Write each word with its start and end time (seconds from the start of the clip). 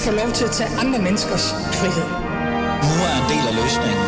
ikke 0.00 0.12
få 0.12 0.24
lov 0.24 0.32
til 0.34 0.44
at 0.44 0.50
tage 0.50 0.70
andre 0.82 0.98
menneskers 1.02 1.44
frihed. 1.80 2.08
Nu 2.88 2.94
er 3.08 3.14
en 3.20 3.26
del 3.32 3.44
af 3.50 3.54
løsningen. 3.62 4.06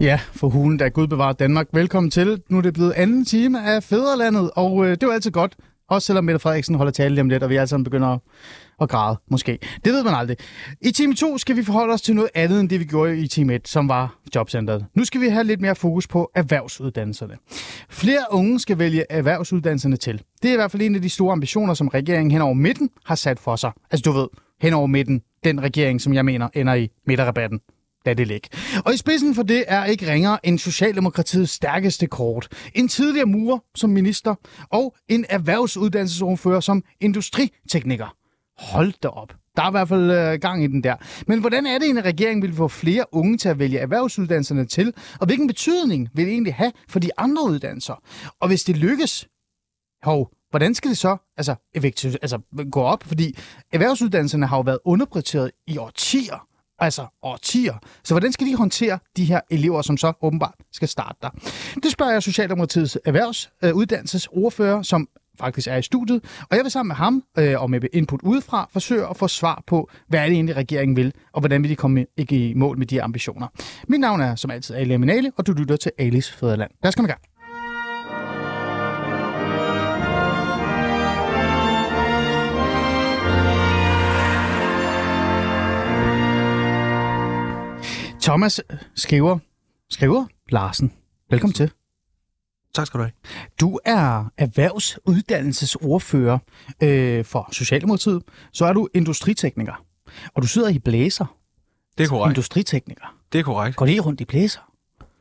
Ja, 0.00 0.20
for 0.32 0.48
hulen, 0.48 0.78
der 0.78 0.88
Gud 0.88 1.06
bevarer 1.06 1.32
Danmark. 1.32 1.66
Velkommen 1.72 2.10
til. 2.10 2.42
Nu 2.48 2.58
er 2.58 2.62
det 2.62 2.74
blevet 2.74 2.92
anden 2.92 3.24
time 3.24 3.66
af 3.66 3.82
Fæderlandet, 3.82 4.50
og 4.56 4.84
øh, 4.84 4.90
det 4.90 5.02
er 5.02 5.06
jo 5.06 5.12
altid 5.12 5.30
godt. 5.30 5.56
Også 5.92 6.06
selvom 6.06 6.24
Mette 6.24 6.38
Frederiksen 6.38 6.74
holder 6.74 6.92
tale 6.92 7.14
lige 7.14 7.20
om 7.20 7.28
lidt, 7.28 7.42
og 7.42 7.50
vi 7.50 7.56
alle 7.56 7.66
sammen 7.66 7.84
begynder 7.84 8.08
at, 8.08 8.20
at 8.80 8.88
græde, 8.88 9.16
måske. 9.30 9.58
Det 9.84 9.92
ved 9.92 10.04
man 10.04 10.14
aldrig. 10.14 10.36
I 10.80 10.90
time 10.90 11.14
2 11.14 11.38
skal 11.38 11.56
vi 11.56 11.62
forholde 11.62 11.92
os 11.92 12.02
til 12.02 12.14
noget 12.14 12.30
andet, 12.34 12.60
end 12.60 12.68
det 12.68 12.80
vi 12.80 12.84
gjorde 12.84 13.18
i 13.18 13.26
time 13.26 13.54
1, 13.54 13.68
som 13.68 13.88
var 13.88 14.16
jobcentret. 14.34 14.86
Nu 14.94 15.04
skal 15.04 15.20
vi 15.20 15.28
have 15.28 15.44
lidt 15.44 15.60
mere 15.60 15.74
fokus 15.74 16.06
på 16.06 16.30
erhvervsuddannelserne. 16.34 17.34
Flere 17.90 18.24
unge 18.30 18.60
skal 18.60 18.78
vælge 18.78 19.04
erhvervsuddannelserne 19.10 19.96
til. 19.96 20.22
Det 20.42 20.48
er 20.48 20.52
i 20.52 20.56
hvert 20.56 20.70
fald 20.70 20.82
en 20.82 20.94
af 20.94 21.02
de 21.02 21.10
store 21.10 21.32
ambitioner, 21.32 21.74
som 21.74 21.88
regeringen 21.88 22.30
hen 22.30 22.42
over 22.42 22.54
midten 22.54 22.90
har 23.04 23.14
sat 23.14 23.38
for 23.38 23.56
sig. 23.56 23.72
Altså 23.90 24.02
du 24.10 24.12
ved, 24.12 24.28
hen 24.60 24.72
over 24.72 24.86
midten, 24.86 25.22
den 25.44 25.62
regering, 25.62 26.00
som 26.00 26.14
jeg 26.14 26.24
mener 26.24 26.48
ender 26.54 26.74
i 26.74 26.88
midterrabatten 27.06 27.60
lad 28.06 28.16
det 28.16 28.26
ligge. 28.26 28.48
Og 28.84 28.94
i 28.94 28.96
spidsen 28.96 29.34
for 29.34 29.42
det 29.42 29.64
er 29.68 29.84
ikke 29.84 30.12
ringere 30.12 30.46
end 30.46 30.58
Socialdemokratiets 30.58 31.52
stærkeste 31.52 32.06
kort. 32.06 32.48
En 32.74 32.88
tidligere 32.88 33.26
murer 33.26 33.58
som 33.74 33.90
minister 33.90 34.34
og 34.70 34.96
en 35.08 35.24
erhvervsuddannelsesordfører 35.28 36.60
som 36.60 36.82
industritekniker. 37.00 38.16
Hold 38.58 38.92
da 39.02 39.08
op. 39.08 39.34
Der 39.56 39.62
er 39.62 39.68
i 39.68 39.70
hvert 39.70 39.88
fald 39.88 40.10
øh, 40.10 40.40
gang 40.40 40.64
i 40.64 40.66
den 40.66 40.84
der. 40.84 40.96
Men 41.26 41.40
hvordan 41.40 41.66
er 41.66 41.78
det, 41.78 41.90
en 41.90 42.04
regering 42.04 42.42
vil 42.42 42.52
få 42.52 42.68
flere 42.68 43.04
unge 43.12 43.38
til 43.38 43.48
at 43.48 43.58
vælge 43.58 43.78
erhvervsuddannelserne 43.78 44.66
til? 44.66 44.94
Og 45.20 45.26
hvilken 45.26 45.46
betydning 45.46 46.08
vil 46.14 46.24
det 46.24 46.32
egentlig 46.32 46.54
have 46.54 46.72
for 46.88 46.98
de 46.98 47.10
andre 47.18 47.44
uddannelser? 47.44 48.02
Og 48.40 48.48
hvis 48.48 48.64
det 48.64 48.76
lykkes, 48.76 49.28
hov, 50.02 50.30
hvordan 50.50 50.74
skal 50.74 50.90
det 50.90 50.98
så 50.98 51.16
altså, 51.36 51.54
effektivt, 51.74 52.18
altså, 52.22 52.38
gå 52.72 52.80
op? 52.80 53.04
Fordi 53.04 53.38
erhvervsuddannelserne 53.72 54.46
har 54.46 54.56
jo 54.56 54.62
været 54.62 54.78
underprioriteret 54.84 55.50
i 55.66 55.78
årtier 55.78 56.46
altså 56.82 57.06
årtier. 57.22 57.74
Så 58.04 58.14
hvordan 58.14 58.32
skal 58.32 58.46
de 58.46 58.56
håndtere 58.56 58.98
de 59.16 59.24
her 59.24 59.40
elever, 59.50 59.82
som 59.82 59.96
så 59.96 60.12
åbenbart 60.22 60.54
skal 60.72 60.88
starte 60.88 61.18
der? 61.22 61.30
Det 61.82 61.92
spørger 61.92 62.12
jeg 62.12 62.22
Socialdemokratiets 62.22 62.98
erhvervsuddannelsesordfører, 63.04 64.78
øh, 64.78 64.84
som 64.84 65.08
faktisk 65.38 65.68
er 65.68 65.76
i 65.76 65.82
studiet, 65.82 66.24
og 66.50 66.56
jeg 66.56 66.64
vil 66.64 66.70
sammen 66.70 66.88
med 66.88 66.96
ham 66.96 67.22
øh, 67.38 67.62
og 67.62 67.70
med 67.70 67.80
input 67.92 68.20
udefra 68.22 68.68
forsøge 68.72 69.06
at 69.10 69.16
få 69.16 69.28
svar 69.28 69.62
på, 69.66 69.90
hvad 70.08 70.20
er 70.20 70.24
det 70.24 70.32
egentlig 70.32 70.56
regeringen 70.56 70.96
vil, 70.96 71.12
og 71.32 71.40
hvordan 71.40 71.62
vil 71.62 71.70
de 71.70 71.76
komme 71.76 72.06
i 72.18 72.52
mål 72.56 72.78
med 72.78 72.86
de 72.86 72.94
her 72.94 73.04
ambitioner. 73.04 73.46
Mit 73.88 74.00
navn 74.00 74.20
er 74.20 74.34
som 74.34 74.50
altid 74.50 74.74
Ali 74.74 74.94
Aminali, 74.94 75.30
og 75.36 75.46
du 75.46 75.52
lytter 75.52 75.76
til 75.76 75.92
Alice 75.98 76.32
Fæderland. 76.32 76.70
Lad 76.82 76.88
os 76.88 76.94
komme 76.94 77.08
i 77.08 77.10
gang. 77.10 77.31
Thomas 88.22 88.60
skriver, 88.94 89.38
skriver 89.90 90.26
Larsen. 90.48 90.92
Velkommen 91.30 91.54
til. 91.54 91.70
Tak 92.74 92.86
skal 92.86 92.98
du 92.98 93.04
have. 93.04 93.12
Du 93.60 93.80
er 93.84 94.24
erhvervsuddannelsesordfører 94.38 96.38
øh, 96.82 97.24
for 97.24 97.48
Socialdemokratiet. 97.52 98.22
Så 98.52 98.64
er 98.64 98.72
du 98.72 98.88
industritekniker. 98.94 99.84
Og 100.34 100.42
du 100.42 100.46
sidder 100.46 100.68
i 100.68 100.78
blæser. 100.78 101.36
Det 101.98 102.04
er 102.04 102.08
korrekt. 102.08 102.32
Industritekniker. 102.32 103.16
Det 103.32 103.38
er 103.38 103.42
korrekt. 103.42 103.76
Går 103.76 103.86
det 103.86 104.06
rundt 104.06 104.20
i 104.20 104.24
blæser? 104.24 104.71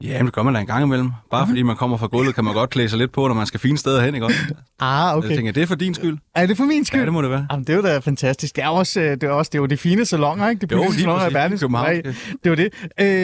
Ja, 0.04 0.24
det 0.24 0.34
gør 0.34 0.44
man 0.44 0.54
da 0.54 0.60
en 0.60 0.66
gang 0.68 0.84
imellem. 0.84 1.12
Bare 1.32 1.48
fordi 1.48 1.62
man 1.64 1.76
kommer 1.76 1.98
fra 1.98 2.08
gulvet, 2.08 2.36
kan 2.36 2.44
man 2.44 2.54
godt 2.54 2.70
klæde 2.70 2.90
sig 2.90 3.00
lidt 3.00 3.12
på, 3.12 3.28
når 3.28 3.36
man 3.36 3.46
skal 3.46 3.60
fine 3.60 3.78
steder 3.78 4.02
hen, 4.02 4.14
ikke 4.16 4.26
også? 4.26 4.38
Ah, 4.80 5.18
okay. 5.18 5.30
Jeg 5.30 5.38
tænker, 5.38 5.52
det 5.52 5.64
er 5.64 5.68
for 5.68 5.76
din 5.76 5.94
skyld. 5.94 6.18
Er 6.36 6.46
det 6.46 6.58
for 6.58 6.64
min 6.66 6.86
skyld? 6.86 7.00
Ja, 7.00 7.06
det 7.06 7.14
må 7.14 7.22
det 7.22 7.30
være. 7.30 7.48
Jamen, 7.52 7.64
det 7.64 7.74
er 7.74 7.78
jo 7.78 7.82
da 7.84 7.98
fantastisk. 7.98 8.56
Det 8.56 8.64
er, 8.64 8.68
også, 8.68 9.00
øh, 9.02 9.12
det 9.12 9.24
er 9.24 9.30
også 9.30 9.50
det 9.50 9.58
er 9.58 9.62
jo 9.62 9.66
de 9.66 9.78
fine 9.78 10.06
salonger, 10.06 10.50
ikke? 10.50 10.66
De 10.66 10.74
Jo, 10.76 10.78
politiske 10.78 10.98
lige 10.98 11.04
salonger 11.04 11.30
i 11.30 11.34
verden. 11.34 11.72
Nej, 11.72 12.02
Det 12.44 12.50
var 12.50 12.56
det. 12.56 12.74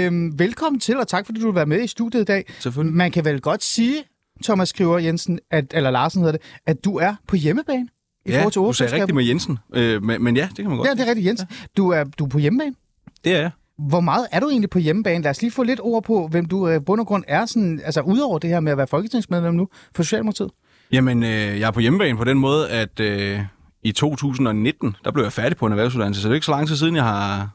Øhm, 0.05 0.39
velkommen 0.39 0.79
til, 0.79 0.97
og 0.97 1.07
tak 1.07 1.25
fordi 1.25 1.39
du 1.39 1.45
vil 1.45 1.55
være 1.55 1.65
med 1.65 1.83
i 1.83 1.88
studiet 1.88 2.21
i 2.21 2.25
dag. 2.25 2.45
Selvfølgelig. 2.59 2.95
Man 2.97 3.11
kan 3.11 3.25
vel 3.25 3.41
godt 3.41 3.63
sige, 3.63 3.95
Thomas 4.44 4.69
Skriver 4.69 4.99
Jensen, 4.99 5.39
at, 5.51 5.65
eller 5.71 5.91
Larsen 5.91 6.21
hedder 6.21 6.38
det, 6.38 6.41
at 6.67 6.85
du 6.85 6.97
er 6.97 7.15
på 7.27 7.35
hjemmebane 7.35 7.88
i 8.25 8.31
Ja, 8.31 8.38
forhold 8.38 8.51
til 8.51 8.59
du 8.59 8.73
sagde 8.73 8.94
rigtigt 8.94 9.15
med 9.15 9.23
Jensen. 9.23 9.59
Øh, 9.73 10.03
men, 10.03 10.23
men 10.23 10.35
ja, 10.38 10.47
det 10.49 10.55
kan 10.57 10.67
man 10.67 10.77
godt. 10.77 10.88
Ja, 10.88 10.94
det 10.94 11.01
er 11.01 11.05
rigtigt, 11.07 11.27
Jens. 11.27 11.41
Du 11.77 11.89
er, 11.89 12.03
du 12.03 12.25
er 12.25 12.29
på 12.29 12.38
hjemmebane. 12.39 12.75
Det 13.23 13.35
er 13.35 13.39
jeg. 13.41 13.51
Hvor 13.77 13.99
meget 13.99 14.27
er 14.31 14.39
du 14.39 14.49
egentlig 14.49 14.69
på 14.69 14.79
hjemmebane? 14.79 15.23
Lad 15.23 15.31
os 15.31 15.41
lige 15.41 15.51
få 15.51 15.63
lidt 15.63 15.79
ord 15.83 16.03
på, 16.03 16.27
hvem 16.27 16.45
du 16.45 16.67
øh, 16.67 16.81
bund 16.85 17.01
og 17.01 17.07
grund 17.07 17.23
er, 17.27 17.45
sådan, 17.45 17.81
altså 17.85 18.01
udover 18.01 18.39
det 18.39 18.49
her 18.49 18.59
med 18.59 18.71
at 18.71 18.77
være 18.77 18.88
folketingsmedlem 18.88 19.53
nu 19.53 19.67
for 19.95 20.03
Socialdemokratiet. 20.03 20.51
Jamen, 20.91 21.23
øh, 21.23 21.29
jeg 21.29 21.67
er 21.67 21.71
på 21.71 21.79
hjemmebane 21.79 22.17
på 22.17 22.23
den 22.23 22.38
måde, 22.38 22.69
at 22.69 22.99
øh, 22.99 23.39
i 23.83 23.91
2019, 23.91 24.95
der 25.05 25.11
blev 25.11 25.23
jeg 25.23 25.33
færdig 25.33 25.57
på 25.57 25.65
en 25.65 25.71
erhvervsuddannelse, 25.71 26.21
så 26.21 26.27
det 26.27 26.33
er 26.33 26.35
ikke 26.35 26.45
så 26.45 26.51
lang 26.51 26.67
tid 26.67 26.75
siden, 26.75 26.95
jeg 26.95 27.03
har 27.03 27.49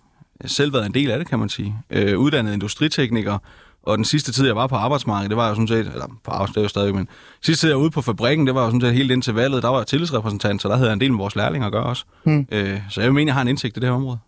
selv 0.45 0.73
været 0.73 0.87
en 0.87 0.95
del 0.95 1.11
af 1.11 1.19
det, 1.19 1.29
kan 1.29 1.39
man 1.39 1.49
sige. 1.49 1.77
Øh, 1.91 2.19
uddannet 2.19 2.53
industritekniker, 2.53 3.39
og 3.83 3.97
den 3.97 4.05
sidste 4.05 4.33
tid, 4.33 4.47
jeg 4.47 4.57
var 4.57 4.67
på 4.67 4.75
arbejdsmarkedet, 4.75 5.31
det 5.31 5.37
var 5.37 5.49
jo 5.49 5.55
sådan 5.55 5.69
set, 5.69 5.79
eller 5.79 6.07
på 6.25 6.31
arbejdsmarkedet, 6.31 6.55
det 6.55 6.63
jo 6.63 6.69
stadig, 6.69 6.95
men 6.95 7.09
sidste 7.43 7.61
tid, 7.67 7.71
jeg 7.71 7.77
var 7.77 7.83
ude 7.83 7.91
på 7.91 8.03
fabrikken, 8.03 8.47
det 8.47 8.55
var 8.55 8.61
jo 8.63 8.69
sådan 8.69 8.81
set 8.81 8.95
helt 8.95 9.11
indtil 9.11 9.35
valget, 9.35 9.63
der 9.63 9.69
var 9.69 9.79
jeg 9.79 9.87
tillidsrepræsentant, 9.87 10.63
så 10.63 10.69
der 10.69 10.77
havde 10.77 10.89
jeg 10.89 10.95
en 10.95 11.01
del 11.01 11.13
med 11.13 11.19
vores 11.19 11.37
lærlinge 11.37 11.67
at 11.67 11.73
gøre 11.73 11.85
også. 11.85 12.05
Hmm. 12.25 12.47
Øh, 12.53 12.81
så 12.91 13.01
jeg 13.01 13.15
mener, 13.15 13.29
jeg 13.29 13.35
har 13.35 13.43
en 13.43 13.49
indsigt 13.49 13.77
i 13.77 13.81
det 13.81 13.89
her 13.89 13.97
område. 13.97 14.19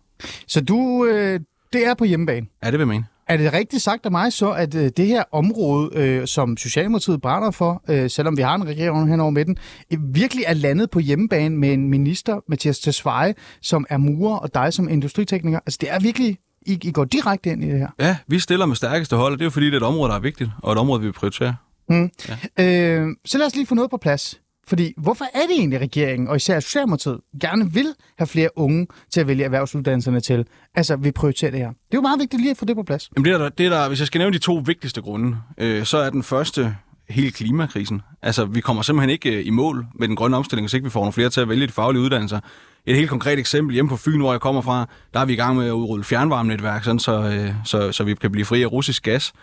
Så 0.47 0.61
du, 0.61 1.05
øh, 1.05 1.39
det 1.75 1.85
er 1.85 1.93
på 1.93 2.03
hjemmebane. 2.05 2.47
Ja, 2.63 2.71
det 2.71 2.73
vil 2.73 2.79
jeg 2.79 2.87
mene. 2.87 3.05
Er 3.27 3.37
det 3.37 3.53
rigtigt 3.53 3.81
sagt 3.81 4.05
af 4.05 4.11
mig 4.11 4.33
så, 4.33 4.51
at 4.51 4.75
øh, 4.75 4.91
det 4.97 5.07
her 5.07 5.23
område, 5.31 5.89
øh, 5.95 6.27
som 6.27 6.57
Socialdemokratiet 6.57 7.21
brænder 7.21 7.51
for, 7.51 7.83
øh, 7.89 8.09
selvom 8.09 8.37
vi 8.37 8.41
har 8.41 8.55
en 8.55 8.67
regering 8.67 9.09
hen 9.09 9.19
over 9.19 9.31
midten, 9.31 9.57
øh, 9.93 9.99
virkelig 10.15 10.43
er 10.47 10.53
landet 10.53 10.89
på 10.89 10.99
hjemmebane 10.99 11.57
med 11.57 11.73
en 11.73 11.89
minister, 11.89 12.39
Mathias 12.49 12.79
Tesfaye, 12.79 13.33
som 13.61 13.85
er 13.89 13.97
murer, 13.97 14.37
og 14.37 14.53
dig 14.53 14.73
som 14.73 14.89
industritekniker? 14.89 15.59
Altså 15.59 15.77
det 15.81 15.91
er 15.91 15.99
virkelig, 15.99 16.37
I, 16.61 16.79
I 16.83 16.91
går 16.91 17.05
direkte 17.05 17.49
ind 17.49 17.63
i 17.63 17.67
det 17.67 17.79
her. 17.79 17.87
Ja, 17.99 18.17
vi 18.27 18.39
stiller 18.39 18.65
med 18.65 18.75
stærkeste 18.75 19.15
hold, 19.15 19.33
og 19.33 19.39
det 19.39 19.43
er 19.43 19.45
jo 19.45 19.51
fordi, 19.51 19.65
det 19.65 19.73
er 19.73 19.77
et 19.77 19.83
område, 19.83 20.09
der 20.09 20.15
er 20.15 20.21
vigtigt, 20.21 20.49
og 20.63 20.73
et 20.73 20.77
område, 20.77 21.01
vi 21.01 21.07
vil 21.07 21.13
prioritere. 21.13 21.55
Mm. 21.89 22.09
Ja. 22.57 22.65
Øh, 22.65 23.07
så 23.25 23.37
lad 23.37 23.47
os 23.47 23.55
lige 23.55 23.67
få 23.67 23.75
noget 23.75 23.91
på 23.91 23.97
plads. 23.97 24.41
Fordi 24.67 24.93
hvorfor 24.97 25.25
er 25.33 25.41
det 25.41 25.51
egentlig, 25.51 25.79
regeringen, 25.81 26.27
og 26.27 26.35
især 26.35 26.59
Socialdemokratiet, 26.59 27.19
gerne 27.41 27.73
vil 27.73 27.87
have 28.17 28.27
flere 28.27 28.49
unge 28.55 28.87
til 29.11 29.19
at 29.19 29.27
vælge 29.27 29.43
erhvervsuddannelserne 29.43 30.19
til? 30.19 30.45
Altså, 30.75 30.95
vi 30.95 31.11
prioriterer 31.11 31.51
det 31.51 31.59
her. 31.59 31.67
Det 31.67 31.75
er 31.75 31.97
jo 31.97 32.01
meget 32.01 32.19
vigtigt 32.19 32.41
lige 32.41 32.51
at 32.51 32.57
få 32.57 32.65
det 32.65 32.75
på 32.75 32.83
plads. 32.83 33.09
Jamen 33.15 33.25
det 33.25 33.33
er 33.33 33.37
der, 33.37 33.49
det 33.49 33.65
er 33.65 33.69
der, 33.69 33.87
hvis 33.87 33.99
jeg 33.99 34.07
skal 34.07 34.19
nævne 34.19 34.33
de 34.33 34.39
to 34.39 34.63
vigtigste 34.65 35.01
grunde, 35.01 35.37
øh, 35.57 35.85
så 35.85 35.97
er 35.97 36.09
den 36.09 36.23
første 36.23 36.75
hele 37.09 37.31
klimakrisen. 37.31 38.01
Altså, 38.21 38.45
vi 38.45 38.61
kommer 38.61 38.83
simpelthen 38.83 39.09
ikke 39.09 39.39
øh, 39.39 39.47
i 39.47 39.49
mål 39.49 39.85
med 39.95 40.07
den 40.07 40.15
grønne 40.15 40.37
omstilling, 40.37 40.63
hvis 40.63 40.73
ikke 40.73 40.83
vi 40.83 40.89
får 40.89 40.99
nogle 40.99 41.13
flere 41.13 41.29
til 41.29 41.41
at 41.41 41.49
vælge 41.49 41.67
de 41.67 41.71
faglige 41.71 42.01
uddannelser. 42.01 42.39
Et 42.85 42.95
helt 42.95 43.09
konkret 43.09 43.39
eksempel 43.39 43.73
hjemme 43.73 43.89
på 43.89 43.97
Fyn, 43.97 44.19
hvor 44.19 44.33
jeg 44.33 44.41
kommer 44.41 44.61
fra, 44.61 44.89
der 45.13 45.19
er 45.19 45.25
vi 45.25 45.33
i 45.33 45.35
gang 45.35 45.57
med 45.57 45.67
at 45.67 45.71
udrulle 45.71 46.03
fjernvarmenetværk, 46.03 46.83
sådan 46.83 46.99
så, 46.99 47.21
øh, 47.23 47.53
så, 47.65 47.91
så 47.91 48.03
vi 48.03 48.15
kan 48.15 48.31
blive 48.31 48.45
fri 48.45 48.63
af 48.63 48.71
russisk 48.71 49.03
gas. 49.03 49.33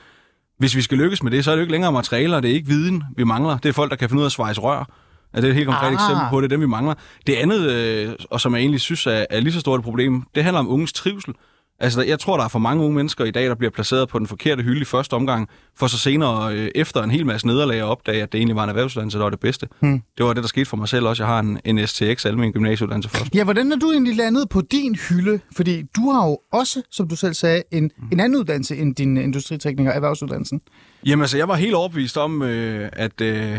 Hvis 0.58 0.76
vi 0.76 0.82
skal 0.82 0.98
lykkes 0.98 1.22
med 1.22 1.30
det, 1.30 1.44
så 1.44 1.50
er 1.50 1.54
det 1.54 1.60
jo 1.60 1.62
ikke 1.62 1.72
længere 1.72 1.92
materialer, 1.92 2.40
det 2.40 2.50
er 2.50 2.54
ikke 2.54 2.68
viden, 2.68 3.02
vi 3.16 3.24
mangler. 3.24 3.58
Det 3.58 3.68
er 3.68 3.72
folk, 3.72 3.90
der 3.90 3.96
kan 3.96 4.08
finde 4.08 4.20
ud 4.20 4.24
af 4.24 4.28
at 4.28 4.32
svejse 4.32 4.60
rør. 4.60 4.90
Ja, 5.34 5.40
det 5.40 5.44
er 5.46 5.48
et 5.50 5.54
helt 5.54 5.66
konkret 5.68 5.86
Ah. 5.86 5.92
eksempel 5.92 6.24
på 6.30 6.40
det, 6.40 6.50
det 6.50 6.54
dem 6.56 6.60
vi 6.60 6.66
mangler. 6.66 6.94
Det 7.26 7.34
andet, 7.34 7.70
øh, 7.70 8.12
og 8.30 8.40
som 8.40 8.54
jeg 8.54 8.60
egentlig 8.60 8.80
synes 8.80 9.06
er, 9.06 9.24
er 9.30 9.40
lige 9.40 9.52
så 9.52 9.60
stort 9.60 9.80
et 9.80 9.84
problem, 9.84 10.22
det 10.34 10.44
handler 10.44 10.60
om 10.60 10.68
unges 10.68 10.92
trivsel. 10.92 11.34
Altså, 11.80 12.02
jeg 12.02 12.18
tror, 12.20 12.36
der 12.36 12.44
er 12.44 12.48
for 12.48 12.58
mange 12.58 12.84
unge 12.84 12.96
mennesker 12.96 13.24
i 13.24 13.30
dag, 13.30 13.44
der 13.44 13.54
bliver 13.54 13.70
placeret 13.70 14.08
på 14.08 14.18
den 14.18 14.26
forkerte 14.26 14.62
hylde 14.62 14.80
i 14.80 14.84
første 14.84 15.14
omgang, 15.14 15.48
for 15.78 15.86
så 15.86 15.98
senere 15.98 16.54
øh, 16.54 16.68
efter 16.74 17.02
en 17.02 17.10
hel 17.10 17.26
masse 17.26 17.46
nederlag 17.46 17.78
at 17.78 17.84
opdage, 17.84 18.22
at 18.22 18.32
det 18.32 18.38
egentlig 18.38 18.56
var 18.56 18.62
en 18.64 18.68
erhvervsuddannelse, 18.68 19.18
der 19.18 19.22
var 19.24 19.30
det 19.30 19.40
bedste. 19.40 19.68
Hmm. 19.80 20.02
Det 20.18 20.26
var 20.26 20.32
det, 20.32 20.42
der 20.42 20.48
skete 20.48 20.66
for 20.66 20.76
mig 20.76 20.88
selv 20.88 21.06
også. 21.06 21.22
Jeg 21.22 21.28
har 21.32 21.40
en, 21.40 21.58
en 21.64 21.86
STX, 21.86 22.26
almen 22.26 22.52
gymnasieuddannelse 22.52 23.08
først. 23.10 23.34
Ja, 23.34 23.44
hvordan 23.44 23.72
er 23.72 23.76
du 23.76 23.90
egentlig 23.90 24.16
landet 24.16 24.48
på 24.48 24.60
din 24.60 24.94
hylde? 25.08 25.40
Fordi 25.56 25.82
du 25.96 26.10
har 26.10 26.26
jo 26.28 26.38
også, 26.52 26.82
som 26.90 27.08
du 27.08 27.16
selv 27.16 27.34
sagde, 27.34 27.62
en, 27.70 27.90
en 28.12 28.20
anden 28.20 28.38
uddannelse 28.38 28.76
end 28.76 28.94
din 28.94 29.16
industritekniker, 29.16 29.90
erhvervsuddannelsen. 29.92 30.60
Jamen 31.06 31.22
altså, 31.22 31.36
jeg 31.36 31.48
var 31.48 31.54
helt 31.56 31.74
overbevist 31.74 32.16
om, 32.16 32.42
øh, 32.42 32.88
at 32.92 33.20
øh, 33.20 33.58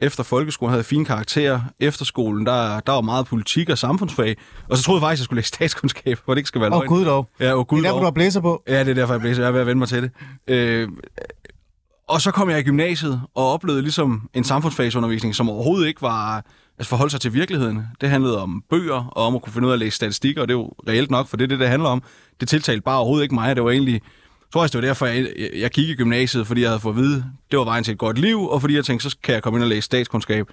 efter 0.00 0.22
folkeskolen 0.22 0.70
havde 0.70 0.84
fine 0.84 1.04
karakterer. 1.04 1.60
Efterskolen, 1.80 2.46
der, 2.46 2.80
der 2.80 2.92
var 2.92 3.00
meget 3.00 3.26
politik 3.26 3.68
og 3.68 3.78
samfundsfag. 3.78 4.36
Og 4.68 4.76
så 4.76 4.82
troede 4.82 4.98
jeg 4.98 5.02
faktisk, 5.06 5.18
at 5.18 5.20
jeg 5.20 5.24
skulle 5.24 5.38
læse 5.38 5.48
statskundskab, 5.48 6.18
hvor 6.24 6.34
det 6.34 6.38
ikke 6.38 6.48
skal 6.48 6.60
være 6.60 6.70
Åh, 6.72 6.78
løgn. 6.78 6.88
gud 6.88 7.04
dog. 7.04 7.28
Ja, 7.40 7.56
Det 7.58 7.66
gud 7.66 7.78
er 7.78 7.82
derfor, 7.82 7.98
du 7.98 8.04
har 8.04 8.10
blæser 8.10 8.40
på. 8.40 8.62
Ja, 8.68 8.80
det 8.80 8.88
er 8.88 8.94
derfor, 8.94 9.14
jeg 9.14 9.20
blæser. 9.20 9.42
Jeg 9.42 9.48
er 9.48 9.52
ved 9.52 9.60
at 9.60 9.66
vende 9.66 9.78
mig 9.78 9.88
til 9.88 10.02
det. 10.02 10.10
Øh, 10.48 10.88
og 12.08 12.20
så 12.20 12.30
kom 12.30 12.50
jeg 12.50 12.58
i 12.58 12.62
gymnasiet 12.62 13.20
og 13.34 13.52
oplevede 13.52 13.82
ligesom 13.82 14.28
en 14.34 14.44
samfundsfagsundervisning, 14.44 15.34
som 15.34 15.50
overhovedet 15.50 15.86
ikke 15.88 16.02
var 16.02 16.44
altså 16.78 16.88
forholde 16.88 17.10
sig 17.10 17.20
til 17.20 17.34
virkeligheden. 17.34 17.82
Det 18.00 18.08
handlede 18.10 18.42
om 18.42 18.62
bøger 18.70 19.04
og 19.12 19.26
om 19.26 19.34
at 19.34 19.42
kunne 19.42 19.52
finde 19.52 19.66
ud 19.68 19.72
af 19.72 19.76
at 19.76 19.78
læse 19.78 19.96
statistikker, 19.96 20.42
og 20.42 20.48
det 20.48 20.54
er 20.54 20.58
jo 20.58 20.70
reelt 20.88 21.10
nok, 21.10 21.26
for 21.28 21.36
det 21.36 21.44
er 21.44 21.48
det, 21.48 21.60
det 21.60 21.68
handler 21.68 21.88
om. 21.88 22.02
Det 22.40 22.48
tiltalte 22.48 22.82
bare 22.82 22.96
overhovedet 22.98 23.22
ikke 23.22 23.34
mig. 23.34 23.56
Det 23.56 23.64
var 23.64 23.70
egentlig, 23.70 24.00
tror 24.54 24.62
også, 24.62 24.72
det 24.72 24.82
var 24.82 24.88
derfor, 24.88 25.06
jeg, 25.06 25.28
jeg 25.56 25.70
gik 25.70 25.88
i 25.88 25.94
gymnasiet, 25.94 26.46
fordi 26.46 26.60
jeg 26.60 26.70
havde 26.70 26.80
fået 26.80 26.92
at 26.92 27.00
vide, 27.00 27.24
det 27.50 27.58
var 27.58 27.64
vejen 27.64 27.84
til 27.84 27.92
et 27.92 27.98
godt 27.98 28.18
liv, 28.18 28.40
og 28.40 28.60
fordi 28.60 28.76
jeg 28.76 28.84
tænkte, 28.84 29.10
så 29.10 29.16
kan 29.22 29.34
jeg 29.34 29.42
komme 29.42 29.56
ind 29.56 29.62
og 29.62 29.68
læse 29.68 29.82
statskundskab. 29.82 30.46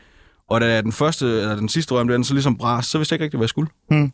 Og 0.50 0.62
da 0.62 0.81
den 0.81 0.92
første, 0.92 1.25
eller 1.25 1.56
den 1.56 1.69
sidste 1.69 1.94
drøm, 1.94 2.07
den 2.07 2.24
så 2.24 2.33
ligesom 2.33 2.57
bras, 2.57 2.86
så 2.86 2.98
vidste 2.98 3.13
jeg 3.13 3.15
ikke 3.15 3.24
rigtig, 3.24 3.38
hvad 3.38 3.45
jeg 3.45 3.50
skulle. 3.50 3.69
Hmm. 3.89 4.12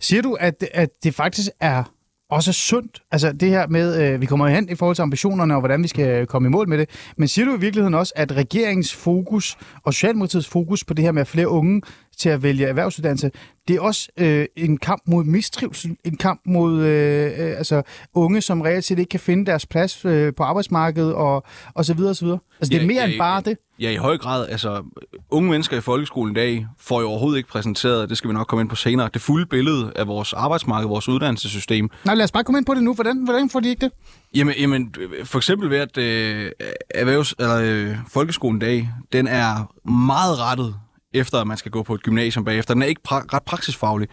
Siger 0.00 0.22
du, 0.22 0.34
at, 0.40 0.64
at 0.74 0.88
det 1.04 1.14
faktisk 1.14 1.48
er 1.60 1.84
også 2.30 2.52
sundt. 2.52 3.02
Altså 3.12 3.32
det 3.32 3.48
her 3.48 3.66
med, 3.66 4.02
øh, 4.02 4.20
vi 4.20 4.26
kommer 4.26 4.48
hen 4.48 4.68
i 4.68 4.74
forhold 4.74 4.94
til 4.94 5.02
ambitionerne 5.02 5.54
og 5.54 5.60
hvordan 5.60 5.82
vi 5.82 5.88
skal 5.88 6.26
komme 6.26 6.48
i 6.48 6.50
mål 6.50 6.68
med 6.68 6.78
det. 6.78 6.90
Men 7.16 7.28
siger 7.28 7.44
du 7.44 7.56
i 7.56 7.60
virkeligheden 7.60 7.94
også, 7.94 8.12
at 8.16 8.32
regeringens 8.32 8.94
fokus 8.94 9.56
og 9.84 9.94
Socialdemokratiets 9.94 10.48
fokus 10.48 10.84
på 10.84 10.94
det 10.94 11.04
her 11.04 11.12
med 11.12 11.20
at 11.20 11.28
flere 11.28 11.48
unge 11.48 11.82
til 12.18 12.28
at 12.28 12.42
vælge 12.42 12.66
erhvervsuddannelse, 12.66 13.30
det 13.68 13.76
er 13.76 13.80
også 13.80 14.08
øh, 14.16 14.46
en 14.56 14.78
kamp 14.78 15.02
mod 15.06 15.24
mistrivsel, 15.24 15.96
en 16.04 16.16
kamp 16.16 16.40
mod 16.46 16.80
øh, 16.82 17.24
øh, 17.26 17.58
altså 17.58 17.82
unge, 18.14 18.40
som 18.40 18.60
reelt 18.60 18.84
set 18.84 18.98
ikke 18.98 19.08
kan 19.08 19.20
finde 19.20 19.46
deres 19.46 19.66
plads 19.66 20.04
øh, 20.04 20.34
på 20.34 20.42
arbejdsmarkedet 20.42 21.14
og, 21.14 21.44
og 21.74 21.84
så 21.84 21.94
videre 21.94 22.10
og 22.10 22.16
så 22.16 22.24
videre. 22.24 22.38
Altså 22.60 22.70
det 22.70 22.76
er 22.76 22.80
Ja, 22.80 22.86
mere 22.86 23.02
ja, 23.02 23.08
end 23.08 23.18
bare 23.18 23.40
det. 23.40 23.58
Ja, 23.80 23.90
i 23.90 23.96
høj 23.96 24.18
grad. 24.18 24.48
Altså, 24.48 24.82
unge 25.30 25.50
mennesker 25.50 25.76
i 25.76 25.80
folkeskolen 25.80 26.36
i 26.36 26.38
dag 26.40 26.66
får 26.78 27.00
jo 27.00 27.08
overhovedet 27.08 27.36
ikke 27.36 27.48
præsenteret, 27.48 28.08
det 28.08 28.18
skal 28.18 28.28
vi 28.28 28.34
nok 28.34 28.46
komme 28.46 28.60
ind 28.60 28.68
på 28.68 28.76
senere, 28.76 29.10
det 29.14 29.22
fulde 29.22 29.46
billede 29.46 29.92
af 29.96 30.06
vores 30.06 30.32
arbejdsmarked, 30.32 30.88
vores 30.88 31.08
uddannelsessystem. 31.08 31.90
Nej, 32.04 32.14
lad 32.14 32.24
os 32.24 32.32
bare 32.32 32.44
komme 32.44 32.58
ind 32.58 32.66
på 32.66 32.74
det 32.74 32.82
nu. 32.82 32.94
Hvordan, 32.94 33.24
hvordan 33.24 33.50
får 33.50 33.60
de 33.60 33.68
ikke 33.68 33.80
det? 33.80 33.92
Jamen, 34.34 34.54
jamen 34.60 34.94
for 35.24 35.38
eksempel 35.38 35.70
ved, 35.70 35.78
at 35.78 35.98
øh, 35.98 36.50
erhvervs, 36.90 37.34
eller, 37.38 37.60
øh, 37.62 37.96
folkeskolen 38.08 38.62
i 38.62 38.64
dag, 38.64 38.88
den 39.12 39.26
er 39.26 39.74
meget 39.90 40.38
rettet 40.38 40.74
efter, 41.14 41.38
at 41.40 41.46
man 41.46 41.56
skal 41.56 41.70
gå 41.70 41.82
på 41.82 41.94
et 41.94 42.02
gymnasium 42.02 42.44
bagefter. 42.44 42.74
Den 42.74 42.82
er 42.82 42.86
ikke 42.86 43.00
pra- 43.08 43.26
ret 43.34 43.42
praksisfaglig. 43.42 44.08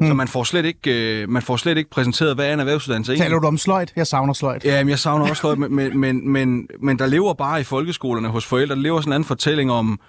Mm. 0.00 0.06
Så 0.06 0.14
man 0.14 0.28
får, 0.28 0.44
slet 0.44 0.64
ikke, 0.64 1.20
øh, 1.22 1.28
man 1.28 1.42
får 1.42 1.56
slet 1.56 1.78
ikke 1.78 1.90
præsenteret, 1.90 2.34
hvad 2.34 2.46
er 2.48 2.52
en 2.54 2.60
erhvervsuddannelse 2.60 3.12
egentlig. 3.12 3.24
Taler 3.24 3.40
du 3.40 3.46
om 3.46 3.58
sløjt? 3.58 3.92
Jeg 3.96 4.06
savner 4.06 4.32
sløjt. 4.32 4.64
Ja, 4.64 4.84
men 4.84 4.90
jeg 4.90 4.98
savner 4.98 5.28
også 5.28 5.40
sløjt, 5.40 5.58
men, 5.58 5.74
men, 5.74 5.98
men, 6.00 6.28
men, 6.32 6.68
men 6.82 6.98
der 6.98 7.06
lever 7.06 7.34
bare 7.34 7.60
i 7.60 7.64
folkeskolerne 7.64 8.28
hos 8.28 8.44
forældre, 8.46 8.74
der 8.76 8.80
lever 8.82 9.00
sådan 9.00 9.08
en 9.08 9.14
anden 9.14 9.26
fortælling 9.26 9.72
om, 9.72 10.00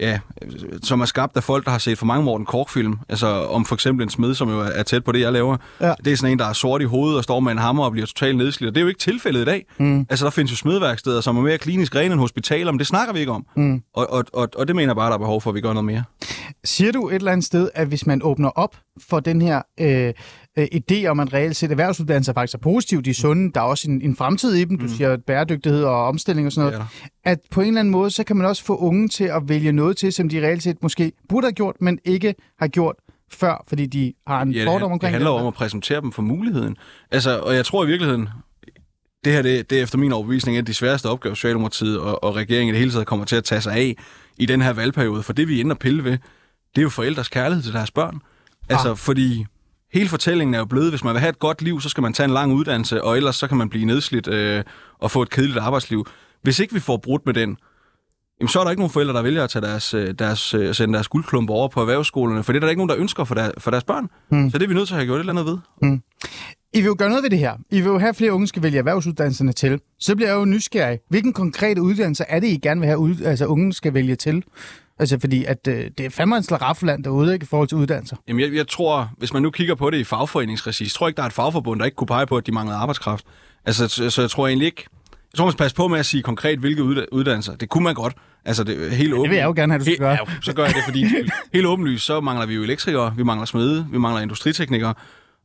ja, 0.00 0.18
som 0.82 1.00
er 1.00 1.04
skabt 1.04 1.36
af 1.36 1.42
folk, 1.42 1.64
der 1.64 1.70
har 1.70 1.78
set 1.78 1.98
for 1.98 2.06
mange 2.06 2.24
Morten 2.24 2.46
Kork-film. 2.46 2.98
Altså 3.08 3.26
om 3.26 3.64
for 3.64 3.74
eksempel 3.74 4.02
en 4.04 4.10
smed, 4.10 4.34
som 4.34 4.48
jo 4.50 4.60
er- 4.60 4.82
tæt 4.82 5.04
på 5.04 5.12
det, 5.12 5.20
jeg 5.20 5.32
laver. 5.32 5.56
Ja. 5.80 5.94
Det 6.04 6.12
er 6.12 6.16
sådan 6.16 6.32
en, 6.32 6.38
der 6.38 6.46
er 6.46 6.52
sort 6.52 6.82
i 6.82 6.84
hovedet 6.84 7.16
og 7.18 7.24
står 7.24 7.40
med 7.40 7.52
en 7.52 7.58
hammer 7.58 7.84
og 7.84 7.92
bliver 7.92 8.06
totalt 8.06 8.36
nedslidt. 8.36 8.68
Og 8.68 8.74
det 8.74 8.80
er 8.80 8.82
jo 8.82 8.88
ikke 8.88 9.00
tilfældet 9.00 9.40
i 9.40 9.44
dag. 9.44 9.66
Mm. 9.78 10.06
Altså 10.10 10.24
der 10.24 10.30
findes 10.30 10.52
jo 10.52 10.56
smedværksteder, 10.56 11.20
som 11.20 11.36
er 11.36 11.42
mere 11.42 11.58
klinisk 11.58 11.94
rene 11.96 12.12
end 12.12 12.20
hospitaler, 12.20 12.72
men 12.72 12.78
det 12.78 12.86
snakker 12.86 13.14
vi 13.14 13.20
ikke 13.20 13.32
om. 13.32 13.46
Mm. 13.56 13.82
Og, 13.94 14.10
og, 14.10 14.24
og, 14.32 14.48
og 14.56 14.68
det 14.68 14.76
mener 14.76 14.88
jeg 14.88 14.96
bare, 14.96 15.08
der 15.08 15.14
er 15.14 15.18
behov 15.18 15.40
for, 15.40 15.50
at 15.50 15.54
vi 15.54 15.60
gør 15.60 15.72
noget 15.72 15.84
mere. 15.84 16.04
Siger 16.64 16.92
du 16.92 17.08
et 17.08 17.14
eller 17.14 17.32
andet 17.32 17.46
sted, 17.46 17.68
at 17.74 17.86
hvis 17.88 18.06
man 18.06 18.20
åbner 18.22 18.48
op 18.48 18.76
for 19.08 19.20
den 19.20 19.42
her 19.42 19.62
øh, 19.80 20.12
øh, 20.58 20.66
idé 20.74 21.06
om, 21.06 21.20
at 21.20 21.32
reelt 21.32 21.56
set 21.56 21.70
erhvervsuddannelser 21.70 22.32
faktisk 22.32 22.54
er 22.54 22.58
positive, 22.58 23.02
de 23.02 23.10
er 23.10 23.14
sunde, 23.14 23.52
der 23.52 23.60
er 23.60 23.64
også 23.64 23.90
en, 23.90 24.02
en 24.02 24.16
fremtid 24.16 24.54
i 24.54 24.64
dem, 24.64 24.78
du 24.78 24.88
siger 24.88 25.16
bæredygtighed 25.16 25.84
og 25.84 26.06
omstilling 26.06 26.46
og 26.46 26.52
sådan 26.52 26.72
noget, 26.72 26.88
Det 27.02 27.10
at 27.24 27.38
på 27.50 27.60
en 27.60 27.66
eller 27.66 27.80
anden 27.80 27.92
måde, 27.92 28.10
så 28.10 28.24
kan 28.24 28.36
man 28.36 28.46
også 28.46 28.64
få 28.64 28.76
unge 28.76 29.08
til 29.08 29.24
at 29.24 29.42
vælge 29.48 29.72
noget 29.72 29.96
til, 29.96 30.12
som 30.12 30.28
de 30.28 30.46
reelt 30.46 30.62
set 30.62 30.82
måske 30.82 31.12
burde 31.28 31.44
have 31.46 31.52
gjort, 31.52 31.76
men 31.80 31.98
ikke 32.04 32.34
har 32.58 32.68
gjort 32.68 32.96
før, 33.30 33.64
fordi 33.68 33.86
de 33.86 34.12
har 34.26 34.42
en 34.42 34.52
Ja, 34.52 34.58
det, 34.58 34.66
fordom 34.66 34.88
det 34.88 34.92
omkring 34.92 35.14
handler 35.14 35.30
om 35.30 35.46
at 35.46 35.54
præsentere 35.54 36.00
dem 36.00 36.12
for 36.12 36.22
muligheden. 36.22 36.76
Altså, 37.10 37.38
og 37.38 37.54
jeg 37.54 37.64
tror 37.64 37.84
i 37.84 37.86
virkeligheden, 37.86 38.28
det 39.24 39.32
her 39.32 39.42
det, 39.42 39.70
det 39.70 39.78
er 39.78 39.82
efter 39.82 39.98
min 39.98 40.12
overbevisning 40.12 40.56
en 40.56 40.58
af 40.58 40.66
de 40.66 40.74
sværeste 40.74 41.06
opgaver, 41.08 41.34
Socialdemokratiet 41.34 41.98
og, 41.98 42.24
og 42.24 42.36
regeringen 42.36 42.68
i 42.68 42.72
det 42.72 42.78
hele 42.78 42.92
taget 42.92 43.06
kommer 43.06 43.26
til 43.26 43.36
at 43.36 43.44
tage 43.44 43.60
sig 43.60 43.72
af 43.72 43.96
i 44.36 44.46
den 44.46 44.62
her 44.62 44.72
valgperiode. 44.72 45.22
For 45.22 45.32
det, 45.32 45.48
vi 45.48 45.60
ender 45.60 45.76
pille 45.76 46.04
ved, 46.04 46.12
det 46.74 46.78
er 46.78 46.82
jo 46.82 46.88
forældres 46.88 47.28
kærlighed 47.28 47.62
til 47.62 47.72
deres 47.72 47.90
børn. 47.90 48.20
Altså, 48.68 48.90
ah. 48.90 48.96
fordi 48.96 49.44
hele 49.94 50.08
fortællingen 50.08 50.54
er 50.54 50.58
jo 50.58 50.64
blevet, 50.64 50.90
hvis 50.90 51.04
man 51.04 51.12
vil 51.14 51.20
have 51.20 51.30
et 51.30 51.38
godt 51.38 51.62
liv, 51.62 51.80
så 51.80 51.88
skal 51.88 52.02
man 52.02 52.12
tage 52.12 52.24
en 52.24 52.32
lang 52.32 52.52
uddannelse, 52.52 53.04
og 53.04 53.16
ellers 53.16 53.36
så 53.36 53.46
kan 53.48 53.56
man 53.56 53.68
blive 53.68 53.84
nedslidt 53.84 54.28
øh, 54.28 54.64
og 54.98 55.10
få 55.10 55.22
et 55.22 55.30
kedeligt 55.30 55.58
arbejdsliv. 55.58 56.06
Hvis 56.42 56.58
ikke 56.58 56.74
vi 56.74 56.80
får 56.80 56.96
brudt 56.96 57.26
med 57.26 57.34
den, 57.34 57.56
jamen, 58.40 58.48
så 58.48 58.60
er 58.60 58.64
der 58.64 58.70
ikke 58.70 58.80
nogen 58.80 58.92
forældre, 58.92 59.14
der 59.14 59.22
vælger 59.22 59.44
at 59.44 59.50
tage 59.50 59.66
deres, 59.66 59.94
øh, 59.94 60.14
deres, 60.18 60.54
øh, 60.54 60.74
sende 60.74 60.94
deres 60.94 61.08
guldklumper 61.08 61.54
over 61.54 61.68
på 61.68 61.80
erhvervsskolerne, 61.80 62.42
for 62.42 62.52
det 62.52 62.58
er 62.58 62.60
der 62.60 62.68
ikke 62.68 62.78
nogen, 62.78 62.88
der 62.88 62.98
ønsker 62.98 63.24
for, 63.24 63.34
der, 63.34 63.50
for 63.58 63.70
deres 63.70 63.84
børn. 63.84 64.08
Hmm. 64.28 64.50
Så 64.50 64.58
det 64.58 64.64
er 64.64 64.68
vi 64.68 64.74
nødt 64.74 64.88
til 64.88 64.94
at 64.94 64.98
have 64.98 65.06
gjort 65.06 65.16
et 65.16 65.20
eller 65.20 65.32
andet 65.32 65.46
ved. 65.46 65.58
I 66.72 66.80
vil 66.80 66.86
jo 66.86 66.96
gøre 66.98 67.08
noget 67.08 67.22
ved 67.22 67.30
det 67.30 67.38
her. 67.38 67.52
I 67.70 67.80
vil 67.80 67.84
jo 67.84 67.98
have, 67.98 68.08
at 68.08 68.16
flere 68.16 68.32
unge 68.32 68.46
skal 68.46 68.62
vælge 68.62 68.78
erhvervsuddannelserne 68.78 69.52
til. 69.52 69.80
Så 70.00 70.16
bliver 70.16 70.28
jeg 70.28 70.36
jo 70.36 70.44
nysgerrig. 70.44 70.98
Hvilken 71.08 71.32
konkrete 71.32 71.82
uddannelse 71.82 72.24
er 72.28 72.40
det, 72.40 72.48
I 72.48 72.56
gerne 72.56 72.80
vil 72.80 72.88
have, 72.88 73.16
altså 73.24 73.46
unge 73.46 73.72
skal 73.72 73.94
vælge 73.94 74.16
til? 74.16 74.44
Altså 74.98 75.18
fordi, 75.20 75.44
at 75.44 75.68
øh, 75.68 75.90
det 75.98 76.06
er 76.06 76.10
fandme 76.10 76.36
en 76.36 76.42
slaraffland 76.42 77.04
derude, 77.04 77.34
ikke, 77.34 77.44
i 77.44 77.46
forhold 77.46 77.68
til 77.68 77.78
uddannelser. 77.78 78.16
Jamen, 78.28 78.40
jeg, 78.40 78.54
jeg 78.54 78.68
tror, 78.68 79.10
hvis 79.18 79.32
man 79.32 79.42
nu 79.42 79.50
kigger 79.50 79.74
på 79.74 79.90
det 79.90 79.98
i 79.98 80.04
fagforeningsregi, 80.04 80.88
så 80.88 80.94
tror 80.94 81.06
jeg 81.06 81.08
ikke, 81.10 81.16
der 81.16 81.22
er 81.22 81.26
et 81.26 81.32
fagforbund, 81.32 81.80
der 81.80 81.84
ikke 81.86 81.94
kunne 81.94 82.06
pege 82.06 82.26
på, 82.26 82.36
at 82.36 82.46
de 82.46 82.52
manglede 82.52 82.78
arbejdskraft. 82.78 83.24
Altså, 83.64 83.88
så, 83.88 84.10
så 84.10 84.20
jeg 84.20 84.30
tror 84.30 84.46
egentlig 84.48 84.66
ikke... 84.66 84.84
Jeg 85.32 85.36
tror, 85.38 85.44
man 85.44 85.52
skal 85.52 85.62
passe 85.64 85.76
på 85.76 85.88
med 85.88 85.98
at 85.98 86.06
sige 86.06 86.22
konkret, 86.22 86.58
hvilke 86.58 86.82
udda- 86.82 87.06
uddannelser. 87.12 87.56
Det 87.56 87.68
kunne 87.68 87.84
man 87.84 87.94
godt. 87.94 88.14
Altså, 88.44 88.64
det 88.64 88.86
er 88.86 88.90
helt 88.90 89.12
åbent. 89.12 89.22
Det 89.24 89.30
vil 89.30 89.36
jeg 89.36 89.44
jo 89.44 89.52
gerne 89.56 89.72
have, 89.72 89.78
du 89.78 89.84
skal 89.84 89.98
gøre. 89.98 90.10
Ja, 90.10 90.18
så 90.42 90.52
gør 90.52 90.64
jeg 90.64 90.74
det, 90.74 90.82
fordi 90.84 91.04
helt 91.54 91.66
åbenlyst, 91.66 92.04
så 92.06 92.20
mangler 92.20 92.46
vi 92.46 92.54
jo 92.54 92.62
elektrikere, 92.62 93.14
vi 93.16 93.22
mangler 93.22 93.46
smede, 93.46 93.86
vi 93.90 93.98
mangler 93.98 94.22
industriteknikere, 94.22 94.94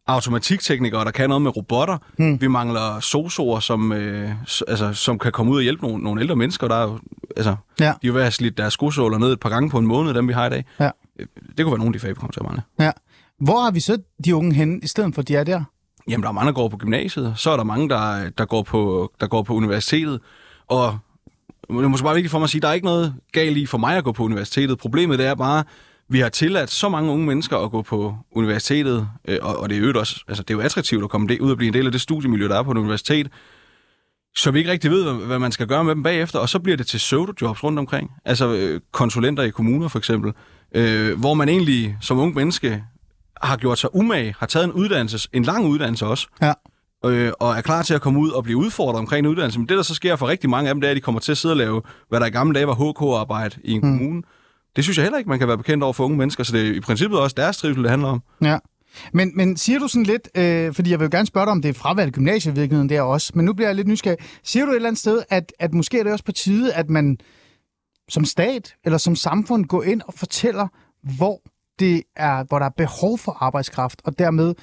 automatikteknikere, 0.09 1.05
der 1.05 1.11
kan 1.11 1.29
noget 1.29 1.41
med 1.41 1.57
robotter. 1.57 1.97
Hmm. 2.17 2.41
Vi 2.41 2.47
mangler 2.47 2.99
sosoer, 2.99 3.59
som, 3.59 3.91
øh, 3.91 4.31
altså, 4.67 4.93
som 4.93 5.19
kan 5.19 5.31
komme 5.31 5.51
ud 5.51 5.57
og 5.57 5.63
hjælpe 5.63 5.87
nogle, 5.87 6.03
nogle 6.03 6.21
ældre 6.21 6.35
mennesker. 6.35 6.67
Der 6.67 6.75
er 6.75 6.83
jo, 6.83 6.99
altså, 7.37 7.55
Ja. 7.79 7.85
De 7.85 7.89
er 7.89 7.95
jo 8.03 8.13
ved 8.13 8.21
at 8.21 8.33
slidt 8.33 8.57
deres 8.57 8.73
skosåler 8.73 9.17
ned 9.17 9.33
et 9.33 9.39
par 9.39 9.49
gange 9.49 9.69
på 9.69 9.77
en 9.77 9.87
måned, 9.87 10.13
dem 10.13 10.27
vi 10.27 10.33
har 10.33 10.45
i 10.47 10.49
dag. 10.49 10.65
Ja. 10.79 10.89
Øh, 11.19 11.25
Det 11.57 11.65
kunne 11.65 11.71
være 11.71 11.77
nogle 11.77 11.89
af 11.89 11.93
de 11.93 11.99
fag, 11.99 12.09
vi 12.09 12.15
kommer 12.15 12.31
til 12.31 12.39
at 12.39 12.45
mangle. 12.45 12.61
Ja. 12.79 12.91
Hvor 13.39 13.59
har 13.59 13.71
vi 13.71 13.79
så 13.79 13.97
de 14.25 14.35
unge 14.35 14.53
henne, 14.53 14.79
i 14.83 14.87
stedet 14.87 15.15
for, 15.15 15.21
de 15.21 15.35
er 15.35 15.43
der? 15.43 15.63
Jamen, 16.09 16.23
der 16.23 16.29
er 16.29 16.33
mange, 16.33 16.47
der 16.47 16.53
går 16.53 16.69
på 16.69 16.77
gymnasiet. 16.77 17.33
Så 17.37 17.51
er 17.51 17.57
der 17.57 17.63
mange, 17.63 17.89
der, 17.89 18.29
der, 18.37 18.45
går, 18.45 18.63
på, 18.63 19.11
der 19.19 19.27
går 19.27 19.43
på 19.43 19.53
universitetet. 19.53 20.19
Og 20.67 20.97
det 21.69 21.83
er 21.83 21.87
måske 21.87 22.03
bare 22.03 22.15
vigtigt 22.15 22.31
for 22.31 22.39
mig 22.39 22.43
at 22.43 22.49
sige, 22.49 22.59
at 22.59 22.63
der 22.63 22.69
er 22.69 22.73
ikke 22.73 22.85
noget 22.85 23.13
galt 23.31 23.57
i 23.57 23.65
for 23.65 23.77
mig 23.77 23.97
at 23.97 24.03
gå 24.03 24.11
på 24.11 24.23
universitetet. 24.23 24.77
Problemet 24.77 25.19
det 25.19 25.27
er 25.27 25.35
bare, 25.35 25.63
vi 26.09 26.19
har 26.19 26.29
tilladt 26.29 26.69
så 26.69 26.89
mange 26.89 27.11
unge 27.11 27.25
mennesker 27.25 27.57
at 27.57 27.71
gå 27.71 27.81
på 27.81 28.15
universitetet, 28.31 29.09
øh, 29.27 29.37
og, 29.41 29.59
og 29.59 29.69
det 29.69 29.77
er 29.77 29.81
jo 29.81 29.99
også, 29.99 30.23
altså 30.27 30.43
det 30.43 30.53
er 30.53 30.57
jo 30.57 30.61
attraktivt 30.61 31.03
at 31.03 31.09
komme 31.09 31.27
det, 31.27 31.39
ud 31.39 31.51
og 31.51 31.57
blive 31.57 31.67
en 31.67 31.73
del 31.73 31.85
af 31.85 31.91
det 31.91 32.01
studiemiljø, 32.01 32.47
der 32.47 32.59
er 32.59 32.63
på 32.63 32.71
et 32.71 32.77
universitet, 32.77 33.27
så 34.35 34.51
vi 34.51 34.59
ikke 34.59 34.71
rigtig 34.71 34.91
ved, 34.91 35.03
hvad, 35.03 35.25
hvad 35.25 35.39
man 35.39 35.51
skal 35.51 35.67
gøre 35.67 35.83
med 35.83 35.95
dem 35.95 36.03
bagefter, 36.03 36.39
og 36.39 36.49
så 36.49 36.59
bliver 36.59 36.77
det 36.77 36.87
til 36.87 36.97
pseudo-jobs 36.97 37.63
rundt 37.63 37.79
omkring. 37.79 38.11
Altså 38.25 38.53
øh, 38.53 38.81
konsulenter 38.91 39.43
i 39.43 39.49
kommuner 39.49 39.87
for 39.87 39.99
eksempel, 39.99 40.33
øh, 40.75 41.19
hvor 41.19 41.33
man 41.33 41.49
egentlig 41.49 41.97
som 42.01 42.19
ung 42.19 42.35
menneske 42.35 42.83
har 43.41 43.57
gjort 43.57 43.79
sig 43.79 43.95
umage, 43.95 44.35
har 44.39 44.45
taget 44.45 44.65
en 44.65 44.71
uddannelse, 44.71 45.29
en 45.33 45.43
lang 45.43 45.65
uddannelse 45.65 46.05
også, 46.05 46.27
Ja. 46.41 46.53
øh, 47.05 47.31
og 47.39 47.51
er 47.57 47.61
klar 47.61 47.81
til 47.81 47.93
at 47.93 48.01
komme 48.01 48.19
ud 48.19 48.29
og 48.29 48.43
blive 48.43 48.57
udfordret 48.57 48.99
omkring 48.99 49.25
en 49.25 49.31
uddannelse. 49.31 49.59
Men 49.59 49.69
det, 49.69 49.77
der 49.77 49.83
så 49.83 49.95
sker 49.95 50.15
for 50.15 50.27
rigtig 50.27 50.49
mange 50.49 50.69
af 50.69 50.75
dem, 50.75 50.81
det 50.81 50.87
er, 50.87 50.91
at 50.91 50.95
de 50.95 51.01
kommer 51.01 51.21
til 51.21 51.31
at 51.31 51.37
sidde 51.37 51.53
og 51.53 51.57
lave, 51.57 51.81
hvad 52.09 52.19
der 52.19 52.25
i 52.25 52.29
gamle 52.29 52.53
dage 52.55 52.67
var 52.67 52.73
HK-arbejde 52.91 53.55
i 53.63 53.71
en 53.71 53.81
mm. 53.81 53.97
kommune. 53.97 54.21
Det 54.75 54.83
synes 54.83 54.97
jeg 54.97 55.03
heller 55.03 55.17
ikke, 55.17 55.29
man 55.29 55.39
kan 55.39 55.47
være 55.47 55.57
bekendt 55.57 55.83
over 55.83 55.93
for 55.93 56.05
unge 56.05 56.17
mennesker, 56.17 56.43
så 56.43 56.57
det 56.57 56.67
er 56.67 56.73
i 56.73 56.79
princippet 56.79 57.19
også 57.19 57.33
deres 57.37 57.57
trivsel, 57.57 57.83
det 57.83 57.89
handler 57.91 58.07
om. 58.07 58.21
Ja. 58.43 58.57
Men, 59.13 59.31
men 59.35 59.57
siger 59.57 59.79
du 59.79 59.87
sådan 59.87 60.03
lidt, 60.03 60.29
øh, 60.35 60.73
fordi 60.73 60.91
jeg 60.91 60.99
vil 60.99 61.05
jo 61.05 61.09
gerne 61.11 61.25
spørge 61.25 61.45
dig, 61.45 61.51
om 61.51 61.61
det 61.61 61.69
er 61.69 61.73
fravalgt 61.73 62.15
gymnasievirkeligheden 62.15 62.89
der 62.89 63.01
også, 63.01 63.31
men 63.35 63.45
nu 63.45 63.53
bliver 63.53 63.67
jeg 63.67 63.75
lidt 63.75 63.87
nysgerrig. 63.87 64.17
Siger 64.43 64.65
du 64.65 64.71
et 64.71 64.75
eller 64.75 64.89
andet 64.89 64.99
sted, 64.99 65.23
at, 65.29 65.53
at 65.59 65.73
måske 65.73 65.99
er 65.99 66.03
det 66.03 66.11
også 66.11 66.25
på 66.25 66.31
tide, 66.31 66.73
at 66.73 66.89
man 66.89 67.17
som 68.09 68.25
stat 68.25 68.75
eller 68.85 68.97
som 68.97 69.15
samfund 69.15 69.65
går 69.65 69.83
ind 69.83 70.01
og 70.07 70.13
fortæller, 70.13 70.67
hvor, 71.17 71.41
det 71.79 72.03
er, 72.15 72.43
hvor 72.43 72.59
der 72.59 72.65
er 72.65 72.73
behov 72.77 73.17
for 73.17 73.37
arbejdskraft, 73.43 74.01
og 74.03 74.19
dermed 74.19 74.55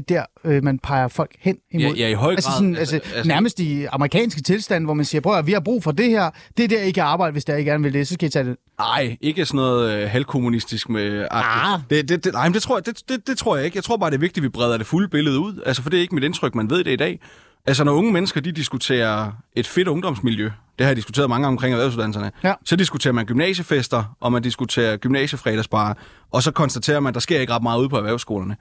det 0.00 0.10
er 0.10 0.24
der, 0.44 0.50
øh, 0.50 0.64
man 0.64 0.78
peger 0.78 1.08
folk 1.08 1.30
hen 1.40 1.56
imod. 1.72 1.94
Ja, 1.94 2.02
ja, 2.02 2.08
i 2.08 2.12
høj 2.14 2.30
altså, 2.32 2.48
grad. 2.48 2.58
sådan, 2.58 2.76
Altså- 2.76 2.94
altså, 2.96 3.14
altså- 3.14 3.28
nærmest 3.28 3.60
i 3.60 3.84
amerikanske 3.84 4.42
tilstand, 4.42 4.84
hvor 4.84 4.94
man 4.94 5.04
siger, 5.04 5.20
prøv 5.20 5.38
at 5.38 5.46
vi 5.46 5.52
har 5.52 5.60
brug 5.60 5.82
for 5.82 5.92
det 5.92 6.10
her, 6.10 6.30
det 6.56 6.64
er 6.64 6.68
der, 6.68 6.82
I 6.82 6.90
kan 6.90 7.02
arbejde, 7.02 7.32
hvis 7.32 7.44
der 7.44 7.56
I 7.56 7.64
gerne 7.64 7.82
vil 7.82 7.92
det, 7.92 8.08
så 8.08 8.14
skal 8.14 8.26
I 8.28 8.30
tage 8.30 8.44
det. 8.44 8.56
Nej, 8.78 9.16
ikke 9.20 9.46
sådan 9.46 9.56
noget 9.56 9.92
øh, 10.02 10.10
halvkommunistisk 10.10 10.88
med... 10.88 11.26
Ah. 11.30 11.80
Det, 11.90 12.08
det, 12.08 12.24
det, 12.24 12.32
nej, 12.32 12.48
men 12.48 12.54
det 12.54 12.62
tror, 12.62 12.76
jeg, 12.76 12.86
det, 12.86 13.08
det, 13.08 13.26
det 13.26 13.38
tror 13.38 13.56
jeg 13.56 13.64
ikke. 13.64 13.76
Jeg 13.76 13.84
tror 13.84 13.96
bare, 13.96 14.10
det 14.10 14.16
er 14.16 14.20
vigtigt, 14.20 14.38
at 14.38 14.42
vi 14.42 14.48
breder 14.48 14.76
det 14.78 14.86
fulde 14.86 15.08
billede 15.08 15.38
ud. 15.38 15.62
Altså, 15.66 15.82
for 15.82 15.90
det 15.90 15.96
er 15.96 16.00
ikke 16.00 16.14
mit 16.14 16.24
indtryk, 16.24 16.54
man 16.54 16.70
ved 16.70 16.84
det 16.84 16.90
i 16.92 16.96
dag. 16.96 17.20
Altså, 17.66 17.84
når 17.84 17.92
unge 17.92 18.12
mennesker, 18.12 18.40
de 18.40 18.52
diskuterer 18.52 19.32
et 19.56 19.66
fedt 19.66 19.88
ungdomsmiljø, 19.88 20.44
det 20.78 20.84
har 20.84 20.86
jeg 20.86 20.96
diskuteret 20.96 21.28
mange 21.28 21.42
gange 21.44 21.54
omkring 21.54 21.72
erhvervsuddannelserne, 21.74 22.30
Ja. 22.44 22.52
så 22.64 22.76
diskuterer 22.76 23.12
man 23.12 23.26
gymnasiefester, 23.26 24.16
og 24.20 24.32
man 24.32 24.42
diskuterer 24.42 24.96
gymnasiefredagsbarer, 24.96 25.94
og 26.32 26.42
så 26.42 26.50
konstaterer 26.50 27.00
man, 27.00 27.10
at 27.10 27.14
der 27.14 27.20
sker 27.20 27.40
ikke 27.40 27.52
ret 27.52 27.62
meget 27.62 27.80
ude 27.80 27.88
på 27.88 27.96
erhvervsskolerne. 27.96 28.56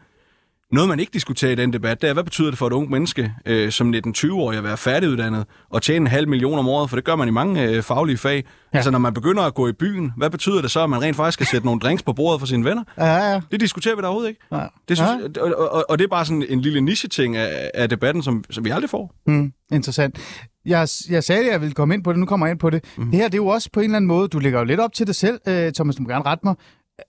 Noget, 0.73 0.89
man 0.89 0.99
ikke 0.99 1.11
diskuterer 1.13 1.51
i 1.51 1.55
den 1.55 1.73
debat, 1.73 2.01
det 2.01 2.09
er, 2.09 2.13
hvad 2.13 2.23
betyder 2.23 2.49
det 2.49 2.57
for 2.57 2.67
et 2.67 2.73
ungt 2.73 2.91
menneske 2.91 3.33
øh, 3.45 3.71
som 3.71 3.93
19-20-årig 4.07 4.57
at 4.57 4.63
være 4.63 4.77
færdiguddannet 4.77 5.45
og 5.69 5.81
tjene 5.81 6.03
en 6.03 6.07
halv 6.07 6.27
million 6.27 6.59
om 6.59 6.67
året, 6.67 6.89
for 6.89 6.97
det 6.97 7.05
gør 7.05 7.15
man 7.15 7.27
i 7.27 7.31
mange 7.31 7.63
øh, 7.63 7.83
faglige 7.83 8.17
fag. 8.17 8.35
Ja. 8.73 8.77
Altså, 8.77 8.91
når 8.91 8.99
man 8.99 9.13
begynder 9.13 9.43
at 9.43 9.53
gå 9.53 9.67
i 9.67 9.71
byen, 9.71 10.11
hvad 10.17 10.29
betyder 10.29 10.61
det 10.61 10.71
så, 10.71 10.83
at 10.83 10.89
man 10.89 11.01
rent 11.01 11.15
faktisk 11.15 11.33
skal 11.33 11.45
sætte 11.45 11.65
nogle 11.65 11.79
drinks 11.79 12.03
på 12.03 12.13
bordet 12.13 12.39
for 12.39 12.47
sine 12.47 12.65
venner? 12.65 12.83
Ja, 12.97 13.31
ja. 13.31 13.41
Det 13.51 13.59
diskuterer 13.59 13.95
vi 13.95 14.01
da 14.01 14.07
overhovedet 14.07 14.29
ikke. 14.29 14.41
ja. 14.51 14.65
Det 14.89 14.97
synes, 14.97 15.11
ja. 15.35 15.41
og, 15.41 15.71
og, 15.71 15.85
og 15.89 15.99
det 15.99 16.03
er 16.03 16.09
bare 16.09 16.25
sådan 16.25 16.45
en 16.49 16.61
lille 16.61 16.81
niche-ting 16.81 17.35
af, 17.35 17.71
af 17.73 17.89
debatten, 17.89 18.23
som, 18.23 18.43
som 18.49 18.65
vi 18.65 18.69
aldrig 18.69 18.89
får. 18.89 19.15
Mm, 19.27 19.53
interessant. 19.71 20.19
Jeg, 20.65 20.87
jeg 21.09 21.23
sagde, 21.23 21.45
at 21.45 21.51
jeg 21.51 21.61
ville 21.61 21.73
komme 21.73 21.93
ind 21.93 22.03
på 22.03 22.11
det, 22.11 22.19
nu 22.19 22.25
kommer 22.25 22.45
jeg 22.45 22.51
ind 22.51 22.59
på 22.59 22.69
det. 22.69 22.83
Mm. 22.97 23.05
Det 23.11 23.19
her, 23.19 23.27
det 23.27 23.33
er 23.33 23.43
jo 23.43 23.47
også 23.47 23.69
på 23.73 23.79
en 23.79 23.83
eller 23.83 23.97
anden 23.97 24.07
måde, 24.07 24.27
du 24.27 24.39
lægger 24.39 24.59
jo 24.59 24.65
lidt 24.65 24.79
op 24.79 24.93
til 24.93 25.07
dig 25.07 25.15
selv, 25.15 25.39
øh, 25.47 25.73
Thomas, 25.73 25.95
du 25.95 26.03
må 26.03 26.09
gerne 26.09 26.25
rette 26.25 26.45
mig, 26.45 26.55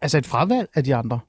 altså 0.01 0.19
et 0.19 0.27
fravalg 0.27 0.69
af 0.75 0.85
de 0.85 0.95
andre. 0.95 1.21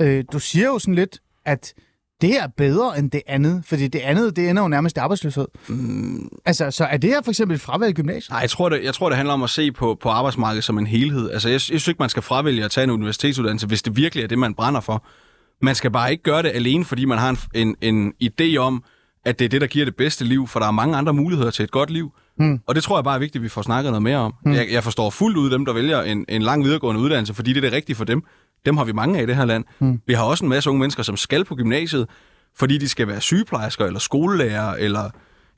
Øh, 0.00 0.24
du 0.32 0.38
siger 0.38 0.66
jo 0.66 0.78
sådan 0.78 0.94
lidt, 0.94 1.18
at 1.44 1.74
det 2.20 2.30
her 2.30 2.42
er 2.42 2.48
bedre 2.56 2.98
end 2.98 3.10
det 3.10 3.22
andet, 3.26 3.62
fordi 3.66 3.88
det 3.88 3.98
andet, 3.98 4.36
det 4.36 4.50
ender 4.50 4.62
jo 4.62 4.68
nærmest 4.68 4.96
i 4.96 5.00
arbejdsløshed. 5.00 5.46
Mm. 5.68 6.28
Altså, 6.44 6.70
så 6.70 6.84
er 6.84 6.96
det 6.96 7.10
her 7.10 7.22
for 7.22 7.30
eksempel 7.30 7.54
et 7.54 7.60
fravalg 7.60 7.90
i 7.90 7.94
gymnasiet? 7.94 8.30
Nej, 8.30 8.40
jeg 8.40 8.50
tror, 8.50 8.68
det, 8.68 8.84
jeg 8.84 8.94
tror, 8.94 9.08
det 9.08 9.16
handler 9.16 9.34
om 9.34 9.42
at 9.42 9.50
se 9.50 9.72
på, 9.72 9.98
på 10.02 10.08
arbejdsmarkedet 10.08 10.64
som 10.64 10.78
en 10.78 10.86
helhed. 10.86 11.30
Altså, 11.30 11.48
jeg, 11.48 11.52
jeg 11.52 11.60
synes 11.60 11.88
ikke, 11.88 11.98
man 11.98 12.08
skal 12.08 12.22
fravælge 12.22 12.64
at 12.64 12.70
tage 12.70 12.84
en 12.84 12.90
universitetsuddannelse, 12.90 13.66
hvis 13.66 13.82
det 13.82 13.96
virkelig 13.96 14.24
er 14.24 14.28
det, 14.28 14.38
man 14.38 14.54
brænder 14.54 14.80
for. 14.80 15.06
Man 15.62 15.74
skal 15.74 15.90
bare 15.90 16.10
ikke 16.10 16.22
gøre 16.22 16.42
det 16.42 16.50
alene, 16.54 16.84
fordi 16.84 17.04
man 17.04 17.18
har 17.18 17.28
en, 17.54 17.76
en, 17.82 18.12
en 18.20 18.30
idé 18.30 18.56
om, 18.56 18.84
at 19.24 19.38
det 19.38 19.44
er 19.44 19.48
det, 19.48 19.60
der 19.60 19.66
giver 19.66 19.84
det 19.84 19.96
bedste 19.96 20.24
liv, 20.24 20.48
for 20.48 20.60
der 20.60 20.66
er 20.66 20.70
mange 20.70 20.96
andre 20.96 21.12
muligheder 21.12 21.50
til 21.50 21.62
et 21.62 21.70
godt 21.70 21.90
liv. 21.90 22.12
Mm. 22.38 22.60
Og 22.66 22.74
det 22.74 22.82
tror 22.82 22.96
jeg 22.96 23.04
bare 23.04 23.14
er 23.14 23.18
vigtigt, 23.18 23.40
at 23.40 23.42
vi 23.42 23.48
får 23.48 23.62
snakket 23.62 23.92
noget 23.92 24.02
mere 24.02 24.16
om. 24.16 24.34
Mm. 24.44 24.52
Jeg, 24.52 24.66
jeg 24.72 24.84
forstår 24.84 25.10
fuldt 25.10 25.36
ud 25.36 25.50
dem, 25.50 25.64
der 25.64 25.72
vælger 25.72 26.02
en, 26.02 26.24
en 26.28 26.42
lang 26.42 26.64
videregående 26.64 27.00
uddannelse, 27.00 27.34
fordi 27.34 27.52
det 27.52 27.56
er 27.56 27.60
det 27.60 27.72
rigtige 27.72 27.96
for 27.96 28.04
dem. 28.04 28.22
Dem 28.66 28.76
har 28.76 28.84
vi 28.84 28.92
mange 28.92 29.18
af 29.18 29.22
i 29.22 29.26
det 29.26 29.36
her 29.36 29.44
land. 29.44 29.64
Mm. 29.78 30.00
Vi 30.06 30.12
har 30.12 30.24
også 30.24 30.44
en 30.44 30.48
masse 30.48 30.70
unge 30.70 30.80
mennesker, 30.80 31.02
som 31.02 31.16
skal 31.16 31.44
på 31.44 31.54
gymnasiet, 31.54 32.08
fordi 32.56 32.78
de 32.78 32.88
skal 32.88 33.08
være 33.08 33.20
sygeplejersker, 33.20 33.86
eller 33.86 34.00
skolelærer, 34.00 34.74
eller 34.74 35.10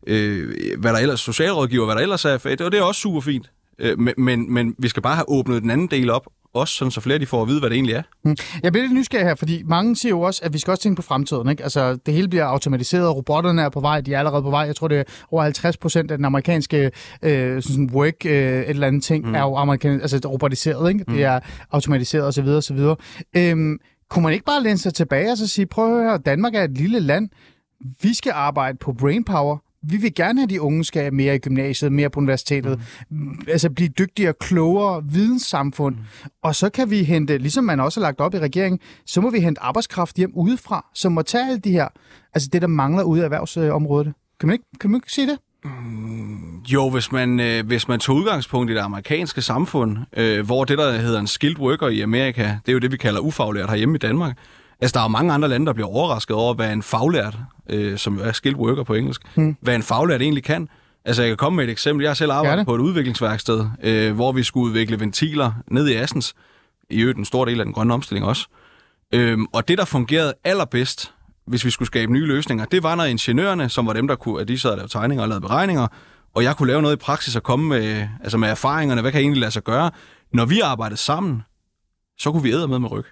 øh, 0.06 0.54
hvad 0.78 0.92
der 0.92 0.98
ellers, 0.98 1.20
socialrådgiver, 1.20 1.84
hvad 1.84 1.94
der 1.94 2.02
ellers 2.02 2.24
er. 2.24 2.56
Og 2.64 2.72
det 2.72 2.78
er 2.78 2.82
også 2.82 3.00
super 3.00 3.20
fint. 3.20 3.50
Øh, 3.78 3.98
men, 3.98 4.14
men, 4.18 4.52
men 4.52 4.74
vi 4.78 4.88
skal 4.88 5.02
bare 5.02 5.14
have 5.14 5.28
åbnet 5.28 5.62
den 5.62 5.70
anden 5.70 5.86
del 5.86 6.10
op, 6.10 6.26
også 6.54 6.74
sådan 6.74 6.90
så 6.90 7.00
flere 7.00 7.18
de 7.18 7.26
får 7.26 7.42
at 7.42 7.48
vide, 7.48 7.60
hvad 7.60 7.70
det 7.70 7.74
egentlig 7.76 7.94
er. 7.94 8.02
Mm. 8.24 8.36
Jeg 8.62 8.72
bliver 8.72 8.82
lidt 8.84 8.94
nysgerrig 8.94 9.26
her, 9.26 9.34
fordi 9.34 9.62
mange 9.66 9.96
siger 9.96 10.10
jo 10.10 10.20
også, 10.20 10.40
at 10.44 10.52
vi 10.52 10.58
skal 10.58 10.70
også 10.70 10.82
tænke 10.82 10.96
på 10.96 11.02
fremtiden. 11.02 11.48
Ikke? 11.48 11.62
Altså, 11.62 11.96
det 12.06 12.14
hele 12.14 12.28
bliver 12.28 12.44
automatiseret, 12.44 13.16
robotterne 13.16 13.62
er 13.62 13.68
på 13.68 13.80
vej, 13.80 14.00
de 14.00 14.14
er 14.14 14.18
allerede 14.18 14.42
på 14.42 14.50
vej. 14.50 14.60
Jeg 14.60 14.76
tror, 14.76 14.88
det 14.88 14.98
er 14.98 15.04
over 15.30 15.42
50 15.42 15.76
procent 15.76 16.10
af 16.10 16.18
den 16.18 16.24
amerikanske 16.24 16.90
øh, 17.22 17.62
sådan 17.62 17.90
work, 17.92 18.26
øh, 18.26 18.32
et 18.32 18.70
eller 18.70 18.86
andet 18.86 19.02
ting, 19.02 19.28
mm. 19.28 19.34
er 19.34 19.40
jo 19.40 19.56
amerikan- 19.56 20.00
altså, 20.00 20.20
robotiseret. 20.28 20.88
Ikke? 20.88 21.04
Mm. 21.08 21.14
Det 21.14 21.24
er 21.24 21.40
automatiseret 21.70 22.26
osv. 22.26 22.48
osv. 22.48 22.78
Øhm, 23.36 23.78
kunne 24.10 24.22
man 24.22 24.32
ikke 24.32 24.44
bare 24.44 24.62
læne 24.62 24.78
sig 24.78 24.94
tilbage 24.94 25.30
og 25.32 25.38
så 25.38 25.46
sige, 25.46 25.66
prøv 25.66 25.96
at 25.98 26.04
høre, 26.04 26.18
Danmark 26.18 26.54
er 26.54 26.62
et 26.62 26.78
lille 26.78 27.00
land, 27.00 27.28
vi 28.02 28.14
skal 28.14 28.32
arbejde 28.34 28.78
på 28.80 28.92
brainpower, 28.92 29.58
vi 29.88 29.96
vil 29.96 30.14
gerne 30.14 30.40
have, 30.40 30.44
at 30.44 30.50
de 30.50 30.60
unge 30.60 30.84
skal 30.84 31.14
mere 31.14 31.34
i 31.34 31.38
gymnasiet, 31.38 31.92
mere 31.92 32.10
på 32.10 32.20
universitetet, 32.20 32.80
mm. 33.10 33.38
altså 33.48 33.70
blive 33.70 33.88
dygtigere, 33.88 34.32
klogere, 34.40 35.04
videnssamfund. 35.04 35.94
Mm. 35.94 36.30
Og 36.42 36.54
så 36.54 36.68
kan 36.68 36.90
vi 36.90 37.02
hente, 37.02 37.38
ligesom 37.38 37.64
man 37.64 37.80
også 37.80 38.00
har 38.00 38.06
lagt 38.06 38.20
op 38.20 38.34
i 38.34 38.38
regeringen, 38.38 38.80
så 39.06 39.20
må 39.20 39.30
vi 39.30 39.40
hente 39.40 39.62
arbejdskraft 39.62 40.16
hjem 40.16 40.32
udefra, 40.34 40.86
som 40.94 41.12
må 41.12 41.22
tage 41.22 41.46
alle 41.46 41.58
de 41.58 41.70
her, 41.70 41.88
altså 42.34 42.48
det, 42.52 42.62
der 42.62 42.68
mangler 42.68 43.02
ude 43.02 43.20
af 43.20 43.24
erhvervsområdet. 43.24 44.12
Kan 44.40 44.46
man 44.46 44.54
ikke, 44.54 44.64
kan 44.80 44.90
man 44.90 44.98
ikke 44.98 45.12
sige 45.12 45.26
det? 45.26 45.38
Mm, 45.64 46.60
jo, 46.72 46.90
hvis 46.90 47.12
man, 47.12 47.40
øh, 47.40 47.66
hvis 47.66 47.88
man 47.88 48.00
tog 48.00 48.16
udgangspunkt 48.16 48.70
i 48.70 48.74
det 48.74 48.80
amerikanske 48.80 49.42
samfund, 49.42 49.96
øh, 50.16 50.46
hvor 50.46 50.64
det, 50.64 50.78
der 50.78 50.92
hedder 50.92 51.20
en 51.20 51.26
skilled 51.26 51.58
worker 51.58 51.88
i 51.88 52.00
Amerika, 52.00 52.42
det 52.42 52.68
er 52.68 52.72
jo 52.72 52.78
det, 52.78 52.92
vi 52.92 52.96
kalder 52.96 53.20
ufaglært 53.20 53.70
herhjemme 53.70 53.94
i 53.94 53.98
Danmark, 53.98 54.38
Altså, 54.84 54.98
der 54.98 55.04
er 55.04 55.08
mange 55.08 55.32
andre 55.32 55.48
lande, 55.48 55.66
der 55.66 55.72
bliver 55.72 55.88
overrasket 55.88 56.36
over, 56.36 56.54
hvad 56.54 56.72
en 56.72 56.82
faglært, 56.82 57.38
øh, 57.70 57.98
som 57.98 58.20
er 58.22 58.32
skilled 58.32 58.58
worker 58.58 58.82
på 58.82 58.94
engelsk, 58.94 59.22
hmm. 59.34 59.56
hvad 59.60 59.74
en 59.74 59.82
faglært 59.82 60.22
egentlig 60.22 60.44
kan. 60.44 60.68
Altså, 61.04 61.22
jeg 61.22 61.30
kan 61.30 61.36
komme 61.36 61.56
med 61.56 61.64
et 61.64 61.70
eksempel. 61.70 62.02
Jeg 62.02 62.10
har 62.10 62.14
selv 62.14 62.32
arbejdet 62.32 62.66
på 62.66 62.74
et 62.74 62.80
udviklingsværksted, 62.80 63.66
øh, 63.82 64.14
hvor 64.14 64.32
vi 64.32 64.42
skulle 64.42 64.66
udvikle 64.66 65.00
ventiler 65.00 65.52
ned 65.70 65.88
i 65.88 65.94
Assens. 65.94 66.34
I 66.90 67.00
øvrigt 67.00 67.18
en 67.18 67.24
stor 67.24 67.44
del 67.44 67.60
af 67.60 67.64
den 67.64 67.74
grønne 67.74 67.94
omstilling 67.94 68.26
også. 68.26 68.46
Øhm, 69.14 69.46
og 69.52 69.68
det, 69.68 69.78
der 69.78 69.84
fungerede 69.84 70.34
allerbedst, 70.44 71.12
hvis 71.46 71.64
vi 71.64 71.70
skulle 71.70 71.86
skabe 71.86 72.12
nye 72.12 72.26
løsninger, 72.26 72.64
det 72.64 72.82
var, 72.82 72.94
når 72.94 73.04
ingeniørerne, 73.04 73.68
som 73.68 73.86
var 73.86 73.92
dem, 73.92 74.08
der 74.08 74.16
kunne, 74.16 74.40
at 74.40 74.48
de 74.48 74.58
sad 74.58 74.70
og 74.70 74.76
lavede 74.76 74.92
tegninger 74.92 75.22
og 75.22 75.28
lavede 75.28 75.40
beregninger, 75.40 75.86
og 76.34 76.42
jeg 76.44 76.56
kunne 76.56 76.66
lave 76.66 76.82
noget 76.82 76.96
i 76.96 76.98
praksis 76.98 77.36
og 77.36 77.42
komme 77.42 77.68
med, 77.68 78.08
altså 78.22 78.38
med 78.38 78.48
erfaringerne, 78.48 79.00
hvad 79.00 79.12
kan 79.12 79.18
jeg 79.18 79.24
egentlig 79.24 79.40
lade 79.40 79.50
sig 79.50 79.64
gøre. 79.64 79.90
Når 80.32 80.44
vi 80.44 80.60
arbejdede 80.60 81.00
sammen, 81.00 81.42
så 82.18 82.32
kunne 82.32 82.42
vi 82.42 82.52
æde 82.52 82.68
med 82.68 82.78
med 82.78 82.90
ryg. 82.90 83.04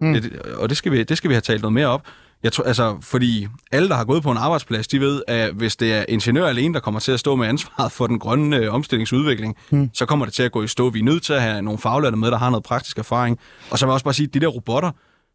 Mm. 0.00 0.12
Det, 0.12 0.42
og 0.42 0.68
det 0.68 0.76
skal, 0.76 0.92
vi, 0.92 1.02
det 1.02 1.16
skal 1.16 1.28
vi 1.28 1.34
have 1.34 1.40
talt 1.40 1.62
noget 1.62 1.72
mere 1.72 1.86
op. 1.86 2.02
Jeg 2.42 2.52
tror, 2.52 2.64
altså, 2.64 2.98
fordi 3.00 3.48
alle, 3.72 3.88
der 3.88 3.94
har 3.94 4.04
gået 4.04 4.22
på 4.22 4.30
en 4.30 4.36
arbejdsplads, 4.36 4.88
de 4.88 5.00
ved, 5.00 5.22
at 5.28 5.52
hvis 5.52 5.76
det 5.76 5.92
er 5.92 6.04
ingeniør 6.08 6.46
alene, 6.46 6.74
der 6.74 6.80
kommer 6.80 7.00
til 7.00 7.12
at 7.12 7.20
stå 7.20 7.36
med 7.36 7.46
ansvaret 7.48 7.92
for 7.92 8.06
den 8.06 8.18
grønne 8.18 8.56
øh, 8.56 8.74
omstillingsudvikling, 8.74 9.56
mm. 9.70 9.90
så 9.94 10.06
kommer 10.06 10.26
det 10.26 10.34
til 10.34 10.42
at 10.42 10.52
gå 10.52 10.62
i 10.62 10.66
stå. 10.66 10.90
Vi 10.90 10.98
er 10.98 11.04
nødt 11.04 11.22
til 11.22 11.32
at 11.32 11.42
have 11.42 11.62
nogle 11.62 11.78
faglærte 11.78 12.16
med, 12.16 12.30
der 12.30 12.38
har 12.38 12.50
noget 12.50 12.64
praktisk 12.64 12.98
erfaring. 12.98 13.38
Og 13.70 13.78
så 13.78 13.86
vil 13.86 13.90
jeg 13.90 13.94
også 13.94 14.04
bare 14.04 14.14
sige, 14.14 14.26
at 14.26 14.34
de 14.34 14.40
der 14.40 14.46
robotter, 14.46 14.90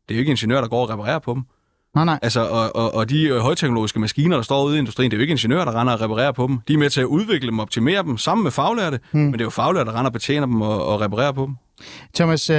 det 0.07 0.13
er 0.13 0.15
jo 0.15 0.19
ikke 0.19 0.29
ingeniører, 0.29 0.62
der 0.62 0.67
går 0.67 0.81
og 0.81 0.89
reparerer 0.89 1.19
på 1.19 1.34
dem. 1.34 1.43
Nej, 1.96 2.06
nej. 2.06 2.20
Altså, 2.22 2.42
og, 2.42 2.75
og, 2.75 2.96
og 2.96 3.10
de 3.10 3.28
øh, 3.28 3.38
højteknologiske 3.38 4.00
maskiner, 4.00 4.36
der 4.36 4.44
står 4.44 4.66
ude 4.66 4.75
i 4.75 4.80
industrien, 4.80 5.12
det 5.12 5.16
er 5.16 5.20
jo 5.20 5.22
ikke 5.22 5.32
ingeniører, 5.32 5.66
der 5.66 5.80
render 5.80 5.94
og 5.94 6.02
reparerer 6.02 6.32
på 6.32 6.48
dem. 6.48 6.60
De 6.68 6.74
er 6.74 6.78
med 6.78 6.90
til 6.90 7.02
at 7.02 7.06
udvikle 7.06 7.48
dem, 7.48 7.60
optimere 7.60 8.04
dem 8.04 8.18
sammen 8.18 8.44
med 8.44 8.52
faglærte, 8.52 9.00
mm. 9.12 9.20
men 9.20 9.34
det 9.34 9.42
er 9.42 9.46
jo 9.46 9.50
faglærte, 9.50 9.92
der 9.92 9.98
render 9.98 10.10
og 10.10 10.14
betjener 10.14 10.46
dem 10.46 10.62
og, 10.62 10.86
og 10.88 11.02
reparerer 11.02 11.32
på 11.32 11.46
dem. 11.46 11.56
Thomas, 12.16 12.50
øh, 12.50 12.56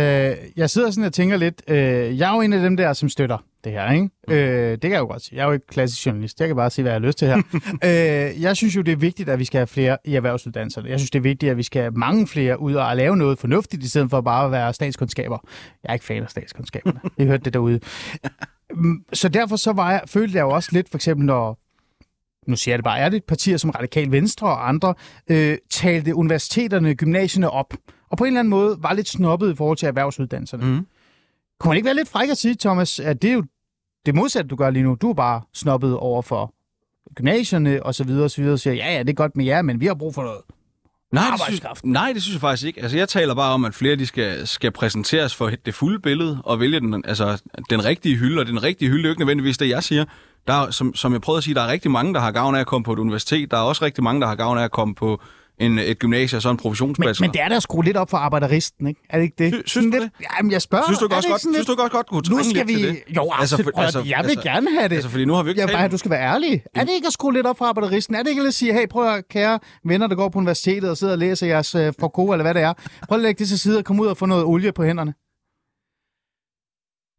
jeg 0.57 0.71
sidder 0.71 0.91
sådan 0.91 1.05
og 1.05 1.13
tænker 1.13 1.37
lidt, 1.37 1.63
øh, 1.69 2.19
jeg 2.19 2.31
er 2.31 2.35
jo 2.35 2.41
en 2.41 2.53
af 2.53 2.61
dem 2.61 2.77
der, 2.77 2.93
som 2.93 3.09
støtter 3.09 3.39
det 3.65 3.73
her, 3.73 3.93
ikke? 3.93 4.09
Mm. 4.29 4.35
Øh, 4.35 4.71
det 4.71 4.81
kan 4.81 4.93
jeg 4.93 4.99
jo 4.99 5.07
godt 5.07 5.23
sige. 5.23 5.37
Jeg 5.37 5.43
er 5.43 5.47
jo 5.47 5.53
ikke 5.53 5.67
klassisk 5.67 6.07
journalist. 6.07 6.41
Jeg 6.41 6.49
kan 6.49 6.57
bare 6.57 6.71
sige, 6.71 6.83
hvad 6.83 6.93
jeg 6.93 7.01
har 7.01 7.07
lyst 7.07 7.19
til 7.19 7.29
her. 7.29 7.37
øh, 8.35 8.43
jeg 8.43 8.57
synes 8.57 8.77
jo, 8.77 8.83
det 8.83 8.93
er 8.93 8.97
vigtigt, 8.97 9.29
at 9.29 9.39
vi 9.39 9.45
skal 9.45 9.59
have 9.59 9.67
flere 9.67 9.99
i 10.05 10.15
erhvervsuddannelserne. 10.15 10.89
Jeg 10.89 10.99
synes, 10.99 11.11
det 11.11 11.19
er 11.19 11.23
vigtigt, 11.23 11.51
at 11.51 11.57
vi 11.57 11.63
skal 11.63 11.83
have 11.83 11.93
mange 11.93 12.27
flere 12.27 12.61
ud 12.61 12.75
og 12.75 12.97
lave 12.97 13.17
noget 13.17 13.39
fornuftigt, 13.39 13.83
i 13.85 13.89
stedet 13.89 14.11
for 14.11 14.21
bare 14.21 14.45
at 14.45 14.53
være 14.53 14.73
statskundskaber. 14.73 15.39
Jeg 15.83 15.89
er 15.89 15.95
ikke 15.95 16.05
fan 16.05 16.23
af 16.23 16.31
statskundskaberne. 16.31 17.01
Jeg 17.19 17.27
hørte 17.27 17.45
det 17.45 17.55
derude. 17.55 17.81
Mm, 18.75 19.05
så 19.13 19.29
derfor 19.29 19.57
så 19.57 19.73
var 19.73 19.91
jeg, 19.91 20.03
følte 20.07 20.37
jeg 20.37 20.43
jo 20.43 20.51
også 20.51 20.69
lidt, 20.73 20.89
for 20.89 20.99
eksempel 20.99 21.27
når 21.27 21.59
nu 22.47 22.57
siger 22.57 22.73
jeg 22.73 22.79
det 22.79 22.85
bare 22.85 23.01
ærligt, 23.01 23.27
partier 23.27 23.57
som 23.57 23.71
Radikal 23.71 24.11
Venstre 24.13 24.47
og 24.47 24.69
andre, 24.69 24.95
øh, 25.31 25.59
talte 25.71 26.15
universiteterne, 26.15 26.95
gymnasierne 26.95 27.51
op, 27.51 27.75
og 28.11 28.19
på 28.19 28.25
en 28.25 28.29
eller 28.29 28.41
anden 28.41 28.51
måde 28.51 28.77
var 28.81 28.93
lidt 28.93 29.09
snobbet 29.09 29.53
i 29.53 29.57
forhold 29.57 29.79
til 29.79 29.87
erhvervsuddannelserne. 29.87 30.65
Mm. 30.65 30.87
Kunne 31.61 31.69
man 31.69 31.77
ikke 31.77 31.87
være 31.87 31.95
lidt 31.95 32.09
fræk 32.09 32.29
at 32.29 32.39
sige, 32.39 32.55
Thomas, 32.55 33.01
at 33.01 33.23
det 33.23 33.31
er 33.31 33.35
jo 33.35 33.45
det 34.07 34.15
modsatte, 34.15 34.49
du 34.49 34.57
gør 34.57 34.71
lige 34.71 34.83
nu. 34.83 34.95
Du 34.95 35.11
er 35.11 35.15
bare 35.15 35.41
snobbet 35.55 35.97
over 35.97 36.23
for 36.23 36.55
gymnasierne 37.15 37.83
og 37.83 37.95
så 37.95 38.05
videre 38.05 38.25
og 38.25 38.31
så 38.31 38.41
videre, 38.41 38.53
og 38.53 38.61
siger, 38.61 38.75
ja, 38.75 38.93
ja, 38.93 38.99
det 38.99 39.09
er 39.09 39.15
godt 39.15 39.37
med 39.37 39.45
jer, 39.45 39.63
men 39.63 39.81
vi 39.81 39.87
har 39.87 39.95
brug 39.95 40.15
for 40.15 40.23
noget 40.23 40.41
Nej, 41.13 41.31
det 41.31 41.41
synes, 41.41 41.85
nej, 41.85 42.13
det 42.13 42.23
synes 42.23 42.35
jeg 42.35 42.41
faktisk 42.41 42.67
ikke. 42.67 42.83
Altså, 42.83 42.97
jeg 42.97 43.09
taler 43.09 43.35
bare 43.35 43.53
om, 43.53 43.65
at 43.65 43.75
flere 43.75 43.97
de 43.97 44.07
skal, 44.07 44.47
skal 44.47 44.71
præsenteres 44.71 45.35
for 45.35 45.51
det 45.67 45.75
fulde 45.75 45.99
billede 45.99 46.43
og 46.45 46.61
vælge 46.61 46.81
den, 46.81 47.05
altså, 47.05 47.43
den 47.71 47.85
rigtige 47.85 48.17
hylde, 48.17 48.41
og 48.41 48.47
den 48.47 48.63
rigtige 48.63 48.89
hylde 48.91 49.03
er 49.03 49.09
jo 49.09 49.11
ikke 49.11 49.21
nødvendigvis 49.21 49.59
det, 49.59 49.69
jeg 49.69 49.85
siger. 49.85 50.05
Der 50.47 50.53
er, 50.53 50.71
som, 50.71 50.95
som 50.95 51.13
jeg 51.13 51.21
prøvede 51.21 51.39
at 51.39 51.45
sige, 51.45 51.55
der 51.55 51.63
er 51.63 51.69
rigtig 51.69 51.91
mange, 51.91 52.15
der 52.15 52.21
har 52.21 52.31
gavn 52.31 52.55
af 52.55 52.61
at 52.61 52.67
komme 52.67 52.85
på 52.85 52.93
et 52.93 52.99
universitet. 52.99 53.51
Der 53.51 53.57
er 53.57 53.61
også 53.61 53.85
rigtig 53.85 54.05
mange, 54.05 54.21
der 54.21 54.27
har 54.27 54.35
gavn 54.35 54.59
af 54.59 54.65
at 54.65 54.71
komme 54.71 54.95
på 54.95 55.23
en, 55.59 55.79
et 55.79 55.99
gymnasie 55.99 56.39
og 56.39 56.43
så 56.43 56.51
en 56.51 56.57
professionsbachelor. 56.57 57.25
Men, 57.25 57.29
men 57.29 57.33
det 57.33 57.41
er 57.43 57.49
da 57.49 57.57
at 57.57 57.63
skrue 57.63 57.85
lidt 57.85 57.97
op 57.97 58.11
for 58.11 58.17
arbejderisten, 58.17 58.87
ikke? 58.87 59.01
Er 59.11 59.17
det 59.19 59.25
ikke 59.25 59.35
det? 59.39 59.55
Sy- 59.55 59.71
synes 59.71 59.85
du 59.85 59.91
lidt? 59.91 60.03
det? 60.03 60.27
Jamen, 60.39 60.53
jeg 60.53 60.63
spørger. 60.63 60.85
Synes 60.87 60.99
du 60.99 61.09
godt, 61.09 61.27
godt, 61.27 61.41
synes 61.41 61.67
du 61.67 61.75
godt, 61.75 61.93
godt 61.93 62.07
kunne 62.07 62.23
Nu 62.31 62.43
skal 62.51 62.67
vi... 62.67 62.83
Det? 62.83 63.03
Jo, 63.17 63.31
altså, 63.33 63.63
for, 63.63 63.81
altså, 63.81 63.99
jeg 63.99 64.19
vil 64.25 64.31
altså, 64.31 64.43
gerne 64.43 64.71
have 64.71 64.89
det. 64.89 64.95
Altså, 64.95 65.11
fordi 65.11 65.25
nu 65.25 65.35
har 65.35 65.43
vi 65.43 65.51
ikke 65.51 65.61
jeg 65.61 65.69
bare, 65.69 65.89
du 65.89 65.97
skal 65.97 66.11
være 66.11 66.23
ærlig. 66.35 66.63
Er 66.75 66.85
det 66.85 66.93
ikke 66.93 67.07
at 67.07 67.13
skrue 67.13 67.33
lidt 67.33 67.47
op 67.47 67.59
for 67.59 67.65
arbejderisten? 67.65 68.15
Er 68.15 68.23
det 68.23 68.31
ikke 68.31 68.43
at 68.43 68.55
sige, 68.55 68.73
hey, 68.73 68.87
prøv 68.91 69.15
at 69.15 69.29
kære 69.29 69.59
venner, 69.85 70.07
der 70.07 70.15
går 70.15 70.29
på 70.29 70.39
universitetet 70.39 70.91
og 70.91 70.97
sidder 70.97 71.13
og 71.13 71.19
læser 71.19 71.47
jeres 71.47 71.75
uh, 71.75 71.81
Foucault, 72.01 72.33
eller 72.33 72.45
hvad 72.45 72.55
det 72.55 72.63
er. 72.63 72.73
Prøv 73.09 73.19
at 73.19 73.23
lægge 73.23 73.39
det 73.39 73.49
til 73.49 73.59
side 73.59 73.79
og 73.79 73.85
komme 73.85 74.03
ud 74.03 74.07
og 74.07 74.17
få 74.17 74.27
noget 74.27 74.45
olie 74.45 74.73
på 74.73 74.85
hænderne. 74.85 75.15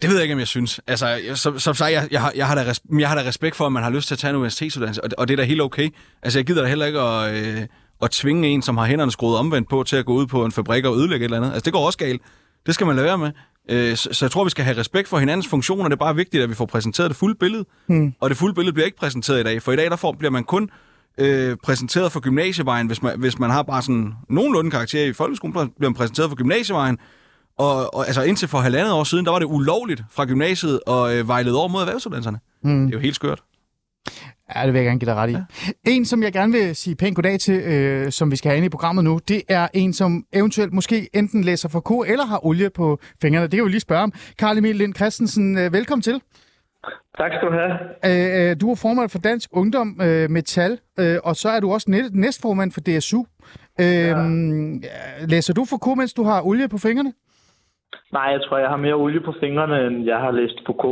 Det 0.02 0.10
ved 0.10 0.16
jeg 0.16 0.24
ikke, 0.24 0.34
om 0.34 0.40
jeg 0.40 0.48
synes. 0.48 0.80
Altså, 0.88 1.20
som, 1.36 1.60
som 1.60 1.74
sagt, 1.74 1.92
jeg, 1.92 2.08
jeg, 2.12 2.22
har, 2.22 2.32
jeg, 2.36 2.48
har 2.48 2.56
da 2.56 2.62
res, 2.62 2.82
jeg 3.00 3.10
har 3.10 3.16
da 3.16 3.28
respekt 3.28 3.56
for, 3.56 3.66
at 3.66 3.72
man 3.72 3.84
har 3.84 3.90
lyst 3.90 4.08
til 4.08 4.16
at 4.16 4.20
tage 4.20 4.30
en 4.30 4.36
universitetsuddannelse, 4.36 5.04
og, 5.04 5.10
og 5.18 5.28
det 5.28 5.34
er 5.34 5.38
da 5.38 5.44
helt 5.44 5.62
okay. 5.62 5.90
Altså, 6.24 6.40
jeg 6.40 6.46
gider 6.46 6.62
da 6.62 6.68
heller 6.68 6.86
ikke 6.86 7.00
at, 7.00 7.36
øh, 7.36 7.68
at 8.02 8.12
tvinge 8.12 8.48
en, 8.48 8.62
som 8.62 8.78
har 8.78 8.86
hænderne 8.86 9.12
skruet 9.12 9.38
omvendt 9.38 9.70
på, 9.70 9.84
til 9.84 9.96
at 9.96 10.06
gå 10.06 10.14
ud 10.14 10.28
på 10.28 10.46
en 10.46 10.52
fabrik 10.52 10.86
og 10.86 10.98
ødelægge 10.98 11.24
et 11.24 11.28
eller 11.28 11.38
andet. 11.38 11.54
Altså, 11.54 11.66
det 11.66 11.74
går 11.74 11.86
også 11.86 11.98
galt. 11.98 12.22
Det 12.66 12.74
skal 12.74 12.88
man 12.88 12.96
lade 12.96 13.06
være 13.06 13.18
med. 13.18 13.32
Øh, 13.70 13.96
så, 13.98 14.10
så 14.12 14.26
jeg 14.26 14.32
tror, 14.32 14.44
vi 14.44 14.50
skal 14.50 14.66
have 14.66 14.78
respekt 14.78 15.08
for 15.08 15.18
hinandens 15.20 15.48
funktioner. 15.48 15.84
Det 15.84 15.92
er 15.94 15.96
bare 15.96 16.16
vigtigt, 16.16 16.44
at 16.44 16.50
vi 16.50 16.56
får 16.56 16.66
præsenteret 16.66 17.10
det 17.10 17.18
fulde 17.18 17.36
billede. 17.36 17.66
Hmm. 17.88 18.14
Og 18.20 18.30
det 18.30 18.38
fulde 18.38 18.56
billede 18.56 18.74
bliver 18.74 18.86
ikke 18.86 18.98
præsenteret 18.98 19.40
i 19.40 19.44
dag, 19.44 19.62
for 19.62 19.72
i 19.72 19.76
dag 19.76 19.90
der 19.90 19.96
får, 19.96 20.12
bliver 20.12 20.32
man 20.32 20.44
kun 20.44 20.70
øh, 21.18 21.58
præsenteret 21.64 22.12
for 22.12 22.20
gymnasievejen, 22.20 22.88
hvis 22.88 23.02
man, 23.02 23.20
hvis 23.20 23.40
man 23.40 23.50
har 23.50 23.64
bare 23.64 23.82
sådan 23.82 24.14
nogenlunde 24.30 24.72
karakter 24.72 25.06
i 25.06 25.14
folkeskolen, 25.14 25.54
bliver 25.54 25.90
man 25.90 25.94
præsenteret 25.94 26.30
for 26.30 26.36
gymnasievejen, 26.36 26.98
og, 27.58 27.94
og 27.96 28.08
altså 28.08 28.22
indtil 28.22 28.48
for 28.48 28.58
halvandet 28.58 28.94
år 28.94 29.04
siden, 29.04 29.26
der 29.26 29.32
var 29.32 29.40
det 29.40 29.46
ulovligt 29.46 30.04
fra 30.12 30.26
gymnasiet 30.26 30.80
og 30.88 31.16
øh, 31.16 31.28
vejlede 31.28 31.58
over 31.60 31.68
mod 31.68 31.82
erhvervsuddannelserne. 31.82 32.40
Mm. 32.64 32.86
Det 32.86 32.94
er 32.94 32.98
jo 32.98 33.02
helt 33.02 33.16
skørt. 33.16 33.42
Ja, 34.56 34.66
det 34.66 34.74
vil 34.74 34.80
jeg 34.80 34.86
gerne 34.86 35.00
give 35.00 35.10
dig 35.12 35.16
ret 35.16 35.30
i. 35.30 35.34
Ja. 35.34 35.42
En, 35.84 36.06
som 36.06 36.24
jeg 36.24 36.34
gerne 36.34 36.54
vil 36.54 36.76
sige 36.76 36.96
pænt 36.96 37.16
goddag 37.16 37.40
til, 37.40 37.62
øh, 37.62 38.12
som 38.12 38.32
vi 38.32 38.36
skal 38.36 38.50
have 38.50 38.58
ind 38.58 38.66
i 38.66 38.70
programmet 38.70 39.04
nu, 39.04 39.20
det 39.28 39.42
er 39.50 39.68
en, 39.74 39.94
som 39.94 40.26
eventuelt 40.34 40.74
måske 40.74 41.10
enten 41.14 41.44
læser 41.44 41.70
for 41.70 41.80
K 41.80 42.10
eller 42.10 42.26
har 42.26 42.46
olie 42.46 42.70
på 42.70 43.00
fingrene. 43.22 43.48
Det 43.48 43.58
kan 43.58 43.66
vi 43.66 43.70
lige 43.70 43.80
spørge 43.80 44.04
om. 44.04 44.14
Karl 44.40 44.58
Emil 44.58 44.76
Lind 44.76 44.96
Christensen, 44.96 45.58
øh, 45.58 45.74
velkommen 45.74 46.02
til. 46.02 46.22
Tak 47.18 47.32
skal 47.32 47.48
du 47.48 47.54
have. 47.54 47.72
Øh, 48.06 48.50
øh 48.50 48.62
du 48.62 48.72
er 48.72 48.76
formand 48.76 49.10
for 49.10 49.20
Dansk 49.20 49.50
Ungdom 49.52 50.02
øh, 50.02 50.30
Metal, 50.30 50.80
øh, 51.00 51.18
og 51.24 51.36
så 51.36 51.50
er 51.50 51.60
du 51.60 51.72
også 51.74 52.10
næstformand 52.14 52.72
for 52.72 52.82
DSU. 52.82 53.24
Øh, 53.80 53.86
ja. 53.86 54.16
Læser 55.26 55.54
du 55.54 55.66
for 55.66 55.78
K, 55.78 55.98
mens 55.98 56.14
du 56.14 56.24
har 56.24 56.42
olie 56.42 56.68
på 56.68 56.78
fingrene? 56.78 57.14
Nej, 58.14 58.24
jeg 58.24 58.42
tror, 58.42 58.58
jeg 58.58 58.70
har 58.70 58.78
mere 58.78 58.94
olie 58.94 59.22
på 59.26 59.34
fingrene, 59.40 59.88
end 59.88 60.06
jeg 60.06 60.18
har 60.18 60.32
læst 60.32 60.60
på 60.66 60.74
K. 60.74 60.86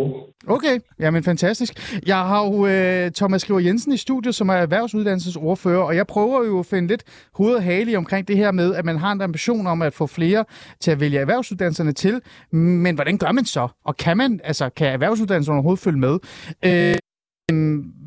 Okay, 0.50 0.80
jamen 1.00 1.24
fantastisk. 1.24 1.74
Jeg 2.08 2.18
har 2.18 2.46
jo 2.46 2.68
øh, 2.68 3.12
Thomas 3.12 3.42
Skriver 3.42 3.60
Jensen 3.60 3.94
i 3.94 3.98
studiet, 3.98 4.36
som 4.36 4.50
er 4.50 4.54
erhvervsuddannelsesordfører, 4.54 5.84
og 5.84 5.96
jeg 5.96 6.08
prøver 6.08 6.46
jo 6.46 6.60
at 6.60 6.66
finde 6.66 6.88
lidt 6.88 7.04
hoved 7.34 7.56
og 7.56 7.64
hale 7.64 7.98
omkring 7.98 8.28
det 8.28 8.38
her 8.38 8.52
med, 8.52 8.76
at 8.76 8.86
man 8.86 8.98
har 8.98 9.12
en 9.12 9.22
ambition 9.22 9.68
om 9.68 9.82
at 9.82 9.94
få 9.94 10.08
flere 10.08 10.46
til 10.80 10.92
at 10.92 11.00
vælge 11.00 11.20
erhvervsuddannelserne 11.20 11.92
til. 11.92 12.22
Men 12.52 12.96
hvordan 12.96 13.18
gør 13.18 13.32
man 13.32 13.46
så? 13.46 13.68
Og 13.86 13.98
kan 13.98 14.18
man, 14.18 14.40
altså, 14.44 14.70
kan 14.70 14.88
erhvervsuddannelserne 14.88 15.56
overhovedet 15.56 15.84
følge 15.84 16.00
med? 16.00 16.20
Øh, 16.66 16.96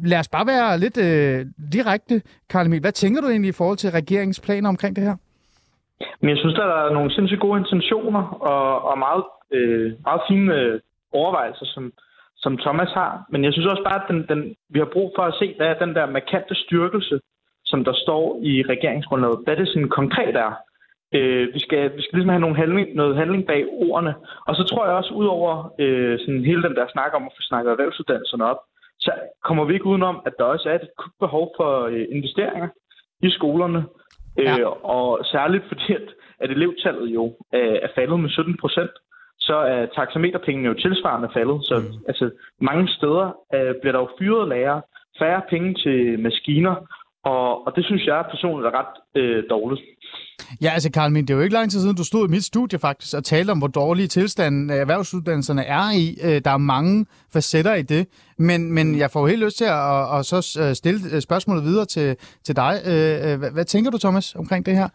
lad 0.05 0.19
os 0.19 0.29
bare 0.29 0.47
være 0.47 0.79
lidt 0.79 0.97
øh, 0.97 1.47
direkte, 1.73 2.23
Karl 2.51 2.67
Emil. 2.67 2.81
Hvad 2.81 2.93
tænker 2.93 3.21
du 3.21 3.29
egentlig 3.29 3.49
i 3.49 3.53
forhold 3.53 3.79
til 3.79 3.91
regeringens 3.91 4.41
planer 4.41 4.69
omkring 4.69 4.97
det 4.97 5.05
her? 5.05 5.17
Men 6.21 6.31
jeg 6.31 6.39
synes, 6.39 6.55
der 6.55 6.65
er 6.65 6.93
nogle 6.93 7.15
sindssygt 7.15 7.41
gode 7.41 7.59
intentioner 7.59 8.23
og, 8.53 8.85
og 8.91 8.99
meget, 8.99 9.25
øh, 9.53 9.93
meget 10.07 10.23
fine 10.29 10.55
øh, 10.55 10.81
overvejelser, 11.13 11.67
som, 11.75 11.93
som 12.37 12.59
Thomas 12.59 12.93
har. 12.93 13.25
Men 13.31 13.45
jeg 13.45 13.53
synes 13.53 13.67
også 13.67 13.83
bare, 13.83 14.03
at 14.03 14.09
den, 14.09 14.27
den, 14.29 14.55
vi 14.71 14.79
har 14.79 14.91
brug 14.93 15.13
for 15.17 15.23
at 15.23 15.35
se, 15.39 15.55
hvad 15.57 15.67
er 15.67 15.79
den 15.85 15.95
der 15.95 16.07
markante 16.07 16.55
styrkelse, 16.55 17.21
som 17.65 17.85
der 17.85 17.93
står 17.93 18.41
i 18.43 18.63
regeringsgrundlaget. 18.63 19.39
Hvad 19.45 19.57
det 19.57 19.69
sådan 19.69 19.89
konkret 19.89 20.37
er. 20.37 20.53
Øh, 21.15 21.55
vi, 21.55 21.61
skal, 21.61 21.97
vi 21.97 22.03
skal 22.03 22.15
ligesom 22.17 22.35
have 22.35 22.41
nogle 22.41 22.57
handling, 22.57 22.95
noget 22.95 23.17
handling 23.17 23.47
bag 23.47 23.65
ordene. 23.69 24.15
Og 24.47 24.55
så 24.57 24.63
tror 24.65 24.87
jeg 24.87 24.95
også, 24.95 25.15
ud 25.15 25.27
over 25.27 25.75
øh, 25.79 26.19
sådan 26.19 26.45
hele 26.45 26.63
den 26.63 26.77
der 26.77 26.87
snak 26.89 27.13
om 27.15 27.27
at 27.27 27.33
få 27.37 27.43
snakket 27.43 27.71
erhvervsuddannelserne 27.71 28.45
op, 28.45 28.61
så 29.01 29.13
kommer 29.45 29.65
vi 29.65 29.73
ikke 29.75 29.87
udenom, 29.87 30.23
at 30.27 30.33
der 30.39 30.45
også 30.45 30.69
er 30.69 30.75
et 30.75 30.89
behov 31.21 31.55
for 31.57 31.85
øh, 31.85 32.07
investeringer 32.11 32.69
i 33.23 33.31
skolerne. 33.31 33.85
Ja. 34.39 34.59
Øh, 34.59 34.67
og 34.97 35.21
særligt 35.25 35.65
fordi, 35.69 35.93
at, 35.93 36.09
at 36.41 36.51
elevtallet 36.51 37.09
jo 37.15 37.25
øh, 37.55 37.77
er 37.83 37.89
faldet 37.95 38.21
med 38.21 38.31
17 38.31 38.57
procent, 38.61 38.91
så 39.39 39.57
er 39.57 39.87
taxameterpengene 39.87 40.69
jo 40.69 40.75
tilsvarende 40.75 41.31
faldet. 41.33 41.59
Så 41.65 41.75
mm. 41.79 42.05
altså, 42.09 42.31
mange 42.61 42.89
steder 42.89 43.27
øh, 43.55 43.75
bliver 43.81 43.93
der 43.93 44.01
jo 44.01 44.11
fyret 44.19 44.49
lærere, 44.49 44.83
færre 45.19 45.43
penge 45.51 45.75
til 45.75 46.21
maskiner, 46.21 46.75
og, 47.25 47.67
og 47.67 47.73
det 47.77 47.85
synes 47.85 48.07
jeg 48.07 48.25
personligt 48.31 48.67
er 48.67 48.79
ret 48.81 49.21
øh, 49.21 49.45
dårligt. 49.51 49.83
Ja, 50.63 50.71
altså 50.71 50.91
Karl, 50.91 51.13
men 51.13 51.29
det 51.29 51.35
er 51.35 51.39
jo 51.39 51.43
ikke 51.43 51.55
lang 51.55 51.71
tid 51.71 51.81
siden, 51.81 51.97
du 51.97 52.05
stod 52.05 52.29
i 52.29 52.31
mit 52.31 52.45
studie 52.45 52.79
faktisk 52.79 53.17
og 53.17 53.25
talte 53.25 53.51
om, 53.51 53.59
hvor 53.59 53.67
dårlige 53.67 54.07
tilstanden 54.07 54.71
erhvervsuddannelserne 54.71 55.65
er 55.65 55.91
i. 55.91 56.19
Øh, 56.23 56.41
der 56.45 56.51
er 56.51 56.57
mange 56.57 57.07
facetter 57.33 57.75
i 57.75 57.83
det, 57.83 58.07
men, 58.39 58.73
men 58.73 58.99
jeg 58.99 59.11
får 59.11 59.21
jo 59.21 59.27
helt 59.27 59.45
lyst 59.45 59.59
til 59.59 59.65
at 59.65 59.73
og, 59.73 60.09
og 60.09 60.25
så 60.25 60.61
øh, 60.63 60.75
stille 60.75 61.01
øh, 61.13 61.21
spørgsmålet 61.21 61.65
videre 61.65 61.85
til, 61.85 62.17
til 62.45 62.57
dig. 62.57 62.81
Hvad, 63.39 63.51
hvad 63.51 63.65
tænker 63.65 63.91
du, 63.91 63.99
Thomas, 63.99 64.35
omkring 64.35 64.67
det 64.67 64.77
her? 64.77 64.89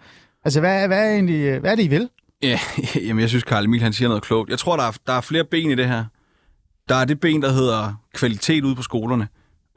Altså, 0.46 0.60
hvad, 0.60 0.88
hvad, 0.88 1.10
er, 1.10 1.14
egentlig, 1.14 1.60
hvad 1.60 1.72
er 1.72 1.76
det, 1.76 1.84
I 1.84 1.88
vil? 1.88 2.10
Ja, 2.44 2.60
jamen 3.08 3.22
jeg 3.22 3.30
synes, 3.30 3.44
Karl 3.44 3.66
Emil 3.66 3.82
han 3.82 3.94
siger 3.94 4.08
noget 4.08 4.24
klogt. 4.24 4.50
Jeg 4.50 4.60
tror, 4.60 4.76
der 4.76 4.84
er, 4.84 4.98
der 5.08 5.14
er 5.14 5.22
flere 5.22 5.44
ben 5.44 5.72
i 5.72 5.76
det 5.76 5.88
her. 5.88 6.04
Der 6.90 6.96
er 6.96 7.06
det 7.06 7.20
ben, 7.20 7.42
der 7.42 7.52
hedder 7.52 7.94
kvalitet 8.14 8.64
ude 8.64 8.76
på 8.76 8.82
skolerne 8.82 9.28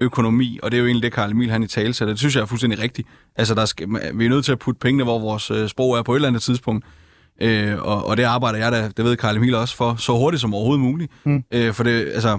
økonomi, 0.00 0.58
og 0.62 0.70
det 0.70 0.76
er 0.76 0.80
jo 0.80 0.86
egentlig 0.86 1.02
det, 1.02 1.12
Karl 1.12 1.30
Emil 1.30 1.50
han 1.50 1.62
i 1.62 1.66
tale 1.66 1.94
så 1.94 2.06
det 2.06 2.18
synes 2.18 2.36
jeg 2.36 2.42
er 2.42 2.46
fuldstændig 2.46 2.78
rigtigt. 2.78 3.08
Altså, 3.36 3.54
der 3.54 3.64
skal, 3.64 3.88
vi 4.14 4.24
er 4.24 4.28
nødt 4.28 4.44
til 4.44 4.52
at 4.52 4.58
putte 4.58 4.78
pengene, 4.78 5.04
hvor 5.04 5.18
vores 5.18 5.50
øh, 5.50 5.68
sprog 5.68 5.98
er 5.98 6.02
på 6.02 6.12
et 6.12 6.16
eller 6.16 6.28
andet 6.28 6.42
tidspunkt. 6.42 6.84
Øh, 7.42 7.82
og, 7.82 8.06
og 8.06 8.16
det 8.16 8.22
arbejder 8.22 8.58
jeg 8.58 8.72
da, 8.72 8.88
det 8.96 9.04
ved 9.04 9.16
Karl 9.16 9.36
Emil 9.36 9.54
også, 9.54 9.76
for 9.76 9.94
så 9.98 10.12
hurtigt 10.12 10.40
som 10.40 10.54
overhovedet 10.54 10.84
muligt. 10.84 11.12
Mm. 11.24 11.44
Øh, 11.50 11.72
for 11.72 11.84
det, 11.84 12.08
altså, 12.14 12.38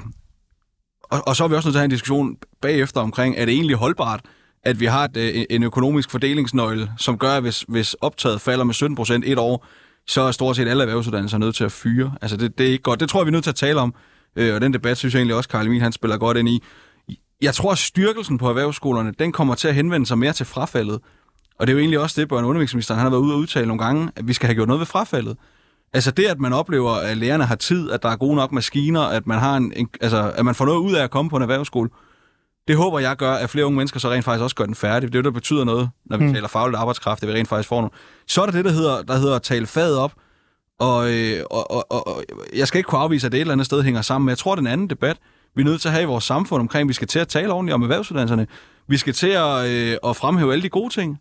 og, 1.04 1.28
og 1.28 1.36
så 1.36 1.44
er 1.44 1.48
vi 1.48 1.56
også 1.56 1.68
nødt 1.68 1.74
til 1.74 1.78
at 1.78 1.82
have 1.82 1.86
en 1.86 1.92
diskussion 1.92 2.36
bagefter 2.62 3.02
omkring, 3.02 3.36
er 3.38 3.46
det 3.46 3.54
egentlig 3.54 3.76
holdbart, 3.76 4.22
at 4.64 4.80
vi 4.80 4.86
har 4.86 5.04
et, 5.04 5.18
øh, 5.18 5.46
en 5.50 5.64
økonomisk 5.64 6.12
fordelingsnøgle, 6.12 6.92
som 6.98 7.18
gør, 7.18 7.32
at 7.32 7.42
hvis, 7.42 7.66
hvis 7.68 7.94
optaget 7.94 8.42
falder 8.42 8.64
med 8.64 8.74
17 8.74 8.96
procent 8.96 9.26
et 9.28 9.40
år, 9.40 9.66
så 10.08 10.22
er 10.22 10.32
stort 10.32 10.56
set 10.56 10.68
alle 10.68 10.84
erhvervsuddannelser 10.84 11.38
nødt 11.38 11.56
til 11.56 11.64
at 11.64 11.72
fyre. 11.72 12.14
Altså, 12.22 12.38
det, 12.38 12.58
det 12.58 12.68
er 12.68 12.72
ikke 12.72 12.84
godt. 12.84 13.00
Det 13.00 13.10
tror 13.10 13.20
jeg, 13.20 13.26
vi 13.26 13.30
er 13.30 13.32
nødt 13.32 13.44
til 13.44 13.52
at 13.52 13.56
tale 13.56 13.80
om. 13.80 13.94
Øh, 14.36 14.56
og 14.56 14.62
den 14.62 14.74
debat 14.74 14.98
synes 14.98 15.14
jeg 15.14 15.20
egentlig 15.20 15.36
også, 15.36 15.50
Karl 15.50 15.66
Emil 15.66 15.82
han 15.82 15.92
spiller 15.92 16.18
godt 16.18 16.38
ind 16.38 16.50
i 16.50 16.64
jeg 17.41 17.53
tror, 17.53 17.72
at 17.72 17.77
styrkelsen 17.77 18.38
på 18.38 18.50
erhvervsskolerne, 18.50 19.13
den 19.20 19.32
kommer 19.32 19.56
til 19.56 19.67
at 19.67 19.75
henvende 19.75 20.08
sig 20.08 20.17
mere 20.17 20.34
til 20.34 20.46
frafaldet. 20.46 21.00
Og 21.60 21.67
det 21.67 21.74
er 21.74 21.75
jo 21.75 21.79
egentlig 21.79 22.00
også 22.00 22.22
det, 22.22 22.32
børne- 22.32 22.36
og 22.36 22.48
undervisningsministeren 22.48 22.98
han 22.98 23.06
har 23.06 23.10
været 23.10 23.22
ude 23.22 23.34
og 23.34 23.39
udtale 23.39 23.67
nogle 23.67 23.84
gange, 23.84 24.12
at 24.15 24.27
vi 24.27 24.34
skal 24.34 24.48
have 24.48 24.56
gjort 24.56 24.67
noget 24.67 24.79
ved 24.79 24.86
frafaldet. 24.86 25.38
Altså 25.94 26.12
det, 26.12 26.25
at 26.25 26.39
man 26.39 26.53
oplever, 26.53 26.91
at 26.91 27.17
lærerne 27.17 27.46
har 27.46 27.56
tid, 27.56 27.91
at 27.91 28.03
der 28.03 28.10
er 28.10 28.15
gode 28.15 28.36
nok 28.36 28.51
maskiner, 28.51 29.01
at 29.01 29.27
man, 29.27 29.39
har 29.39 29.58
en, 29.58 29.74
en, 29.75 29.89
altså, 30.01 30.32
at 30.36 30.46
man 30.46 30.56
får 30.56 30.65
noget 30.65 30.79
ud 30.79 30.94
af 30.94 31.03
at 31.03 31.12
komme 31.12 31.29
på 31.29 31.36
en 31.36 31.41
erhvervsskole, 31.41 31.89
det 32.67 32.75
håber 32.75 33.00
jeg 33.00 33.15
gør, 33.15 33.34
at 33.34 33.50
flere 33.50 33.65
unge 33.65 33.77
mennesker 33.77 34.00
så 34.00 34.10
rent 34.10 34.25
faktisk 34.25 34.44
også 34.44 34.56
gør 34.56 34.65
den 34.65 34.75
færdig. 34.75 35.01
Det 35.01 35.15
er 35.15 35.20
jo 35.20 35.22
det, 35.22 35.25
der 35.25 35.39
betyder 35.39 35.63
noget, 35.63 35.89
når 36.06 36.17
vi 36.17 36.25
mm. 36.25 36.34
taler 36.34 36.48
fagligt 36.48 36.79
arbejdskraft, 36.79 37.24
at 37.24 37.29
vi 37.29 37.34
rent 37.34 37.48
faktisk 37.48 37.70
får 37.70 37.82
noget. 37.82 37.94
Så 38.27 38.41
er 38.41 38.46
der 38.46 38.53
det, 38.53 38.65
der 38.65 38.72
hedder, 38.72 39.01
der 39.01 39.17
hedder 39.17 39.36
at 39.36 39.41
tale 39.41 39.67
faget 39.67 39.98
op, 39.98 40.13
og, 40.79 41.13
øh, 41.13 41.44
og, 41.51 41.72
og, 41.72 41.91
og, 41.91 42.08
og 42.08 42.24
jeg 42.56 42.67
skal 42.67 42.77
ikke 42.77 42.88
kunne 42.88 43.01
afvise, 43.01 43.25
at 43.25 43.32
det 43.32 43.38
et 43.38 43.41
eller 43.41 43.53
andet 43.53 43.65
sted 43.65 43.84
hænger 43.84 44.01
sammen, 44.01 44.25
men 44.25 44.29
jeg 44.29 44.38
tror, 44.38 44.51
at 44.51 44.58
den 44.58 44.67
anden 44.67 44.89
debat, 44.89 45.17
vi 45.58 45.62
er 45.62 45.66
nødt 45.66 45.82
til 45.82 45.88
at 45.88 45.94
have 45.94 46.04
i 46.04 46.06
vores 46.06 46.24
samfund 46.24 46.62
omkring, 46.62 46.88
vi 46.90 46.94
skal 46.94 47.08
til 47.08 47.20
at 47.20 47.28
tale 47.28 47.54
ordentligt 47.54 47.74
om 47.74 47.82
erhvervsuddannelserne. 47.82 48.48
Vi 48.88 48.98
skal 48.98 49.13
til 49.13 49.28
at, 49.28 49.67
øh, 49.67 49.98
at 50.10 50.15
fremhæve 50.15 50.52
alle 50.54 50.63
de 50.63 50.70
gode 50.70 50.93
ting. 50.93 51.20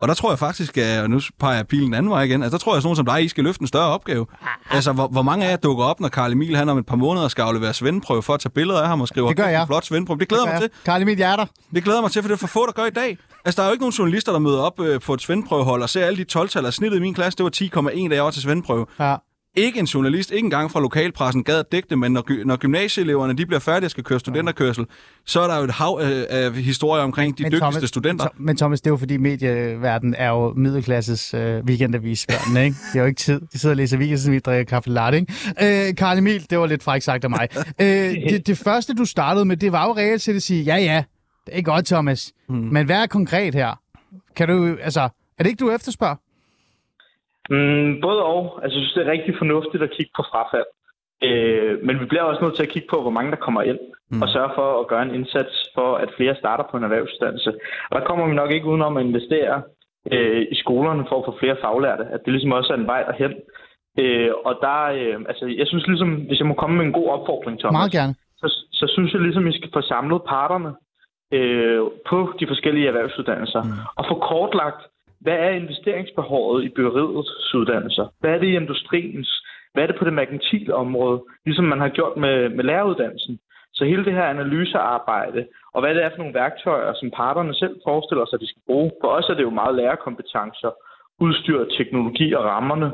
Og 0.00 0.08
der 0.08 0.14
tror 0.14 0.30
jeg 0.30 0.38
faktisk, 0.38 0.78
at, 0.78 1.02
og 1.02 1.10
nu 1.10 1.20
peger 1.40 1.56
jeg 1.56 1.66
pilen 1.66 1.86
den 1.86 1.94
anden 1.94 2.10
vej 2.10 2.22
igen, 2.22 2.42
altså 2.42 2.58
der 2.58 2.62
tror 2.62 2.72
jeg, 2.72 2.76
at 2.76 2.84
nogen 2.84 2.96
som 2.96 3.06
dig, 3.06 3.24
I 3.24 3.28
skal 3.28 3.44
løfte 3.44 3.62
en 3.62 3.66
større 3.66 3.86
opgave. 3.86 4.26
Altså, 4.70 4.92
hvor, 4.92 5.06
hvor 5.08 5.22
mange 5.22 5.46
af 5.46 5.50
jer 5.50 5.56
dukker 5.56 5.84
op, 5.84 6.00
når 6.00 6.08
Karl 6.08 6.32
Emil 6.32 6.56
han 6.56 6.68
om 6.68 6.78
et 6.78 6.86
par 6.86 6.96
måneder 6.96 7.28
skal 7.28 7.42
aflevere 7.42 7.74
svendeprøve 7.74 8.22
for 8.22 8.34
at 8.34 8.40
tage 8.40 8.50
billeder 8.50 8.80
af 8.80 8.88
ham 8.88 9.00
og 9.00 9.08
skrive 9.08 9.28
det 9.28 9.36
gør 9.36 9.46
jeg. 9.46 9.60
en 9.60 9.66
flot 9.66 9.84
svendeprøve. 9.84 10.18
Det 10.18 10.28
glæder 10.28 10.44
det 10.44 10.52
mig 10.52 10.60
til. 10.60 10.70
Karl 10.84 11.02
Emil, 11.02 11.18
jeg 11.18 11.32
er 11.32 11.36
der. 11.36 11.46
Det 11.74 11.84
glæder 11.84 12.00
mig 12.00 12.10
til, 12.10 12.22
for 12.22 12.28
det 12.28 12.34
er 12.34 12.38
for 12.38 12.46
få, 12.46 12.66
der 12.66 12.72
gør 12.72 12.84
i 12.84 12.90
dag. 12.90 13.18
Altså, 13.44 13.56
der 13.56 13.62
er 13.62 13.70
jo 13.70 13.72
ikke 13.72 13.82
nogen 13.82 13.92
journalister, 13.92 14.32
der 14.32 14.38
møder 14.38 14.60
op 14.60 14.80
øh, 14.80 15.00
på 15.00 15.14
et 15.14 15.22
svendeprøvehold 15.22 15.82
og 15.82 15.90
ser 15.90 16.06
alle 16.06 16.24
de 16.24 16.38
12-tal, 16.38 16.72
snittet 16.72 16.98
i 16.98 17.00
min 17.00 17.14
klasse, 17.14 17.36
det 17.36 17.44
var 17.44 17.90
10,1, 17.90 18.08
da 18.08 18.14
jeg 18.14 18.24
var 18.24 18.30
til 18.30 18.42
svendeprøve. 18.42 18.86
Ja. 19.00 19.16
Ikke 19.56 19.78
en 19.78 19.84
journalist, 19.84 20.30
ikke 20.30 20.44
engang 20.44 20.70
fra 20.70 20.80
lokalpressen 20.80 21.44
gad 21.44 21.58
at 21.58 21.72
dække 21.72 21.88
det, 21.90 21.98
men 21.98 22.12
når, 22.12 22.44
når 22.44 22.56
gymnasieeleverne 22.56 23.36
de 23.36 23.46
bliver 23.46 23.60
færdige 23.60 23.86
og 23.86 23.90
skal 23.90 24.04
køre 24.04 24.20
studenterkørsel, 24.20 24.86
så 25.24 25.40
er 25.40 25.46
der 25.46 25.58
jo 25.58 25.64
et 25.64 25.70
hav 25.70 25.98
af, 26.02 26.26
af 26.30 26.52
historier 26.52 27.02
omkring 27.02 27.38
de 27.38 27.42
men 27.42 27.52
dygtigste 27.52 27.72
Thomas, 27.72 27.88
studenter. 27.88 28.26
Men 28.36 28.56
Thomas, 28.56 28.80
det 28.80 28.86
er 28.86 28.90
jo 28.90 28.96
fordi 28.96 29.16
medieverden 29.16 30.14
er 30.18 30.28
jo 30.28 30.52
middelklasses 30.56 31.34
øh, 31.34 31.64
weekendavis 31.64 32.26
børnene, 32.26 32.64
ikke? 32.64 32.76
De 32.92 32.98
har 32.98 33.00
jo 33.00 33.06
ikke 33.06 33.18
tid. 33.18 33.40
De 33.52 33.58
sidder 33.58 33.72
og 33.72 33.76
læser 33.76 33.98
weekenden, 33.98 34.32
vi 34.32 34.38
drikker 34.38 34.64
kaffe 34.64 34.90
latte, 34.90 35.18
ikke? 35.18 35.32
Øh, 35.88 35.94
Karl 35.94 36.18
Emil, 36.18 36.46
det 36.50 36.58
var 36.58 36.66
lidt 36.66 36.82
frækt 36.82 37.04
sagt 37.04 37.24
af 37.24 37.30
mig. 37.30 37.48
øh, 37.80 37.86
det, 38.30 38.46
det, 38.46 38.58
første, 38.58 38.94
du 38.94 39.04
startede 39.04 39.44
med, 39.44 39.56
det 39.56 39.72
var 39.72 39.86
jo 39.86 39.96
reelt 39.96 40.22
til 40.22 40.32
at 40.32 40.42
sige, 40.42 40.62
ja 40.62 40.76
ja, 40.76 41.04
det 41.46 41.58
er 41.58 41.62
godt, 41.62 41.86
Thomas. 41.86 42.32
Mm. 42.48 42.54
Men 42.54 42.86
hvad 42.86 42.96
er 43.02 43.06
konkret 43.06 43.54
her? 43.54 43.80
Kan 44.36 44.48
du, 44.48 44.76
altså, 44.82 45.00
er 45.38 45.42
det 45.42 45.46
ikke, 45.46 45.60
du 45.60 45.70
efterspørger? 45.70 46.16
Mm, 47.50 48.00
både 48.00 48.20
og. 48.34 48.60
Altså, 48.62 48.78
jeg 48.78 48.82
synes, 48.82 48.92
det 48.92 49.06
er 49.06 49.12
rigtig 49.12 49.34
fornuftigt 49.38 49.82
at 49.82 49.94
kigge 49.96 50.12
på 50.16 50.22
frafald. 50.30 50.68
Øh, 51.26 51.74
men 51.86 52.00
vi 52.00 52.04
bliver 52.04 52.22
også 52.22 52.42
nødt 52.44 52.56
til 52.56 52.66
at 52.66 52.74
kigge 52.74 52.88
på, 52.90 53.02
hvor 53.02 53.14
mange 53.16 53.30
der 53.30 53.44
kommer 53.46 53.62
ind, 53.62 53.78
mm. 54.10 54.22
og 54.22 54.28
sørge 54.28 54.52
for 54.54 54.80
at 54.80 54.86
gøre 54.86 55.02
en 55.02 55.14
indsats 55.14 55.54
for, 55.74 55.94
at 55.94 56.08
flere 56.16 56.34
starter 56.36 56.64
på 56.70 56.76
en 56.76 56.84
erhvervsuddannelse. 56.84 57.50
Og 57.90 58.00
der 58.00 58.06
kommer 58.06 58.28
vi 58.28 58.34
nok 58.34 58.50
ikke 58.52 58.66
udenom 58.66 58.96
at 58.96 59.06
investere 59.06 59.62
øh, 60.12 60.42
i 60.50 60.54
skolerne 60.54 61.04
for 61.08 61.16
at 61.18 61.26
få 61.28 61.38
flere 61.40 61.56
faglærte. 61.62 62.04
At 62.14 62.20
det 62.24 62.32
ligesom 62.32 62.52
også 62.52 62.72
er 62.72 62.76
en 62.76 62.86
vej 62.86 63.02
derhen. 63.02 63.34
Øh, 63.98 64.30
og 64.44 64.58
der, 64.60 64.80
øh, 64.98 65.16
altså, 65.30 65.44
jeg 65.60 65.66
synes 65.66 65.86
ligesom, 65.86 66.10
hvis 66.14 66.38
jeg 66.38 66.48
må 66.48 66.54
komme 66.54 66.76
med 66.76 66.84
en 66.86 66.98
god 66.98 67.08
opfordring, 67.16 67.58
Thomas, 67.58 67.78
Meget 67.80 67.92
gerne. 67.92 68.14
Så, 68.40 68.46
så 68.72 68.86
synes 68.94 69.12
jeg 69.12 69.20
ligesom, 69.20 69.44
vi 69.44 69.58
skal 69.58 69.70
få 69.72 69.80
samlet 69.80 70.22
parterne 70.34 70.70
øh, 71.36 71.80
på 72.10 72.18
de 72.40 72.46
forskellige 72.46 72.88
erhvervsuddannelser, 72.88 73.62
mm. 73.62 73.70
og 73.98 74.04
få 74.10 74.14
kortlagt, 74.30 74.82
hvad 75.24 75.38
er 75.46 75.50
investeringsbehovet 75.62 76.64
i 76.64 76.68
byggeriets 76.76 77.54
uddannelser? 77.54 78.06
Hvad 78.20 78.30
er 78.30 78.38
det 78.38 78.46
i 78.46 78.56
industriens? 78.62 79.30
Hvad 79.72 79.82
er 79.82 79.86
det 79.86 79.96
på 79.98 80.04
det 80.04 80.12
merkantile 80.12 80.74
område? 80.74 81.22
Ligesom 81.44 81.64
man 81.64 81.80
har 81.80 81.88
gjort 81.88 82.16
med, 82.16 82.48
med 82.48 82.64
læreruddannelsen. 82.64 83.38
Så 83.72 83.84
hele 83.84 84.04
det 84.04 84.12
her 84.12 84.24
analysearbejde, 84.24 85.46
og 85.74 85.80
hvad 85.80 85.94
det 85.94 86.04
er 86.04 86.10
for 86.10 86.18
nogle 86.18 86.34
værktøjer, 86.34 86.92
som 86.94 87.10
parterne 87.10 87.54
selv 87.54 87.76
forestiller 87.84 88.24
sig, 88.26 88.36
at 88.36 88.40
de 88.40 88.48
skal 88.48 88.62
bruge. 88.66 88.90
For 89.00 89.08
os 89.08 89.28
er 89.28 89.34
det 89.34 89.42
jo 89.42 89.50
meget 89.50 89.74
lærerkompetencer, 89.74 90.70
udstyr, 91.20 91.64
teknologi 91.78 92.32
og 92.32 92.44
rammerne, 92.44 92.92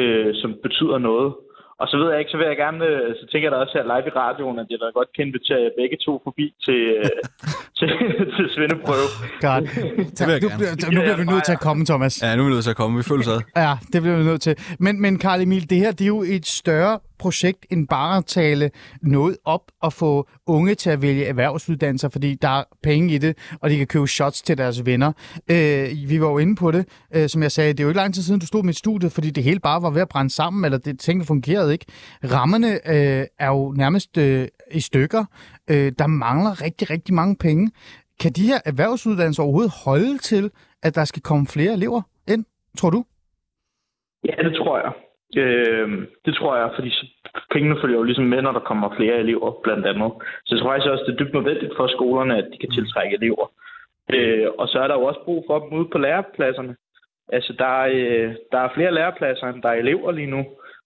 øh, 0.00 0.34
som 0.34 0.50
betyder 0.62 0.98
noget. 0.98 1.34
Og 1.82 1.86
så 1.90 1.96
ved 2.00 2.08
jeg 2.10 2.18
ikke, 2.20 2.32
så 2.34 2.38
vil 2.40 2.46
jeg 2.52 2.58
gerne, 2.64 2.78
øh, 2.90 3.08
så 3.18 3.24
tænker 3.30 3.44
jeg 3.46 3.52
da 3.54 3.58
også 3.64 3.74
her 3.78 3.86
live 3.92 4.06
i 4.10 4.12
radioen, 4.22 4.58
at 4.62 4.66
jeg 4.70 4.78
da 4.82 4.86
godt 5.00 5.10
kan 5.16 5.22
invitere 5.28 5.64
begge 5.80 5.96
to 6.06 6.12
forbi 6.26 6.46
til, 6.66 6.80
øh, 7.02 7.10
til, 7.78 7.88
til 8.36 8.46
Svendeprøve. 8.54 9.08
Godt. 9.46 9.64
Så, 10.18 10.22
nu, 10.26 10.94
nu 10.96 11.00
bliver 11.06 11.18
vi 11.22 11.26
nødt 11.32 11.44
til 11.48 11.56
at 11.58 11.62
komme, 11.66 11.80
Thomas. 11.90 12.14
Ja, 12.22 12.36
nu 12.36 12.42
er 12.42 12.46
vi 12.48 12.54
nødt 12.56 12.64
til 12.68 12.74
at 12.76 12.80
komme. 12.82 12.92
Vi 13.02 13.04
føler 13.12 13.24
sig. 13.30 13.38
Ja, 13.64 13.72
det 13.92 13.98
bliver 14.02 14.16
vi 14.20 14.24
nødt 14.30 14.42
til. 14.46 14.54
Men, 14.84 14.94
men 15.04 15.12
Karl 15.24 15.40
Emil, 15.40 15.70
det 15.70 15.78
her 15.78 15.90
det 15.98 16.04
er 16.08 16.12
jo 16.18 16.22
et 16.36 16.46
større 16.46 16.94
projekt 17.22 17.66
end 17.70 17.88
bare 17.88 18.16
at 18.16 18.24
tale 18.26 18.70
noget 19.02 19.36
op 19.44 19.62
og 19.82 19.92
få 19.92 20.28
unge 20.46 20.74
til 20.74 20.90
at 20.90 21.02
vælge 21.02 21.24
erhvervsuddannelser, 21.26 22.08
fordi 22.08 22.34
der 22.34 22.48
er 22.48 22.64
penge 22.82 23.14
i 23.14 23.18
det, 23.18 23.36
og 23.60 23.70
de 23.70 23.76
kan 23.78 23.86
købe 23.86 24.06
shots 24.06 24.42
til 24.42 24.58
deres 24.58 24.86
venner. 24.86 25.12
Øh, 25.50 25.88
vi 26.08 26.20
var 26.20 26.28
jo 26.28 26.38
inde 26.38 26.56
på 26.56 26.70
det, 26.70 26.84
øh, 27.14 27.28
som 27.28 27.42
jeg 27.42 27.52
sagde, 27.52 27.72
det 27.72 27.80
er 27.80 27.84
jo 27.84 27.88
ikke 27.88 28.00
lang 28.00 28.14
tid 28.14 28.22
siden, 28.22 28.40
du 28.40 28.46
stod 28.46 28.62
med 28.62 28.70
et 28.70 28.78
studie, 28.78 29.10
fordi 29.10 29.30
det 29.30 29.44
hele 29.44 29.60
bare 29.60 29.82
var 29.82 29.90
ved 29.90 30.02
at 30.02 30.08
brænde 30.08 30.30
sammen, 30.30 30.64
eller 30.64 30.78
det 30.78 31.00
tingene 31.00 31.26
fungerede 31.26 31.71
ikke. 31.72 31.86
Rammerne 32.34 32.72
øh, 32.94 33.26
er 33.38 33.48
jo 33.48 33.72
nærmest 33.72 34.18
øh, 34.18 34.48
i 34.70 34.80
stykker. 34.80 35.24
Øh, 35.70 35.92
der 35.98 36.06
mangler 36.06 36.62
rigtig, 36.64 36.90
rigtig 36.90 37.14
mange 37.14 37.36
penge. 37.40 37.70
Kan 38.20 38.32
de 38.32 38.46
her 38.50 38.60
erhvervsuddannelser 38.64 39.42
overhovedet 39.42 39.72
holde 39.84 40.18
til, 40.18 40.50
at 40.82 40.94
der 40.94 41.04
skal 41.04 41.22
komme 41.22 41.46
flere 41.46 41.72
elever 41.72 42.02
ind, 42.28 42.44
tror 42.78 42.90
du? 42.90 43.04
Ja, 44.28 44.34
det 44.48 44.54
tror 44.56 44.76
jeg. 44.84 44.92
Øh, 45.42 45.88
det 46.24 46.34
tror 46.34 46.56
jeg, 46.56 46.70
fordi 46.76 46.90
pengene 47.52 47.80
følger 47.82 47.98
jo 47.98 48.02
ligesom 48.02 48.24
med, 48.24 48.42
når 48.42 48.52
der 48.52 48.68
kommer 48.70 48.96
flere 48.96 49.16
elever, 49.24 49.50
blandt 49.64 49.86
andet. 49.86 50.12
Så 50.44 50.54
jeg 50.54 50.60
tror 50.60 50.70
faktisk 50.70 50.90
også, 50.90 51.04
det 51.06 51.12
er 51.12 51.20
dybt 51.24 51.34
nødvendigt 51.34 51.72
for 51.76 51.86
skolerne, 51.86 52.36
at 52.36 52.46
de 52.52 52.58
kan 52.58 52.70
tiltrække 52.70 53.16
elever. 53.16 53.46
Øh, 54.14 54.46
og 54.58 54.68
så 54.68 54.78
er 54.78 54.88
der 54.88 54.94
jo 54.94 55.04
også 55.04 55.20
brug 55.24 55.44
for 55.48 55.58
dem 55.58 55.78
ude 55.78 55.88
på 55.92 55.98
lærepladserne. 55.98 56.76
Altså, 57.28 57.52
der 57.58 57.82
er, 57.82 57.88
øh, 57.94 58.34
der 58.52 58.58
er 58.58 58.74
flere 58.74 58.94
lærepladser, 58.94 59.46
end 59.46 59.62
der 59.62 59.68
er 59.68 59.82
elever 59.84 60.12
lige 60.12 60.30
nu. 60.30 60.44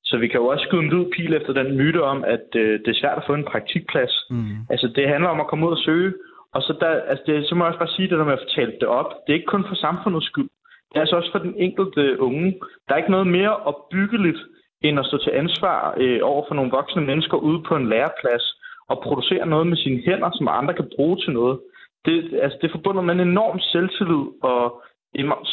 Så 0.09 0.17
vi 0.17 0.29
kan 0.29 0.41
jo 0.41 0.47
også 0.47 0.65
skyde 0.67 0.83
en 0.83 0.93
lyd 0.95 1.07
pil 1.17 1.35
efter 1.35 1.53
den 1.53 1.77
myte 1.77 2.03
om, 2.03 2.25
at 2.25 2.47
øh, 2.63 2.81
det 2.81 2.89
er 2.89 3.01
svært 3.01 3.19
at 3.19 3.27
få 3.27 3.35
en 3.35 3.51
praktikplads. 3.53 4.15
Mm. 4.31 4.57
Altså, 4.71 4.87
det 4.97 5.09
handler 5.09 5.29
om 5.29 5.41
at 5.41 5.47
komme 5.47 5.67
ud 5.67 5.73
og 5.73 5.85
søge. 5.89 6.13
Og 6.55 6.63
så, 6.63 6.73
der, 6.81 6.91
altså 7.11 7.25
det, 7.27 7.49
så 7.49 7.55
må 7.55 7.65
jeg 7.65 7.69
også 7.69 7.79
bare 7.85 7.97
sige 7.97 8.09
det 8.09 8.19
der 8.19 8.25
med 8.25 8.39
at 8.39 8.45
fortælle 8.47 8.75
det 8.81 8.89
op. 8.89 9.11
Det 9.23 9.31
er 9.33 9.39
ikke 9.39 9.55
kun 9.55 9.69
for 9.69 9.75
samfundets 9.75 10.27
skyld. 10.27 10.49
Det 10.89 10.97
er 10.97 11.01
altså 11.01 11.17
også 11.17 11.33
for 11.33 11.39
den 11.39 11.55
enkelte 11.57 12.21
unge. 12.21 12.47
Der 12.85 12.95
er 12.95 12.99
ikke 13.03 13.17
noget 13.17 13.27
mere 13.27 13.57
opbyggeligt, 13.57 14.41
end 14.83 14.99
at 14.99 15.07
stå 15.07 15.17
til 15.19 15.33
ansvar 15.43 15.95
øh, 15.97 16.21
over 16.23 16.45
for 16.49 16.55
nogle 16.55 16.71
voksne 16.71 17.03
mennesker 17.11 17.37
ude 17.37 17.63
på 17.69 17.77
en 17.77 17.89
læreplads, 17.89 18.45
at 18.91 18.99
producere 19.07 19.47
noget 19.47 19.67
med 19.67 19.77
sine 19.77 20.03
hænder, 20.07 20.31
som 20.35 20.49
andre 20.49 20.75
kan 20.75 20.91
bruge 20.97 21.17
til 21.17 21.33
noget. 21.33 21.59
Det, 22.05 22.15
altså, 22.43 22.59
det 22.61 22.67
er 22.69 22.77
forbundet 22.77 23.05
med 23.05 23.15
en 23.15 23.29
enorm 23.29 23.59
selvtillid, 23.61 24.25
og 24.43 24.83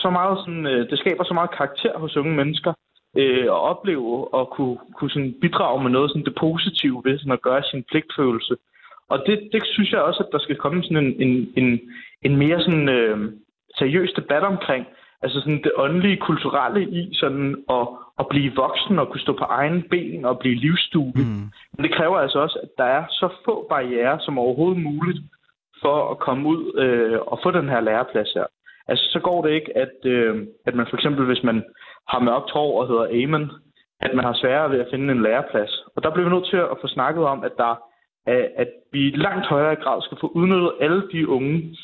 så 0.01 0.09
meget 0.09 0.37
sådan, 0.39 0.65
øh, 0.65 0.89
det 0.89 0.99
skaber 0.99 1.23
så 1.23 1.33
meget 1.33 1.55
karakter 1.57 1.97
hos 1.99 2.17
unge 2.17 2.35
mennesker 2.35 2.73
øh, 3.17 3.43
at 3.43 3.61
opleve 3.71 4.33
og 4.33 4.49
kunne, 4.49 4.77
kunne 4.97 5.11
sådan 5.11 5.35
bidrage 5.41 5.83
med 5.83 5.91
noget 5.91 6.11
sådan 6.11 6.25
det 6.25 6.35
positive 6.39 7.01
ved 7.05 7.17
sådan 7.19 7.37
at 7.37 7.41
gøre 7.41 7.63
sin 7.63 7.83
pligtfølelse. 7.91 8.55
Og 9.09 9.23
det, 9.27 9.49
det 9.51 9.63
synes 9.65 9.91
jeg 9.91 10.01
også, 10.01 10.23
at 10.23 10.31
der 10.31 10.39
skal 10.39 10.55
komme 10.55 10.83
sådan 10.83 10.97
en, 11.05 11.21
en, 11.27 11.53
en, 11.57 11.79
en 12.21 12.35
mere 12.37 12.59
sådan, 12.61 12.89
øh, 12.89 13.17
seriøs 13.77 14.11
debat 14.11 14.43
omkring. 14.43 14.85
Altså 15.21 15.39
sådan 15.39 15.63
det 15.63 15.71
åndelige, 15.75 16.17
kulturelle 16.17 16.81
i 16.99 17.13
sådan 17.13 17.63
at, 17.69 17.87
at 18.19 18.25
blive 18.29 18.55
voksen 18.55 18.99
og 18.99 19.07
kunne 19.09 19.21
stå 19.21 19.33
på 19.33 19.43
egen 19.43 19.83
ben 19.91 20.25
og 20.25 20.39
blive 20.39 20.55
livsduelig. 20.55 21.27
Mm. 21.27 21.47
Men 21.73 21.83
det 21.85 21.95
kræver 21.95 22.17
altså 22.17 22.39
også, 22.39 22.59
at 22.63 22.69
der 22.77 22.83
er 22.83 23.03
så 23.09 23.29
få 23.45 23.67
barriere 23.69 24.19
som 24.19 24.37
overhovedet 24.37 24.83
muligt 24.83 25.19
for 25.81 26.11
at 26.11 26.19
komme 26.19 26.49
ud 26.49 26.61
øh, 26.83 27.19
og 27.31 27.39
få 27.43 27.51
den 27.51 27.69
her 27.69 27.81
læreplads 27.81 28.33
her. 28.33 28.45
Altså, 28.87 29.05
så 29.13 29.19
går 29.19 29.45
det 29.45 29.51
ikke, 29.53 29.77
at, 29.77 29.95
øh, 30.05 30.47
at 30.65 30.75
man 30.75 30.87
for 30.89 30.97
eksempel, 30.97 31.25
hvis 31.25 31.43
man 31.43 31.63
har 32.07 32.19
mørkt 32.19 32.51
hår 32.51 32.81
og 32.81 32.87
hedder 32.87 33.23
Amen, 33.23 33.51
at 34.01 34.11
man 34.15 34.25
har 34.25 34.33
sværere 34.33 34.71
ved 34.71 34.79
at 34.79 34.87
finde 34.91 35.13
en 35.13 35.21
læreplads. 35.21 35.73
Og 35.95 36.03
der 36.03 36.09
bliver 36.11 36.29
vi 36.29 36.35
nødt 36.35 36.49
til 36.49 36.57
at 36.57 36.77
få 36.81 36.87
snakket 36.87 37.23
om, 37.23 37.43
at, 37.43 37.51
der, 37.57 37.73
at 38.61 38.69
vi 38.91 38.99
i 39.07 39.15
langt 39.15 39.45
højere 39.45 39.75
grad 39.75 40.01
skal 40.01 40.17
få 40.21 40.27
udnyttet 40.27 40.71
alle 40.79 41.01
de 41.11 41.27
unge, 41.27 41.77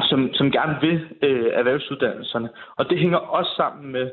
som, 0.00 0.34
som 0.34 0.50
gerne 0.50 0.76
vil 0.80 0.96
øh, 1.22 1.50
erhvervsuddannelserne. 1.52 2.48
Og 2.76 2.90
det 2.90 2.98
hænger 2.98 3.18
også 3.18 3.52
sammen 3.56 3.92
med 3.92 4.10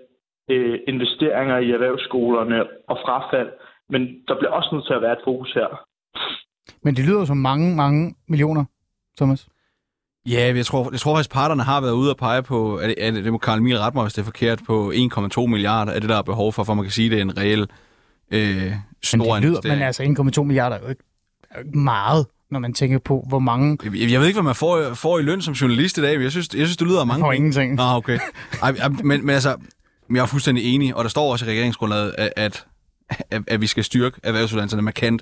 øh, 0.50 0.80
investeringer 0.88 1.58
i 1.58 1.72
erhvervsskolerne 1.72 2.68
og 2.88 2.98
frafald. 3.06 3.50
Men 3.90 4.02
der 4.28 4.36
bliver 4.38 4.52
også 4.52 4.70
nødt 4.72 4.86
til 4.86 4.94
at 4.94 5.02
være 5.02 5.14
et 5.14 5.24
fokus 5.24 5.54
her. 5.54 5.68
Men 6.84 6.96
det 6.96 7.06
lyder 7.06 7.26
som 7.26 7.38
mange, 7.38 7.76
mange 7.76 8.16
millioner, 8.28 8.66
Thomas. 9.18 9.50
Ja, 10.28 10.56
jeg 10.56 10.66
tror, 10.66 10.90
jeg 10.92 11.00
tror 11.00 11.16
faktisk, 11.16 11.30
parterne 11.32 11.64
har 11.64 11.82
været 11.82 11.94
ude 11.94 12.10
og 12.10 12.18
pege 12.18 12.44
på, 12.44 12.76
at, 12.76 12.90
at 12.98 13.14
det 13.14 13.32
må 13.32 13.38
Karl 13.38 13.60
Emil 13.60 13.78
ret 13.80 13.94
mig, 13.94 14.04
hvis 14.04 14.14
det 14.14 14.22
er 14.22 14.26
forkert, 14.26 14.62
på 14.66 14.92
1,2 14.92 15.48
milliarder 15.48 15.92
af 15.92 16.02
det, 16.02 16.10
der 16.10 16.18
er 16.18 16.22
behov 16.22 16.54
for, 16.54 16.64
for 16.64 16.74
man 16.74 16.86
kan 16.86 16.92
sige, 16.92 17.06
at 17.06 17.12
det 17.12 17.20
er 17.20 17.22
en 17.22 17.38
reel 17.38 17.68
øh, 18.32 18.74
stor 19.04 19.18
men 19.18 19.44
det 19.44 19.50
lyder, 19.50 19.60
Men 19.64 19.82
altså 19.82 20.04
1,2 20.04 20.44
milliarder 20.44 20.76
er 20.76 20.82
jo 20.84 20.90
ikke 20.90 21.04
meget, 21.74 22.26
når 22.52 22.60
man 22.60 22.74
tænker 22.74 23.00
på, 23.00 23.26
hvor 23.30 23.40
mange... 23.40 23.78
Jeg, 23.84 24.12
jeg 24.12 24.20
ved 24.20 24.28
ikke, 24.28 24.38
hvad 24.38 24.44
man 24.44 24.56
får, 24.56 24.94
får 24.94 25.20
i 25.20 25.22
løn 25.22 25.42
som 25.42 25.54
journalist 25.54 25.98
i 25.98 26.02
dag, 26.02 26.16
men 26.16 26.24
jeg 26.24 26.32
synes, 26.32 26.48
jeg 26.54 26.68
synes 26.68 26.78
det 26.78 26.88
lyder 26.88 27.06
mange... 27.06 27.22
får 27.22 27.32
ingenting. 27.32 27.76
Nå, 27.76 27.84
okay. 27.84 28.20
Ej, 28.62 28.90
men, 28.90 29.26
men 29.26 29.30
altså, 29.30 29.56
jeg 30.14 30.20
er 30.20 30.26
fuldstændig 30.26 30.76
enig, 30.76 30.96
og 30.96 31.04
der 31.04 31.10
står 31.10 31.32
også 31.32 31.46
i 31.46 31.50
regeringsgrundlaget, 31.50 32.16
at, 32.18 32.34
at, 32.36 32.66
at, 33.32 33.42
at 33.48 33.62
vi 33.62 33.68
skal 33.68 33.84
styrke 33.84 34.20
erhvervsuddannelserne 34.24 34.82
markant. 34.82 35.22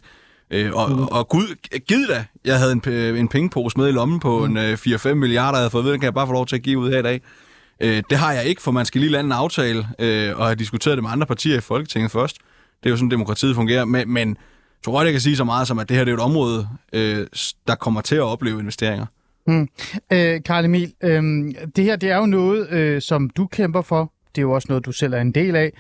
Øh, 0.52 0.72
og, 0.74 0.92
mm. 0.92 1.04
og 1.04 1.30
gud, 1.30 1.56
giv 1.88 1.98
da, 2.10 2.26
jeg 2.46 2.60
havde 2.60 2.72
en, 2.72 3.16
en 3.16 3.28
pengepose 3.28 3.78
med 3.78 3.88
i 3.88 3.92
lommen 3.92 4.20
på 4.20 4.40
mm. 4.40 4.58
en 4.58 4.58
øh, 4.58 4.74
4-5 4.74 5.14
milliarder, 5.14 5.58
jeg 5.58 5.62
havde 5.62 5.70
fået 5.70 5.86
ved, 5.86 5.92
den 5.92 6.00
kan 6.00 6.06
jeg 6.06 6.14
bare 6.14 6.28
få 6.28 6.34
lov 6.34 6.46
til 6.46 6.56
at 6.56 6.62
give 6.62 6.80
ud 6.80 6.92
her 6.92 7.00
i 7.00 7.04
dag. 7.04 7.22
Øh, 7.80 8.04
det 8.10 8.18
har 8.18 8.34
jeg 8.34 8.46
ikke, 8.46 8.62
for 8.62 8.72
man 8.72 8.86
skal 8.86 9.02
lige 9.02 9.12
lande 9.12 9.28
en 9.28 9.32
aftale 9.32 9.88
øh, 10.00 10.40
og 10.40 10.46
have 10.46 10.56
diskuteret 10.56 10.98
det 10.98 11.04
med 11.04 11.12
andre 11.12 11.28
partier 11.28 11.58
i 11.58 11.62
Folketinget 11.62 12.12
først. 12.12 12.38
Det 12.84 12.90
er 12.90 12.90
jo 12.90 12.98
sådan, 12.98 13.12
demokratiet 13.12 13.56
fungerer. 13.56 13.86
Men, 13.86 14.10
men 14.10 14.30
jeg 14.30 14.84
tror 14.84 14.94
godt, 14.94 15.06
jeg 15.06 15.14
kan 15.14 15.22
sige 15.22 15.36
så 15.36 15.44
meget 15.44 15.68
som, 15.68 15.80
at 15.80 15.90
det 15.90 15.98
her 15.98 16.04
det 16.04 16.12
er 16.12 16.16
et 16.16 16.24
område, 16.24 16.68
øh, 16.94 17.28
der 17.68 17.76
kommer 17.76 18.02
til 18.02 18.16
at 18.16 18.22
opleve 18.22 18.60
investeringer. 18.60 19.06
Mm. 19.48 19.68
Øh, 20.14 20.44
Karl 20.44 20.66
Emil, 20.66 20.94
øh, 21.04 21.24
det 21.76 21.84
her 21.84 21.96
det 21.96 22.12
er 22.12 22.18
jo 22.18 22.26
noget, 22.26 22.70
øh, 22.70 23.02
som 23.02 23.30
du 23.30 23.48
kæmper 23.48 23.82
for. 23.82 24.12
Det 24.36 24.42
er 24.42 24.44
jo 24.44 24.52
også 24.52 24.66
noget, 24.70 24.86
du 24.86 24.92
selv 24.92 25.14
er 25.14 25.22
en 25.22 25.32
del 25.32 25.56
af. 25.56 25.72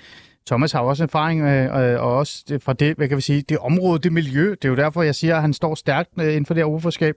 Thomas 0.47 0.71
har 0.71 0.79
også 0.79 1.03
erfaring, 1.03 1.41
øh, 1.41 1.93
øh 1.93 2.03
og 2.03 2.17
også 2.17 2.59
fra 2.61 2.73
det, 2.73 2.97
hvad 2.97 3.07
kan 3.07 3.17
vi 3.17 3.21
sige, 3.21 3.41
det 3.41 3.57
område, 3.57 3.99
det 3.99 4.13
miljø. 4.13 4.49
Det 4.49 4.65
er 4.65 4.69
jo 4.69 4.75
derfor, 4.75 5.03
jeg 5.03 5.15
siger, 5.15 5.35
at 5.35 5.41
han 5.41 5.53
står 5.53 5.75
stærkt 5.75 6.09
øh, 6.19 6.27
inden 6.27 6.45
for 6.45 6.53
det 6.53 6.61
her 6.61 6.65
uforskab. 6.65 7.15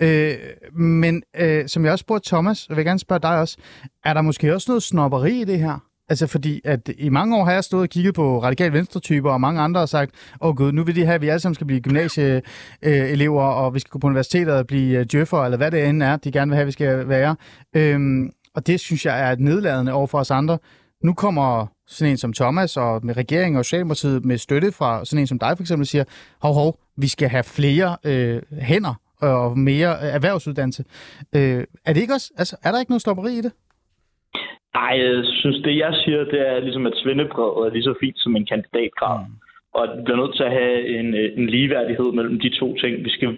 Øh, 0.00 0.34
men 0.72 1.22
øh, 1.36 1.68
som 1.68 1.84
jeg 1.84 1.92
også 1.92 2.02
spurgte 2.02 2.28
Thomas, 2.28 2.66
og 2.66 2.76
vil 2.76 2.84
gerne 2.84 2.98
spørge 2.98 3.20
dig 3.22 3.40
også, 3.40 3.56
er 4.04 4.14
der 4.14 4.20
måske 4.20 4.54
også 4.54 4.70
noget 4.70 4.82
snopperi 4.82 5.40
i 5.40 5.44
det 5.44 5.58
her? 5.58 5.78
Altså 6.08 6.26
fordi, 6.26 6.60
at 6.64 6.90
i 6.98 7.08
mange 7.08 7.36
år 7.36 7.44
har 7.44 7.52
jeg 7.52 7.64
stået 7.64 7.82
og 7.82 7.88
kigget 7.88 8.14
på 8.14 8.42
radikal 8.42 8.72
venstretyper, 8.72 9.30
og 9.30 9.40
mange 9.40 9.60
andre 9.60 9.78
har 9.78 9.86
sagt, 9.86 10.10
åh 10.40 10.48
oh, 10.48 10.56
gud, 10.56 10.72
nu 10.72 10.84
vil 10.84 10.96
de 10.96 11.04
have, 11.04 11.14
at 11.14 11.20
vi 11.20 11.28
alle 11.28 11.40
sammen 11.40 11.54
skal 11.54 11.66
blive 11.66 11.80
gymnasieelever, 11.80 13.44
øh, 13.44 13.64
og 13.64 13.74
vi 13.74 13.78
skal 13.78 13.90
gå 13.90 13.98
på 13.98 14.06
universitetet 14.06 14.54
og 14.54 14.66
blive 14.66 14.98
øh, 14.98 15.06
djøffer, 15.12 15.44
eller 15.44 15.56
hvad 15.56 15.70
det 15.70 15.84
end 15.84 16.02
er, 16.02 16.16
de 16.16 16.32
gerne 16.32 16.48
vil 16.50 16.54
have, 16.54 16.62
at 16.62 16.66
vi 16.66 16.72
skal 16.72 17.08
være. 17.08 17.36
Øhm, 17.76 18.30
og 18.54 18.66
det 18.66 18.80
synes 18.80 19.06
jeg 19.06 19.28
er 19.28 19.32
et 19.32 19.40
nedladende 19.40 19.92
over 19.92 20.06
for 20.06 20.18
os 20.18 20.30
andre. 20.30 20.58
Nu 21.02 21.14
kommer 21.14 21.66
sådan 21.86 22.10
en 22.10 22.16
som 22.16 22.32
Thomas 22.32 22.76
og 22.76 23.00
med 23.06 23.16
regeringen 23.16 23.58
og 23.58 23.64
Socialdemokratiet 23.64 24.24
med 24.24 24.38
støtte 24.38 24.72
fra 24.78 25.04
sådan 25.04 25.20
en 25.20 25.26
som 25.26 25.38
dig 25.38 25.52
for 25.56 25.62
eksempel 25.62 25.86
siger, 25.86 26.04
hov 26.42 26.54
hov, 26.54 26.78
vi 26.96 27.08
skal 27.08 27.28
have 27.28 27.44
flere 27.58 27.96
øh, 28.10 28.42
hænder 28.70 28.94
og 29.22 29.58
mere 29.58 29.92
erhvervsuddannelse. 30.16 30.82
Øh, 31.36 31.64
er 31.86 31.92
det 31.92 32.00
ikke 32.00 32.16
også, 32.18 32.32
altså, 32.38 32.56
er 32.64 32.70
der 32.70 32.78
ikke 32.80 32.92
noget 32.92 33.06
stopperi 33.06 33.32
i 33.32 33.42
det? 33.46 33.52
Nej, 34.74 34.92
jeg 35.04 35.24
synes, 35.40 35.58
det 35.64 35.76
jeg 35.84 35.92
siger, 36.04 36.20
det 36.32 36.40
er 36.52 36.58
ligesom, 36.66 36.86
at 36.86 36.96
svendebrevet 37.02 37.66
er 37.66 37.72
lige 37.72 37.88
så 37.90 37.94
fint 38.02 38.18
som 38.18 38.36
en 38.36 38.46
kandidatgrad. 38.52 39.18
Mm. 39.18 39.34
Og 39.76 39.82
vi 39.96 40.02
bliver 40.04 40.20
nødt 40.22 40.36
til 40.36 40.44
at 40.48 40.56
have 40.60 40.76
en, 40.98 41.08
en 41.40 41.46
ligeværdighed 41.54 42.08
mellem 42.18 42.36
de 42.44 42.50
to 42.60 42.76
ting. 42.82 42.92
Vi 43.04 43.10
skal, 43.16 43.28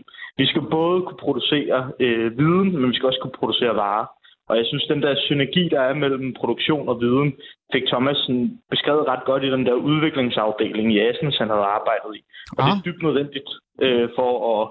vi 0.41 0.47
skal 0.47 0.63
både 0.79 0.99
kunne 1.03 1.23
producere 1.27 1.79
øh, 2.05 2.39
viden, 2.39 2.69
men 2.79 2.91
vi 2.91 2.97
skal 2.97 3.07
også 3.11 3.23
kunne 3.23 3.39
producere 3.41 3.75
varer. 3.85 4.07
Og 4.49 4.57
jeg 4.57 4.67
synes, 4.67 4.85
den 4.85 5.03
der 5.03 5.15
synergi, 5.27 5.69
der 5.69 5.81
er 5.81 5.95
mellem 5.95 6.35
produktion 6.41 6.89
og 6.89 7.01
viden, 7.01 7.33
fik 7.73 7.87
Thomas 7.87 8.31
beskrevet 8.71 9.09
ret 9.09 9.25
godt 9.25 9.45
i 9.45 9.51
den 9.51 9.67
der 9.67 9.73
udviklingsafdeling 9.73 10.93
i 10.95 11.01
Assens, 11.01 11.39
han 11.39 11.49
havde 11.49 11.73
arbejdet 11.79 12.11
i. 12.19 12.21
Og 12.57 12.65
ah. 12.65 12.71
det 12.71 12.79
er 12.79 12.83
dybt 12.87 13.03
nødvendigt 13.03 13.51
øh, 13.83 14.09
for 14.17 14.33
at 14.53 14.63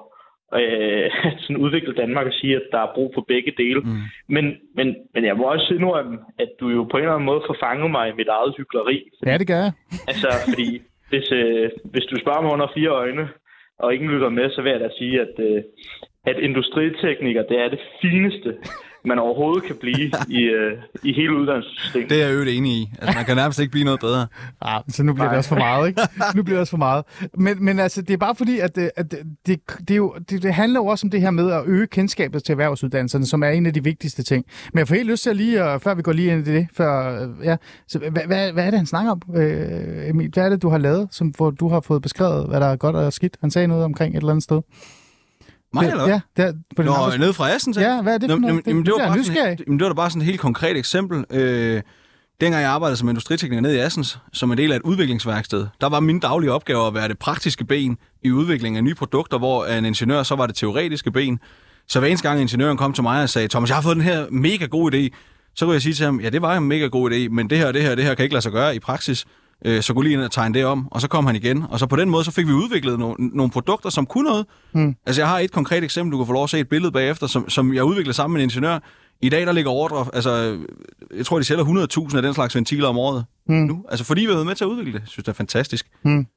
øh, 0.60 1.12
sådan 1.42 1.64
udvikle 1.66 1.94
Danmark 1.94 2.26
og 2.28 2.34
sige, 2.34 2.56
at 2.56 2.68
der 2.72 2.80
er 2.80 2.94
brug 2.96 3.12
for 3.16 3.24
begge 3.28 3.54
dele. 3.58 3.80
Mm. 3.80 4.02
Men, 4.36 4.46
men, 4.76 4.96
men 5.14 5.26
jeg 5.26 5.36
må 5.38 5.44
også 5.44 5.74
indrømme, 5.74 6.18
at 6.40 6.50
du 6.60 6.70
jo 6.70 6.84
på 6.84 6.98
en 6.98 7.04
eller 7.04 7.14
anden 7.14 7.32
måde 7.32 7.42
får 7.48 7.58
fanget 7.66 7.92
mig 7.92 8.10
i 8.10 8.18
mit 8.20 8.28
eget 8.28 8.54
hyggeleri. 8.58 9.10
Ja, 9.26 9.38
det 9.38 9.48
gør 9.48 9.62
jeg. 9.66 9.72
Altså, 10.12 10.28
fordi 10.50 10.70
hvis, 11.10 11.32
øh, 11.32 11.70
hvis 11.92 12.06
du 12.12 12.16
spørger 12.22 12.42
mig 12.42 12.52
under 12.52 12.68
fire 12.76 12.90
øjne, 12.90 13.30
og 13.80 13.94
ingen 13.94 14.10
lytter 14.10 14.30
med, 14.30 14.52
så 14.52 14.62
vil 14.62 14.72
jeg 14.72 14.80
da 14.80 14.90
sige, 14.98 15.22
at, 15.22 15.34
øh, 15.48 15.64
at 16.26 16.38
industritekniker, 16.40 17.44
det 17.44 17.58
er 17.60 17.70
det 17.70 17.80
fineste, 18.02 18.50
man 19.06 19.20
overhovedet 19.20 19.64
kan 19.64 19.76
blive 19.82 20.12
i, 20.30 20.42
øh, 20.42 20.78
i 21.04 21.14
hele 21.14 21.36
uddannelsessystemet. 21.38 22.10
Det 22.10 22.22
er 22.22 22.26
jeg 22.26 22.34
øvrigt 22.34 22.52
enig 22.52 22.72
i. 22.72 22.92
Altså, 23.02 23.18
man 23.18 23.26
kan 23.26 23.36
nærmest 23.36 23.60
ikke 23.60 23.72
blive 23.72 23.86
noget 23.86 24.00
bedre. 24.00 24.28
Ah, 24.62 24.84
så 24.88 25.04
nu 25.04 25.14
bliver 25.14 25.26
Nej. 25.26 25.32
det 25.34 25.38
også 25.38 25.50
for 25.50 25.56
meget, 25.56 25.88
ikke? 25.88 26.02
Nu 26.36 26.44
bliver 26.44 26.56
det 26.56 26.62
også 26.62 26.72
for 26.72 26.78
meget. 26.78 27.06
Men, 27.38 27.66
men 27.66 27.80
altså, 27.80 28.02
det 28.02 28.14
er 28.14 28.18
bare 28.18 28.36
fordi, 28.36 28.60
at, 28.60 28.76
det, 28.76 28.92
at 28.96 29.12
det, 29.48 29.60
det, 29.80 29.92
er 29.92 29.96
jo, 29.96 30.16
det, 30.30 30.44
det 30.44 30.54
handler 30.54 30.80
jo 30.80 30.86
også 30.86 31.08
om 31.08 31.12
det 31.12 31.22
her 31.22 31.32
med 31.32 31.52
at 31.52 31.64
øge 31.66 31.88
kendskabet 31.88 32.44
til 32.44 32.54
erhvervsuddannelserne, 32.54 33.26
som 33.26 33.44
er 33.44 33.50
en 33.50 33.66
af 33.66 33.74
de 33.74 33.84
vigtigste 33.84 34.24
ting. 34.24 34.46
Men 34.74 34.80
jeg 34.80 34.88
får 34.88 34.96
helt 34.96 35.10
lyst 35.10 35.24
til 35.24 35.30
at 35.30 35.36
lige, 35.36 35.80
før 35.80 35.94
vi 35.94 36.02
går 36.02 36.12
lige 36.12 36.32
ind 36.32 36.48
i 36.48 36.52
det, 36.52 36.68
før, 36.74 37.20
ja, 37.44 37.56
så 37.88 38.00
hvad, 38.00 38.12
hvad, 38.28 38.52
hvad 38.52 38.66
er 38.66 38.70
det, 38.70 38.80
han 38.80 38.86
snakker 38.86 39.12
om, 39.12 39.22
øh, 39.36 40.10
Emil? 40.10 40.30
Hvad 40.34 40.46
er 40.46 40.50
det, 40.50 40.62
du 40.62 40.70
har 40.70 40.78
lavet, 40.78 41.08
som, 41.12 41.28
hvor 41.28 41.52
du 41.52 41.70
har 41.70 41.80
fået 41.80 42.02
beskrevet, 42.02 42.48
hvad 42.48 42.60
der 42.60 42.68
er 42.68 42.76
godt 42.76 42.96
og 42.96 43.14
skidt? 43.14 43.38
Han 43.42 43.52
sagde 43.52 43.68
noget 43.68 43.84
omkring 43.84 44.14
et 44.14 44.18
eller 44.18 44.32
andet 44.32 44.44
sted. 44.44 44.62
Mig, 45.74 45.90
eller 45.90 46.08
Ja, 46.08 46.22
der, 46.38 46.54
på 46.76 46.84
Nå, 46.84 46.94
nede 47.20 47.34
fra 47.34 47.52
Assens? 47.52 47.78
Ja, 47.78 48.02
hvad 48.02 48.14
er 48.14 48.18
det 48.18 48.30
for 48.32 48.38
noget? 48.38 48.68
Jamen, 48.68 48.86
det, 48.86 48.94
var 48.94 49.08
bare 49.08 49.24
sådan, 49.24 49.58
jamen, 49.68 49.80
det 49.80 49.84
var 49.84 49.90
da 49.90 49.96
bare 49.96 50.10
sådan 50.10 50.22
et 50.22 50.26
helt 50.26 50.40
konkret 50.40 50.78
eksempel. 50.78 51.26
Øh, 51.30 51.82
dengang 52.42 52.62
jeg 52.62 52.72
arbejdede 52.72 52.98
som 52.98 53.10
industritekniker 53.10 53.62
nede 53.62 53.76
i 53.76 53.80
Assens, 53.80 54.20
som 54.34 54.52
en 54.52 54.58
del 54.58 54.72
af 54.72 54.76
et 54.76 54.82
udviklingsværksted, 54.82 55.68
der 55.82 55.90
var 55.90 56.00
min 56.00 56.20
daglige 56.20 56.52
opgave 56.52 56.88
at 56.88 56.94
være 56.94 57.08
det 57.08 57.20
praktiske 57.20 57.66
ben 57.66 57.98
i 58.24 58.32
udviklingen 58.32 58.78
af 58.78 58.84
nye 58.84 58.96
produkter, 58.96 59.38
hvor 59.38 59.66
en 59.66 59.86
ingeniør 59.86 60.24
så 60.24 60.36
var 60.36 60.46
det 60.46 60.56
teoretiske 60.56 61.12
ben. 61.12 61.40
Så 61.88 62.00
hver 62.00 62.08
eneste 62.08 62.28
gang 62.30 62.42
ingeniøren 62.42 62.78
kom 62.78 62.94
til 62.94 63.04
mig 63.04 63.24
og 63.24 63.30
sagde, 63.30 63.48
Thomas, 63.48 63.70
jeg 63.70 63.78
har 63.78 63.82
fået 63.82 63.96
den 63.96 64.04
her 64.04 64.26
mega 64.32 64.66
god 64.66 64.94
idé, 64.94 65.10
så 65.56 65.66
kunne 65.66 65.74
jeg 65.74 65.82
sige 65.82 65.94
til 65.94 66.06
ham, 66.06 66.20
ja, 66.20 66.30
det 66.30 66.42
var 66.42 66.58
en 66.58 66.64
mega 66.64 66.86
god 66.88 67.12
idé, 67.12 67.30
men 67.30 67.50
det 67.50 67.58
her, 67.58 67.72
det 67.72 67.82
her, 67.82 67.96
det 67.96 68.04
her 68.04 68.16
kan 68.16 68.24
ikke 68.24 68.34
lade 68.34 68.42
sig 68.42 68.52
gøre 68.52 68.76
i 68.76 68.80
praksis 68.80 69.26
øh, 69.66 69.82
så 69.82 69.94
gå 69.94 70.02
lige 70.02 70.14
ind 70.14 70.22
og 70.22 70.32
tegne 70.32 70.54
det 70.54 70.66
om, 70.66 70.88
og 70.92 71.02
så 71.02 71.08
kom 71.08 71.26
han 71.26 71.36
igen. 71.36 71.64
Og 71.70 71.80
så 71.80 71.86
på 71.86 71.96
den 71.96 72.10
måde, 72.10 72.24
så 72.24 72.32
fik 72.32 72.48
vi 72.48 72.52
udviklet 72.52 72.94
no- 72.94 73.16
nogle 73.18 73.52
produkter, 73.52 73.90
som 73.90 74.06
kunne 74.06 74.30
noget. 74.30 74.46
Mm. 74.74 74.96
Altså, 75.06 75.22
jeg 75.22 75.30
har 75.30 75.40
et 75.40 75.52
konkret 75.52 75.84
eksempel, 75.84 76.12
du 76.12 76.18
kan 76.18 76.28
få 76.28 76.34
lov 76.34 76.44
at 76.44 76.50
se 76.50 76.60
et 76.60 76.70
billede 76.70 76.92
bagefter, 76.92 77.28
som, 77.28 77.50
som 77.50 77.74
jeg 77.74 77.84
udviklede 77.84 78.14
sammen 78.16 78.34
med 78.34 78.42
en 78.42 78.50
ingeniør. 78.50 78.80
I 79.22 79.30
dag, 79.30 79.46
der 79.46 79.52
ligger 79.52 79.72
ordre, 79.72 80.06
altså, 80.14 80.60
jeg 81.18 81.26
tror, 81.26 81.38
de 81.38 81.44
sælger 81.44 81.64
100.000 82.10 82.16
af 82.16 82.22
den 82.22 82.34
slags 82.34 82.56
ventiler 82.56 82.88
om 82.88 82.98
året. 82.98 83.26
Mm. 83.50 83.56
Nu. 83.56 83.86
Altså, 83.90 84.06
fordi 84.06 84.22
vi 84.22 84.28
har 84.28 84.34
været 84.34 84.46
med 84.46 84.56
til 84.56 84.64
at 84.64 84.68
udvikle 84.68 84.94
det. 84.94 85.00
Jeg 85.00 85.08
synes, 85.08 85.24
det 85.24 85.32
er 85.32 85.36
fantastisk. 85.36 85.88
Mm. 86.04 86.28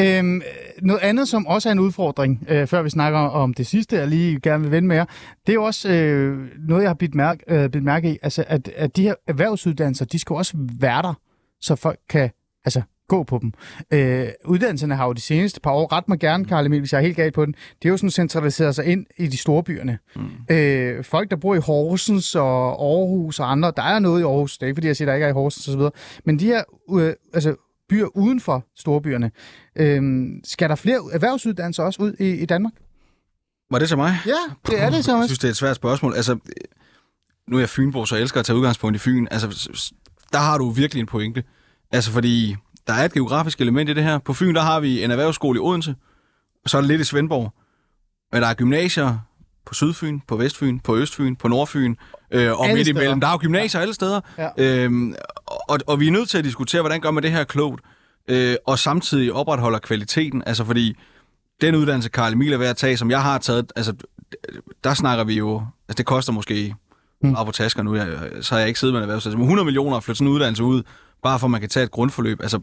Øhm, 0.00 0.42
noget 0.82 1.00
andet, 1.00 1.28
som 1.28 1.46
også 1.46 1.68
er 1.68 1.72
en 1.72 1.78
udfordring, 1.78 2.44
øh, 2.48 2.66
før 2.66 2.82
vi 2.82 2.90
snakker 2.90 3.18
om 3.18 3.54
det 3.54 3.66
sidste, 3.66 3.96
jeg 3.96 4.08
lige 4.08 4.40
gerne 4.40 4.62
vil 4.62 4.70
vende 4.70 4.88
med 4.88 4.96
jer, 4.96 5.04
det 5.46 5.52
er 5.52 5.54
jo 5.54 5.64
også 5.64 5.88
øh, 5.88 6.38
noget, 6.68 6.82
jeg 6.82 6.88
har 6.88 6.94
bidt 6.94 7.14
mærke, 7.14 7.44
øh, 7.48 7.70
bidt 7.70 7.84
mærke 7.84 8.12
i, 8.12 8.18
altså, 8.22 8.44
at, 8.46 8.70
at 8.76 8.96
de 8.96 9.02
her 9.02 9.14
erhvervsuddannelser, 9.26 10.04
de 10.04 10.18
skal 10.18 10.36
også 10.36 10.52
være 10.80 11.02
der, 11.02 11.14
så 11.60 11.76
folk 11.76 11.98
kan 12.08 12.30
altså 12.68 12.82
gå 13.08 13.22
på 13.22 13.38
dem. 13.42 13.52
Øh, 13.90 14.28
uddannelserne 14.44 14.96
har 14.96 15.06
jo 15.06 15.12
de 15.12 15.20
seneste 15.20 15.60
par 15.60 15.70
år, 15.70 15.92
ret 15.92 16.08
mig 16.08 16.18
gerne, 16.18 16.44
Karl 16.44 16.66
Emil, 16.66 16.78
hvis 16.80 16.92
jeg 16.92 16.98
er 16.98 17.02
helt 17.02 17.16
galt 17.16 17.34
på 17.34 17.44
den, 17.46 17.54
det 17.82 17.88
er 17.88 17.90
jo 17.90 17.96
sådan 17.96 18.10
centraliseret 18.10 18.74
sig 18.74 18.84
ind 18.84 19.06
i 19.16 19.26
de 19.26 19.36
store 19.36 19.62
byerne. 19.62 19.98
Mm. 20.16 20.22
Øh, 20.50 21.04
folk, 21.04 21.30
der 21.30 21.36
bor 21.36 21.54
i 21.54 21.58
Horsens 21.58 22.34
og 22.34 22.68
Aarhus 22.70 23.40
og 23.40 23.50
andre, 23.52 23.72
der 23.76 23.82
er 23.82 23.98
noget 23.98 24.20
i 24.20 24.24
Aarhus, 24.24 24.58
det 24.58 24.62
er 24.62 24.66
ikke 24.66 24.76
fordi, 24.76 24.86
jeg 24.86 24.96
siger, 24.96 25.06
der 25.06 25.14
ikke 25.14 25.24
er 25.24 25.30
i 25.30 25.32
Horsens 25.32 25.68
osv., 25.68 25.80
men 26.24 26.38
de 26.38 26.44
her 26.46 26.62
øh, 26.92 27.12
altså, 27.34 27.54
byer 27.88 28.16
uden 28.16 28.40
for 28.40 28.64
storbyerne. 28.76 29.30
Øhm, 29.76 30.40
skal 30.44 30.68
der 30.68 30.74
flere 30.74 31.00
erhvervsuddannelser 31.12 31.82
også 31.82 32.02
ud 32.02 32.12
i, 32.20 32.30
i 32.30 32.46
Danmark? 32.46 32.72
Var 33.70 33.78
det 33.78 33.88
til 33.88 33.96
mig? 33.96 34.16
Ja, 34.26 34.32
det 34.66 34.82
er 34.82 34.90
det, 34.90 34.96
Jeg 34.96 35.04
Thomas. 35.04 35.26
synes, 35.26 35.38
det 35.38 35.48
er 35.48 35.50
et 35.50 35.56
svært 35.56 35.76
spørgsmål. 35.76 36.14
Altså, 36.14 36.38
nu 37.48 37.56
er 37.56 37.60
jeg 37.60 37.68
Fynbo, 37.68 38.04
så 38.04 38.14
jeg 38.14 38.22
elsker 38.22 38.40
at 38.40 38.46
tage 38.46 38.56
udgangspunkt 38.56 38.96
i 38.96 38.98
Fyn. 38.98 39.26
Altså, 39.30 39.48
der 40.32 40.38
har 40.38 40.58
du 40.58 40.70
virkelig 40.70 41.00
en 41.00 41.06
pointe. 41.06 41.42
Altså, 41.92 42.12
fordi 42.12 42.56
der 42.86 42.92
er 42.92 43.04
et 43.04 43.12
geografisk 43.12 43.60
element 43.60 43.90
i 43.90 43.94
det 43.94 44.04
her. 44.04 44.18
På 44.18 44.32
Fyn, 44.32 44.54
der 44.54 44.60
har 44.60 44.80
vi 44.80 45.04
en 45.04 45.10
erhvervsskole 45.10 45.56
i 45.56 45.60
Odense, 45.60 45.94
og 46.64 46.70
så 46.70 46.76
er 46.76 46.80
det 46.80 46.88
lidt 46.88 47.00
i 47.00 47.04
Svendborg. 47.04 47.52
Men 48.32 48.42
der 48.42 48.48
er 48.48 48.54
gymnasier 48.54 49.18
på 49.66 49.74
Sydfyn, 49.74 50.20
på 50.28 50.36
Vestfyn, 50.36 50.78
på 50.78 50.96
Østfyn, 50.96 51.36
på 51.36 51.48
Nordfyn, 51.48 51.94
øh, 52.30 52.52
og 52.52 52.64
Alle 52.64 52.74
midt 52.74 52.86
steder. 52.86 53.00
imellem. 53.00 53.20
Der 53.20 53.28
er 53.28 53.32
jo 53.32 53.38
gymnasier 53.38 53.78
ja. 53.78 53.82
alle 53.82 53.94
steder. 53.94 54.20
Ja. 54.38 54.48
Øhm, 54.58 55.14
og, 55.46 55.78
og 55.86 56.00
vi 56.00 56.06
er 56.06 56.10
nødt 56.10 56.28
til 56.28 56.38
at 56.38 56.44
diskutere, 56.44 56.82
hvordan 56.82 57.00
gør 57.00 57.10
man 57.10 57.22
det 57.22 57.30
her 57.30 57.44
klogt, 57.44 57.80
øh, 58.28 58.56
og 58.66 58.78
samtidig 58.78 59.32
opretholder 59.32 59.78
kvaliteten. 59.78 60.42
Altså, 60.46 60.64
fordi 60.64 60.96
den 61.60 61.74
uddannelse, 61.74 62.08
Karl 62.10 62.32
Emil 62.32 62.52
er 62.52 62.58
ved 62.58 62.66
at 62.66 62.76
tage, 62.76 62.96
som 62.96 63.10
jeg 63.10 63.22
har 63.22 63.38
taget, 63.38 63.72
altså, 63.76 63.94
der 64.84 64.94
snakker 64.94 65.24
vi 65.24 65.34
jo, 65.34 65.62
altså 65.88 65.96
det 65.96 66.06
koster 66.06 66.32
måske 66.32 66.74
mm. 67.22 67.34
på 67.34 67.52
tasker 67.52 67.82
nu, 67.82 67.94
jeg, 67.94 68.08
så 68.40 68.54
har 68.54 68.58
jeg 68.58 68.68
ikke 68.68 68.80
siddet 68.80 68.94
med 68.94 69.00
en 69.00 69.02
erhvervsuddannelse, 69.02 69.38
men 69.38 69.44
100 69.44 69.64
millioner 69.64 69.96
at 69.96 70.04
flytte 70.04 70.18
sådan 70.18 70.28
en 70.28 70.34
uddannelse 70.34 70.62
ud, 70.62 70.82
bare 71.22 71.38
for 71.38 71.46
at 71.46 71.50
man 71.50 71.60
kan 71.60 71.70
tage 71.70 71.84
et 71.84 71.90
grundforløb. 71.90 72.40
Altså, 72.40 72.60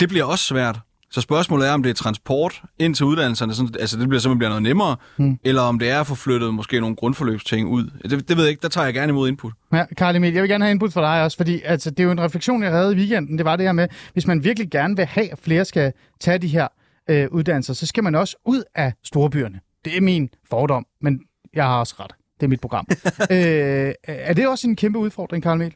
det 0.00 0.08
bliver 0.08 0.24
også 0.24 0.44
svært. 0.44 0.80
Så 1.10 1.20
spørgsmålet 1.20 1.68
er, 1.68 1.72
om 1.72 1.82
det 1.82 1.90
er 1.90 1.94
transport 1.94 2.62
ind 2.78 2.94
til 2.94 3.06
uddannelserne, 3.06 3.54
sådan, 3.54 3.74
altså 3.80 3.96
det 3.96 4.08
bliver 4.08 4.20
simpelthen 4.20 4.38
bliver 4.38 4.48
noget 4.48 4.62
nemmere, 4.62 4.96
mm. 5.16 5.38
eller 5.44 5.62
om 5.62 5.78
det 5.78 5.90
er 5.90 6.00
at 6.00 6.06
få 6.06 6.14
flyttet 6.14 6.54
måske 6.54 6.80
nogle 6.80 6.96
grundforløbsting 6.96 7.68
ud. 7.68 7.90
Det, 8.02 8.28
det 8.28 8.36
ved 8.36 8.44
jeg 8.44 8.50
ikke, 8.50 8.62
der 8.62 8.68
tager 8.68 8.84
jeg 8.84 8.94
gerne 8.94 9.10
imod 9.10 9.28
input. 9.28 9.52
Ja, 9.72 9.84
Karl 9.96 10.16
Emil, 10.16 10.32
jeg 10.32 10.42
vil 10.42 10.50
gerne 10.50 10.64
have 10.64 10.70
input 10.70 10.92
fra 10.92 11.14
dig 11.14 11.24
også, 11.24 11.36
fordi 11.36 11.60
altså, 11.64 11.90
det 11.90 12.00
er 12.00 12.04
jo 12.04 12.10
en 12.10 12.20
refleksion, 12.20 12.62
jeg 12.62 12.70
havde 12.70 12.92
i 12.92 12.96
weekenden. 12.96 13.38
Det 13.38 13.44
var 13.44 13.56
det 13.56 13.66
her 13.66 13.72
med, 13.72 13.88
hvis 14.12 14.26
man 14.26 14.44
virkelig 14.44 14.70
gerne 14.70 14.96
vil 14.96 15.04
have, 15.04 15.32
at 15.32 15.38
flere 15.38 15.64
skal 15.64 15.92
tage 16.20 16.38
de 16.38 16.48
her 16.48 16.68
øh, 17.10 17.28
uddannelser, 17.30 17.74
så 17.74 17.86
skal 17.86 18.04
man 18.04 18.14
også 18.14 18.36
ud 18.44 18.62
af 18.74 18.92
storbyerne. 19.04 19.60
Det 19.84 19.96
er 19.96 20.00
min 20.00 20.30
fordom, 20.50 20.86
men 21.00 21.20
jeg 21.54 21.64
har 21.64 21.78
også 21.78 21.94
ret. 22.00 22.12
Det 22.40 22.46
er 22.46 22.48
mit 22.48 22.60
program. 22.60 22.86
øh, 23.30 23.92
er 24.04 24.32
det 24.32 24.48
også 24.48 24.68
en 24.68 24.76
kæmpe 24.76 24.98
udfordring, 24.98 25.42
Karl 25.42 25.54
Emil? 25.54 25.74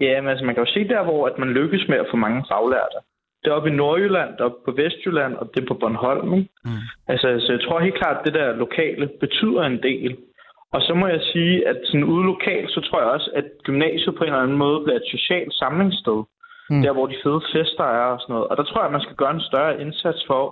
Ja, 0.00 0.20
men 0.20 0.30
altså, 0.30 0.44
man 0.44 0.54
kan 0.54 0.64
jo 0.64 0.72
se 0.72 0.88
der, 0.88 1.02
hvor 1.04 1.26
at 1.26 1.38
man 1.38 1.48
lykkes 1.48 1.88
med 1.88 1.98
at 1.98 2.06
få 2.10 2.16
mange 2.16 2.44
faglærte. 2.50 2.98
Det 3.42 3.50
er 3.50 3.56
oppe 3.56 3.70
i 3.70 3.72
Nordjylland, 3.72 4.30
det 4.32 4.40
er 4.40 4.44
oppe 4.44 4.64
på 4.64 4.72
Vestjylland, 4.82 5.34
og 5.34 5.50
det 5.54 5.62
er 5.62 5.66
på 5.66 5.74
Bornholm. 5.74 6.34
Ikke? 6.34 6.48
Mm. 6.64 6.70
Altså, 7.08 7.26
så 7.40 7.52
jeg 7.52 7.60
tror 7.60 7.80
helt 7.80 8.00
klart, 8.02 8.16
at 8.18 8.24
det 8.26 8.34
der 8.34 8.56
lokale 8.64 9.06
betyder 9.20 9.62
en 9.62 9.82
del. 9.82 10.16
Og 10.72 10.82
så 10.82 10.94
må 10.94 11.06
jeg 11.06 11.20
sige, 11.32 11.68
at 11.68 11.78
sådan 11.84 12.04
ude 12.04 12.24
lokalt, 12.24 12.70
så 12.70 12.80
tror 12.80 13.00
jeg 13.00 13.10
også, 13.10 13.30
at 13.34 13.44
gymnasiet 13.62 14.14
på 14.16 14.24
en 14.24 14.30
eller 14.30 14.42
anden 14.42 14.58
måde 14.58 14.80
bliver 14.84 14.96
et 14.96 15.12
socialt 15.16 15.54
samlingssted. 15.54 16.20
Mm. 16.70 16.82
Der, 16.82 16.92
hvor 16.92 17.06
de 17.06 17.16
fede 17.24 17.42
fester 17.52 17.84
er 17.84 18.08
og 18.14 18.20
sådan 18.20 18.32
noget. 18.34 18.48
Og 18.48 18.56
der 18.56 18.62
tror 18.62 18.80
jeg, 18.80 18.86
at 18.86 18.96
man 18.96 19.06
skal 19.06 19.16
gøre 19.16 19.34
en 19.34 19.48
større 19.50 19.80
indsats 19.80 20.20
for 20.26 20.42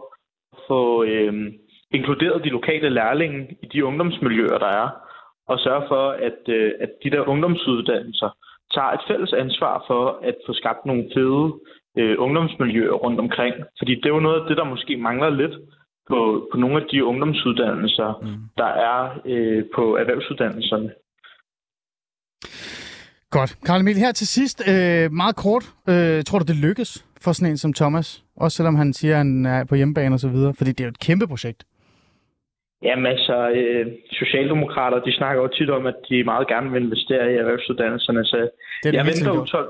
at 0.53 0.59
få 0.69 1.05
øh, 1.05 1.35
inkluderet 1.91 2.45
de 2.45 2.57
lokale 2.59 2.89
lærlinge 2.89 3.57
i 3.63 3.67
de 3.73 3.85
ungdomsmiljøer, 3.85 4.59
der 4.59 4.73
er. 4.83 4.89
Og 5.49 5.59
sørge 5.59 5.85
for, 5.89 6.05
at, 6.29 6.41
øh, 6.49 6.73
at 6.81 6.91
de 7.05 7.11
der 7.11 7.29
ungdomsuddannelser 7.29 8.31
tager 8.75 8.93
et 8.97 9.07
fælles 9.09 9.33
ansvar 9.33 9.85
for 9.89 10.03
at 10.29 10.37
få 10.47 10.53
skabt 10.61 10.87
nogle 10.87 11.05
fede 11.15 11.45
øh, 11.99 12.15
ungdomsmiljøer 12.25 12.97
rundt 13.05 13.21
omkring. 13.21 13.55
Fordi 13.79 13.95
det 13.95 14.07
er 14.07 14.17
jo 14.19 14.27
noget 14.27 14.41
af 14.41 14.47
det, 14.49 14.57
der 14.57 14.65
måske 14.65 14.97
mangler 14.97 15.31
lidt 15.31 15.55
på, 16.11 16.49
på 16.53 16.57
nogle 16.59 16.77
af 16.81 16.87
de 16.93 17.05
ungdomsuddannelser, 17.05 18.11
mm. 18.23 18.43
der 18.61 18.71
er 18.91 19.01
øh, 19.27 19.65
på 19.75 19.97
erhvervsuddannelserne. 19.97 20.91
Godt. 23.31 23.57
Karl 23.67 23.81
Emil, 23.81 23.97
her 23.97 24.13
til 24.13 24.27
sidst, 24.27 24.63
øh, 24.69 25.13
meget 25.13 25.37
kort. 25.37 25.65
Øh, 25.89 26.25
tror 26.25 26.39
du, 26.39 26.45
det 26.45 26.57
lykkes 26.57 27.07
for 27.23 27.33
sådan 27.33 27.51
en 27.51 27.59
som 27.59 27.73
Thomas? 27.73 28.25
Også 28.37 28.57
selvom 28.57 28.75
han 28.75 28.93
siger, 28.93 29.15
at 29.15 29.19
han 29.19 29.47
er 29.47 29.65
på 29.65 29.75
hjemmebane 29.75 30.15
og 30.15 30.21
så 30.21 30.29
videre. 30.29 30.55
Fordi 30.55 30.71
det 30.71 30.81
er 30.81 30.85
jo 30.85 30.89
et 30.89 30.99
kæmpe 30.99 31.27
projekt. 31.27 31.65
Jamen 32.85 33.07
altså, 33.07 33.37
øh, 33.51 33.87
Socialdemokrater, 34.21 34.99
de 35.07 35.13
snakker 35.13 35.43
jo 35.43 35.49
tit 35.49 35.71
om, 35.71 35.87
at 35.87 35.95
de 36.09 36.25
meget 36.25 36.49
gerne 36.49 36.71
vil 36.73 36.83
investere 36.83 37.33
i 37.33 37.37
erhvervsuddannelserne, 37.37 38.25
så 38.25 38.37
Det 38.83 38.89
er 38.89 38.93
jeg 38.99 39.07
venter, 39.07 39.33
gjort. 39.33 39.49
utål... 39.49 39.67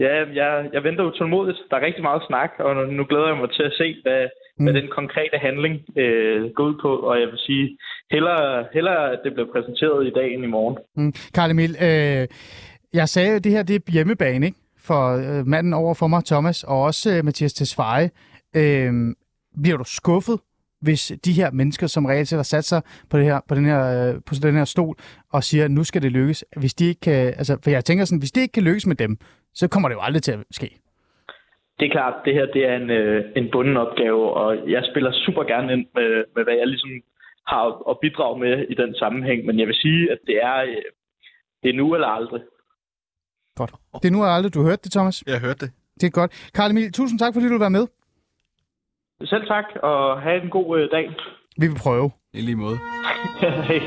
ja, 0.00 0.14
jeg, 0.40 0.68
jeg 0.72 0.84
venter 0.84 1.04
utålmodigt. 1.04 1.58
Der 1.70 1.76
er 1.76 1.86
rigtig 1.86 2.02
meget 2.02 2.22
snak, 2.28 2.50
og 2.58 2.74
nu, 2.76 2.82
nu 2.98 3.04
glæder 3.04 3.28
jeg 3.28 3.36
mig 3.36 3.50
til 3.50 3.62
at 3.62 3.72
se, 3.80 3.96
hvad, 4.02 4.22
mm. 4.58 4.64
hvad 4.64 4.74
den 4.80 4.88
konkrete 4.98 5.36
handling 5.46 5.74
øh, 5.96 6.50
går 6.56 6.64
ud 6.64 6.76
på, 6.82 6.96
og 7.08 7.20
jeg 7.20 7.28
vil 7.28 7.38
sige, 7.38 7.78
hellere, 8.10 8.66
hellere 8.74 9.12
at 9.12 9.20
det 9.24 9.32
bliver 9.34 9.48
præsenteret 9.52 10.06
i 10.06 10.10
dag 10.10 10.34
end 10.34 10.44
i 10.44 10.52
morgen. 10.56 10.76
Mm. 10.96 11.12
Karl 11.34 11.50
Emil, 11.50 11.74
øh, 11.88 12.26
jeg 12.94 13.08
sagde 13.08 13.30
jo, 13.30 13.36
at 13.36 13.44
det 13.44 13.52
her 13.52 13.62
det 13.62 13.76
er 13.76 13.92
hjemmebane, 13.92 14.46
ikke? 14.46 14.58
For 14.88 15.02
øh, 15.16 15.46
manden 15.46 15.72
over 15.72 15.94
for 15.94 16.06
mig, 16.06 16.24
Thomas, 16.24 16.64
og 16.64 16.82
også 16.82 17.10
øh, 17.14 17.24
Mathias 17.24 17.52
Tesfaye. 17.52 18.10
Øh, 18.56 18.92
bliver 19.62 19.76
du 19.76 19.84
skuffet, 19.86 20.38
hvis 20.82 21.12
de 21.24 21.32
her 21.32 21.50
mennesker, 21.50 21.86
som 21.86 22.04
reelt 22.04 22.28
set 22.28 22.38
har 22.38 22.42
sat 22.54 22.64
sig 22.64 22.82
på, 23.10 23.18
det 23.18 23.24
her, 23.24 23.40
på, 23.48 23.54
den 23.54 23.64
her, 23.64 23.82
øh, 24.08 24.14
på 24.26 24.34
den 24.42 24.56
her 24.56 24.64
stol 24.64 24.96
og 25.32 25.44
siger, 25.44 25.64
at 25.64 25.70
nu 25.70 25.84
skal 25.84 26.02
det 26.02 26.12
lykkes, 26.12 26.44
hvis 26.56 26.74
de 26.74 26.84
ikke 26.88 27.00
kan, 27.00 27.26
altså, 27.26 27.58
for 27.62 27.70
jeg 27.70 27.84
tænker 27.84 28.04
sådan, 28.04 28.18
hvis 28.18 28.32
det 28.32 28.40
ikke 28.40 28.52
kan 28.52 28.62
lykkes 28.62 28.86
med 28.86 28.96
dem, 28.96 29.16
så 29.54 29.68
kommer 29.68 29.88
det 29.88 29.96
jo 29.96 30.00
aldrig 30.00 30.22
til 30.22 30.32
at 30.32 30.44
ske. 30.50 30.68
Det 31.78 31.86
er 31.86 31.92
klart, 31.92 32.14
det 32.24 32.34
her 32.34 32.46
det 32.46 32.64
er 32.70 32.76
en, 32.76 32.90
øh, 32.90 33.24
en 33.36 33.48
bunden 33.52 33.76
opgave, 33.76 34.32
og 34.32 34.70
jeg 34.70 34.82
spiller 34.90 35.12
super 35.12 35.42
gerne 35.42 35.72
ind 35.72 35.86
med, 35.94 36.24
med 36.34 36.44
hvad 36.44 36.54
jeg 36.54 36.66
ligesom 36.66 36.90
har 37.46 37.90
at 37.90 37.98
bidrage 38.02 38.38
med 38.38 38.66
i 38.72 38.74
den 38.74 38.94
sammenhæng, 38.94 39.46
men 39.46 39.58
jeg 39.58 39.66
vil 39.66 39.74
sige, 39.74 40.12
at 40.12 40.18
det 40.26 40.36
er, 40.42 40.58
øh, 40.62 40.82
det 41.62 41.68
er 41.70 41.76
nu 41.82 41.94
eller 41.94 42.08
aldrig. 42.08 42.42
Godt. 43.56 43.72
Det 44.02 44.08
er 44.08 44.12
nu 44.12 44.18
eller 44.18 44.36
aldrig, 44.36 44.54
du 44.54 44.62
hørte 44.62 44.82
det, 44.84 44.92
Thomas. 44.92 45.24
Jeg 45.26 45.40
hørte 45.40 45.60
det. 45.66 45.70
Det 46.00 46.06
er 46.06 46.10
godt. 46.10 46.50
Karl 46.54 46.70
Emil, 46.70 46.92
tusind 46.92 47.18
tak, 47.18 47.34
fordi 47.34 47.46
du 47.46 47.52
vil 47.52 47.60
være 47.60 47.78
med. 47.78 47.86
Selv 49.24 49.46
tak, 49.46 49.64
og 49.82 50.22
have 50.22 50.42
en 50.42 50.50
god 50.50 50.78
øh, 50.78 50.90
dag. 50.90 51.10
Vi 51.56 51.66
vil 51.66 51.78
prøve. 51.82 52.10
I 52.32 52.40
lige 52.40 52.56
måde. 52.56 52.78
Hej. 53.40 53.80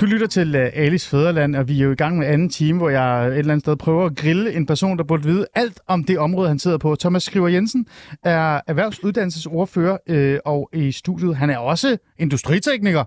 Du 0.00 0.06
lytter 0.06 0.26
til 0.26 0.56
uh, 0.56 0.62
Alice 0.72 1.10
Fæderland, 1.10 1.56
og 1.56 1.68
vi 1.68 1.80
er 1.80 1.84
jo 1.84 1.92
i 1.92 1.94
gang 1.94 2.18
med 2.18 2.26
anden 2.26 2.48
time, 2.48 2.78
hvor 2.78 2.88
jeg 2.88 3.26
et 3.26 3.38
eller 3.38 3.52
andet 3.52 3.64
sted 3.64 3.76
prøver 3.76 4.06
at 4.06 4.16
grille 4.16 4.52
en 4.52 4.66
person, 4.66 4.98
der 4.98 5.04
burde 5.04 5.22
vide 5.24 5.46
alt 5.54 5.80
om 5.86 6.04
det 6.04 6.18
område, 6.18 6.48
han 6.48 6.58
sidder 6.58 6.78
på. 6.78 6.96
Thomas 6.96 7.22
Skriver 7.22 7.48
Jensen 7.48 7.86
er 8.22 8.60
erhvervsuddannelsesordfører, 8.66 9.98
øh, 10.08 10.38
og 10.44 10.70
i 10.72 10.92
studiet, 10.92 11.36
han 11.36 11.50
er 11.50 11.58
også 11.58 11.96
industritekniker 12.18 13.04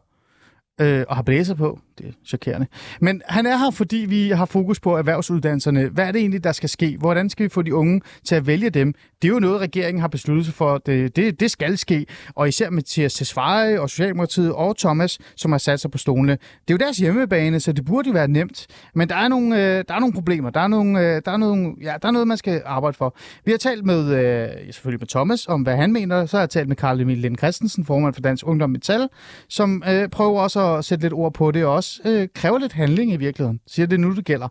øh, 0.81 1.05
og 1.09 1.15
har 1.15 1.23
blæser 1.23 1.55
på. 1.55 1.79
Det 1.97 2.07
er 2.07 2.11
chokerende. 2.25 2.67
Men 3.01 3.21
han 3.27 3.45
er 3.45 3.57
her, 3.57 3.71
fordi 3.71 3.97
vi 3.97 4.29
har 4.29 4.45
fokus 4.45 4.79
på 4.79 4.97
erhvervsuddannelserne. 4.97 5.87
Hvad 5.87 6.07
er 6.07 6.11
det 6.11 6.19
egentlig, 6.19 6.43
der 6.43 6.51
skal 6.51 6.69
ske? 6.69 6.97
Hvordan 6.99 7.29
skal 7.29 7.43
vi 7.43 7.49
få 7.49 7.61
de 7.61 7.75
unge 7.75 8.01
til 8.23 8.35
at 8.35 8.47
vælge 8.47 8.69
dem? 8.69 8.93
Det 9.21 9.27
er 9.27 9.33
jo 9.33 9.39
noget, 9.39 9.61
regeringen 9.61 10.01
har 10.01 10.07
besluttet 10.07 10.45
sig 10.45 10.53
for. 10.53 10.77
Det, 10.77 11.15
det, 11.15 11.39
det 11.39 11.51
skal 11.51 11.77
ske. 11.77 12.05
Og 12.35 12.47
især 12.47 12.69
Mathias 12.69 13.13
Tesfaye 13.13 13.81
og 13.81 13.89
Socialdemokratiet 13.89 14.51
og 14.53 14.77
Thomas, 14.77 15.19
som 15.35 15.51
har 15.51 15.59
sat 15.59 15.79
sig 15.79 15.91
på 15.91 15.97
stolene. 15.97 16.31
Det 16.31 16.69
er 16.69 16.73
jo 16.73 16.77
deres 16.77 16.97
hjemmebane, 16.97 17.59
så 17.59 17.71
det 17.71 17.85
burde 17.85 18.09
jo 18.09 18.13
være 18.13 18.27
nemt. 18.27 18.67
Men 18.95 19.09
der 19.09 19.15
er 19.15 19.27
nogle, 19.27 19.55
øh, 19.55 19.83
der 19.87 19.93
er 19.95 19.99
nogle 19.99 20.13
problemer. 20.13 20.49
Der 20.49 20.59
er, 20.59 20.67
nogle, 20.67 20.99
øh, 20.99 21.21
der, 21.25 21.31
er 21.31 21.37
nogle, 21.37 21.75
ja, 21.81 21.93
der 22.01 22.07
er 22.07 22.11
noget, 22.11 22.27
man 22.27 22.37
skal 22.37 22.61
arbejde 22.65 22.97
for. 22.97 23.17
Vi 23.45 23.51
har 23.51 23.57
talt 23.57 23.85
med, 23.85 24.13
øh, 24.13 24.49
selvfølgelig 24.73 25.01
med 25.01 25.07
Thomas, 25.07 25.47
om 25.47 25.61
hvad 25.61 25.75
han 25.75 25.93
mener. 25.93 26.25
Så 26.25 26.37
har 26.37 26.41
jeg 26.41 26.49
talt 26.49 26.67
med 26.67 26.75
Karl 26.75 27.01
Emil 27.01 27.17
Lind 27.17 27.37
Christensen, 27.37 27.85
formand 27.85 28.13
for 28.13 28.21
Dansk 28.21 28.47
Ungdom 28.47 28.69
Metal, 28.69 29.07
som 29.49 29.83
øh, 29.89 30.09
prøver 30.09 30.41
også 30.41 30.75
at 30.75 30.85
sætte 30.85 31.03
lidt 31.03 31.13
ord 31.13 31.33
på 31.33 31.51
det, 31.51 31.65
også 31.65 31.84
også 31.85 32.01
øh, 32.05 32.27
kræver 32.33 32.57
lidt 32.57 32.73
handling 32.73 33.11
i 33.11 33.17
virkeligheden. 33.17 33.59
Siger 33.67 33.85
det 33.85 33.99
nu, 33.99 34.15
det 34.15 34.25
gælder. 34.25 34.47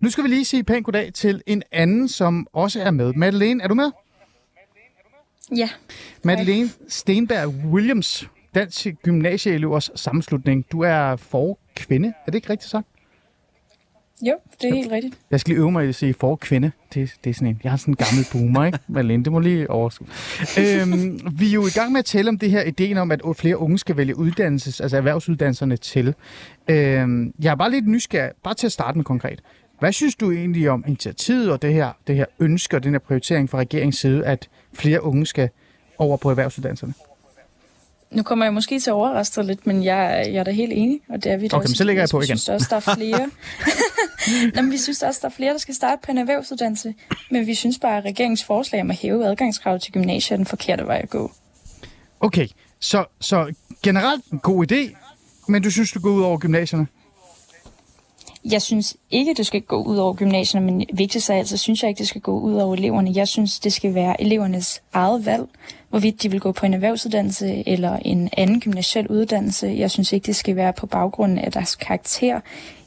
Nu 0.00 0.10
skal 0.10 0.24
vi 0.24 0.28
lige 0.28 0.44
sige 0.44 0.64
pænt 0.64 0.84
goddag 0.84 1.12
til 1.14 1.42
en 1.46 1.62
anden, 1.72 2.08
som 2.08 2.46
også 2.52 2.82
er 2.82 2.90
med. 2.90 3.12
Madeleine, 3.12 3.62
er 3.62 3.68
du 3.68 3.74
med? 3.74 3.90
Ja, 5.56 5.68
Madeleine 6.24 6.70
Stenberg 6.88 7.48
Williams, 7.48 8.28
Dansk 8.54 8.86
Gymnasieelevers 9.02 9.90
Sammenslutning. 9.94 10.64
Du 10.72 10.80
er 10.80 11.16
forkvinde, 11.16 12.08
er 12.08 12.30
det 12.30 12.34
ikke 12.34 12.50
rigtigt 12.50 12.70
sagt? 12.70 12.86
Jo, 14.22 14.34
det 14.62 14.70
er 14.70 14.74
helt 14.74 14.92
rigtigt. 14.92 15.14
Jeg 15.30 15.40
skal 15.40 15.50
lige 15.50 15.60
øve 15.60 15.72
mig 15.72 15.84
i 15.84 15.88
at 15.88 15.94
sige 15.94 16.14
forkvinde. 16.14 16.70
Det, 16.94 17.14
det 17.24 17.30
er 17.30 17.34
sådan 17.34 17.48
en, 17.48 17.60
jeg 17.64 17.72
har 17.72 17.76
sådan 17.76 17.92
en 17.92 17.96
gammel 17.96 18.26
boomer, 18.32 18.64
ikke? 18.64 18.78
Malene, 18.88 19.24
det 19.24 19.32
må 19.32 19.38
lige 19.38 19.70
overskue. 19.70 20.06
øhm, 20.58 21.20
vi 21.38 21.48
er 21.48 21.52
jo 21.52 21.66
i 21.66 21.70
gang 21.74 21.92
med 21.92 21.98
at 21.98 22.04
tale 22.04 22.28
om 22.28 22.38
det 22.38 22.50
her 22.50 22.62
ideen 22.62 22.96
om, 22.96 23.10
at 23.10 23.20
flere 23.36 23.58
unge 23.58 23.78
skal 23.78 23.96
vælge 23.96 24.16
uddannelses, 24.18 24.80
altså 24.80 24.96
erhvervsuddannelserne 24.96 25.76
til. 25.76 26.14
Øhm, 26.68 27.34
jeg 27.42 27.50
er 27.50 27.54
bare 27.54 27.70
lidt 27.70 27.86
nysgerrig, 27.88 28.32
bare 28.44 28.54
til 28.54 28.66
at 28.66 28.72
starte 28.72 28.98
med 28.98 29.04
konkret. 29.04 29.42
Hvad 29.78 29.92
synes 29.92 30.14
du 30.14 30.30
egentlig 30.32 30.70
om 30.70 30.84
initiativet 30.86 31.52
og 31.52 31.62
det 31.62 31.72
her, 31.72 31.92
det 32.06 32.16
her 32.16 32.24
ønske 32.38 32.76
og 32.76 32.84
den 32.84 32.92
her 32.92 32.98
prioritering 32.98 33.50
fra 33.50 33.58
regeringens 33.58 33.96
side, 33.96 34.26
at 34.26 34.48
flere 34.74 35.02
unge 35.02 35.26
skal 35.26 35.48
over 35.98 36.16
på 36.16 36.30
erhvervsuddannelserne? 36.30 36.94
Nu 38.10 38.22
kommer 38.22 38.44
jeg 38.44 38.54
måske 38.54 38.80
til 38.80 38.90
at 38.90 38.94
overraske 38.94 39.42
lidt, 39.42 39.66
men 39.66 39.84
jeg, 39.84 40.24
jeg 40.26 40.34
er 40.34 40.44
da 40.44 40.50
helt 40.50 40.72
enig, 40.72 41.00
og 41.08 41.24
det 41.24 41.32
er 41.32 41.36
vi 41.36 41.48
da 41.48 41.56
Okay, 41.56 41.62
også. 41.62 41.70
men 41.70 41.76
så 41.76 41.84
lægger 41.84 42.02
jeg 42.02 42.08
på 42.10 42.18
Vi 42.18 42.24
igen. 42.24 42.38
synes 42.38 42.48
også, 42.48 42.66
der 42.70 42.76
er 42.76 42.94
flere. 42.96 43.30
Nå, 44.54 44.62
men 44.62 44.70
vi 44.70 44.78
synes 44.78 45.02
også, 45.02 45.18
der 45.22 45.28
er 45.28 45.32
flere, 45.32 45.52
der 45.52 45.58
skal 45.58 45.74
starte 45.74 46.00
på 46.04 46.10
en 46.10 46.18
erhvervsuddannelse, 46.18 46.94
men 47.30 47.46
vi 47.46 47.54
synes 47.54 47.78
bare, 47.78 47.96
at 47.98 48.04
regeringens 48.04 48.44
forslag 48.44 48.80
om 48.80 48.90
at 48.90 48.96
hæve 48.96 49.26
adgangskravet 49.26 49.82
til 49.82 49.92
gymnasiet 49.92 50.32
er 50.32 50.36
den 50.36 50.46
forkerte 50.46 50.86
vej 50.86 51.00
at 51.02 51.10
gå. 51.10 51.32
Okay, 52.20 52.48
så, 52.80 53.04
så 53.20 53.54
generelt 53.82 54.24
en 54.24 54.38
god 54.38 54.72
idé, 54.72 54.96
men 55.48 55.62
du 55.62 55.70
synes, 55.70 55.92
det 55.92 56.02
går 56.02 56.10
ud 56.10 56.22
over 56.22 56.38
gymnasierne? 56.38 56.86
Jeg 58.50 58.62
synes 58.62 58.96
ikke, 59.10 59.34
det 59.34 59.46
skal 59.46 59.60
gå 59.60 59.82
ud 59.82 59.96
over 59.96 60.14
gymnasierne, 60.14 60.66
men 60.66 60.86
vigtigst 60.92 61.30
af 61.30 61.36
alt, 61.36 61.48
så 61.48 61.54
altså, 61.54 61.62
synes 61.62 61.82
jeg 61.82 61.88
ikke, 61.88 61.98
det 61.98 62.08
skal 62.08 62.20
gå 62.20 62.38
ud 62.38 62.54
over 62.54 62.74
eleverne. 62.74 63.12
Jeg 63.14 63.28
synes, 63.28 63.60
det 63.60 63.72
skal 63.72 63.94
være 63.94 64.20
elevernes 64.20 64.82
eget 64.92 65.26
valg, 65.26 65.46
hvorvidt 65.90 66.22
de 66.22 66.30
vil 66.30 66.40
gå 66.40 66.52
på 66.52 66.66
en 66.66 66.74
erhvervsuddannelse 66.74 67.68
eller 67.68 67.96
en 67.96 68.30
anden 68.36 68.60
gymnasiel 68.60 69.08
uddannelse. 69.08 69.74
Jeg 69.78 69.90
synes 69.90 70.12
ikke, 70.12 70.26
det 70.26 70.36
skal 70.36 70.56
være 70.56 70.72
på 70.72 70.86
baggrund 70.86 71.38
af 71.38 71.52
deres 71.52 71.76
karakter. 71.76 72.40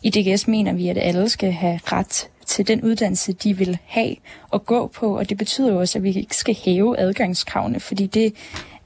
I 0.04 0.10
DGS 0.10 0.48
mener 0.48 0.74
vi, 0.74 0.88
at 0.88 0.98
alle 0.98 1.30
skal 1.30 1.52
have 1.52 1.80
ret 1.84 2.30
til 2.46 2.68
den 2.68 2.82
uddannelse, 2.82 3.34
de 3.34 3.58
vil 3.58 3.78
have 3.86 4.16
og 4.50 4.66
gå 4.66 4.88
på, 4.88 5.18
og 5.18 5.30
det 5.30 5.38
betyder 5.38 5.72
jo 5.72 5.80
også, 5.80 5.98
at 5.98 6.04
vi 6.04 6.10
ikke 6.10 6.36
skal 6.36 6.56
hæve 6.66 7.00
adgangskravene, 7.00 7.80
fordi 7.80 8.06
det 8.08 8.34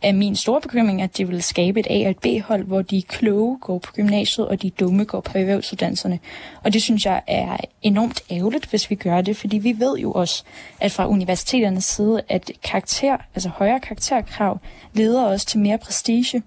er 0.04 0.12
min 0.12 0.36
store 0.36 0.62
bekymring, 0.62 1.02
at 1.02 1.18
det 1.18 1.30
vil 1.30 1.44
skabe 1.44 1.80
et 1.80 1.88
A- 1.89 2.06
og 2.06 2.10
et 2.12 2.18
B-hold, 2.18 2.63
hvor 2.63 2.82
de 2.82 3.02
kloge 3.02 3.58
går 3.62 3.80
på 3.80 3.92
gymnasiet, 3.94 4.48
og 4.48 4.62
de 4.62 4.70
dumme 4.70 5.06
går 5.06 5.22
på 5.22 5.38
erhvervsuddannelserne. 5.38 6.20
Og 6.63 6.74
det 6.74 6.82
synes 6.82 7.06
jeg 7.06 7.22
er 7.28 7.58
enormt 7.82 8.22
ærgerligt, 8.32 8.66
hvis 8.66 8.89
vi 8.89 8.96
gør 8.96 9.22
det, 9.22 9.38
fordi 9.38 9.58
vi 9.58 9.76
ved 9.80 9.98
jo 9.98 10.12
også, 10.12 10.44
at 10.80 10.92
fra 10.92 11.08
universiteternes 11.08 11.86
side, 11.86 12.22
at 12.30 12.52
karakter, 12.63 13.18
altså 13.36 13.50
højere 13.50 13.80
karakterkrav, 13.80 14.60
leder 14.94 15.26
os 15.26 15.46
til 15.46 15.60
mere 15.60 15.78
prestige. 15.78 16.44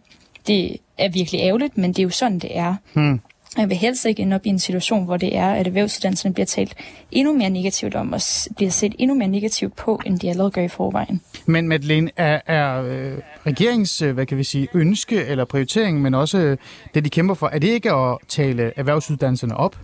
Det 0.47 0.77
er 0.99 1.09
virkelig 1.09 1.40
ærgerligt, 1.40 1.79
men 1.79 1.90
det 1.92 1.99
er 1.99 2.03
jo 2.03 2.11
sådan, 2.11 2.38
det 2.38 2.59
er. 2.59 2.75
Hmm. 2.92 3.21
Jeg 3.57 3.69
vil 3.69 3.77
helst 3.77 4.05
ikke 4.05 4.23
ende 4.23 4.35
op 4.35 4.47
i 4.47 4.49
en 4.49 4.59
situation, 4.59 5.05
hvor 5.05 5.16
det 5.16 5.37
er, 5.37 5.51
at 5.51 5.66
erhvervsuddannelserne 5.66 6.35
bliver 6.35 6.47
talt 6.47 6.75
endnu 7.11 7.33
mere 7.33 7.51
negativt 7.51 7.95
om, 7.95 8.12
og 8.12 8.21
bliver 8.57 8.71
set 8.71 8.95
endnu 8.99 9.16
mere 9.16 9.29
negativt 9.29 9.77
på, 9.77 10.01
end 10.07 10.19
de 10.19 10.31
allerede 10.31 10.51
gør 10.51 10.62
i 10.62 10.69
forvejen. 10.69 11.21
Men 11.47 11.69
Madeleine, 11.69 12.11
er, 12.16 12.40
er 12.47 12.83
øh, 12.83 13.19
regerings, 13.47 14.03
øh, 14.03 14.14
hvad 14.14 14.27
kan 14.27 14.38
vi 14.38 14.45
sige, 14.45 14.69
ønske 14.75 15.25
eller 15.25 15.45
prioritering, 15.45 16.03
men 16.03 16.14
også 16.14 16.38
øh, 16.38 16.57
det, 16.95 17.05
de 17.05 17.11
kæmper 17.11 17.35
for, 17.35 17.47
er 17.47 17.59
det 17.59 17.69
ikke 17.69 17.92
at 17.92 18.19
tale 18.29 18.73
erhvervsuddannelserne 18.77 19.57
op? 19.57 19.79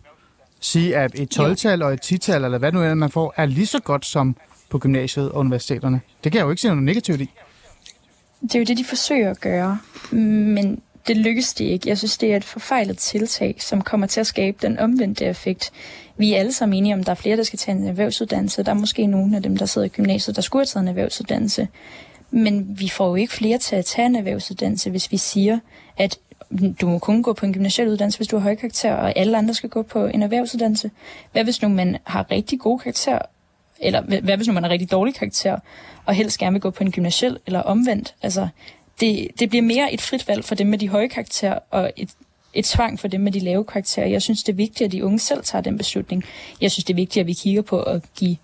Sige, 0.60 0.96
at 0.96 1.10
et 1.14 1.38
12-tal 1.38 1.82
og 1.82 1.92
et 1.92 2.12
10-tal, 2.12 2.44
eller 2.44 2.58
hvad 2.58 2.72
nu 2.72 2.82
end 2.82 2.94
man 2.94 3.10
får, 3.10 3.34
er 3.36 3.46
lige 3.46 3.66
så 3.66 3.80
godt 3.80 4.06
som 4.06 4.36
på 4.70 4.78
gymnasiet 4.78 5.30
og 5.30 5.38
universiteterne. 5.38 6.00
Det 6.24 6.32
kan 6.32 6.38
jeg 6.38 6.44
jo 6.44 6.50
ikke 6.50 6.62
se 6.62 6.68
noget 6.68 6.82
negativt 6.82 7.20
i. 7.20 7.30
Det 8.42 8.54
er 8.54 8.58
jo 8.58 8.64
det, 8.64 8.78
de 8.78 8.84
forsøger 8.84 9.30
at 9.30 9.40
gøre, 9.40 9.78
men 10.10 10.82
det 11.06 11.16
lykkes 11.16 11.54
det 11.54 11.64
ikke. 11.64 11.88
Jeg 11.88 11.98
synes, 11.98 12.18
det 12.18 12.32
er 12.32 12.36
et 12.36 12.44
forfejlet 12.44 12.98
tiltag, 12.98 13.56
som 13.58 13.82
kommer 13.82 14.06
til 14.06 14.20
at 14.20 14.26
skabe 14.26 14.58
den 14.62 14.78
omvendte 14.78 15.24
effekt. 15.24 15.72
Vi 16.16 16.32
er 16.32 16.38
alle 16.38 16.52
sammen 16.52 16.78
enige 16.78 16.94
om, 16.94 17.04
der 17.04 17.10
er 17.10 17.14
flere, 17.14 17.36
der 17.36 17.42
skal 17.42 17.58
tage 17.58 17.78
en 17.78 17.88
erhvervsuddannelse. 17.88 18.62
Der 18.62 18.70
er 18.70 18.74
måske 18.74 19.06
nogle 19.06 19.36
af 19.36 19.42
dem, 19.42 19.56
der 19.56 19.66
sidder 19.66 19.84
i 19.84 19.88
gymnasiet, 19.88 20.36
der 20.36 20.42
skulle 20.42 20.60
have 20.60 20.66
taget 20.66 20.82
en 20.82 20.88
erhvervsuddannelse. 20.88 21.68
Men 22.30 22.80
vi 22.80 22.88
får 22.88 23.08
jo 23.08 23.14
ikke 23.14 23.32
flere 23.32 23.58
til 23.58 23.76
at 23.76 23.84
tage 23.84 24.06
en 24.06 24.16
erhvervsuddannelse, 24.16 24.90
hvis 24.90 25.12
vi 25.12 25.16
siger, 25.16 25.58
at 25.96 26.18
du 26.80 26.88
må 26.88 26.98
kun 26.98 27.22
gå 27.22 27.32
på 27.32 27.46
en 27.46 27.52
gymnasiel 27.52 27.88
uddannelse, 27.88 28.18
hvis 28.18 28.28
du 28.28 28.36
har 28.36 28.42
høje 28.42 28.54
karakter, 28.54 28.94
og 28.94 29.16
alle 29.16 29.38
andre 29.38 29.54
skal 29.54 29.70
gå 29.70 29.82
på 29.82 30.06
en 30.06 30.22
erhvervsuddannelse. 30.22 30.90
Hvad 31.32 31.44
hvis 31.44 31.62
nu 31.62 31.68
man 31.68 31.96
har 32.04 32.30
rigtig 32.30 32.60
gode 32.60 32.78
karakter, 32.78 33.18
eller 33.80 34.20
hvad 34.20 34.36
hvis 34.36 34.46
nu 34.46 34.52
man 34.52 34.62
har 34.62 34.70
rigtig 34.70 34.90
dårlig 34.90 35.14
karakter, 35.14 35.58
og 36.04 36.14
helst 36.14 36.38
gerne 36.38 36.52
vil 36.54 36.60
gå 36.60 36.70
på 36.70 36.84
en 36.84 36.92
gymnasiel, 36.92 37.38
eller 37.46 37.60
omvendt? 37.60 38.14
Altså, 38.22 38.48
det, 39.00 39.28
det 39.38 39.48
bliver 39.48 39.62
mere 39.62 39.92
et 39.92 40.00
frit 40.00 40.28
valg 40.28 40.44
for 40.44 40.54
dem 40.54 40.66
med 40.66 40.78
de 40.78 40.88
høje 40.88 41.08
karakterer, 41.08 41.58
og 41.70 41.92
et, 41.96 42.10
et 42.54 42.64
tvang 42.64 43.00
for 43.00 43.08
dem 43.08 43.20
med 43.20 43.32
de 43.32 43.40
lave 43.40 43.64
karakterer. 43.64 44.06
Jeg 44.06 44.22
synes, 44.22 44.42
det 44.42 44.52
er 44.52 44.56
vigtigt, 44.56 44.86
at 44.86 44.92
de 44.92 45.04
unge 45.04 45.18
selv 45.18 45.44
tager 45.44 45.62
den 45.62 45.78
beslutning. 45.78 46.24
Jeg 46.60 46.70
synes, 46.70 46.84
det 46.84 46.92
er 46.94 46.96
vigtigt, 46.96 47.20
at 47.20 47.26
vi 47.26 47.32
kigger 47.32 47.62
på 47.62 47.82
at 47.82 48.02
give 48.16 48.36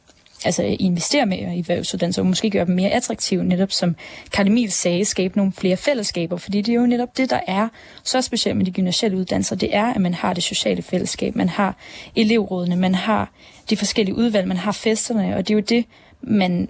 altså 0.45 0.63
investere 0.63 1.27
mere 1.27 1.57
i 1.57 1.59
erhvervsuddannelser, 1.59 2.23
og 2.23 2.27
måske 2.27 2.51
gøre 2.51 2.67
dem 2.67 2.75
mere 2.75 2.91
attraktive, 2.91 3.45
netop 3.45 3.73
som 3.73 3.97
Karl 4.33 4.47
Emil 4.47 4.73
sagde, 4.73 5.05
skabe 5.05 5.37
nogle 5.37 5.53
flere 5.53 5.77
fællesskaber, 5.77 6.37
fordi 6.37 6.61
det 6.61 6.73
er 6.73 6.81
jo 6.81 6.87
netop 6.87 7.17
det, 7.17 7.31
der 7.31 7.41
er 7.47 7.69
så 8.05 8.23
specielt 8.23 8.57
med 8.57 8.67
de 8.67 8.71
gymnasiale 8.71 9.17
uddannelser, 9.17 9.57
det 9.57 9.75
er, 9.75 9.85
at 9.85 10.01
man 10.01 10.15
har 10.15 10.35
det 10.35 10.43
sociale 10.43 10.83
fællesskab, 10.83 11.37
man 11.37 11.49
har 11.49 11.77
elevrådene, 12.17 12.77
man 12.77 12.95
har 12.95 13.33
de 13.71 13.77
forskellige 13.77 14.17
udvalg, 14.17 14.49
man 14.49 14.57
har 14.57 14.73
festerne, 14.73 15.37
og 15.37 15.49
det 15.49 15.55
er 15.55 15.59
jo 15.59 15.65
det, 15.69 15.85
man 16.23 16.69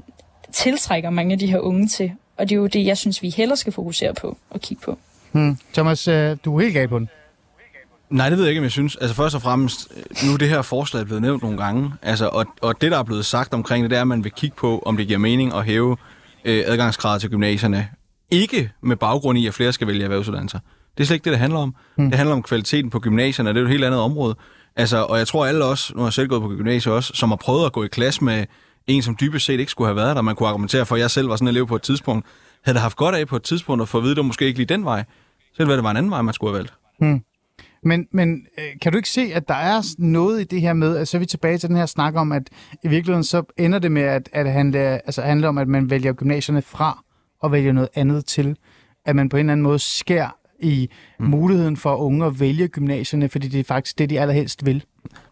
tiltrækker 0.52 1.10
mange 1.10 1.32
af 1.32 1.38
de 1.38 1.46
her 1.46 1.58
unge 1.58 1.88
til, 1.88 2.12
og 2.38 2.48
det 2.48 2.54
er 2.54 2.56
jo 2.56 2.66
det, 2.66 2.86
jeg 2.86 2.98
synes, 2.98 3.22
vi 3.22 3.30
hellere 3.30 3.56
skal 3.56 3.72
fokusere 3.72 4.14
på 4.14 4.38
og 4.50 4.60
kigge 4.60 4.82
på. 4.84 4.98
Hmm. 5.32 5.58
Thomas, 5.74 6.08
øh, 6.08 6.36
du 6.44 6.56
er 6.56 6.62
helt 6.62 6.74
gal 6.74 6.88
på 6.88 6.98
den. 6.98 7.08
Nej, 8.10 8.28
det 8.28 8.38
ved 8.38 8.44
jeg 8.44 8.50
ikke, 8.50 8.60
om 8.60 8.64
jeg 8.64 8.72
synes. 8.72 8.96
Altså 8.96 9.16
først 9.16 9.34
og 9.34 9.42
fremmest, 9.42 9.92
nu 10.26 10.32
er 10.32 10.36
det 10.36 10.48
her 10.48 10.62
forslag 10.62 11.04
blevet 11.04 11.22
nævnt 11.22 11.42
nogle 11.42 11.58
gange, 11.58 11.92
altså, 12.02 12.28
og, 12.28 12.46
og 12.60 12.80
det, 12.80 12.90
der 12.90 12.98
er 12.98 13.02
blevet 13.02 13.26
sagt 13.26 13.54
omkring 13.54 13.82
det, 13.82 13.90
det 13.90 13.96
er, 13.96 14.00
at 14.00 14.08
man 14.08 14.24
vil 14.24 14.32
kigge 14.32 14.56
på, 14.56 14.82
om 14.86 14.96
det 14.96 15.06
giver 15.06 15.18
mening 15.18 15.54
at 15.54 15.64
hæve 15.64 15.96
øh, 16.44 16.62
adgangsgrader 16.66 17.18
til 17.18 17.30
gymnasierne. 17.30 17.88
Ikke 18.30 18.70
med 18.80 18.96
baggrund 18.96 19.38
i, 19.38 19.46
at 19.46 19.54
flere 19.54 19.72
skal 19.72 19.86
vælge 19.86 20.04
erhvervsuddannelser. 20.04 20.58
Det 20.96 21.04
er 21.04 21.06
slet 21.06 21.14
ikke 21.14 21.24
det, 21.24 21.32
det 21.32 21.40
handler 21.40 21.58
om. 21.58 21.74
Hmm. 21.96 22.10
Det 22.10 22.16
handler 22.16 22.34
om 22.34 22.42
kvaliteten 22.42 22.90
på 22.90 23.00
gymnasierne, 23.00 23.50
og 23.50 23.54
det 23.54 23.60
er 23.60 23.62
jo 23.62 23.66
et 23.66 23.72
helt 23.72 23.84
andet 23.84 24.00
område. 24.00 24.36
Altså, 24.76 25.04
og 25.04 25.18
jeg 25.18 25.26
tror 25.26 25.46
alle 25.46 25.64
os, 25.64 25.92
nu 25.94 26.00
har 26.00 26.06
jeg 26.06 26.12
selv 26.12 26.28
gået 26.28 26.42
på 26.42 26.48
gymnasiet 26.48 26.94
også, 26.94 27.12
som 27.14 27.28
har 27.28 27.36
prøvet 27.36 27.66
at 27.66 27.72
gå 27.72 27.84
i 27.84 27.88
klasse 27.88 28.24
med 28.24 28.44
en, 28.88 29.02
som 29.02 29.16
dybest 29.20 29.46
set 29.46 29.60
ikke 29.60 29.70
skulle 29.70 29.88
have 29.88 29.96
været 29.96 30.16
der. 30.16 30.22
Man 30.22 30.34
kunne 30.34 30.48
argumentere 30.48 30.86
for, 30.86 30.94
at 30.94 31.00
jeg 31.00 31.10
selv 31.10 31.28
var 31.28 31.36
sådan 31.36 31.48
en 31.48 31.54
elev 31.54 31.66
på 31.66 31.76
et 31.76 31.82
tidspunkt. 31.82 32.26
Havde 32.64 32.74
det 32.74 32.82
haft 32.82 32.96
godt 32.96 33.14
af 33.14 33.28
på 33.28 33.36
et 33.36 33.42
tidspunkt 33.42 33.82
at 33.82 33.88
få 33.88 33.98
at 33.98 34.02
vide, 34.02 34.10
at 34.10 34.16
det 34.16 34.24
måske 34.24 34.46
ikke 34.46 34.58
lige 34.58 34.66
den 34.66 34.84
vej. 34.84 35.04
Selv 35.56 35.66
hvad 35.68 35.76
det 35.76 35.84
var 35.84 35.90
en 35.90 35.96
anden 35.96 36.10
vej, 36.10 36.22
man 36.22 36.34
skulle 36.34 36.50
have 36.50 36.58
valgt. 36.58 36.74
Hmm. 36.98 37.22
Men, 37.82 38.06
men 38.12 38.46
øh, 38.58 38.64
kan 38.82 38.92
du 38.92 38.98
ikke 38.98 39.10
se, 39.10 39.30
at 39.34 39.48
der 39.48 39.54
er 39.54 39.82
noget 39.98 40.40
i 40.40 40.44
det 40.44 40.60
her 40.60 40.72
med, 40.72 40.96
at 40.96 41.08
så 41.08 41.16
er 41.16 41.18
vi 41.18 41.26
tilbage 41.26 41.58
til 41.58 41.68
den 41.68 41.76
her 41.76 41.86
snak 41.86 42.14
om, 42.16 42.32
at 42.32 42.42
i 42.84 42.88
virkeligheden 42.88 43.24
så 43.24 43.42
ender 43.56 43.78
det 43.78 43.92
med 43.92 44.02
at, 44.02 44.28
at 44.32 44.52
handle, 44.52 44.78
altså 44.78 45.22
handle 45.22 45.48
om, 45.48 45.58
at 45.58 45.68
man 45.68 45.90
vælger 45.90 46.12
gymnasierne 46.12 46.62
fra 46.62 47.04
og 47.42 47.52
vælger 47.52 47.72
noget 47.72 47.88
andet 47.94 48.24
til. 48.24 48.56
At 49.06 49.16
man 49.16 49.28
på 49.28 49.36
en 49.36 49.40
eller 49.40 49.52
anden 49.52 49.62
måde 49.62 49.78
skær 49.78 50.38
i 50.60 50.88
mm. 51.18 51.26
muligheden 51.26 51.76
for 51.76 51.96
unge 51.96 52.26
at 52.26 52.40
vælge 52.40 52.68
gymnasierne, 52.68 53.28
fordi 53.28 53.48
det 53.48 53.60
er 53.60 53.64
faktisk 53.64 53.98
det, 53.98 54.10
de 54.10 54.20
allerhelst 54.20 54.66
vil. 54.66 54.84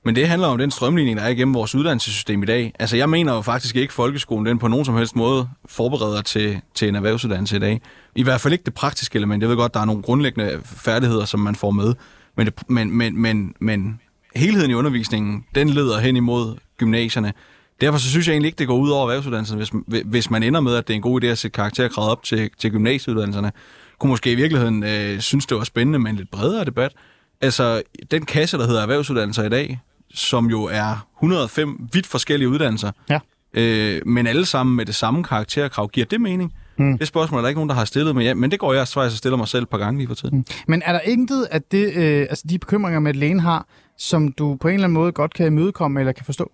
Men 0.06 0.16
det 0.16 0.28
handler 0.28 0.48
om 0.48 0.58
den 0.58 0.70
strømligning, 0.70 1.18
der 1.18 1.24
er 1.24 1.28
igennem 1.28 1.54
vores 1.54 1.74
uddannelsessystem 1.74 2.42
i 2.42 2.46
dag. 2.46 2.72
Altså, 2.78 2.96
jeg 2.96 3.08
mener 3.08 3.34
jo 3.34 3.40
faktisk 3.40 3.76
ikke, 3.76 3.90
at 3.90 3.92
folkeskolen 3.92 4.46
den 4.46 4.58
på 4.58 4.68
nogen 4.68 4.84
som 4.84 4.96
helst 4.96 5.16
måde 5.16 5.48
forbereder 5.68 6.22
til, 6.22 6.60
til 6.74 6.88
en 6.88 6.94
erhvervsuddannelse 6.94 7.56
i 7.56 7.58
dag. 7.58 7.80
I 8.14 8.22
hvert 8.22 8.40
fald 8.40 8.52
ikke 8.52 8.64
det 8.64 8.74
praktiske 8.74 9.16
element. 9.16 9.42
Jeg 9.42 9.50
ved 9.50 9.56
godt, 9.56 9.74
der 9.74 9.80
er 9.80 9.84
nogle 9.84 10.02
grundlæggende 10.02 10.60
færdigheder, 10.64 11.24
som 11.24 11.40
man 11.40 11.54
får 11.54 11.70
med. 11.70 11.94
Men, 12.36 12.46
det, 12.46 12.54
men, 12.68 12.90
men, 12.90 13.22
men, 13.22 13.54
men 13.60 14.00
helheden 14.36 14.70
i 14.70 14.74
undervisningen, 14.74 15.44
den 15.54 15.68
leder 15.68 15.98
hen 15.98 16.16
imod 16.16 16.56
gymnasierne. 16.78 17.32
Derfor 17.80 17.98
så 17.98 18.10
synes 18.10 18.26
jeg 18.26 18.32
egentlig 18.32 18.48
ikke, 18.48 18.58
det 18.58 18.66
går 18.66 18.76
ud 18.76 18.90
over 18.90 19.02
erhvervsuddannelserne, 19.02 19.82
hvis, 19.86 20.02
hvis 20.04 20.30
man 20.30 20.42
ender 20.42 20.60
med, 20.60 20.74
at 20.74 20.88
det 20.88 20.94
er 20.94 20.96
en 20.96 21.02
god 21.02 21.24
idé 21.24 21.26
at 21.26 21.38
sætte 21.38 21.54
karakterkravet 21.54 22.10
op 22.10 22.22
til, 22.22 22.50
til 22.58 22.70
gymnasieuddannelserne. 22.70 23.52
Kunne 23.98 24.10
måske 24.10 24.32
i 24.32 24.34
virkeligheden 24.34 24.84
øh, 24.84 25.20
synes, 25.20 25.46
det 25.46 25.56
var 25.56 25.64
spændende 25.64 25.98
med 25.98 26.10
en 26.10 26.16
lidt 26.16 26.30
bredere 26.30 26.64
debat. 26.64 26.92
Altså, 27.40 27.82
den 28.10 28.24
kasse, 28.24 28.58
der 28.58 28.66
hedder 28.66 28.82
erhvervsuddannelser 28.82 29.44
i 29.44 29.48
dag, 29.48 29.80
som 30.16 30.50
jo 30.50 30.62
er 30.62 31.06
105 31.18 31.88
vidt 31.92 32.06
forskellige 32.06 32.48
uddannelser, 32.48 32.90
ja. 33.10 33.18
øh, 33.54 34.02
men 34.06 34.26
alle 34.26 34.46
sammen 34.46 34.76
med 34.76 34.86
det 34.86 34.94
samme 34.94 35.24
karakterkrav, 35.24 35.88
giver 35.88 36.06
det 36.06 36.20
mening? 36.20 36.52
Mm. 36.78 36.98
Det 36.98 37.08
spørgsmål 37.08 37.38
er 37.38 37.42
der 37.42 37.48
ikke 37.48 37.58
nogen, 37.58 37.68
der 37.68 37.74
har 37.74 37.84
stillet 37.84 38.14
mig, 38.14 38.22
ja, 38.22 38.34
men 38.34 38.50
det 38.50 38.58
går 38.58 38.72
jeg 38.72 38.88
faktisk 38.88 39.14
og 39.14 39.18
stiller 39.18 39.36
mig 39.36 39.48
selv 39.48 39.62
et 39.62 39.68
par 39.68 39.78
gange 39.78 39.98
lige 39.98 40.08
for 40.08 40.14
tiden. 40.14 40.38
Mm. 40.38 40.44
Men 40.68 40.82
er 40.84 40.92
der 40.92 41.00
intet 41.00 41.44
af 41.44 41.62
det, 41.62 41.96
øh, 41.96 42.20
altså 42.20 42.44
de 42.50 42.58
bekymringer, 42.58 43.00
Madeleine 43.00 43.40
har, 43.40 43.66
som 43.98 44.32
du 44.32 44.56
på 44.60 44.68
en 44.68 44.74
eller 44.74 44.84
anden 44.84 44.94
måde 44.94 45.12
godt 45.12 45.34
kan 45.34 45.46
imødekomme 45.46 46.00
eller 46.00 46.12
kan 46.12 46.24
forstå? 46.24 46.52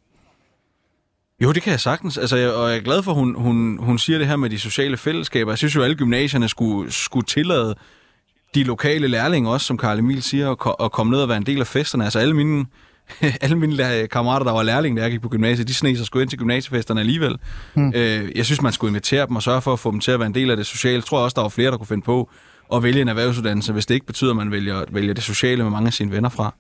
Jo, 1.43 1.53
det 1.53 1.63
kan 1.63 1.71
jeg 1.71 1.81
sagtens. 1.81 2.19
Altså, 2.19 2.37
jeg, 2.37 2.53
og 2.53 2.69
jeg 2.69 2.77
er 2.77 2.83
glad 2.83 3.03
for, 3.03 3.11
at 3.11 3.19
hun, 3.19 3.35
hun, 3.35 3.79
hun 3.81 3.99
siger 3.99 4.19
det 4.19 4.27
her 4.27 4.37
med 4.37 4.51
de 4.51 4.59
sociale 4.59 4.97
fællesskaber. 4.97 5.53
Jeg 5.53 5.59
synes 5.59 5.75
jo, 5.75 5.81
at 5.81 5.85
alle 5.85 5.97
gymnasierne 5.97 6.49
skulle, 6.49 6.93
skulle 6.93 7.27
tillade 7.27 7.75
de 8.55 8.65
lokale 8.65 9.09
lærlinge 9.09 9.51
også, 9.51 9.67
som 9.67 9.79
Karl 9.79 9.99
Emil 9.99 10.23
siger, 10.23 10.51
at, 10.51 10.75
at 10.85 10.93
komme 10.93 11.11
ned 11.11 11.21
og 11.21 11.29
være 11.29 11.37
en 11.37 11.47
del 11.47 11.61
af 11.61 11.67
festerne. 11.67 12.05
Altså 12.05 12.19
alle 12.19 12.35
mine, 12.35 12.67
alle 13.43 13.57
mine 13.57 14.07
kammerater, 14.07 14.45
der 14.45 14.53
var 14.53 14.63
lærlinge, 14.63 14.99
da 14.99 15.03
jeg 15.03 15.11
gik 15.11 15.21
på 15.21 15.29
gymnasiet, 15.29 15.69
de 15.69 15.75
sne 15.75 15.97
sig 15.97 16.07
skulle 16.07 16.23
ind 16.23 16.31
til 16.31 16.39
gymnasiefesterne 16.39 17.01
alligevel. 17.01 17.39
Øh, 17.77 18.31
jeg 18.37 18.45
synes, 18.45 18.63
man 18.63 18.73
skulle 18.73 18.91
invitere 18.91 19.27
dem 19.27 19.37
og 19.37 19.43
sørge 19.43 19.63
for 19.63 19.73
at 19.73 19.79
få 19.79 19.91
dem 19.91 20.01
til 20.01 20.11
at 20.11 20.19
være 20.19 20.27
en 20.27 20.35
del 20.35 20.51
af 20.51 20.57
det 20.57 20.67
sociale. 20.67 20.95
Jeg 20.95 21.05
tror 21.05 21.19
også, 21.19 21.35
der 21.35 21.43
var 21.43 21.49
flere, 21.49 21.71
der 21.71 21.77
kunne 21.77 21.87
finde 21.87 22.03
på 22.03 22.31
at 22.75 22.83
vælge 22.83 23.01
en 23.01 23.09
erhvervsuddannelse, 23.09 23.73
hvis 23.73 23.87
det 23.87 23.95
ikke 23.95 24.07
betyder, 24.07 24.31
at 24.31 24.37
man 24.37 24.51
vælger, 24.51 24.85
vælger 24.91 25.15
det 25.15 25.23
sociale 25.23 25.63
med 25.63 25.71
mange 25.71 25.87
af 25.87 25.93
sine 25.93 26.13
venner 26.13 26.29
fra. 26.29 26.55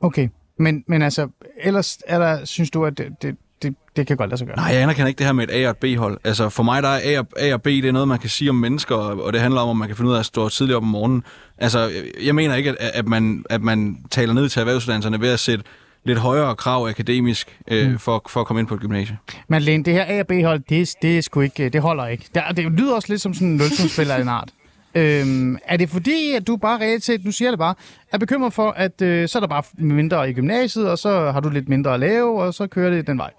Okay, 0.00 0.28
men, 0.58 0.84
men 0.88 1.02
altså, 1.02 1.28
ellers 1.60 1.98
er 2.06 2.18
der, 2.18 2.44
synes 2.44 2.70
du, 2.70 2.84
at 2.84 2.98
det, 2.98 3.06
det, 3.22 3.36
det, 3.62 3.74
det 3.96 4.06
kan 4.06 4.16
godt 4.16 4.30
lade 4.30 4.38
sig 4.38 4.46
gøre. 4.46 4.56
Nej, 4.56 4.66
jeg 4.66 4.82
anerkender 4.82 5.08
ikke 5.08 5.18
det 5.18 5.26
her 5.26 5.32
med 5.32 5.48
et 5.48 5.64
A 5.64 5.68
og 5.68 5.70
et 5.70 5.76
B-hold. 5.76 6.18
Altså 6.24 6.48
for 6.48 6.62
mig 6.62 6.82
der 6.82 6.88
er 6.88 7.00
A 7.04 7.18
og, 7.18 7.26
A 7.36 7.54
og 7.54 7.62
B, 7.62 7.66
det 7.66 7.84
er 7.84 7.92
noget, 7.92 8.08
man 8.08 8.18
kan 8.18 8.30
sige 8.30 8.50
om 8.50 8.56
mennesker, 8.56 8.94
og 8.94 9.32
det 9.32 9.40
handler 9.40 9.60
om, 9.60 9.68
om 9.68 9.76
man 9.76 9.88
kan 9.88 9.96
finde 9.96 10.10
ud 10.10 10.14
af 10.14 10.18
at 10.18 10.26
stå 10.26 10.48
tidligt 10.48 10.76
op 10.76 10.82
om 10.82 10.88
morgenen. 10.88 11.22
Altså, 11.58 11.90
jeg 12.24 12.34
mener 12.34 12.54
ikke, 12.54 12.70
at, 12.70 12.90
at, 12.94 13.08
man, 13.08 13.44
at 13.50 13.62
man 13.62 13.96
taler 14.10 14.34
ned 14.34 14.48
til 14.48 14.60
erhvervsuddannelserne 14.60 15.20
ved 15.20 15.28
at 15.28 15.40
sætte 15.40 15.64
lidt 16.04 16.18
højere 16.18 16.56
krav 16.56 16.86
akademisk 16.88 17.58
øh, 17.68 17.90
mm. 17.90 17.98
for, 17.98 18.22
for 18.28 18.40
at 18.40 18.46
komme 18.46 18.60
ind 18.60 18.68
på 18.68 18.74
et 18.74 18.80
gymnasie. 18.80 19.18
Men 19.48 19.62
Lene, 19.62 19.84
det 19.84 19.92
her 19.92 20.04
A 20.08 20.20
og 20.20 20.26
B-hold, 20.26 20.60
det, 20.68 20.94
det, 21.02 21.18
er 21.18 21.22
sgu 21.22 21.40
ikke, 21.40 21.68
det 21.68 21.80
holder 21.80 22.06
ikke. 22.06 22.24
Det, 22.34 22.42
det 22.56 22.72
lyder 22.72 22.94
også 22.94 23.08
lidt 23.12 23.20
som 23.20 23.34
sådan 23.34 23.48
en 23.48 23.56
nulsumspiller 23.56 24.14
af 24.14 24.22
en 24.22 24.28
art. 24.28 24.48
Øhm, 24.94 25.58
er 25.64 25.76
det 25.76 25.88
fordi, 25.88 26.32
at 26.32 26.46
du 26.46 26.56
bare 26.56 26.80
reelt 26.80 27.04
set, 27.04 27.24
nu 27.24 27.32
siger 27.32 27.50
det 27.50 27.58
bare, 27.58 27.74
er 28.12 28.18
bekymret 28.18 28.52
for, 28.52 28.70
at 28.70 29.02
øh, 29.02 29.28
så 29.28 29.38
er 29.38 29.40
der 29.40 29.46
bare 29.46 29.62
mindre 29.78 30.30
i 30.30 30.32
gymnasiet, 30.32 30.90
og 30.90 30.98
så 30.98 31.30
har 31.30 31.40
du 31.40 31.48
lidt 31.48 31.68
mindre 31.68 31.94
at 31.94 32.00
lave, 32.00 32.42
og 32.42 32.54
så 32.54 32.66
kører 32.66 32.90
det 32.90 33.06
den 33.06 33.18
vej? 33.18 33.30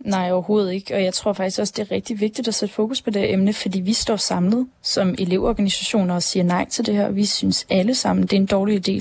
Nej, 0.00 0.32
overhovedet 0.32 0.72
ikke. 0.72 0.94
Og 0.94 1.02
jeg 1.04 1.14
tror 1.14 1.32
faktisk 1.32 1.58
også, 1.60 1.72
det 1.76 1.90
er 1.90 1.94
rigtig 1.94 2.20
vigtigt 2.20 2.48
at 2.48 2.54
sætte 2.54 2.74
fokus 2.74 3.02
på 3.02 3.10
det 3.10 3.32
emne, 3.32 3.52
fordi 3.52 3.80
vi 3.80 3.92
står 3.92 4.16
samlet 4.16 4.66
som 4.82 5.14
elevorganisationer 5.18 6.14
og 6.14 6.22
siger 6.22 6.44
nej 6.44 6.68
til 6.68 6.86
det 6.86 6.94
her. 6.94 7.10
Vi 7.10 7.24
synes 7.24 7.66
alle 7.70 7.94
sammen, 7.94 8.22
det 8.22 8.32
er 8.32 8.36
en 8.36 8.46
dårlig 8.46 8.88
idé. 8.88 9.00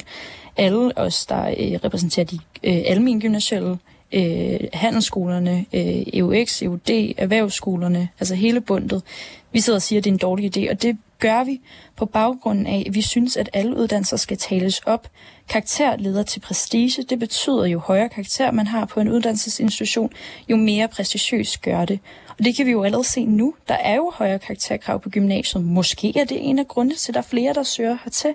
Alle 0.57 0.97
os, 0.97 1.25
der 1.25 1.47
øh, 1.47 1.79
repræsenterer 1.83 2.25
de 2.25 2.39
øh, 2.63 2.83
almindelige 2.85 3.21
gymnasielle, 3.21 3.77
øh, 4.11 4.59
handelsskolerne, 4.73 5.65
øh, 5.73 6.03
EUX, 6.13 6.61
EUD, 6.61 7.13
erhvervsskolerne, 7.17 8.09
altså 8.19 8.35
hele 8.35 8.61
bundet. 8.61 9.03
Vi 9.51 9.59
sidder 9.59 9.77
og 9.77 9.81
siger, 9.81 9.99
at 9.99 10.03
det 10.03 10.09
er 10.09 10.13
en 10.13 10.19
dårlig 10.19 10.57
idé, 10.57 10.71
og 10.71 10.81
det 10.81 10.97
gør 11.19 11.43
vi 11.43 11.61
på 11.95 12.05
baggrunden 12.05 12.67
af, 12.67 12.83
at 12.87 12.95
vi 12.95 13.01
synes, 13.01 13.37
at 13.37 13.49
alle 13.53 13.77
uddannelser 13.77 14.17
skal 14.17 14.37
tales 14.37 14.79
op. 14.79 15.07
Karakter 15.49 15.97
leder 15.97 16.23
til 16.23 16.39
prestige. 16.39 17.03
Det 17.03 17.19
betyder, 17.19 17.65
jo 17.65 17.79
højere 17.79 18.09
karakter 18.09 18.51
man 18.51 18.67
har 18.67 18.85
på 18.85 18.99
en 18.99 19.09
uddannelsesinstitution, 19.09 20.09
jo 20.49 20.55
mere 20.55 20.87
prestigiøs 20.87 21.57
gør 21.57 21.85
det. 21.85 21.99
Og 22.29 22.45
det 22.45 22.55
kan 22.55 22.65
vi 22.65 22.71
jo 22.71 22.83
allerede 22.83 23.07
se 23.07 23.25
nu. 23.25 23.53
Der 23.67 23.73
er 23.73 23.95
jo 23.95 24.11
højere 24.15 24.39
karakterkrav 24.39 24.99
på 24.99 25.09
gymnasiet. 25.09 25.63
Måske 25.63 26.13
er 26.19 26.25
det 26.25 26.49
en 26.49 26.59
af 26.59 26.67
grundene 26.67 26.95
til, 26.95 27.11
at 27.11 27.13
der 27.13 27.21
er 27.21 27.25
flere, 27.25 27.53
der 27.53 27.63
søger 27.63 27.97
hertil. 28.03 28.33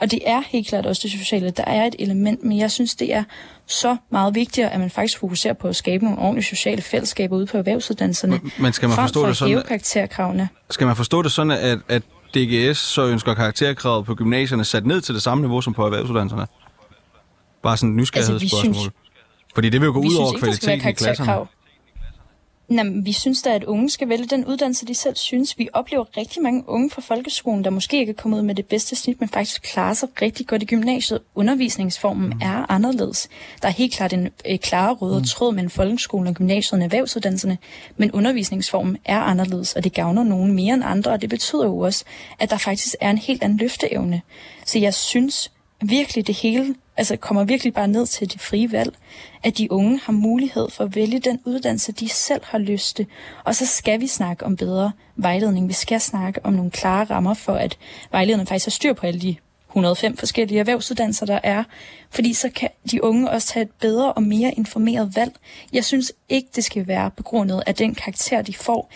Og 0.00 0.10
det 0.10 0.20
er 0.26 0.42
helt 0.48 0.68
klart 0.68 0.86
også 0.86 1.00
det 1.04 1.10
sociale. 1.10 1.50
Der 1.50 1.64
er 1.64 1.86
et 1.86 1.96
element, 1.98 2.44
men 2.44 2.58
jeg 2.58 2.70
synes, 2.70 2.94
det 2.94 3.14
er 3.14 3.24
så 3.66 3.96
meget 4.10 4.34
vigtigere, 4.34 4.72
at 4.72 4.80
man 4.80 4.90
faktisk 4.90 5.18
fokuserer 5.18 5.54
på 5.54 5.68
at 5.68 5.76
skabe 5.76 6.04
nogle 6.04 6.18
ordentlige 6.18 6.44
sociale 6.44 6.82
fællesskaber 6.82 7.36
ude 7.36 7.46
på 7.46 7.58
erhvervsuddannelserne. 7.58 8.40
Men 8.58 8.72
skal 8.72 8.88
man 8.88 8.98
forstå 8.98 9.20
for 9.20 9.26
det 9.26 9.36
sådan, 9.36 9.62
karakterkravene. 9.68 10.48
Skal 10.70 10.86
man 10.86 10.96
forstå 10.96 11.22
det 11.22 11.32
sådan, 11.32 11.50
at, 11.50 11.78
at 11.88 12.02
DGS 12.34 12.78
så 12.78 13.06
ønsker 13.06 13.34
karakterkravet 13.34 14.06
på 14.06 14.14
gymnasierne 14.14 14.64
sat 14.64 14.86
ned 14.86 15.00
til 15.00 15.14
det 15.14 15.22
samme 15.22 15.42
niveau 15.42 15.60
som 15.60 15.74
på 15.74 15.84
erhvervsuddannelserne? 15.84 16.46
Bare 17.62 17.76
sådan 17.76 17.90
et 17.90 17.96
nysgerrighedsspørgsmål. 17.96 18.68
Altså, 18.68 18.80
synes, 18.80 18.94
Fordi 19.54 19.68
det 19.68 19.80
vil 19.80 19.86
jo 19.86 19.92
gå 19.92 20.00
ud 20.00 20.14
over 20.14 20.38
kvaliteten 20.38 20.88
i 20.88 20.92
klasserne. 20.92 21.46
Jamen, 22.70 23.06
vi 23.06 23.12
synes 23.12 23.42
da, 23.42 23.54
at 23.54 23.64
unge 23.64 23.90
skal 23.90 24.08
vælge 24.08 24.26
den 24.26 24.44
uddannelse, 24.44 24.86
de 24.86 24.94
selv 24.94 25.16
synes. 25.16 25.58
Vi 25.58 25.68
oplever 25.72 26.04
rigtig 26.16 26.42
mange 26.42 26.64
unge 26.66 26.90
fra 26.90 27.02
folkeskolen, 27.02 27.64
der 27.64 27.70
måske 27.70 27.98
ikke 27.98 28.10
er 28.10 28.14
kommet 28.14 28.38
ud 28.38 28.42
med 28.42 28.54
det 28.54 28.66
bedste 28.66 28.96
snit, 28.96 29.20
men 29.20 29.28
faktisk 29.28 29.62
klarer 29.62 29.94
sig 29.94 30.08
rigtig 30.22 30.46
godt 30.46 30.62
i 30.62 30.66
gymnasiet. 30.66 31.20
Undervisningsformen 31.34 32.28
mm. 32.28 32.40
er 32.42 32.70
anderledes. 32.70 33.28
Der 33.62 33.68
er 33.68 33.72
helt 33.72 33.94
klart 33.94 34.12
en 34.12 34.28
øh, 34.50 34.58
klar 34.58 34.92
rød 34.92 35.18
mm. 35.18 35.24
tråd 35.24 35.54
mellem 35.54 35.70
folkeskolen 35.70 36.26
og 36.26 36.34
gymnasiet 36.34 36.80
og 36.80 36.84
erhvervsuddannelserne, 36.84 37.58
men 37.96 38.12
undervisningsformen 38.12 38.98
er 39.04 39.20
anderledes, 39.20 39.76
og 39.76 39.84
det 39.84 39.92
gavner 39.92 40.24
nogen 40.24 40.52
mere 40.52 40.74
end 40.74 40.84
andre, 40.84 41.10
og 41.10 41.20
det 41.20 41.30
betyder 41.30 41.64
jo 41.64 41.78
også, 41.78 42.04
at 42.38 42.50
der 42.50 42.58
faktisk 42.58 42.94
er 43.00 43.10
en 43.10 43.18
helt 43.18 43.42
anden 43.42 43.58
løfteevne. 43.58 44.22
Så 44.64 44.78
jeg 44.78 44.94
synes 44.94 45.52
virkelig, 45.82 46.26
det 46.26 46.34
hele 46.34 46.74
altså 46.96 47.16
kommer 47.16 47.44
virkelig 47.44 47.74
bare 47.74 47.88
ned 47.88 48.06
til 48.06 48.32
det 48.32 48.40
frie 48.40 48.72
valg, 48.72 48.94
at 49.42 49.58
de 49.58 49.72
unge 49.72 50.00
har 50.04 50.12
mulighed 50.12 50.70
for 50.70 50.84
at 50.84 50.94
vælge 50.94 51.20
den 51.20 51.40
uddannelse, 51.44 51.92
de 51.92 52.08
selv 52.08 52.40
har 52.44 52.58
lyst 52.58 52.96
til. 52.96 53.06
Og 53.44 53.54
så 53.54 53.66
skal 53.66 54.00
vi 54.00 54.06
snakke 54.06 54.46
om 54.46 54.56
bedre 54.56 54.92
vejledning. 55.16 55.68
Vi 55.68 55.72
skal 55.72 56.00
snakke 56.00 56.46
om 56.46 56.52
nogle 56.52 56.70
klare 56.70 57.04
rammer 57.04 57.34
for, 57.34 57.54
at 57.54 57.78
vejlederne 58.12 58.46
faktisk 58.46 58.66
har 58.66 58.70
styr 58.70 58.92
på 58.92 59.06
alle 59.06 59.20
de 59.20 59.36
105 59.68 60.16
forskellige 60.16 60.60
erhvervsuddannelser, 60.60 61.26
der 61.26 61.40
er. 61.42 61.64
Fordi 62.10 62.32
så 62.32 62.50
kan 62.50 62.68
de 62.90 63.04
unge 63.04 63.30
også 63.30 63.48
tage 63.48 63.64
et 63.64 63.70
bedre 63.70 64.12
og 64.12 64.22
mere 64.22 64.52
informeret 64.56 65.16
valg. 65.16 65.32
Jeg 65.72 65.84
synes 65.84 66.12
ikke, 66.28 66.48
det 66.56 66.64
skal 66.64 66.86
være 66.86 67.10
begrundet 67.10 67.62
af 67.66 67.74
den 67.74 67.94
karakter, 67.94 68.42
de 68.42 68.54
får. 68.54 68.90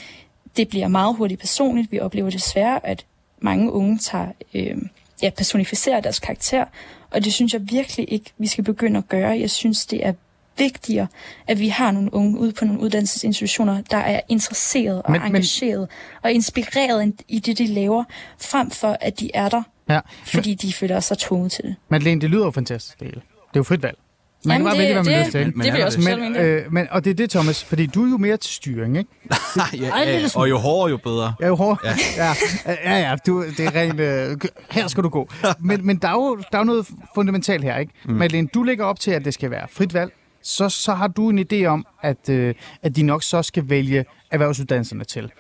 Det 0.57 0.69
bliver 0.69 0.89
meget 0.89 1.17
hurtigt 1.17 1.41
personligt. 1.41 1.93
Vi 1.93 2.01
oplever 2.01 2.31
desværre, 2.31 2.87
at 2.87 3.05
mange 3.39 3.73
unge 3.73 3.99
tager, 3.99 4.29
øh, 4.55 4.77
ja, 5.23 5.31
personificerer 5.31 6.01
deres 6.01 6.19
karakter 6.19 6.65
og 7.11 7.25
det 7.25 7.33
synes 7.33 7.53
jeg 7.53 7.71
virkelig 7.71 8.13
ikke, 8.13 8.33
vi 8.39 8.47
skal 8.47 8.65
begynde 8.65 8.99
at 8.99 9.09
gøre. 9.09 9.39
Jeg 9.41 9.51
synes, 9.51 9.87
det 9.87 10.07
er 10.07 10.13
vigtigere, 10.59 11.07
at 11.47 11.59
vi 11.59 11.69
har 11.69 11.91
nogle 11.91 12.15
unge 12.15 12.39
ude 12.39 12.53
på 12.53 12.65
nogle 12.65 12.81
uddannelsesinstitutioner, 12.81 13.83
der 13.91 13.97
er 13.97 14.21
interesseret 14.29 15.03
og 15.03 15.13
men, 15.13 15.23
engageret 15.23 15.81
men... 15.81 15.89
og 16.23 16.33
inspireret 16.33 17.13
i 17.29 17.39
det, 17.39 17.59
de 17.59 17.67
laver, 17.67 18.05
frem 18.39 18.71
for 18.71 18.97
at 19.01 19.21
de 19.21 19.31
er 19.35 19.49
der, 19.49 19.63
ja. 19.89 20.01
fordi 20.25 20.51
men... 20.51 20.57
de 20.57 20.73
føler 20.73 21.01
sig 21.01 21.19
tvunget 21.19 21.53
til 21.53 21.65
det. 21.65 21.77
Madeleine, 21.89 22.21
det 22.21 22.31
lyder 22.31 22.45
jo 22.45 22.51
fantastisk, 22.51 23.01
det 23.01 23.07
hele. 23.07 23.21
Det 23.21 23.57
er 23.57 23.61
jo 23.61 23.63
frit 23.63 23.83
valg. 23.83 23.99
Man 24.45 24.55
Jamen 24.55 24.66
kan 24.66 24.70
bare 24.70 24.78
vælge, 24.78 24.95
hvad 24.95 25.05
man 25.05 25.20
lyst 25.20 25.30
til. 25.30 25.53
Men, 25.57 25.64
det 25.64 25.72
vil 25.72 25.78
jeg 25.78 25.86
også 25.86 26.01
men, 26.01 26.36
øh, 26.36 26.72
men, 26.72 26.86
Og 26.91 27.05
det 27.05 27.11
er 27.11 27.14
det, 27.14 27.30
Thomas, 27.30 27.64
fordi 27.64 27.86
du 27.86 28.05
er 28.05 28.11
jo 28.11 28.16
mere 28.16 28.36
til 28.36 28.55
styring, 28.55 28.99
ikke? 28.99 29.11
ja, 29.57 29.88
ja, 30.03 30.20
og 30.34 30.51
jo 30.51 30.59
hårdere, 30.59 30.91
jo 30.91 30.97
bedre. 30.97 31.34
Ja, 31.41 31.47
jo 31.47 31.55
hårdere. 31.55 31.95
Ja, 32.16 32.24
ja, 32.66 32.74
ja, 32.84 33.09
ja 33.09 33.16
du, 33.26 33.45
det 33.45 33.61
er 33.61 33.74
rent... 33.74 34.01
Øh, 34.01 34.36
her 34.70 34.88
skal 34.88 35.05
du 35.05 35.09
gå. 35.09 35.28
Men, 35.59 35.86
men 35.86 35.97
der, 35.97 36.09
er 36.09 36.12
jo, 36.12 36.36
der 36.36 36.59
er 36.59 36.59
jo 36.59 36.64
noget 36.64 36.88
fundamentalt 37.14 37.64
her, 37.64 37.78
ikke? 37.78 37.93
Mm. 38.05 38.12
Madeleine, 38.12 38.49
du 38.55 38.62
lægger 38.62 38.84
op 38.84 39.01
til, 39.01 39.11
at 39.11 39.24
det 39.24 39.34
skal 39.34 39.51
være 39.51 39.66
frit 39.70 39.95
valg. 39.95 40.12
Så, 40.43 40.68
så 40.68 40.95
har 40.95 41.09
du 41.09 41.30
en 41.30 41.47
idé 41.53 41.64
om, 41.64 41.86
at, 42.03 42.28
øh, 42.28 42.55
at 42.82 42.97
de 42.97 43.03
nok 43.03 43.22
så 43.22 43.43
skal 43.43 43.68
vælge 43.68 44.05
erhvervsuddannelserne 44.30 45.05
til. 45.05 45.30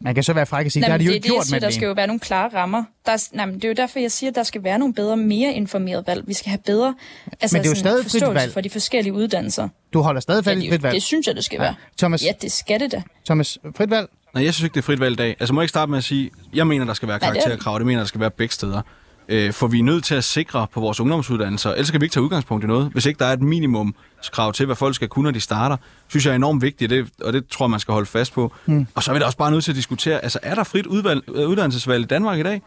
Man 0.00 0.14
kan 0.14 0.24
så 0.24 0.32
være 0.32 0.46
fræk 0.46 0.66
og 0.66 0.72
sige, 0.72 0.80
nej, 0.80 0.88
det 0.88 0.92
har 0.92 0.98
de 0.98 1.04
jo 1.04 1.10
ikke 1.10 1.28
gjort, 1.28 1.46
siger, 1.46 1.60
Der 1.60 1.70
skal 1.70 1.86
jo 1.86 1.92
være 1.92 2.06
nogle 2.06 2.20
klare 2.20 2.50
rammer. 2.54 2.84
Der 3.06 3.12
er, 3.12 3.28
nej, 3.32 3.46
men 3.46 3.54
det 3.54 3.64
er 3.64 3.68
jo 3.68 3.74
derfor, 3.74 3.98
jeg 3.98 4.12
siger, 4.12 4.30
at 4.30 4.34
der 4.34 4.42
skal 4.42 4.64
være 4.64 4.78
nogle 4.78 4.94
bedre, 4.94 5.16
mere 5.16 5.52
informerede 5.52 6.04
valg. 6.06 6.24
Vi 6.26 6.34
skal 6.34 6.50
have 6.50 6.58
bedre 6.66 6.94
altså, 7.40 7.56
men 7.56 7.62
det 7.62 7.68
er 7.68 7.72
jo 7.72 7.78
stadig 7.78 8.10
frit 8.10 8.34
valg. 8.34 8.52
for 8.52 8.60
de 8.60 8.70
forskellige 8.70 9.12
uddannelser. 9.12 9.68
Du 9.92 10.00
holder 10.00 10.20
stadig 10.20 10.44
fast 10.44 10.62
i 10.62 10.70
frit 10.70 10.82
valg? 10.82 10.94
Det 10.94 11.02
synes 11.02 11.26
jeg, 11.26 11.36
det 11.36 11.44
skal 11.44 11.56
ja. 11.56 11.62
være. 11.62 11.74
Thomas, 11.98 12.24
ja, 12.24 12.32
det 12.42 12.52
skal 12.52 12.80
det 12.80 12.92
da. 12.92 13.02
Thomas, 13.26 13.58
frit 13.76 13.90
valg? 13.90 14.08
Nej, 14.34 14.44
jeg 14.44 14.54
synes 14.54 14.64
ikke, 14.64 14.74
det 14.74 14.80
er 14.80 14.86
frit 14.86 15.00
valg 15.00 15.12
i 15.12 15.16
dag. 15.16 15.36
Altså 15.40 15.54
må 15.54 15.60
jeg 15.60 15.64
ikke 15.64 15.70
starte 15.70 15.90
med 15.90 15.98
at 15.98 16.04
sige, 16.04 16.30
jeg 16.54 16.66
mener, 16.66 16.84
der 16.84 16.94
skal 16.94 17.08
være 17.08 17.20
karakterkrav, 17.20 17.78
det 17.78 17.86
mener, 17.86 18.00
der 18.00 18.06
skal 18.06 18.20
være 18.20 18.30
begge 18.30 18.54
steder. 18.54 18.82
Øh, 19.30 19.52
for 19.52 19.66
vi 19.66 19.78
er 19.78 19.82
nødt 19.82 20.04
til 20.04 20.14
at 20.14 20.24
sikre 20.24 20.66
på 20.72 20.80
vores 20.80 21.00
ungdomsuddannelser, 21.00 21.70
ellers 21.70 21.90
kan 21.90 22.00
vi 22.00 22.04
ikke 22.04 22.12
tage 22.12 22.24
udgangspunkt 22.24 22.64
i 22.64 22.66
noget. 22.66 22.90
Hvis 22.92 23.06
ikke 23.06 23.18
der 23.18 23.24
er 23.24 23.32
et 23.32 23.42
minimumskrav 23.42 24.52
til, 24.52 24.66
hvad 24.66 24.76
folk 24.76 24.94
skal 24.94 25.08
kunne, 25.08 25.22
når 25.22 25.30
de 25.30 25.40
starter, 25.40 25.76
synes 26.08 26.26
jeg 26.26 26.32
er 26.32 26.36
enormt 26.36 26.62
vigtigt, 26.62 26.90
det, 26.90 27.08
og 27.24 27.32
det 27.32 27.46
tror 27.46 27.64
jeg, 27.66 27.70
man 27.70 27.80
skal 27.80 27.92
holde 27.92 28.06
fast 28.06 28.32
på. 28.32 28.52
Mm. 28.66 28.86
Og 28.94 29.02
så 29.02 29.10
er 29.10 29.12
vi 29.12 29.20
da 29.20 29.24
også 29.24 29.38
bare 29.38 29.50
nødt 29.50 29.64
til 29.64 29.72
at 29.72 29.76
diskutere, 29.76 30.22
altså 30.22 30.38
er 30.42 30.54
der 30.54 30.64
frit 30.64 30.86
udvalg, 30.86 31.22
øh, 31.34 31.48
uddannelsesvalg 31.48 32.04
i 32.04 32.06
Danmark 32.06 32.38
i 32.38 32.42
dag? 32.42 32.62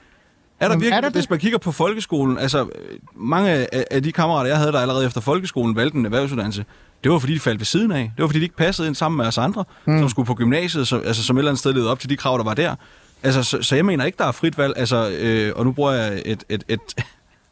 Er 0.59 0.67
der 0.67 0.75
virkelig, 0.75 0.97
er 0.97 1.01
der 1.01 1.09
hvis 1.09 1.29
man 1.29 1.39
kigger 1.39 1.57
på 1.57 1.71
folkeskolen, 1.71 2.37
altså 2.37 2.67
mange 3.15 3.49
af, 3.49 3.85
af 3.91 4.03
de 4.03 4.11
kammerater, 4.11 4.49
jeg 4.49 4.57
havde, 4.57 4.71
der 4.71 4.79
allerede 4.79 5.05
efter 5.05 5.21
folkeskolen 5.21 5.75
valgte 5.75 5.97
en 5.97 6.05
erhvervsuddannelse, 6.05 6.65
det 7.03 7.11
var 7.11 7.19
fordi, 7.19 7.33
de 7.33 7.39
faldt 7.39 7.59
ved 7.59 7.65
siden 7.65 7.91
af. 7.91 8.11
Det 8.15 8.21
var 8.21 8.27
fordi, 8.27 8.39
de 8.39 8.43
ikke 8.43 8.55
passede 8.55 8.87
ind 8.87 8.95
sammen 8.95 9.17
med 9.17 9.25
os 9.25 9.37
andre, 9.37 9.63
mm. 9.85 9.99
som 9.99 10.09
skulle 10.09 10.25
på 10.25 10.33
gymnasiet, 10.33 10.87
så, 10.87 10.99
altså 10.99 11.23
som 11.23 11.37
et 11.37 11.39
eller 11.39 11.51
andet 11.51 11.59
sted 11.59 11.73
levede 11.73 11.91
op 11.91 11.99
til 11.99 12.09
de 12.09 12.17
krav, 12.17 12.37
der 12.37 12.43
var 12.43 12.53
der. 12.53 12.75
Altså, 13.23 13.43
så, 13.43 13.61
så 13.61 13.75
jeg 13.75 13.85
mener 13.85 14.05
ikke, 14.05 14.17
der 14.17 14.25
er 14.25 14.31
frit 14.31 14.57
valg. 14.57 14.73
Altså, 14.77 15.09
øh, 15.09 15.53
og 15.55 15.65
nu 15.65 15.71
bruger 15.71 15.91
jeg 15.91 16.21
et, 16.25 16.43
et, 16.49 16.63
et 16.67 16.79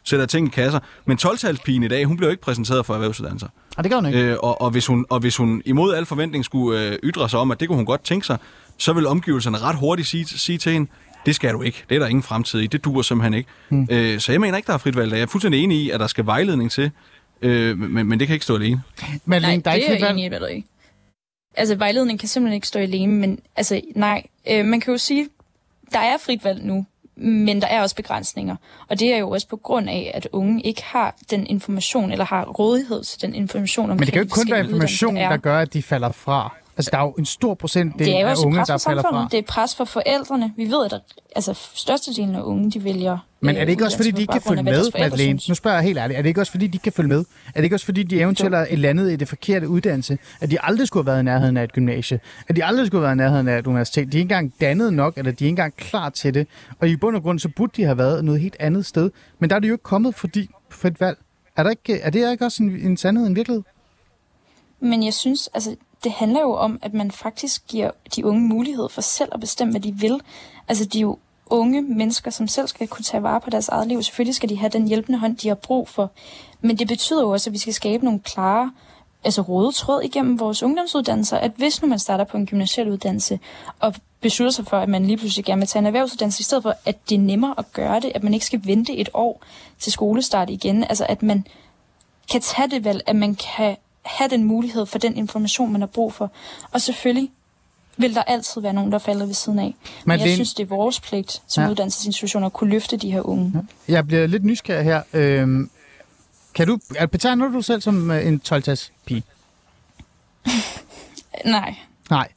sætter 0.03 0.26
ting 0.26 0.47
i 0.47 0.49
kasser. 0.49 0.80
Men 1.05 1.17
12-talspigen 1.22 1.84
i 1.84 1.88
dag, 1.88 2.05
hun 2.05 2.17
bliver 2.17 2.28
jo 2.28 2.32
ikke 2.32 2.43
præsenteret 2.43 2.86
for 2.86 2.93
erhvervsuddannelser. 2.93 3.47
Og 3.78 3.84
det 3.84 3.91
gør 3.91 3.97
hun 3.97 4.05
ikke. 4.05 4.19
Øh, 4.19 4.38
og, 4.43 4.61
og, 4.61 4.72
hvis 4.72 4.88
hun, 4.88 5.05
og 5.09 5.19
hvis 5.19 5.38
hun 5.38 5.61
imod 5.65 5.93
al 5.93 6.05
forventning 6.05 6.45
skulle 6.45 6.88
øh, 6.88 6.97
ytre 7.03 7.30
sig 7.30 7.39
om, 7.39 7.51
at 7.51 7.59
det 7.59 7.67
kunne 7.67 7.76
hun 7.76 7.86
godt 7.86 8.03
tænke 8.03 8.26
sig, 8.26 8.38
så 8.78 8.93
vil 8.93 9.07
omgivelserne 9.07 9.57
ret 9.57 9.76
hurtigt 9.76 10.07
sige, 10.07 10.26
sige 10.26 10.57
til 10.57 10.72
hende, 10.72 10.91
det 11.26 11.36
skal 11.36 11.53
du 11.53 11.61
ikke. 11.61 11.84
Det 11.89 11.95
er 11.95 11.99
der 11.99 12.07
ingen 12.07 12.24
fremtid 12.24 12.59
i. 12.59 12.67
Det 12.67 12.84
duer 12.84 13.01
simpelthen 13.01 13.34
ikke. 13.34 13.49
Hmm. 13.69 13.88
Øh, 13.91 14.19
så 14.19 14.32
jeg 14.32 14.41
mener 14.41 14.57
ikke, 14.57 14.67
der 14.67 14.74
er 14.74 14.78
frit 14.78 14.95
valg. 14.95 15.11
Jeg 15.11 15.22
er 15.22 15.26
fuldstændig 15.26 15.63
enig 15.63 15.78
i, 15.78 15.89
at 15.89 15.99
der 15.99 16.07
skal 16.07 16.26
vejledning 16.26 16.72
til, 16.72 16.91
øh, 17.41 17.78
men, 17.78 18.05
men 18.07 18.19
det 18.19 18.28
kan 18.28 18.34
ikke 18.34 18.43
stå 18.43 18.55
alene. 18.55 18.82
Men 19.26 19.41
nej, 19.41 19.61
der 19.65 19.72
er 19.72 19.76
ikke 19.76 19.88
det 19.88 20.01
er 20.01 20.07
jeg 20.07 20.17
enig 20.17 20.57
i, 20.57 20.65
Altså, 21.55 21.76
vejledning 21.76 22.19
kan 22.19 22.30
simpelthen 22.30 22.55
ikke 22.55 22.67
stå 22.67 22.80
alene, 22.80 23.13
men 23.13 23.39
altså, 23.55 23.82
nej. 23.95 24.24
Øh, 24.49 24.65
man 24.65 24.80
kan 24.80 24.91
jo 24.91 24.97
sige, 24.97 25.30
der 25.94 26.00
er 26.00 26.18
frit 26.18 26.44
valg 26.44 26.66
nu, 26.66 26.86
men 27.16 27.62
der 27.62 27.68
er 27.68 27.82
også 27.82 27.96
begrænsninger. 27.96 28.56
Og 28.89 29.00
det 29.00 29.14
er 29.14 29.18
jo 29.18 29.30
også 29.30 29.48
på 29.48 29.58
grund 29.58 29.89
af, 29.89 30.12
at 30.14 30.28
unge 30.32 30.62
ikke 30.62 30.84
har 30.84 31.16
den 31.32 31.48
information, 31.48 32.12
eller 32.12 32.26
har 32.26 32.46
rådighed 32.46 33.04
til 33.04 33.22
den 33.22 33.36
information 33.36 33.84
omkring 33.84 34.00
Men 34.00 34.06
det 34.06 34.14
kan 34.14 34.20
jo 34.20 34.24
ikke 34.24 34.34
kun 34.34 34.52
være 34.52 34.64
information, 34.64 35.16
der 35.16 35.38
gør, 35.38 35.60
at 35.60 35.74
de 35.74 35.84
falder 35.84 36.12
fra. 36.12 36.56
Altså, 36.78 36.89
der 36.91 36.97
er 36.97 37.01
jo 37.01 37.11
en 37.11 37.26
stor 37.26 37.53
procent 37.53 37.99
det 37.99 38.19
er 38.19 38.28
af 38.28 38.36
unge, 38.45 38.57
der 38.57 38.78
falder 38.78 39.01
fra. 39.01 39.28
Det 39.32 39.38
er 39.38 39.43
pres 39.47 39.76
for 39.76 39.86
forældrene. 39.86 40.53
Vi 40.57 40.65
ved, 40.65 40.86
at 40.86 41.01
altså, 41.36 41.53
størstedelen 41.74 42.36
af 42.36 42.41
unge, 42.41 42.72
de 42.72 42.84
vælger 42.84 43.17
men 43.43 43.55
er 43.55 43.65
det 43.65 43.72
ikke 43.72 43.86
også, 43.86 43.97
fordi 43.97 44.11
de 44.11 44.22
ikke 44.22 44.32
kan 44.32 44.41
følge 44.41 44.63
med, 44.63 44.99
Madeleine? 44.99 45.39
Nu 45.49 45.55
spørger 45.55 45.78
jeg 45.78 45.84
helt 45.84 45.97
ærligt. 45.97 46.17
Er 46.17 46.22
det 46.22 46.30
ikke 46.30 46.41
også, 46.41 46.51
fordi 46.51 46.67
de 46.67 46.76
ikke 46.76 46.84
kan 46.84 46.93
følge 46.93 47.07
med? 47.07 47.26
Er 47.47 47.53
det 47.55 47.63
ikke 47.63 47.76
også, 47.76 47.86
fordi 47.86 48.03
de 48.03 48.22
eventuelt 48.22 48.55
er 48.55 48.76
landet 48.76 49.11
i 49.11 49.15
det 49.15 49.28
forkerte 49.28 49.67
uddannelse? 49.67 50.17
At 50.41 50.51
de 50.51 50.57
aldrig 50.61 50.88
skulle 50.88 51.03
have 51.03 51.11
været 51.13 51.19
i 51.19 51.26
nærheden 51.26 51.57
af 51.57 51.63
et 51.63 51.74
gymnasie? 51.74 52.19
At 52.47 52.55
de 52.55 52.65
aldrig 52.65 52.88
skulle 52.88 53.07
have 53.07 53.17
været 53.17 53.28
i 53.28 53.30
nærheden 53.30 53.47
af 53.47 53.59
et 53.59 53.67
universitet? 53.67 54.11
De 54.11 54.17
er 54.17 54.22
ikke 54.22 54.34
engang 54.34 54.53
dannet 54.61 54.93
nok, 54.93 55.17
eller 55.17 55.32
de 55.32 55.43
er 55.43 55.47
ikke 55.47 55.49
engang 55.49 55.76
klar 55.76 56.09
til 56.09 56.34
det. 56.34 56.47
Og 56.80 56.88
i 56.88 56.95
bund 56.95 57.15
og 57.15 57.22
grund, 57.22 57.39
så 57.39 57.49
burde 57.55 57.74
de 57.76 57.84
have 57.84 57.97
været 57.97 58.26
noget 58.26 58.41
helt 58.41 58.55
andet 58.59 58.86
sted. 58.86 59.11
Men 59.39 59.49
der 59.49 59.55
er 59.55 59.59
de 59.59 59.67
jo 59.67 59.74
ikke 59.74 59.84
kommet, 59.84 60.15
fordi 60.15 60.49
frit 60.69 61.01
valg. 61.01 61.17
Er, 61.57 61.63
der 61.63 61.69
ikke, 61.69 61.99
er 61.99 62.09
det 62.09 62.32
ikke 62.32 62.45
også 62.45 62.63
en, 62.63 62.69
en 62.69 62.97
sandhed, 62.97 63.28
en 63.28 63.36
virkelighed? 63.36 63.63
Men 64.80 65.05
jeg 65.05 65.13
synes, 65.13 65.49
altså, 65.53 65.76
det 66.04 66.12
handler 66.12 66.41
jo 66.41 66.54
om, 66.56 66.80
at 66.82 66.93
man 66.93 67.12
faktisk 67.12 67.68
giver 67.68 67.91
de 68.16 68.26
unge 68.26 68.41
mulighed 68.41 68.89
for 68.89 69.02
selv 69.02 69.30
at 69.32 69.39
bestemme, 69.39 69.72
hvad 69.72 69.82
de 69.82 69.93
vil. 69.93 70.22
Altså, 70.68 70.86
de 70.86 70.97
er 70.97 71.02
jo 71.02 71.18
unge 71.45 71.82
mennesker, 71.82 72.32
som 72.32 72.47
selv 72.47 72.68
skal 72.68 72.88
kunne 72.88 73.04
tage 73.04 73.24
vare 73.24 73.41
på 73.41 73.49
deres 73.49 73.70
eget 73.70 73.88
liv. 73.88 74.04
Selvfølgelig 74.04 74.36
skal 74.36 74.49
de 74.49 74.58
have 74.58 74.70
den 74.70 74.88
hjælpende 74.88 75.20
hånd, 75.20 75.38
de 75.38 75.47
har 75.47 75.56
brug 75.56 75.88
for. 75.88 76.12
Men 76.62 76.80
det 76.80 76.88
betyder 76.88 77.22
jo 77.22 77.30
også, 77.30 77.49
at 77.49 77.54
vi 77.54 77.58
skal 77.58 77.74
skabe 77.74 78.06
nogle 78.06 78.20
klare 78.20 78.72
altså 79.24 79.41
røde 79.41 79.72
tråd 79.72 80.02
igennem 80.02 80.39
vores 80.39 80.64
ungdomsuddannelser, 80.64 81.38
at 81.38 81.52
hvis 81.58 81.82
nu 81.82 81.88
man 81.88 81.99
starter 81.99 82.24
på 82.24 82.38
en 82.38 82.45
gymnasiel 82.45 82.89
uddannelse 82.89 83.39
og 83.80 83.95
beslutter 84.22 84.52
sig 84.52 84.68
for, 84.68 84.78
at 84.78 84.89
man 84.89 85.06
lige 85.06 85.18
pludselig 85.18 85.45
gerne 85.45 85.62
vil 85.62 85.68
tage 85.68 85.80
en 85.80 85.86
erhvervsuddannelse, 85.86 86.41
i 86.41 86.43
stedet 86.43 86.64
for, 86.64 86.76
at 86.86 87.10
det 87.10 87.16
er 87.16 87.20
nemmere 87.20 87.56
at 87.58 87.74
gøre 87.74 87.99
det, 87.99 88.12
at 88.16 88.24
man 88.24 88.34
ikke 88.34 88.45
skal 88.45 88.62
vente 88.64 88.97
et 88.97 89.10
år 89.14 89.41
til 89.80 89.91
skolestart 89.91 90.49
igen, 90.49 90.84
altså 90.84 91.06
at 91.10 91.24
man 91.24 91.45
kan 92.32 92.41
tage 92.41 92.70
det 92.70 92.84
valg, 92.84 93.02
at 93.06 93.16
man 93.16 93.36
kan 93.36 93.78
have 94.06 94.30
den 94.30 94.43
mulighed 94.43 94.86
for 94.86 94.99
den 94.99 95.18
information, 95.18 95.72
man 95.72 95.82
har 95.82 95.88
brug 95.88 96.14
for. 96.14 96.32
Og 96.72 96.82
selvfølgelig 96.82 97.32
vil 97.97 98.16
der 98.16 98.24
altid 98.24 98.62
være 98.62 98.74
nogen, 98.74 98.91
der 98.91 98.97
falder 98.99 99.26
ved 99.26 99.34
siden 99.34 99.60
af. 99.60 99.64
Men, 99.64 99.74
Men 100.06 100.20
jeg 100.20 100.34
synes, 100.34 100.54
det 100.54 100.64
er 100.64 100.68
vores 100.68 100.99
pligt 100.99 101.41
som 101.47 101.64
Ja. 101.64 101.70
uddannelsesinstitutioner 101.70 102.47
at 102.47 102.54
kunne 102.54 102.70
løfte 102.70 102.97
de 102.97 103.12
her 103.12 103.22
unge. 103.22 103.54
Jeg 103.88 104.08
bliver 104.08 104.28
lidt 104.28 104.45
nysgerrig 104.45 104.84
her. 104.86 105.02
Øhm, 105.14 105.70
kan 106.54 106.68
du, 106.68 106.80
er- 106.95 107.06
betegner 107.06 107.47
du 107.47 107.54
dig 107.54 107.66
selv 107.66 107.82
som 107.82 108.12
øh, 108.12 108.28
en 108.28 108.41
12-tas 108.49 108.91
pige? 109.06 109.24
Nej, 111.45 111.76
Nej. 112.10 112.28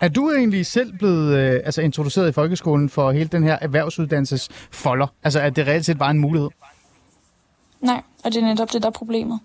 Er 0.00 0.08
du 0.08 0.30
egentlig 0.32 0.66
selv 0.66 0.92
blevet 0.98 1.36
øh, 1.38 1.60
altså 1.64 1.80
introduceret 1.82 2.28
i 2.28 2.32
folkeskolen 2.32 2.88
for 2.88 3.12
hele 3.12 3.28
den 3.28 3.42
her 3.42 3.58
erhvervsuddannelses 3.60 4.48
folder? 4.70 5.06
Altså, 5.22 5.40
at 5.40 5.56
det 5.56 5.66
reelt 5.66 5.86
set 5.86 5.98
var 5.98 6.10
en 6.10 6.18
mulighed? 6.18 6.48
nej. 7.80 8.02
Og 8.24 8.32
det 8.32 8.42
er 8.42 8.46
netop 8.46 8.72
det, 8.72 8.82
der 8.82 8.88
er 8.88 8.92
problemet. 8.92 9.40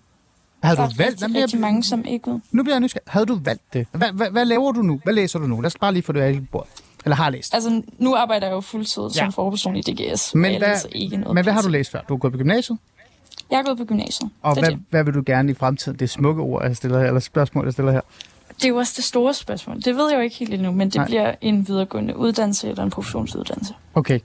Havde 0.64 0.78
du 0.78 0.82
valgt? 0.82 1.00
rigtig, 1.00 1.22
Jamen, 1.22 1.42
rigtig 1.42 1.60
mange, 1.60 1.84
som 1.84 2.06
ikke 2.06 2.32
ved. 2.32 2.40
Nu 2.52 2.64
bliver 2.64 2.76
jeg 2.76 2.82
nysgerrig. 2.82 3.04
Havde 3.08 3.26
du 3.26 3.40
valgt 3.44 3.74
det? 3.74 3.88
Hvad, 3.92 4.12
hvad, 4.14 4.30
hvad 4.32 4.46
laver 4.46 4.72
du 4.72 4.82
nu? 4.82 5.00
Hvad 5.04 5.14
læser 5.14 5.40
du 5.40 5.48
nu? 5.48 5.62
Lad 5.62 5.66
os 5.66 5.78
bare 5.78 5.94
lige 5.94 6.04
få 6.04 6.12
det 6.12 6.22
af 6.22 6.42
bordet. 6.52 6.70
Eller 7.06 7.16
har 7.16 7.30
læst. 7.30 7.54
Altså, 7.54 7.82
nu 7.98 8.16
arbejder 8.16 8.48
jeg 8.48 8.54
jo 8.54 8.62
fuldtid 8.62 9.04
Ja. 9.04 9.10
som 9.10 9.32
forperson 9.32 9.76
i 9.76 9.82
DGS. 9.82 10.36
Men 10.36 10.58
hvad, 10.58 10.76
ikke 10.92 11.18
noget 11.18 11.36
men 11.36 11.44
hvad 11.44 11.54
har 11.54 11.62
du 11.62 11.70
læst 11.70 11.92
før? 11.92 12.02
Du 12.10 12.14
er 12.14 12.18
gået 12.18 12.34
på 12.34 12.38
gymnasiet? 12.38 12.78
Jeg 13.52 13.60
er 13.60 13.64
gået 13.64 13.78
på 13.78 13.86
gymnasiet. 13.86 14.30
Og 14.42 14.54
hvad, 14.60 14.72
det. 14.72 14.80
hvad 14.90 15.04
vil 15.04 15.14
du 15.14 15.24
gerne 15.26 15.52
i 15.52 15.54
fremtiden? 15.54 16.00
Det 16.00 16.10
smukke 16.10 16.42
ord, 16.42 16.64
jeg 16.66 16.76
stiller 16.78 17.00
her, 17.00 17.08
eller 17.08 17.20
spørgsmål, 17.20 17.66
jeg 17.66 17.74
stiller 17.74 17.92
her. 17.92 18.02
Det 18.62 18.66
er 18.66 18.70
jo 18.70 18.76
også 18.76 18.94
det 18.96 19.04
store 19.04 19.34
spørgsmål. 19.34 19.82
Det 19.82 19.96
ved 19.96 20.10
jeg 20.10 20.18
jo 20.18 20.22
ikke 20.22 20.36
helt 20.36 20.54
endnu, 20.54 20.72
men 20.72 20.88
det 20.88 20.96
Nej. 20.96 21.06
Bliver 21.06 21.36
en 21.42 21.68
videregående 21.68 22.18
uddannelse 22.18 22.70
eller 22.70 22.84
en 22.84 22.90
professionsuddannelse. 22.90 23.74
Okay. 23.94 24.20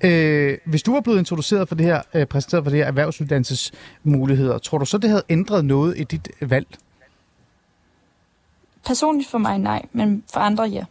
Øh, 0.00 0.58
hvis 0.64 0.82
du 0.82 0.92
var 0.92 1.00
blevet 1.00 1.18
introduceret 1.18 1.68
for 1.68 1.74
det 1.74 1.86
her, 1.86 2.02
øh, 2.14 2.26
præsenteret 2.26 2.64
for 2.64 2.70
det 2.70 2.78
her 2.78 2.86
erhvervsuddannelsesmuligheder, 2.86 4.58
tror 4.58 4.78
du 4.78 4.84
så, 4.84 4.98
det 4.98 5.10
havde 5.10 5.22
ændret 5.28 5.64
noget 5.64 5.98
i 5.98 6.04
dit 6.04 6.28
valg? 6.40 6.66
Personligt 8.86 9.30
for 9.30 9.38
mig 9.38 9.58
nej, 9.58 9.82
men 9.92 10.24
for 10.32 10.40
andre 10.40 10.64
ja. 10.64 10.84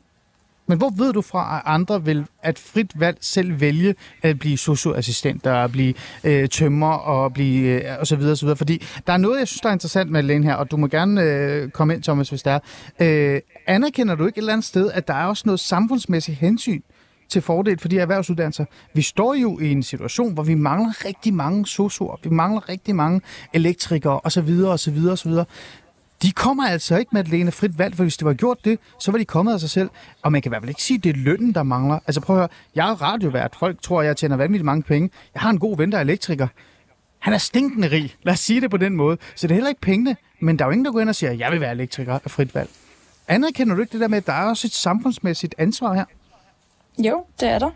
Men 0.70 0.78
hvor 0.78 0.90
ved 0.90 1.14
du 1.14 1.22
fra, 1.22 1.58
at 1.58 1.62
andre 1.66 2.06
vil 2.06 2.26
at 2.44 2.60
frit 2.60 2.92
valg 2.96 3.18
selv 3.22 3.62
vælge 3.62 3.96
at 4.22 4.40
blive 4.40 4.58
socioassistenter, 4.58 5.54
at 5.54 5.72
blive 5.72 5.94
øh, 6.24 6.50
tømmer 6.50 6.92
og 6.92 7.34
blive 7.34 7.84
øh, 7.84 8.00
og 8.00 8.08
så 8.08 8.16
videre, 8.16 8.32
og 8.32 8.38
så 8.38 8.46
videre. 8.46 8.58
Fordi 8.58 8.86
der 9.08 9.14
er 9.14 9.18
noget, 9.18 9.40
jeg 9.40 9.48
synes, 9.48 9.62
der 9.62 9.70
er 9.70 9.74
interessant 9.74 10.12
med 10.12 10.24
Lene 10.24 10.46
her, 10.46 10.54
og 10.54 10.72
du 10.72 10.78
må 10.78 10.88
gerne 10.88 11.22
øh, 11.22 11.70
komme 11.70 11.94
ind, 11.94 12.04
Thomas, 12.04 12.30
hvis 12.30 12.44
der 12.44 12.52
er. 12.52 12.60
Øh, 13.00 13.42
anerkender 13.68 14.16
du 14.16 14.26
ikke 14.26 14.38
et 14.38 14.42
eller 14.42 14.54
andet 14.54 14.66
sted, 14.66 14.92
at 14.92 15.08
der 15.08 15.14
er 15.14 15.26
også 15.26 15.44
noget 15.46 15.60
samfundsmæssigt 15.60 16.38
hensyn 16.38 16.82
til 17.30 17.42
fordel 17.42 17.80
for 17.80 17.88
de 17.88 18.00
erhvervsuddannelser? 18.00 18.66
Vi 18.94 19.02
står 19.02 19.34
jo 19.34 19.60
i 19.60 19.72
en 19.72 19.84
situation, 19.84 20.34
hvor 20.34 20.44
vi 20.44 20.54
mangler 20.54 21.06
rigtig 21.06 21.34
mange 21.34 21.66
sosuer, 21.66 22.16
vi 22.24 22.30
mangler 22.30 22.70
rigtig 22.70 22.96
mange 22.96 23.22
elektrikere 23.54 24.20
osv. 24.24 24.64
osv. 24.66 24.98
osv. 25.12 25.34
De 26.22 26.32
kommer 26.32 26.68
altså 26.68 26.98
ikke 26.98 27.10
med 27.14 27.26
alene 27.28 27.52
frit 27.52 27.78
valg, 27.78 27.96
for 27.96 28.04
hvis 28.04 28.18
det 28.18 28.26
var 28.26 28.34
gjort 28.34 28.66
det, 28.66 28.80
så 29.00 29.12
var 29.12 29.18
de 29.18 29.26
kommet 29.26 29.54
af 29.54 29.60
sig 29.60 29.70
selv. 29.70 29.90
Og 30.22 30.32
man 30.32 30.42
kan 30.42 30.50
i 30.50 30.52
hvert 30.52 30.62
fald 30.62 30.70
ikke 30.70 30.84
sige, 30.84 30.98
at 30.98 31.04
det 31.04 31.10
er 31.10 31.18
lønnen, 31.18 31.54
der 31.54 31.64
mangler. 31.64 32.00
Altså 32.08 32.22
prøv 32.22 32.36
at 32.36 32.40
høre, 32.40 32.50
jeg 32.76 32.90
er 32.90 33.02
radiovært. 33.02 33.56
Folk 33.60 33.82
tror, 33.82 34.02
jeg 34.02 34.18
tjener 34.18 34.36
vanvittigt 34.36 34.66
mange 34.66 34.84
penge. 34.84 35.10
Jeg 35.34 35.42
har 35.42 35.50
en 35.50 35.60
god 35.60 35.78
ven, 35.78 35.92
der 35.92 35.98
er 35.98 36.02
elektriker. 36.02 36.48
Han 37.20 37.34
er 37.34 37.38
stinkende 37.38 37.92
rig. 37.92 38.16
Lad 38.24 38.34
os 38.34 38.40
sige 38.40 38.62
det 38.62 38.72
på 38.72 38.78
den 38.78 38.96
måde. 38.96 39.18
Så 39.36 39.48
det 39.48 39.52
er 39.52 39.56
heller 39.56 39.70
ikke 39.70 39.82
pengene. 39.82 40.16
Men 40.40 40.60
der 40.60 40.66
er 40.66 40.68
jo 40.68 40.72
ingen, 40.72 40.86
der 40.86 40.92
går 40.92 41.00
ind 41.00 41.10
og 41.10 41.16
siger, 41.16 41.32
at 41.32 41.40
jeg 41.40 41.52
vil 41.52 41.62
være 41.62 41.72
elektriker 41.72 42.20
af 42.26 42.32
frit 42.32 42.56
valg. 42.56 42.70
Anerkender 43.28 43.76
du 43.76 43.82
ikke 43.82 43.92
det 43.92 44.02
der 44.02 44.08
med, 44.08 44.18
at 44.18 44.28
der 44.28 44.34
er 44.34 44.46
også 44.46 44.68
et 44.68 44.74
samfundsmæssigt 44.74 45.56
ansvar 45.58 45.94
her? 45.94 46.06
Jo, 46.98 47.24
det 47.40 47.50
er 47.50 47.60
der. 47.60 47.70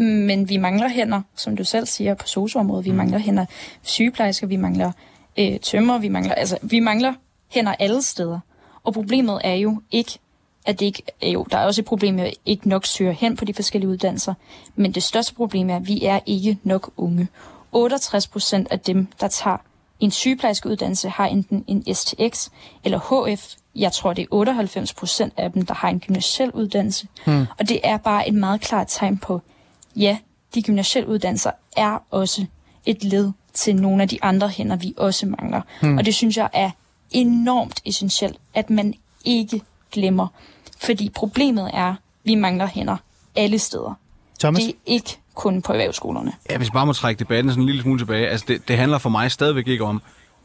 Men 0.00 0.48
vi 0.48 0.56
mangler 0.56 0.88
hænder, 0.88 1.22
som 1.36 1.56
du 1.56 1.64
selv 1.64 1.86
siger, 1.86 2.14
på 2.14 2.26
sosuområdet. 2.26 2.84
Vi 2.84 2.92
mangler 2.92 3.18
hænder 3.18 3.46
sygeplejersker, 3.82 4.46
vi 4.46 4.56
mangler 4.56 4.92
øh, 5.38 5.60
tømmer, 5.60 5.98
vi 5.98 6.08
mangler, 6.08 6.34
altså, 6.34 6.58
vi 6.62 6.80
mangler 6.80 7.14
hænder 7.48 7.74
alle 7.78 8.02
steder. 8.02 8.40
Og 8.84 8.94
problemet 8.94 9.40
er 9.44 9.54
jo 9.54 9.80
ikke, 9.90 10.18
at 10.66 10.80
det 10.80 10.86
ikke, 10.86 11.02
jo, 11.22 11.46
der 11.50 11.58
er 11.58 11.64
også 11.64 11.80
et 11.80 11.84
problem 11.84 12.14
med, 12.14 12.24
at 12.24 12.34
ikke 12.46 12.68
nok 12.68 12.86
søger 12.86 13.12
hen 13.12 13.36
på 13.36 13.44
de 13.44 13.54
forskellige 13.54 13.90
uddannelser. 13.90 14.34
Men 14.76 14.92
det 14.92 15.02
største 15.02 15.34
problem 15.34 15.70
er, 15.70 15.76
at 15.76 15.86
vi 15.86 16.04
er 16.04 16.20
ikke 16.26 16.58
nok 16.62 16.90
unge. 16.96 17.28
68 17.72 18.26
procent 18.26 18.68
af 18.70 18.80
dem, 18.80 19.08
der 19.20 19.28
tager 19.28 19.56
en 20.00 20.10
sygeplejerskeuddannelse, 20.10 21.08
har 21.08 21.26
enten 21.26 21.64
en 21.66 21.94
STX 21.94 22.48
eller 22.84 23.32
HF. 23.34 23.54
Jeg 23.74 23.92
tror, 23.92 24.12
det 24.12 24.22
er 24.22 24.26
98 24.30 24.94
procent 24.94 25.32
af 25.36 25.52
dem, 25.52 25.66
der 25.66 25.74
har 25.74 25.88
en 25.88 26.00
gymnasiel 26.00 26.50
uddannelse. 26.50 27.08
Hmm. 27.24 27.46
Og 27.58 27.68
det 27.68 27.80
er 27.84 27.96
bare 27.96 28.28
et 28.28 28.34
meget 28.34 28.60
klart 28.60 28.86
tegn 28.90 29.18
på, 29.18 29.42
ja, 29.96 30.18
de 30.54 30.62
gymnasielle 30.62 31.08
uddannelser 31.08 31.50
er 31.76 31.98
også 32.10 32.46
et 32.86 33.04
led 33.04 33.32
til 33.54 33.76
nogle 33.76 34.02
af 34.02 34.08
de 34.08 34.18
andre 34.22 34.48
hænder, 34.48 34.76
vi 34.76 34.94
også 34.96 35.26
mangler. 35.26 35.60
Hmm. 35.80 35.98
Og 35.98 36.04
det 36.04 36.14
synes 36.14 36.36
jeg 36.36 36.48
er 36.52 36.70
enormt 37.10 37.80
essentielt, 37.84 38.36
at 38.54 38.70
man 38.70 38.94
ikke 39.24 39.60
glemmer. 39.92 40.28
Fordi 40.84 41.10
problemet 41.14 41.70
er, 41.74 41.88
at 41.88 41.94
vi 42.24 42.34
mangler 42.34 42.66
hænder 42.66 42.96
alle 43.36 43.58
steder. 43.58 43.94
Thomas? 44.40 44.62
Det 44.62 44.70
er 44.70 44.74
ikke 44.86 45.16
kun 45.34 45.62
på 45.62 45.72
erhvervsskolerne. 45.72 46.32
Ja, 46.50 46.56
hvis 46.56 46.66
jeg 46.66 46.72
bare 46.72 46.86
må 46.86 46.92
trække 46.92 47.18
debatten 47.18 47.50
sådan 47.50 47.62
en 47.62 47.66
lille 47.66 47.82
smule 47.82 48.00
tilbage. 48.00 48.28
Altså, 48.28 48.46
det, 48.48 48.68
det 48.68 48.76
handler 48.76 48.98
for 48.98 49.10
mig 49.10 49.32
stadigvæk 49.32 49.68
ikke 49.68 49.84
om, 49.84 50.02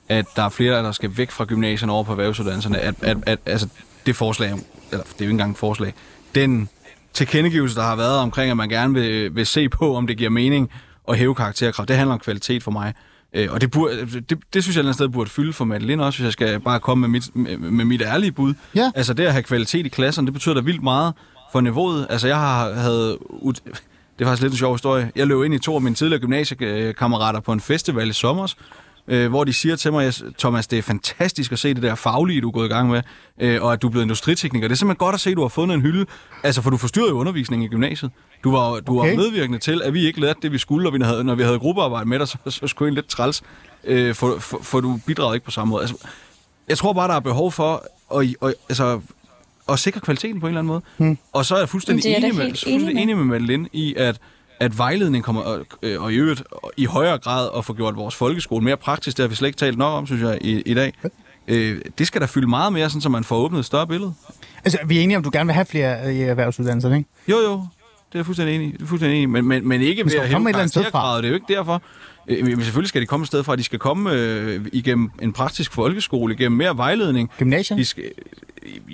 at 0.10 0.26
der 0.36 0.44
er 0.44 0.50
flere, 0.50 0.84
der 0.84 0.92
skal 0.92 1.18
væk 1.18 1.32
fra 1.32 1.46
gymnasierne 1.46 1.94
over 1.94 2.04
på 2.04 2.12
erhvervsuddannelserne. 2.12 2.80
At, 2.80 2.96
at, 3.02 3.18
at, 3.26 3.40
altså, 3.46 3.68
det 4.06 4.16
forslag, 4.16 4.50
eller 4.50 4.64
det 4.92 4.98
er 4.98 5.04
jo 5.20 5.24
ikke 5.24 5.32
engang 5.32 5.52
et 5.52 5.58
forslag, 5.58 5.94
den 6.36 6.70
tilkendegivelse, 7.14 7.76
der 7.76 7.84
har 7.84 7.96
været 7.96 8.18
omkring, 8.18 8.52
at 8.52 8.58
man 8.58 8.70
gerne 8.70 8.94
vil, 8.94 9.36
vil 9.36 9.46
se 9.46 9.70
på, 9.70 9.96
om 9.96 10.08
det 10.08 10.18
giver 10.18 10.30
mening 10.30 10.72
at 11.08 11.18
hæve 11.18 11.36
karakterkrav, 11.36 11.86
det 11.86 11.96
handler 11.96 12.14
om 12.14 12.20
kvalitet 12.20 12.64
for 12.64 12.72
mig. 12.72 12.94
Øh, 13.36 13.48
og 13.52 13.62
det, 13.62 13.72
burde, 13.72 14.06
det, 14.30 14.38
det 14.54 14.64
synes 14.64 14.68
jeg 14.68 14.70
et 14.70 14.78
eller 14.78 14.82
andet 14.82 14.96
sted 14.96 15.10
burde 15.10 15.30
fylde 15.30 15.54
for 15.54 15.66
Madeline 15.66 16.06
også, 16.06 16.20
hvis 16.20 16.26
jeg 16.26 16.34
skal 16.34 16.60
bare 16.60 16.80
komme 16.80 17.02
med 17.02 17.10
mit, 17.10 17.36
med, 17.36 17.58
med 17.58 17.86
mit 17.86 18.02
ærlige 18.02 18.32
bud. 18.32 18.54
Ja. 18.76 18.92
Altså 18.96 19.14
det 19.14 19.24
at 19.24 19.32
have 19.32 19.44
kvalitet 19.44 19.86
i 19.86 19.90
klasserne, 19.90 20.26
det 20.26 20.34
betyder 20.34 20.56
da 20.56 20.62
vildt 20.62 20.84
meget 20.84 21.14
for 21.52 21.62
niveauet. 21.62 22.08
Altså 22.10 22.28
jeg 22.28 22.38
har 22.38 22.74
havde... 22.74 23.18
Det 24.20 24.26
er 24.26 24.26
faktisk 24.26 24.42
lidt 24.42 24.54
en 24.54 24.58
sjov 24.58 24.74
historie. 24.74 25.12
Jeg 25.16 25.28
løb 25.28 25.44
ind 25.44 25.54
i 25.54 25.60
to 25.60 25.76
af 25.76 25.82
mine 25.82 25.96
tidligere 25.96 26.22
gymnasiekammerater 26.22 27.40
på 27.40 27.52
en 27.54 27.60
festival 27.60 28.10
i 28.10 28.14
sommer, 28.14 28.54
øh, 29.08 29.30
hvor 29.30 29.44
de 29.44 29.54
siger 29.54 29.76
til 29.76 29.92
mig, 29.92 30.14
Thomas, 30.40 30.68
det 30.68 30.80
er 30.80 30.84
fantastisk 30.84 31.52
at 31.52 31.60
se 31.60 31.74
det 31.74 31.84
der 31.84 31.96
faglige, 31.96 32.42
du 32.42 32.48
er 32.48 32.52
gået 32.52 32.66
i 32.66 32.70
gang 32.70 32.90
med, 32.90 33.02
øh, 33.40 33.62
og 33.64 33.74
at 33.74 33.82
du 33.82 33.88
er 33.88 33.92
blevet 33.92 34.06
industritekniker. 34.06 34.68
Det 34.68 34.76
er 34.76 34.78
simpelthen 34.78 34.98
godt 35.06 35.14
at 35.14 35.20
se, 35.20 35.30
at 35.30 35.36
du 35.36 35.42
har 35.42 35.48
fundet 35.48 35.76
en 35.76 35.82
hylde, 35.82 36.06
altså 36.44 36.62
for 36.62 36.70
du 36.70 36.78
forstyrrede 36.78 37.10
jo 37.10 37.18
undervisningen 37.18 37.66
i 37.66 37.70
gymnasiet. 37.70 38.12
Du 38.44 38.52
var, 38.52 38.80
du 38.80 39.00
Okay. 39.00 39.10
var 39.10 39.18
medvirkende 39.18 39.60
til, 39.60 39.82
at 39.82 39.94
vi 39.94 40.06
ikke 40.06 40.20
lærte 40.20 40.40
det, 40.42 40.52
vi 40.52 40.58
skulle, 40.58 40.90
og 40.90 40.94
vi 40.94 41.00
havde, 41.04 41.24
når 41.24 41.36
vi 41.36 41.44
havde 41.44 41.60
gruppearbejde 41.60 42.10
med 42.10 42.20
dig, 42.20 42.28
så, 42.28 42.38
så 42.48 42.68
skulle 42.68 42.90
en 42.90 42.96
lidt 42.96 43.08
træls, 43.08 43.42
øh, 43.84 44.16
for, 44.16 44.40
for, 44.40 44.60
for 44.64 44.80
du 44.80 45.00
bidragede 45.06 45.36
ikke 45.36 45.46
på 45.46 45.52
samme 45.52 45.70
måde. 45.72 45.82
Altså, 45.82 45.96
jeg 46.70 46.78
tror 46.78 46.94
bare, 46.94 47.08
der 47.08 47.16
er 47.16 47.20
behov 47.20 47.52
for 47.52 47.86
at, 48.20 48.36
at, 48.42 48.54
altså, 48.70 49.02
at 49.70 49.80
sikre 49.80 50.00
kvaliteten 50.02 50.40
på 50.40 50.48
en 50.48 50.50
eller 50.50 50.60
anden 50.60 50.68
måde. 50.68 50.82
Hmm. 50.98 51.18
Og 51.34 51.46
så 51.46 51.56
er 51.56 51.60
jeg 51.60 51.70
fuldstændig, 51.70 52.12
er 52.12 52.18
enig, 52.18 52.36
med, 52.36 52.46
fuldstændig 52.46 52.82
enig 52.82 52.94
med. 52.96 53.04
enig 53.04 53.18
med 53.18 53.26
Madeline 53.26 53.70
i, 53.74 53.94
at, 53.98 54.18
at 54.62 54.78
vejledning 54.78 55.24
kommer, 55.24 55.42
og, 55.42 55.66
øh, 55.82 56.04
og 56.04 56.14
i 56.14 56.16
øvrigt 56.16 56.44
i 56.78 56.86
højere 56.86 57.18
grad 57.18 57.50
at 57.58 57.66
få 57.66 57.74
gjort 57.74 57.96
vores 57.96 58.16
folkeskole 58.16 58.64
mere 58.64 58.78
praktisk, 58.78 59.18
det 59.18 59.24
har 59.24 59.28
vi 59.28 59.36
slet 59.36 59.48
ikke 59.48 59.58
talt 59.58 59.78
nok 59.78 59.98
om, 59.98 60.06
synes 60.06 60.22
jeg, 60.22 60.38
i, 60.42 60.62
i 60.62 60.74
dag. 60.74 60.94
Øh, 61.48 61.82
det 61.98 62.08
skal 62.08 62.22
der 62.22 62.28
fylde 62.28 62.48
meget 62.48 62.74
mere, 62.74 62.90
sådan, 62.90 63.02
så 63.02 63.10
man 63.10 63.24
får 63.24 63.36
åbnet 63.36 63.60
et 63.60 63.66
større 63.66 63.88
billede. 63.88 64.14
Altså, 64.64 64.80
vi 64.86 64.98
er 65.00 65.04
enige 65.04 65.18
om, 65.18 65.24
du 65.24 65.30
gerne 65.34 65.48
vil 65.48 65.54
have 65.54 65.66
flere 65.66 66.08
øh, 66.08 66.16
i 66.16 66.22
erhvervsuddannelserne, 66.22 66.98
ikke? 66.98 67.10
Jo, 67.28 67.38
jo. 67.38 67.52
Det 67.52 68.16
er 68.16 68.20
jeg 68.20 68.26
fuldstændig 68.26 68.56
enig 68.56 68.68
i. 68.68 68.72
Det 68.72 68.82
er 68.82 68.86
fuldstændig 68.86 69.18
enig. 69.18 69.30
Men, 69.30 69.46
men, 69.46 69.68
men 69.68 69.82
ikke 69.82 70.06
ved 70.06 70.16
at 70.16 70.28
hæve 70.28 70.54
karakterkravet. 70.54 71.24
Det 71.24 71.28
er 71.28 71.30
jo 71.30 71.36
ikke 71.36 71.54
derfor. 71.54 71.82
Øh, 72.28 72.46
Men 72.46 72.62
selvfølgelig 72.62 72.90
skal 72.90 73.02
de 73.02 73.06
komme 73.06 73.24
et 73.24 73.28
sted 73.28 73.44
fra. 73.44 73.56
De 73.56 73.64
skal 73.64 73.80
komme 73.80 74.12
øh, 74.12 74.66
igennem 74.74 75.12
en 75.22 75.34
praktisk 75.34 75.74
folkeskole, 75.74 76.34
igennem 76.34 76.58
mere 76.58 76.78
vejledning. 76.78 77.30
Gymnasiet? 77.38 77.80
De 77.80 77.86
skal, 77.86 78.04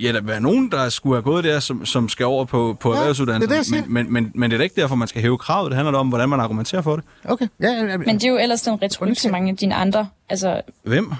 ja, 0.02 0.12
der 0.12 0.20
være 0.20 0.40
nogen, 0.40 0.70
der 0.70 0.88
skulle 0.88 1.16
have 1.16 1.22
gået 1.22 1.44
der, 1.44 1.60
som, 1.60 1.86
som 1.86 2.08
skal 2.08 2.26
over 2.26 2.44
på, 2.44 2.76
på 2.80 2.92
Ja, 2.92 2.98
erhvervsuddannelsen. 2.98 3.50
det 3.50 3.58
er 3.58 3.80
det, 3.82 3.90
men, 3.90 4.12
men, 4.12 4.12
men, 4.12 4.32
men 4.34 4.50
det 4.50 4.58
er 4.60 4.64
ikke 4.64 4.80
derfor, 4.80 4.94
man 4.94 5.08
skal 5.08 5.22
hæve 5.22 5.38
kravet. 5.38 5.70
Det 5.70 5.76
handler 5.76 5.92
da 5.92 5.98
om, 5.98 6.08
hvordan 6.08 6.28
man 6.28 6.40
argumenterer 6.40 6.82
for 6.82 6.96
det. 6.96 7.04
Okay. 7.24 7.46
Ja, 7.60 7.68
ja, 7.68 7.84
ja. 7.84 7.96
Men 7.96 8.14
det 8.14 8.24
er 8.24 8.28
jo 8.30 8.38
ellers 8.38 8.62
den 8.62 8.82
retorik, 8.82 9.18
som 9.18 9.30
mange 9.30 9.50
af 9.50 9.56
dine 9.56 9.74
andre, 9.74 10.08
altså, 10.28 10.60
Hvem? 10.82 11.12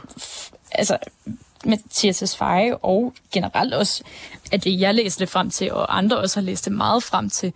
altså 0.73 0.97
Mathias 1.65 2.19
Tesfaye 2.19 2.77
og 2.77 3.15
generelt 3.35 3.75
også, 3.75 4.03
at 4.53 4.65
det 4.65 4.81
jeg 4.81 4.95
læste 4.95 5.21
det 5.21 5.29
frem 5.29 5.51
til, 5.51 5.73
og 5.73 5.99
andre 5.99 6.19
også 6.19 6.41
har 6.41 6.45
læst 6.45 6.65
det 6.65 6.73
meget 6.73 7.03
frem 7.03 7.31
til, 7.31 7.53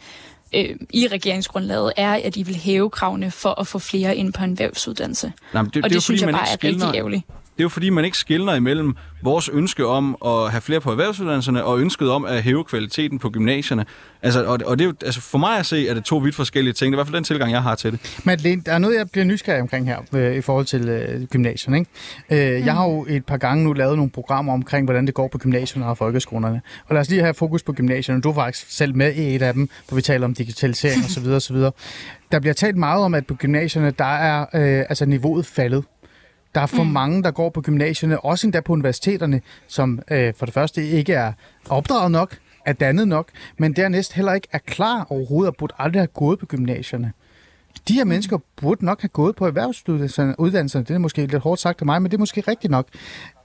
øh, 0.54 0.76
i 0.90 1.08
regeringsgrundlaget, 1.08 1.92
er, 1.96 2.12
at 2.24 2.34
de 2.34 2.46
vil 2.46 2.56
hæve 2.56 2.90
kravene 2.90 3.30
for 3.30 3.60
at 3.60 3.66
få 3.66 3.78
flere 3.78 4.16
ind 4.16 4.32
på 4.32 4.44
en 4.44 4.50
erhvervsuddannelse. 4.50 5.32
Nej, 5.52 5.62
men 5.62 5.70
det, 5.70 5.84
og 5.84 5.90
det, 5.90 5.94
jo 5.94 5.96
det 5.96 6.02
synes 6.02 6.20
fordi, 6.20 6.32
jeg 6.32 6.38
bare 6.38 6.48
er 6.48 6.64
rigtig 6.64 6.94
ærgerligt. 6.98 7.22
Det 7.52 7.60
er 7.60 7.64
jo 7.64 7.68
fordi, 7.68 7.90
man 7.90 8.04
ikke 8.04 8.18
skiller 8.18 8.54
imellem 8.54 8.96
vores 9.22 9.48
ønske 9.48 9.86
om 9.86 10.16
at 10.24 10.50
have 10.50 10.60
flere 10.60 10.80
på 10.80 10.90
erhvervsuddannelserne 10.90 11.64
og 11.64 11.80
ønsket 11.80 12.10
om 12.10 12.24
at 12.24 12.42
hæve 12.42 12.64
kvaliteten 12.64 13.18
på 13.18 13.30
gymnasierne. 13.30 13.84
Altså, 14.22 14.44
og, 14.44 14.58
og 14.66 14.78
det 14.78 14.84
er 14.84 14.88
jo, 14.88 14.94
altså 15.04 15.20
for 15.20 15.38
mig 15.38 15.58
at 15.58 15.66
se, 15.66 15.88
er 15.88 15.94
det 15.94 16.04
to 16.04 16.16
vidt 16.16 16.34
forskellige 16.34 16.72
ting. 16.74 16.92
Det 16.92 16.94
er 16.94 16.96
i 16.96 16.98
hvert 16.98 17.06
fald 17.06 17.16
den 17.16 17.24
tilgang, 17.24 17.52
jeg 17.52 17.62
har 17.62 17.74
til 17.74 17.92
det. 17.92 18.20
Madeleine, 18.24 18.62
der 18.66 18.72
er 18.72 18.78
noget, 18.78 18.96
jeg 18.96 19.10
bliver 19.10 19.24
nysgerrig 19.24 19.60
omkring 19.60 19.86
her 19.86 19.98
øh, 20.12 20.36
i 20.36 20.40
forhold 20.40 20.66
til 20.66 20.88
øh, 20.88 21.26
gymnasierne. 21.26 21.78
Ikke? 21.78 22.54
Øh, 22.54 22.60
mm. 22.60 22.66
Jeg 22.66 22.74
har 22.74 22.84
jo 22.84 23.06
et 23.08 23.26
par 23.26 23.36
gange 23.36 23.64
nu 23.64 23.72
lavet 23.72 23.96
nogle 23.96 24.10
programmer 24.10 24.52
omkring, 24.52 24.86
hvordan 24.86 25.06
det 25.06 25.14
går 25.14 25.28
på 25.28 25.38
gymnasierne 25.38 25.86
og 25.86 25.98
folkeskolerne. 25.98 26.60
Og 26.86 26.94
lad 26.94 27.00
os 27.00 27.10
lige 27.10 27.22
have 27.22 27.34
fokus 27.34 27.62
på 27.62 27.72
gymnasierne. 27.72 28.20
Du 28.20 28.30
er 28.30 28.34
faktisk 28.34 28.66
selv 28.70 28.96
med 28.96 29.14
i 29.14 29.34
et 29.34 29.42
af 29.42 29.54
dem, 29.54 29.68
hvor 29.88 29.96
vi 29.96 30.02
taler 30.02 30.24
om 30.26 30.34
digitalisering 30.34 31.04
osv. 31.04 31.28
osv. 31.28 31.56
Der 32.32 32.40
bliver 32.40 32.54
talt 32.54 32.76
meget 32.76 33.04
om, 33.04 33.14
at 33.14 33.26
på 33.26 33.34
gymnasierne, 33.34 33.90
der 33.90 34.04
er 34.04 34.40
øh, 34.40 34.84
altså 34.88 35.06
niveauet 35.06 35.46
faldet. 35.46 35.84
Der 36.54 36.60
er 36.60 36.66
for 36.66 36.82
mm. 36.82 36.90
mange, 36.90 37.22
der 37.22 37.30
går 37.30 37.50
på 37.50 37.60
gymnasierne, 37.60 38.24
også 38.24 38.46
endda 38.46 38.60
på 38.60 38.72
universiteterne, 38.72 39.40
som 39.66 40.00
øh, 40.10 40.34
for 40.36 40.46
det 40.46 40.54
første 40.54 40.86
ikke 40.88 41.12
er 41.12 41.32
opdraget 41.68 42.10
nok, 42.10 42.36
er 42.64 42.72
dannet 42.72 43.08
nok, 43.08 43.28
men 43.58 43.72
dernæst 43.72 44.12
heller 44.12 44.32
ikke 44.32 44.48
er 44.52 44.58
klar 44.58 45.06
overhovedet 45.10 45.48
og 45.48 45.56
burde 45.56 45.74
aldrig 45.78 46.00
have 46.00 46.06
gået 46.06 46.38
på 46.38 46.46
gymnasierne. 46.46 47.12
De 47.88 47.94
her 47.94 48.04
mennesker 48.04 48.38
burde 48.56 48.84
nok 48.84 49.00
have 49.00 49.08
gået 49.08 49.36
på 49.36 49.46
erhvervsuddannelserne. 49.46 50.84
Det 50.84 50.94
er 50.94 50.98
måske 50.98 51.26
lidt 51.26 51.42
hårdt 51.42 51.60
sagt 51.60 51.80
af 51.80 51.86
mig, 51.86 52.02
men 52.02 52.10
det 52.10 52.16
er 52.16 52.18
måske 52.20 52.40
rigtigt 52.40 52.70
nok. 52.70 52.88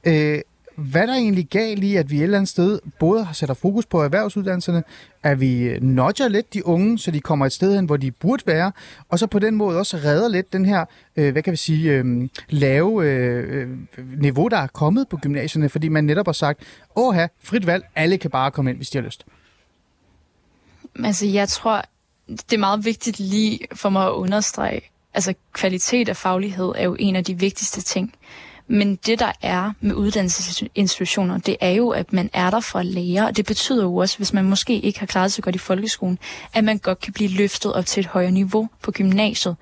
Øh, 0.03 0.39
hvad 0.77 1.01
er 1.01 1.05
der 1.05 1.13
egentlig 1.13 1.47
galt 1.47 1.83
i, 1.83 1.95
at 1.95 2.11
vi 2.11 2.17
et 2.17 2.23
eller 2.23 2.37
andet 2.37 2.49
sted 2.49 2.79
både 2.99 3.23
har 3.23 3.33
sat 3.33 3.57
fokus 3.57 3.85
på 3.85 4.03
erhvervsuddannelserne, 4.03 4.83
at 5.23 5.39
vi 5.39 5.61
øh, 5.61 5.83
nudger 5.83 6.27
lidt 6.27 6.53
de 6.53 6.65
unge, 6.65 6.99
så 6.99 7.11
de 7.11 7.19
kommer 7.19 7.45
et 7.45 7.51
sted 7.51 7.75
hen, 7.75 7.85
hvor 7.85 7.97
de 7.97 8.11
burde 8.11 8.43
være, 8.45 8.71
og 9.09 9.19
så 9.19 9.27
på 9.27 9.39
den 9.39 9.55
måde 9.55 9.79
også 9.79 9.97
redder 9.97 10.27
lidt 10.27 10.53
den 10.53 10.65
her, 10.65 10.85
øh, 11.15 11.31
hvad 11.31 11.43
kan 11.43 11.51
vi 11.51 11.57
sige, 11.57 11.91
øh, 11.91 12.29
lave 12.49 13.05
øh, 13.05 13.69
niveau, 14.17 14.47
der 14.47 14.57
er 14.57 14.67
kommet 14.67 15.07
på 15.07 15.17
gymnasierne, 15.17 15.69
fordi 15.69 15.87
man 15.87 16.03
netop 16.03 16.25
har 16.25 16.33
sagt, 16.33 16.59
åh 16.95 17.15
frit 17.43 17.67
valg, 17.67 17.85
alle 17.95 18.17
kan 18.17 18.31
bare 18.31 18.51
komme 18.51 18.71
ind, 18.71 18.77
hvis 18.77 18.89
de 18.89 18.97
har 18.97 19.05
lyst. 19.05 19.25
Altså, 21.03 21.25
jeg 21.25 21.49
tror, 21.49 21.81
det 22.27 22.53
er 22.53 22.57
meget 22.57 22.85
vigtigt 22.85 23.19
lige 23.19 23.59
for 23.73 23.89
mig 23.89 24.05
at 24.05 24.11
understrege, 24.11 24.81
altså 25.13 25.33
kvalitet 25.53 26.09
af 26.09 26.17
faglighed 26.17 26.73
er 26.75 26.83
jo 26.83 26.95
en 26.99 27.15
af 27.15 27.23
de 27.23 27.39
vigtigste 27.39 27.81
ting. 27.81 28.13
Men 28.67 28.95
det, 28.95 29.19
der 29.19 29.31
er 29.41 29.71
med 29.81 29.95
uddannelsesinstitutioner, 29.95 31.37
det 31.37 31.57
er 31.59 31.69
jo, 31.69 31.89
at 31.89 32.13
man 32.13 32.29
er 32.33 32.49
der 32.49 32.59
for 32.59 32.79
at 32.79 32.85
lære, 32.85 33.25
og 33.27 33.37
det 33.37 33.45
betyder 33.45 33.83
jo 33.83 33.95
også, 33.95 34.17
hvis 34.17 34.33
man 34.33 34.45
måske 34.45 34.79
ikke 34.79 34.99
har 34.99 35.05
klaret 35.05 35.31
sig 35.31 35.43
godt 35.43 35.55
i 35.55 35.59
folkeskolen, 35.59 36.19
at 36.53 36.63
man 36.63 36.77
godt 36.77 36.99
kan 36.99 37.13
blive 37.13 37.29
løftet 37.29 37.73
op 37.73 37.85
til 37.85 38.01
et 38.01 38.07
højere 38.07 38.31
niveau 38.31 38.69
på 38.81 38.91
gymnasiet. 38.91 39.55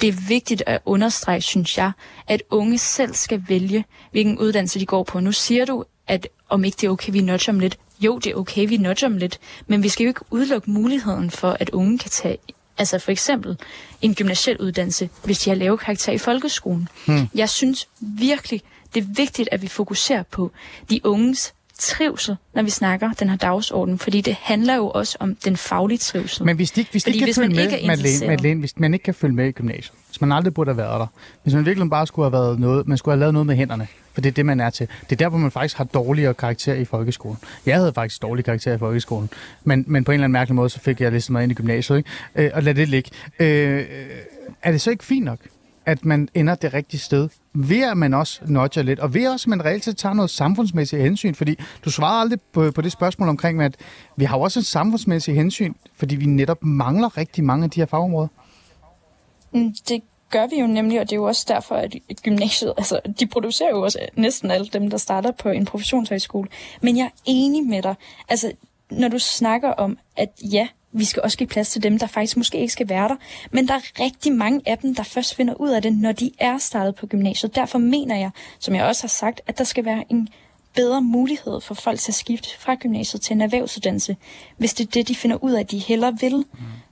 Det 0.00 0.08
er 0.08 0.28
vigtigt 0.28 0.62
at 0.66 0.80
understrege, 0.84 1.40
synes 1.40 1.78
jeg, 1.78 1.92
at 2.28 2.42
unge 2.50 2.78
selv 2.78 3.14
skal 3.14 3.44
vælge, 3.48 3.84
hvilken 4.10 4.38
uddannelse 4.38 4.80
de 4.80 4.86
går 4.86 5.02
på. 5.02 5.20
Nu 5.20 5.32
siger 5.32 5.64
du, 5.64 5.84
at 6.06 6.28
om 6.48 6.64
ikke 6.64 6.76
det 6.80 6.86
er 6.86 6.90
okay, 6.90 7.12
vi 7.12 7.20
nudger 7.20 7.52
om 7.52 7.60
lidt. 7.60 7.78
Jo, 8.00 8.18
det 8.18 8.30
er 8.30 8.34
okay, 8.34 8.68
vi 8.68 8.76
nudger 8.76 9.06
om 9.06 9.16
lidt, 9.16 9.38
men 9.66 9.82
vi 9.82 9.88
skal 9.88 10.04
jo 10.04 10.08
ikke 10.08 10.20
udelukke 10.30 10.70
muligheden 10.70 11.30
for, 11.30 11.56
at 11.60 11.70
unge 11.70 11.98
kan 11.98 12.10
tage 12.10 12.38
altså 12.78 12.98
for 12.98 13.10
eksempel 13.10 13.58
en 14.02 14.14
gymnasiel 14.14 14.58
uddannelse, 14.58 15.08
hvis 15.24 15.38
de 15.38 15.50
har 15.50 15.54
lave 15.54 15.78
karakter 15.78 16.12
i 16.12 16.18
folkeskolen. 16.18 16.88
Hmm. 17.06 17.28
Jeg 17.34 17.48
synes 17.48 17.88
virkelig, 18.00 18.62
det 18.94 19.00
er 19.00 19.06
vigtigt, 19.16 19.48
at 19.52 19.62
vi 19.62 19.68
fokuserer 19.68 20.22
på 20.22 20.50
de 20.90 21.00
unges 21.04 21.54
trivsel, 21.78 22.36
når 22.54 22.62
vi 22.62 22.70
snakker 22.70 23.10
den 23.12 23.28
her 23.28 23.36
dagsorden, 23.36 23.98
fordi 23.98 24.20
det 24.20 24.36
handler 24.40 24.74
jo 24.74 24.90
også 24.90 25.16
om 25.20 25.34
den 25.34 25.56
faglige 25.56 25.98
trivsel. 25.98 26.46
Men 26.46 26.56
hvis 26.56 26.70
de, 26.70 26.86
hvis 26.90 27.04
de 27.04 27.10
ikke 27.10 27.18
kan 27.18 27.26
hvis 27.26 27.36
følge 27.36 27.54
med, 27.54 27.86
Madeleine, 27.86 28.26
Madeleine, 28.26 28.60
hvis 28.60 28.78
man 28.78 28.94
ikke 28.94 29.04
kan 29.04 29.14
følge 29.14 29.34
med 29.34 29.48
i 29.48 29.50
gymnasiet, 29.50 29.92
hvis 30.08 30.20
man 30.20 30.32
aldrig 30.32 30.54
burde 30.54 30.70
have 30.70 30.76
været 30.76 31.00
der, 31.00 31.06
hvis 31.42 31.54
man 31.54 31.66
virkelig 31.66 31.90
bare 31.90 32.06
skulle 32.06 32.26
have 32.26 32.32
været 32.32 32.58
noget, 32.58 32.88
man 32.88 32.98
skulle 32.98 33.12
have 33.12 33.20
lavet 33.20 33.32
noget 33.32 33.46
med 33.46 33.56
hænderne, 33.56 33.88
for 34.18 34.22
det 34.22 34.28
er 34.28 34.34
det, 34.34 34.46
man 34.46 34.60
er 34.60 34.70
til. 34.70 34.88
Det 35.02 35.12
er 35.12 35.16
der, 35.16 35.28
hvor 35.28 35.38
man 35.38 35.50
faktisk 35.50 35.76
har 35.76 35.84
dårligere 35.84 36.34
karakter 36.34 36.74
i 36.74 36.84
folkeskolen. 36.84 37.38
Jeg 37.66 37.76
havde 37.76 37.92
faktisk 37.94 38.22
dårlige 38.22 38.44
karakter 38.44 38.74
i 38.74 38.78
folkeskolen, 38.78 39.30
men, 39.64 39.84
men 39.86 40.04
på 40.04 40.12
en 40.12 40.14
eller 40.14 40.24
anden 40.24 40.32
mærkelig 40.32 40.54
måde, 40.54 40.68
så 40.68 40.80
fik 40.80 41.00
jeg 41.00 41.12
listet 41.12 41.32
mig 41.32 41.42
ind 41.42 41.52
i 41.52 41.54
gymnasiet, 41.54 41.96
ikke? 41.96 42.10
Øh, 42.34 42.50
og 42.54 42.62
lad 42.62 42.74
det 42.74 42.88
ligge. 42.88 43.10
Øh, 43.38 43.86
er 44.62 44.70
det 44.70 44.80
så 44.80 44.90
ikke 44.90 45.04
fint 45.04 45.24
nok, 45.24 45.38
at 45.86 46.04
man 46.04 46.28
ender 46.34 46.54
det 46.54 46.74
rigtige 46.74 47.00
sted, 47.00 47.28
ved 47.54 47.82
at 47.82 47.96
man 47.96 48.14
også 48.14 48.40
nudger 48.46 48.82
lidt, 48.82 48.98
og 48.98 49.14
ved 49.14 49.28
også, 49.28 49.44
at 49.44 49.48
man 49.48 49.64
reelt 49.64 49.84
set 49.84 49.96
tager 49.96 50.14
noget 50.14 50.30
samfundsmæssigt 50.30 51.02
hensyn, 51.02 51.34
fordi 51.34 51.58
du 51.84 51.90
svarer 51.90 52.20
aldrig 52.20 52.40
på, 52.52 52.70
på 52.70 52.82
det 52.82 52.92
spørgsmål 52.92 53.28
omkring, 53.28 53.62
at 53.62 53.76
vi 54.16 54.24
har 54.24 54.36
også 54.36 54.58
en 54.58 54.64
samfundsmæssig 54.64 55.34
hensyn, 55.34 55.74
fordi 55.96 56.16
vi 56.16 56.26
netop 56.26 56.64
mangler 56.64 57.18
rigtig 57.18 57.44
mange 57.44 57.64
af 57.64 57.70
de 57.70 57.80
her 57.80 57.86
fagområder. 57.86 58.28
Mm, 59.52 59.74
det 59.88 60.02
gør 60.30 60.46
vi 60.46 60.60
jo 60.60 60.66
nemlig, 60.66 61.00
og 61.00 61.06
det 61.06 61.12
er 61.12 61.20
jo 61.20 61.24
også 61.24 61.44
derfor, 61.48 61.74
at 61.74 61.96
gymnasiet, 62.22 62.74
altså 62.76 63.00
de 63.20 63.26
producerer 63.26 63.70
jo 63.70 63.82
også 63.82 63.98
næsten 64.16 64.50
alle 64.50 64.66
dem, 64.66 64.90
der 64.90 64.96
starter 64.96 65.30
på 65.30 65.48
en 65.48 65.64
professionshøjskole. 65.64 66.48
Men 66.80 66.96
jeg 66.96 67.04
er 67.04 67.20
enig 67.24 67.64
med 67.66 67.82
dig. 67.82 67.94
Altså, 68.28 68.52
når 68.90 69.08
du 69.08 69.18
snakker 69.18 69.68
om, 69.68 69.98
at 70.16 70.28
ja, 70.42 70.68
vi 70.92 71.04
skal 71.04 71.22
også 71.22 71.38
give 71.38 71.46
plads 71.46 71.70
til 71.70 71.82
dem, 71.82 71.98
der 71.98 72.06
faktisk 72.06 72.36
måske 72.36 72.58
ikke 72.58 72.72
skal 72.72 72.88
være 72.88 73.08
der. 73.08 73.16
Men 73.50 73.68
der 73.68 73.74
er 73.74 74.00
rigtig 74.00 74.32
mange 74.32 74.60
af 74.66 74.78
dem, 74.78 74.94
der 74.94 75.02
først 75.02 75.34
finder 75.34 75.54
ud 75.54 75.68
af 75.68 75.82
det, 75.82 75.96
når 75.96 76.12
de 76.12 76.30
er 76.38 76.58
startet 76.58 76.94
på 76.94 77.06
gymnasiet. 77.06 77.54
Derfor 77.54 77.78
mener 77.78 78.16
jeg, 78.16 78.30
som 78.58 78.74
jeg 78.74 78.84
også 78.84 79.02
har 79.02 79.08
sagt, 79.08 79.40
at 79.46 79.58
der 79.58 79.64
skal 79.64 79.84
være 79.84 80.04
en 80.10 80.28
bedre 80.74 81.02
mulighed 81.02 81.60
for 81.60 81.74
folk 81.74 81.98
til 82.00 82.10
at 82.10 82.14
skifte 82.14 82.48
fra 82.58 82.74
gymnasiet 82.74 83.22
til 83.22 83.34
en 83.34 83.40
erhvervsuddannelse, 83.40 84.16
hvis 84.56 84.74
det 84.74 84.86
er 84.86 84.90
det, 84.90 85.08
de 85.08 85.14
finder 85.14 85.44
ud 85.44 85.52
af, 85.52 85.60
at 85.60 85.70
de 85.70 85.78
hellere 85.78 86.16
vil. 86.20 86.44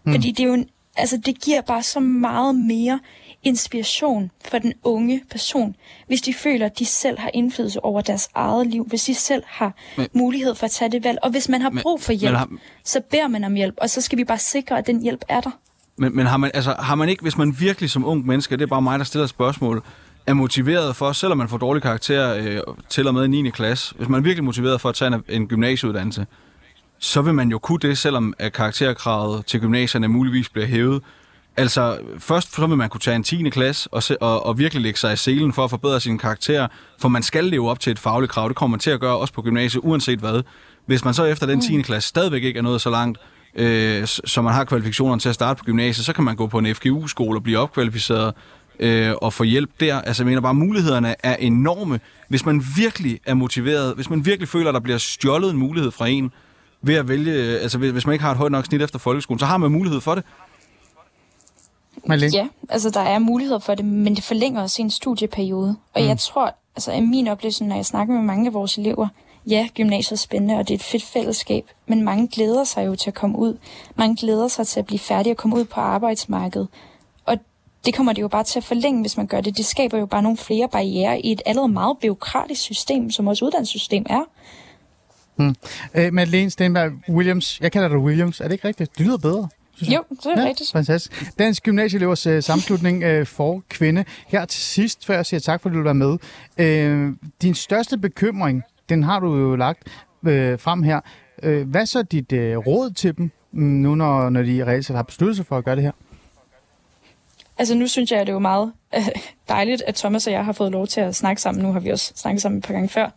Mm. 0.04 0.12
Fordi 0.12 0.30
det 0.30 0.42
er 0.42 0.46
jo 0.46 0.54
en, 0.54 0.68
altså, 0.96 1.16
det 1.16 1.40
giver 1.40 1.60
bare 1.60 1.82
så 1.82 2.00
meget 2.00 2.54
mere 2.54 3.00
inspiration 3.46 4.30
for 4.48 4.58
den 4.58 4.72
unge 4.84 5.22
person, 5.30 5.76
hvis 6.06 6.22
de 6.22 6.34
føler, 6.34 6.66
at 6.66 6.78
de 6.78 6.84
selv 6.84 7.18
har 7.18 7.30
indflydelse 7.34 7.84
over 7.84 8.00
deres 8.00 8.28
eget 8.34 8.66
liv, 8.66 8.86
hvis 8.88 9.04
de 9.04 9.14
selv 9.14 9.42
har 9.46 9.72
men, 9.96 10.08
mulighed 10.12 10.54
for 10.54 10.64
at 10.64 10.70
tage 10.70 10.90
det 10.90 11.04
valg. 11.04 11.18
Og 11.22 11.30
hvis 11.30 11.48
man 11.48 11.62
har 11.62 11.70
men, 11.70 11.82
brug 11.82 12.02
for 12.02 12.12
hjælp, 12.12 12.36
har, 12.36 12.48
så 12.84 13.00
beder 13.10 13.28
man 13.28 13.44
om 13.44 13.54
hjælp, 13.54 13.74
og 13.78 13.90
så 13.90 14.00
skal 14.00 14.18
vi 14.18 14.24
bare 14.24 14.38
sikre, 14.38 14.78
at 14.78 14.86
den 14.86 15.02
hjælp 15.02 15.24
er 15.28 15.40
der. 15.40 15.50
Men, 15.96 16.16
men 16.16 16.26
har, 16.26 16.36
man, 16.36 16.50
altså, 16.54 16.74
har 16.78 16.94
man 16.94 17.08
ikke, 17.08 17.22
hvis 17.22 17.38
man 17.38 17.56
virkelig 17.60 17.90
som 17.90 18.04
ung 18.04 18.26
menneske, 18.26 18.56
det 18.56 18.62
er 18.62 18.66
bare 18.66 18.82
mig, 18.82 18.98
der 18.98 19.04
stiller 19.04 19.26
spørgsmål, 19.26 19.82
er 20.26 20.34
motiveret 20.34 20.96
for, 20.96 21.12
selvom 21.12 21.38
man 21.38 21.48
får 21.48 21.58
dårlige 21.58 21.82
karakterer 21.82 22.36
øh, 22.36 22.74
til 22.88 23.08
og 23.08 23.14
med 23.14 23.24
i 23.24 23.28
9. 23.28 23.50
klasse, 23.50 23.94
hvis 23.94 24.08
man 24.08 24.20
er 24.20 24.22
virkelig 24.22 24.44
motiveret 24.44 24.80
for 24.80 24.88
at 24.88 24.94
tage 24.94 25.14
en, 25.14 25.22
en 25.28 25.48
gymnasieuddannelse, 25.48 26.26
så 26.98 27.22
vil 27.22 27.34
man 27.34 27.50
jo 27.50 27.58
kunne 27.58 27.78
det, 27.78 27.98
selvom 27.98 28.34
at 28.38 28.52
karakterkravet 28.52 29.46
til 29.46 29.60
gymnasierne 29.60 30.08
muligvis 30.08 30.48
bliver 30.48 30.66
hævet. 30.66 31.02
Altså, 31.56 31.98
først 32.18 32.54
så 32.54 32.66
vil 32.66 32.76
man 32.76 32.88
kunne 32.88 33.00
tage 33.00 33.16
en 33.16 33.22
10. 33.22 33.50
klasse 33.50 33.88
og, 33.92 34.02
se, 34.02 34.22
og, 34.22 34.46
og 34.46 34.58
virkelig 34.58 34.82
lægge 34.82 34.98
sig 34.98 35.12
i 35.12 35.16
selen 35.16 35.52
for 35.52 35.64
at 35.64 35.70
forbedre 35.70 36.00
sin 36.00 36.18
karakter, 36.18 36.68
for 37.00 37.08
man 37.08 37.22
skal 37.22 37.44
leve 37.44 37.70
op 37.70 37.80
til 37.80 37.90
et 37.90 37.98
fagligt 37.98 38.32
krav. 38.32 38.48
Det 38.48 38.56
kommer 38.56 38.70
man 38.70 38.80
til 38.80 38.90
at 38.90 39.00
gøre 39.00 39.16
også 39.16 39.34
på 39.34 39.42
gymnasiet, 39.42 39.80
uanset 39.84 40.18
hvad. 40.18 40.42
Hvis 40.86 41.04
man 41.04 41.14
så 41.14 41.24
efter 41.24 41.46
den 41.46 41.60
10. 41.60 41.76
Mm. 41.76 41.82
klasse 41.82 42.08
stadigvæk 42.08 42.44
ikke 42.44 42.58
er 42.58 42.62
nået 42.62 42.80
så 42.80 42.90
langt, 42.90 43.18
øh, 43.54 44.06
så 44.06 44.42
man 44.42 44.54
har 44.54 44.64
kvalifikationerne 44.64 45.20
til 45.20 45.28
at 45.28 45.34
starte 45.34 45.58
på 45.58 45.64
gymnasiet, 45.64 46.06
så 46.06 46.12
kan 46.12 46.24
man 46.24 46.36
gå 46.36 46.46
på 46.46 46.58
en 46.58 46.74
FGU-skole 46.74 47.38
og 47.38 47.42
blive 47.42 47.58
opkvalificeret 47.58 48.34
øh, 48.80 49.12
og 49.22 49.32
få 49.32 49.44
hjælp 49.44 49.70
der. 49.80 50.00
Altså, 50.00 50.22
jeg 50.22 50.26
mener 50.26 50.40
bare, 50.40 50.54
mulighederne 50.54 51.14
er 51.22 51.36
enorme, 51.36 52.00
hvis 52.28 52.46
man 52.46 52.64
virkelig 52.76 53.20
er 53.24 53.34
motiveret, 53.34 53.94
hvis 53.94 54.10
man 54.10 54.26
virkelig 54.26 54.48
føler, 54.48 54.68
at 54.68 54.74
der 54.74 54.80
bliver 54.80 54.98
stjålet 54.98 55.50
en 55.50 55.56
mulighed 55.56 55.90
fra 55.90 56.08
en, 56.08 56.32
ved 56.82 56.94
at 56.94 57.08
vælge, 57.08 57.58
altså 57.58 57.78
hvis 57.78 58.06
man 58.06 58.12
ikke 58.12 58.24
har 58.24 58.30
et 58.30 58.38
højt 58.38 58.52
nok 58.52 58.64
snit 58.64 58.82
efter 58.82 58.98
folkeskolen, 58.98 59.38
så 59.38 59.46
har 59.46 59.56
man 59.56 59.70
mulighed 59.70 60.00
for 60.00 60.14
det. 60.14 60.24
Malene? 62.06 62.32
Ja, 62.34 62.48
altså 62.68 62.90
der 62.90 63.00
er 63.00 63.18
muligheder 63.18 63.58
for 63.58 63.74
det, 63.74 63.84
men 63.84 64.16
det 64.16 64.24
forlænger 64.24 64.62
også 64.62 64.82
en 64.82 64.90
studieperiode. 64.90 65.76
Og 65.94 66.02
mm. 66.02 66.08
jeg 66.08 66.18
tror, 66.18 66.54
altså 66.76 66.92
i 66.92 67.00
min 67.00 67.28
oplevelse, 67.28 67.64
når 67.64 67.76
jeg 67.76 67.86
snakker 67.86 68.14
med 68.14 68.22
mange 68.22 68.46
af 68.46 68.54
vores 68.54 68.78
elever, 68.78 69.08
ja, 69.46 69.68
gymnasiet 69.74 70.18
er 70.18 70.20
spændende, 70.20 70.54
og 70.54 70.68
det 70.68 70.74
er 70.74 70.78
et 70.78 70.82
fedt 70.82 71.04
fællesskab, 71.04 71.64
men 71.86 72.02
mange 72.02 72.28
glæder 72.28 72.64
sig 72.64 72.86
jo 72.86 72.96
til 72.96 73.10
at 73.10 73.14
komme 73.14 73.38
ud. 73.38 73.58
Mange 73.96 74.16
glæder 74.16 74.48
sig 74.48 74.66
til 74.66 74.80
at 74.80 74.86
blive 74.86 74.98
færdige 74.98 75.32
og 75.32 75.36
komme 75.36 75.56
ud 75.56 75.64
på 75.64 75.80
arbejdsmarkedet. 75.80 76.68
Og 77.24 77.38
det 77.84 77.94
kommer 77.94 78.12
det 78.12 78.22
jo 78.22 78.28
bare 78.28 78.44
til 78.44 78.58
at 78.58 78.64
forlænge, 78.64 79.00
hvis 79.00 79.16
man 79.16 79.26
gør 79.26 79.40
det. 79.40 79.56
Det 79.56 79.64
skaber 79.64 79.98
jo 79.98 80.06
bare 80.06 80.22
nogle 80.22 80.38
flere 80.38 80.68
barriere 80.68 81.20
i 81.20 81.32
et 81.32 81.42
allerede 81.46 81.72
meget 81.72 81.98
byråkratisk 81.98 82.60
system, 82.60 83.10
som 83.10 83.26
vores 83.26 83.42
uddannelsessystem 83.42 84.06
er. 84.08 84.22
Hmm. 85.36 85.54
Øh, 85.94 86.12
Madeleine 86.12 86.50
Stenberg 86.50 86.92
Williams, 87.08 87.60
jeg 87.60 87.72
kalder 87.72 87.88
dig 87.88 87.98
Williams, 87.98 88.40
er 88.40 88.44
det 88.44 88.52
ikke 88.52 88.68
rigtigt? 88.68 88.98
Det 88.98 89.06
lyder 89.06 89.18
bedre. 89.18 89.48
Jo, 89.82 90.04
det 90.10 90.26
er 90.26 90.42
ja, 90.42 90.48
rigtigt. 90.48 90.72
Fantastisk. 90.72 91.38
Dansk 91.38 91.62
Gymnasieelevers 91.62 92.26
uh, 92.26 92.40
sammenslutning 92.40 93.04
uh, 93.04 93.26
for 93.26 93.62
kvinde. 93.68 94.04
Her 94.26 94.44
til 94.44 94.62
sidst, 94.62 95.06
før 95.06 95.14
jeg 95.14 95.26
siger 95.26 95.40
tak, 95.40 95.62
for 95.62 95.68
at 95.68 95.72
du 95.72 95.78
vil 95.78 95.84
være 95.84 95.94
med. 95.94 96.18
Uh, 97.08 97.16
din 97.42 97.54
største 97.54 97.98
bekymring, 97.98 98.62
den 98.88 99.02
har 99.02 99.20
du 99.20 99.36
jo 99.36 99.56
lagt 99.56 99.82
uh, 100.22 100.30
frem 100.58 100.82
her. 100.82 101.00
Uh, 101.46 101.70
hvad 101.70 101.86
så 101.86 102.02
dit 102.02 102.32
uh, 102.32 102.38
råd 102.38 102.90
til 102.90 103.16
dem, 103.16 103.30
um, 103.52 103.58
nu 103.58 103.94
når, 103.94 104.30
når 104.30 104.42
de 104.42 104.66
reelt 104.66 104.88
har 104.88 105.02
besluttet 105.02 105.36
sig 105.36 105.46
for 105.46 105.58
at 105.58 105.64
gøre 105.64 105.76
det 105.76 105.84
her? 105.84 105.92
Altså 107.58 107.74
nu 107.74 107.86
synes 107.86 108.10
jeg, 108.10 108.20
at 108.20 108.26
det 108.26 108.32
er 108.32 108.34
jo 108.34 108.40
meget 108.40 108.72
uh, 108.96 109.06
dejligt, 109.48 109.82
at 109.86 109.94
Thomas 109.94 110.26
og 110.26 110.32
jeg 110.32 110.44
har 110.44 110.52
fået 110.52 110.72
lov 110.72 110.86
til 110.86 111.00
at 111.00 111.14
snakke 111.14 111.42
sammen. 111.42 111.64
Nu 111.64 111.72
har 111.72 111.80
vi 111.80 111.90
også 111.90 112.12
snakket 112.16 112.42
sammen 112.42 112.58
et 112.58 112.64
par 112.64 112.74
gange 112.74 112.88
før. 112.88 113.10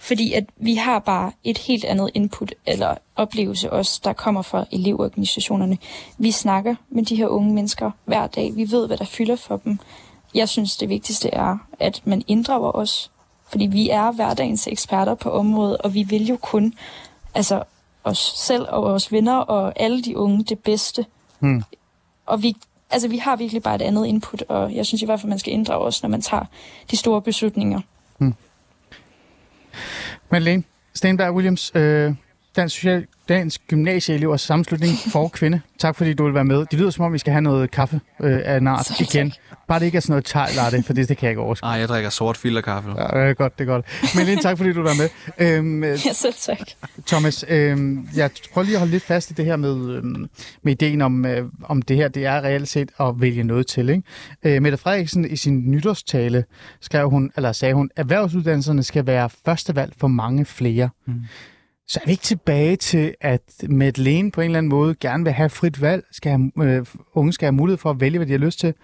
Fordi 0.00 0.32
at 0.32 0.44
vi 0.56 0.74
har 0.74 0.98
bare 0.98 1.32
et 1.44 1.58
helt 1.58 1.84
andet 1.84 2.10
input 2.14 2.54
eller 2.66 2.94
oplevelse 3.16 3.72
også, 3.72 4.00
der 4.04 4.12
kommer 4.12 4.42
fra 4.42 4.64
elevorganisationerne. 4.72 5.78
Vi 6.18 6.30
snakker 6.30 6.74
med 6.90 7.04
de 7.04 7.16
her 7.16 7.26
unge 7.26 7.54
mennesker 7.54 7.90
hver 8.04 8.26
dag. 8.26 8.56
Vi 8.56 8.70
ved, 8.70 8.86
hvad 8.86 8.96
der 8.96 9.04
fylder 9.04 9.36
for 9.36 9.56
dem. 9.56 9.78
Jeg 10.34 10.48
synes, 10.48 10.76
det 10.76 10.88
vigtigste 10.88 11.30
er, 11.34 11.58
at 11.80 12.02
man 12.04 12.22
inddrager 12.26 12.76
os. 12.76 13.10
Fordi 13.48 13.66
vi 13.66 13.88
er 13.88 14.12
hverdagens 14.12 14.66
eksperter 14.66 15.14
på 15.14 15.30
området, 15.30 15.76
og 15.76 15.94
vi 15.94 16.02
vil 16.02 16.26
jo 16.26 16.36
kun 16.36 16.74
altså, 17.34 17.62
os 18.04 18.32
selv 18.36 18.66
og 18.68 18.82
vores 18.82 19.12
venner 19.12 19.36
og 19.36 19.72
alle 19.76 20.02
de 20.02 20.16
unge 20.16 20.44
det 20.44 20.58
bedste. 20.58 21.06
Hmm. 21.38 21.62
Og 22.26 22.42
vi, 22.42 22.56
altså, 22.90 23.08
vi 23.08 23.16
har 23.16 23.36
virkelig 23.36 23.62
bare 23.62 23.74
et 23.74 23.82
andet 23.82 24.06
input, 24.06 24.42
og 24.42 24.74
jeg 24.74 24.86
synes 24.86 25.02
i 25.02 25.04
hvert 25.04 25.20
fald, 25.20 25.30
man 25.30 25.38
skal 25.38 25.52
inddrage 25.52 25.84
os, 25.84 26.02
når 26.02 26.10
man 26.10 26.22
tager 26.22 26.44
de 26.90 26.96
store 26.96 27.22
beslutninger. 27.22 27.80
Hmm. 28.18 28.34
Madeleine 30.30 30.64
Stenberg 30.94 31.34
Williams, 31.34 31.72
øh, 31.74 32.14
Dansk, 32.56 32.74
Social, 32.74 33.06
Dansk 33.30 33.60
Gymnasieelevers 33.68 34.40
Sammenslutning 34.40 34.92
for 35.12 35.28
Kvinde. 35.38 35.60
Tak 35.78 35.96
fordi 35.96 36.14
du 36.14 36.24
vil 36.24 36.34
være 36.34 36.44
med. 36.44 36.66
Det 36.70 36.78
lyder 36.78 36.90
som 36.90 37.04
om, 37.04 37.12
vi 37.12 37.18
skal 37.18 37.32
have 37.32 37.42
noget 37.42 37.70
kaffe 37.70 38.00
øh, 38.20 38.40
af 38.44 38.56
en 38.56 38.66
art 38.66 39.00
igen. 39.00 39.32
Bare 39.68 39.78
det 39.78 39.86
ikke 39.86 39.96
er 39.96 40.00
sådan 40.00 40.12
noget 40.12 40.24
thai 40.24 40.46
latte, 40.56 40.82
for 40.82 40.92
det, 40.92 41.08
det 41.08 41.16
kan 41.16 41.26
jeg 41.26 41.30
ikke 41.30 41.40
overskue. 41.42 41.68
Nej, 41.68 41.78
jeg 41.78 41.88
drikker 41.88 42.10
sort 42.10 42.36
filterkaffe. 42.36 42.90
Ja, 42.90 43.20
det 43.20 43.30
er 43.30 43.34
godt, 43.34 43.58
det 43.58 43.64
er 43.64 43.72
godt. 43.72 43.86
Men 44.16 44.26
Lene, 44.26 44.42
tak 44.42 44.56
fordi 44.56 44.72
du 44.72 44.82
var 44.82 44.94
med. 44.94 45.08
Øhm, 45.38 45.84
øh, 45.84 45.90
Ja, 46.06 46.12
selv 46.12 46.34
tak. 46.34 46.58
Thomas, 47.06 47.44
øh, 47.48 47.78
jeg 48.16 48.30
prøver 48.52 48.64
lige 48.64 48.74
at 48.74 48.80
holde 48.80 48.90
lidt 48.92 49.02
fast 49.02 49.30
i 49.30 49.34
det 49.34 49.44
her 49.44 49.56
med, 49.56 49.90
øh, 49.90 50.04
med 50.62 50.72
ideen 50.72 51.00
om, 51.00 51.26
øh, 51.26 51.44
om 51.64 51.82
det 51.82 51.96
her, 51.96 52.08
det 52.08 52.26
er 52.26 52.40
reelt 52.40 52.68
set 52.68 52.90
at 53.00 53.14
vælge 53.16 53.44
noget 53.44 53.66
til. 53.66 53.88
Ikke? 53.88 54.02
Øh, 54.42 54.62
Mette 54.62 54.78
Frederiksen 54.78 55.30
i 55.30 55.36
sin 55.36 55.70
nytårstale 55.70 56.44
skrev 56.80 57.10
hun, 57.10 57.30
eller 57.36 57.52
sagde 57.52 57.74
hun, 57.74 57.90
at 57.96 58.00
erhvervsuddannelserne 58.00 58.82
skal 58.82 59.06
være 59.06 59.30
førstevalg 59.44 59.92
for 59.98 60.08
mange 60.08 60.44
flere. 60.44 60.88
Mm. 61.06 61.14
Så 61.90 62.00
er 62.02 62.06
vi 62.06 62.10
ikke 62.10 62.22
tilbage 62.22 62.76
til, 62.76 63.14
at 63.20 63.42
Madeleine 63.68 64.30
på 64.30 64.40
en 64.40 64.44
eller 64.44 64.58
anden 64.58 64.70
måde 64.70 64.94
gerne 64.94 65.24
vil 65.24 65.32
have 65.32 65.50
frit 65.50 65.80
valg, 65.80 66.04
skal 66.12 66.32
have, 66.32 66.68
øh, 66.68 66.86
unge 67.14 67.32
skal 67.32 67.46
have 67.46 67.52
mulighed 67.52 67.78
for 67.78 67.90
at 67.90 68.00
vælge, 68.00 68.18
hvad 68.18 68.26
de 68.26 68.32
har 68.32 68.38
lyst 68.38 68.58
til, 68.58 68.74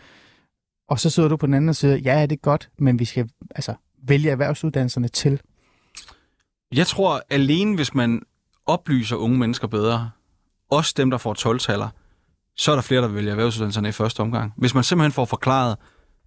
og 0.89 1.01
så 1.01 1.11
sidder 1.11 1.29
du 1.29 1.37
på 1.37 1.47
den 1.47 1.55
anden 1.55 1.75
side, 1.75 1.97
ja, 1.97 2.23
det 2.23 2.33
er 2.33 2.37
godt, 2.37 2.69
men 2.79 2.99
vi 2.99 3.05
skal 3.05 3.29
altså, 3.55 3.75
vælge 4.03 4.31
erhvervsuddannelserne 4.31 5.09
til. 5.09 5.41
Jeg 6.75 6.87
tror, 6.87 7.23
alene 7.31 7.77
hvis 7.77 7.95
man 7.95 8.23
oplyser 8.67 9.17
unge 9.17 9.39
mennesker 9.39 9.67
bedre, 9.67 10.11
også 10.71 10.95
dem, 10.97 11.11
der 11.11 11.19
får 11.19 11.53
12-taller, 11.53 11.89
så 12.57 12.71
er 12.71 12.75
der 12.75 12.83
flere, 12.83 13.03
der 13.03 13.09
vælger 13.09 13.31
erhvervsuddannelserne 13.31 13.89
i 13.89 13.93
første 13.93 14.21
omgang. 14.21 14.53
Hvis 14.57 14.75
man 14.75 14.85
simpelthen 14.85 15.13
får 15.13 15.25
forklaret, 15.25 15.77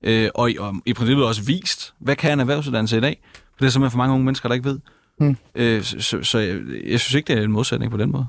øh, 0.04 0.30
og, 0.36 0.52
i, 0.52 0.58
og 0.58 0.76
i 0.86 0.94
princippet 0.94 1.26
også 1.26 1.44
vist, 1.44 1.94
hvad 2.00 2.16
kan 2.16 2.34
en 2.34 2.40
erhvervsuddannelse 2.40 2.98
i 2.98 3.02
dag? 3.02 3.22
For 3.34 3.60
det 3.60 3.66
er 3.66 3.70
simpelthen 3.70 3.92
for 3.92 3.98
mange 3.98 4.14
unge 4.14 4.26
mennesker, 4.26 4.50
der 4.50 4.54
ikke 4.54 4.70
ved. 4.70 4.80
Mm. 5.20 5.36
Øh, 5.56 5.82
så, 5.84 6.02
så, 6.02 6.24
så 6.24 6.40
jeg, 6.40 6.60
jeg 6.88 7.00
synes 7.00 7.14
ikke, 7.14 7.34
det 7.34 7.40
er 7.40 7.44
en 7.46 7.52
modsætning 7.52 7.92
på 7.92 7.98
den 7.98 8.12
måde. 8.12 8.26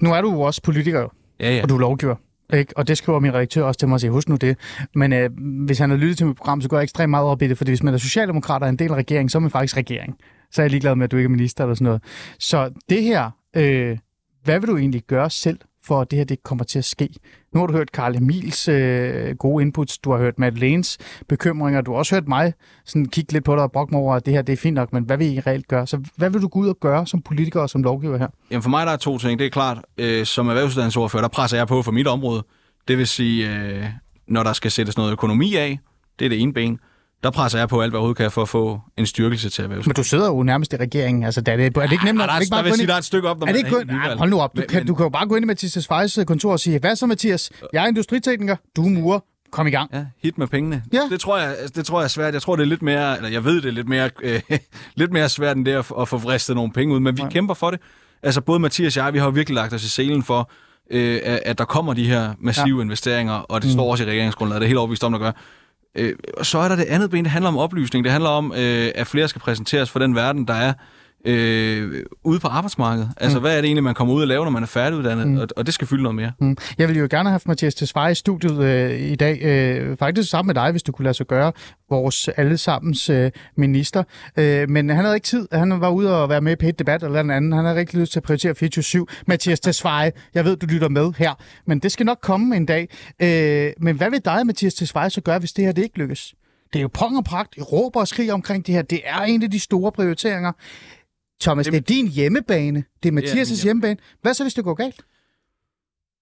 Nu 0.00 0.12
er 0.12 0.20
du 0.20 0.32
jo 0.32 0.40
også 0.40 0.62
politiker, 0.62 1.08
Ja, 1.40 1.54
ja. 1.56 1.62
og 1.62 1.68
du 1.68 1.74
er 1.74 1.78
lovgiver. 1.80 2.14
Ikke? 2.54 2.76
Og 2.76 2.88
det 2.88 2.98
skriver 2.98 3.20
min 3.20 3.34
redaktør 3.34 3.62
også 3.64 3.78
til 3.78 3.88
mig 3.88 3.94
at 3.94 4.00
sige, 4.00 4.10
husk 4.10 4.28
nu 4.28 4.36
det. 4.36 4.56
Men 4.94 5.12
øh, 5.12 5.30
hvis 5.66 5.78
han 5.78 5.90
har 5.90 5.96
lyttet 5.96 6.16
til 6.18 6.26
mit 6.26 6.36
program, 6.36 6.60
så 6.60 6.68
går 6.68 6.76
jeg 6.76 6.82
ekstremt 6.82 7.10
meget 7.10 7.26
op 7.26 7.42
i 7.42 7.46
det, 7.48 7.58
fordi 7.58 7.70
hvis 7.70 7.82
man 7.82 7.94
er 7.94 7.98
socialdemokrat 7.98 8.62
og 8.62 8.66
er 8.68 8.70
en 8.70 8.78
del 8.78 8.90
af 8.90 8.94
regeringen, 8.94 9.28
så 9.28 9.38
er 9.38 9.40
man 9.40 9.50
faktisk 9.50 9.76
regering. 9.76 10.16
Så 10.50 10.62
er 10.62 10.64
jeg 10.64 10.70
ligeglad 10.70 10.94
med, 10.94 11.04
at 11.04 11.10
du 11.10 11.16
ikke 11.16 11.26
er 11.26 11.30
minister 11.30 11.64
eller 11.64 11.74
sådan 11.74 11.84
noget. 11.84 12.02
Så 12.38 12.70
det 12.88 13.02
her, 13.02 13.30
øh, 13.56 13.98
hvad 14.44 14.60
vil 14.60 14.68
du 14.68 14.76
egentlig 14.76 15.02
gøre 15.02 15.30
selv, 15.30 15.58
for 15.88 16.00
at 16.00 16.10
det 16.10 16.16
her 16.16 16.24
det 16.24 16.42
kommer 16.42 16.64
til 16.64 16.78
at 16.78 16.84
ske? 16.84 17.08
Nu 17.54 17.60
har 17.60 17.66
du 17.66 17.72
hørt 17.72 17.92
Karl 17.92 18.16
Emils 18.16 18.68
øh, 18.68 19.36
gode 19.36 19.62
inputs, 19.62 19.98
du 19.98 20.10
har 20.10 20.18
hørt 20.18 20.38
Madeleines 20.38 20.98
bekymringer, 21.28 21.80
du 21.80 21.90
har 21.90 21.98
også 21.98 22.14
hørt 22.14 22.28
mig 22.28 22.52
sådan 22.84 23.06
kigge 23.06 23.32
lidt 23.32 23.44
på 23.44 23.54
dig 23.54 23.62
og 23.62 23.72
brokke 23.72 23.94
mig 23.94 24.02
over, 24.02 24.14
at 24.14 24.26
det 24.26 24.34
her 24.34 24.42
det 24.42 24.52
er 24.52 24.56
fint 24.56 24.74
nok, 24.74 24.92
men 24.92 25.04
hvad 25.04 25.16
vil 25.16 25.36
I 25.36 25.40
reelt 25.40 25.68
gøre? 25.68 25.86
Så 25.86 26.00
hvad 26.16 26.30
vil 26.30 26.42
du 26.42 26.48
gå 26.48 26.58
ud 26.58 26.68
og 26.68 26.78
gøre 26.80 27.06
som 27.06 27.22
politiker 27.22 27.60
og 27.60 27.70
som 27.70 27.82
lovgiver 27.82 28.18
her? 28.18 28.28
Jamen 28.50 28.62
for 28.62 28.70
mig 28.70 28.86
der 28.86 28.92
er 28.92 28.96
to 28.96 29.18
ting. 29.18 29.38
Det 29.38 29.46
er 29.46 29.50
klart, 29.50 29.78
øh, 29.98 30.26
som 30.26 30.48
erhvervsuddannelsesordfører, 30.48 31.22
der 31.22 31.28
presser 31.28 31.56
jeg 31.56 31.66
på 31.66 31.82
for 31.82 31.92
mit 31.92 32.06
område. 32.06 32.42
Det 32.88 32.98
vil 32.98 33.06
sige, 33.06 33.50
øh, 33.50 33.84
når 34.28 34.42
der 34.42 34.52
skal 34.52 34.70
sættes 34.70 34.96
noget 34.96 35.12
økonomi 35.12 35.54
af, 35.54 35.78
det 36.18 36.24
er 36.24 36.28
det 36.28 36.40
ene 36.42 36.52
ben, 36.52 36.78
der 37.24 37.30
presser 37.30 37.58
jeg 37.58 37.68
på 37.68 37.80
alt, 37.82 37.92
hvad 37.92 37.98
overhovedet 37.98 38.16
kan 38.16 38.30
for 38.30 38.42
at 38.42 38.48
få 38.48 38.80
en 38.96 39.06
styrkelse 39.06 39.50
til 39.50 39.62
erhvervsuddannelsen. 39.62 39.88
Men 39.90 39.94
du 39.94 40.02
sidder 40.02 40.26
jo 40.26 40.42
nærmest 40.42 40.72
i 40.72 40.76
regeringen. 40.76 41.24
Altså, 41.24 41.40
der 41.40 41.52
er, 41.52 41.56
det, 41.56 41.76
er 41.76 41.80
det 41.80 41.92
ikke 41.92 42.04
nemt? 42.04 42.18
Ja, 42.18 42.22
er 42.22 42.26
der, 42.26 42.34
er, 42.34 42.40
ikke 42.40 42.50
bare 42.50 42.62
der 42.62 42.68
vil 42.68 42.74
sige, 42.76 42.86
der 42.86 42.94
er 42.94 42.98
et 42.98 43.04
stykke 43.04 43.28
op, 43.28 43.38
når 43.40 43.46
er 43.46 43.52
det 43.52 43.58
ikke 43.58 43.70
kun... 43.70 43.86
Nej, 43.86 44.14
hold 44.16 44.30
nu 44.30 44.40
op. 44.40 44.56
Du, 44.56 44.60
Men- 44.60 44.68
kan, 44.68 44.86
du 44.86 44.94
kan 44.94 45.04
jo 45.04 45.08
bare 45.10 45.26
gå 45.28 45.34
ind 45.36 45.42
i 45.44 45.46
Mathias 45.46 45.72
Svejs 45.72 46.18
kontor 46.26 46.52
og 46.52 46.60
sige, 46.60 46.78
hvad 46.78 46.96
så 46.96 47.06
Mathias? 47.06 47.50
Jeg 47.72 47.84
er 47.84 47.88
industritekniker, 47.88 48.56
du 48.76 48.84
er 48.84 48.88
murer. 48.90 49.20
Kom 49.50 49.66
i 49.66 49.70
gang. 49.70 49.90
Ja, 49.94 50.04
hit 50.22 50.38
med 50.38 50.46
pengene. 50.46 50.82
Ja. 50.92 51.00
Det, 51.10 51.20
tror 51.20 51.38
jeg, 51.38 51.54
det 51.74 51.86
tror 51.86 51.98
jeg 52.00 52.04
er 52.04 52.08
svært. 52.08 52.34
Jeg 52.34 52.42
tror, 52.42 52.56
det 52.56 52.62
er 52.62 52.66
lidt 52.66 52.82
mere, 52.82 53.16
eller 53.16 53.28
jeg 53.30 53.44
ved, 53.44 53.56
det 53.56 53.64
er 53.68 53.72
lidt 53.72 53.88
mere, 53.88 54.10
øh, 54.22 54.40
lidt 54.94 55.12
mere 55.12 55.28
svært 55.28 55.56
end 55.56 55.66
det 55.66 55.72
at, 55.72 55.84
at 56.00 56.08
få 56.08 56.16
vristet 56.18 56.56
nogle 56.56 56.72
penge 56.72 56.94
ud, 56.94 57.00
men 57.00 57.16
vi 57.16 57.22
Nej. 57.22 57.30
kæmper 57.30 57.54
for 57.54 57.70
det. 57.70 57.80
Altså 58.22 58.40
både 58.40 58.58
Mathias 58.58 58.96
og 58.96 59.04
jeg, 59.04 59.12
vi 59.12 59.18
har 59.18 59.26
jo 59.26 59.30
virkelig 59.30 59.54
lagt 59.54 59.72
os 59.72 59.84
i 59.84 59.88
selen 59.88 60.22
for, 60.22 60.50
øh, 60.90 61.20
at, 61.24 61.40
at 61.44 61.58
der 61.58 61.64
kommer 61.64 61.94
de 61.94 62.04
her 62.06 62.34
massive 62.40 62.76
ja. 62.76 62.82
investeringer, 62.82 63.32
og 63.34 63.62
det 63.62 63.68
Mm. 63.68 63.72
står 63.72 63.90
også 63.90 64.04
i 64.04 64.06
regeringsgrundlaget, 64.06 64.60
det 64.60 64.66
er 64.66 64.68
helt 64.68 64.78
overbevist 64.78 65.04
om, 65.04 65.12
der 65.12 65.18
gør. 65.18 65.32
Øh, 65.98 66.14
og 66.36 66.46
så 66.46 66.58
er 66.58 66.68
der 66.68 66.76
det 66.76 66.84
andet 66.84 67.10
ben, 67.10 67.24
det 67.24 67.32
handler 67.32 67.48
om 67.48 67.58
oplysning. 67.58 68.04
Det 68.04 68.12
handler 68.12 68.30
om, 68.30 68.52
øh, 68.52 68.90
at 68.94 69.06
flere 69.06 69.28
skal 69.28 69.40
præsenteres 69.40 69.90
for 69.90 69.98
den 69.98 70.14
verden, 70.14 70.48
der 70.48 70.54
er 70.54 70.72
øh, 71.24 72.04
ude 72.24 72.40
på 72.40 72.48
arbejdsmarkedet. 72.48 73.10
Altså, 73.16 73.38
Mm. 73.38 73.42
hvad 73.42 73.52
er 73.52 73.56
det 73.56 73.64
egentlig, 73.64 73.84
man 73.84 73.94
kommer 73.94 74.14
ud 74.14 74.22
og 74.22 74.28
laver, 74.28 74.44
når 74.44 74.50
man 74.50 74.62
er 74.62 74.66
færdiguddannet? 74.66 75.28
Mm. 75.28 75.36
Og, 75.38 75.48
og 75.56 75.66
det 75.66 75.74
skal 75.74 75.86
fylde 75.86 76.02
noget 76.02 76.16
mere. 76.16 76.32
Mm. 76.40 76.56
Jeg 76.78 76.88
ville 76.88 77.00
jo 77.00 77.08
gerne 77.10 77.28
have 77.28 77.32
haft 77.32 77.46
Mathias 77.48 77.74
Tesfaye 77.74 78.12
i 78.12 78.14
studiet 78.14 78.62
øh, 78.62 79.00
i 79.00 79.14
dag. 79.14 79.42
Øh, 79.42 79.96
faktisk 79.96 80.30
sammen 80.30 80.46
med 80.48 80.54
dig, 80.62 80.70
hvis 80.70 80.82
du 80.82 80.92
kunne 80.92 81.04
lade 81.04 81.14
sig 81.14 81.26
gøre. 81.26 81.52
Vores 81.90 82.28
allesammens 82.28 83.10
øh, 83.10 83.30
minister. 83.56 84.02
Øh, 84.36 84.70
men 84.70 84.88
han 84.90 85.04
havde 85.04 85.16
ikke 85.16 85.24
tid. 85.26 85.48
Han 85.52 85.80
var 85.80 85.90
ude 85.90 86.22
og 86.22 86.28
være 86.28 86.40
med 86.40 86.56
på 86.56 86.66
et 86.66 86.78
debat 86.78 87.02
eller 87.02 87.22
noget 87.22 87.36
andet. 87.36 87.54
Han 87.54 87.64
havde 87.64 87.78
rigtig 87.78 88.00
lyst 88.00 88.12
til 88.12 88.18
at 88.18 88.22
prioritere 88.22 88.54
24-7. 89.02 89.04
Mathias 89.26 89.60
Tesfaye, 89.60 90.10
jeg 90.34 90.44
ved, 90.44 90.56
du 90.56 90.66
lytter 90.66 90.88
med 90.88 91.12
her. 91.18 91.34
Men 91.66 91.78
det 91.78 91.92
skal 91.92 92.06
nok 92.06 92.18
komme 92.22 92.56
en 92.56 92.66
dag. 92.66 92.88
Øh, 93.22 93.72
men 93.80 93.96
hvad 93.96 94.10
vil 94.10 94.20
dig, 94.24 94.46
Mathias 94.46 94.74
Tesfaye, 94.74 95.10
så 95.10 95.20
gøre, 95.20 95.38
hvis 95.38 95.52
det 95.52 95.64
her 95.64 95.72
det 95.72 95.82
ikke 95.82 95.98
lykkes? 95.98 96.34
Det 96.72 96.78
er 96.78 96.82
jo 96.82 96.88
pong 96.88 97.16
og 97.16 97.24
pragt. 97.24 97.54
I 97.56 97.60
råber 97.62 98.00
og 98.00 98.08
skriger 98.08 98.32
omkring 98.34 98.66
det 98.66 98.74
her. 98.74 98.82
Det 98.82 99.00
er 99.04 99.20
en 99.20 99.42
af 99.42 99.50
de 99.50 99.60
store 99.60 99.92
prioriteringer. 99.92 100.52
Thomas, 101.40 101.66
det 101.66 101.76
er 101.76 101.80
din 101.80 102.08
hjemmebane. 102.08 102.84
Det 103.02 103.08
er 103.18 103.20
Mathias' 103.22 103.62
hjemmebane. 103.62 103.96
Hvad 104.22 104.34
så, 104.34 104.44
hvis 104.44 104.54
det 104.54 104.64
går 104.64 104.74
galt? 104.74 105.00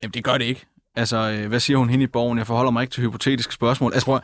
Jamen, 0.02 0.12
det 0.14 0.24
gør 0.24 0.38
det 0.38 0.44
ikke. 0.44 0.66
Altså, 0.96 1.16
øh, 1.16 1.48
hvad 1.48 1.60
siger 1.60 1.76
hun 1.76 1.90
hende 1.90 2.02
i 2.04 2.06
borgen? 2.06 2.38
Jeg 2.38 2.46
forholder 2.46 2.70
mig 2.70 2.82
ikke 2.82 2.92
til 2.92 3.02
hypotetiske 3.02 3.54
spørgsmål. 3.54 3.92
Altså, 3.92 4.06
prøv, 4.06 4.20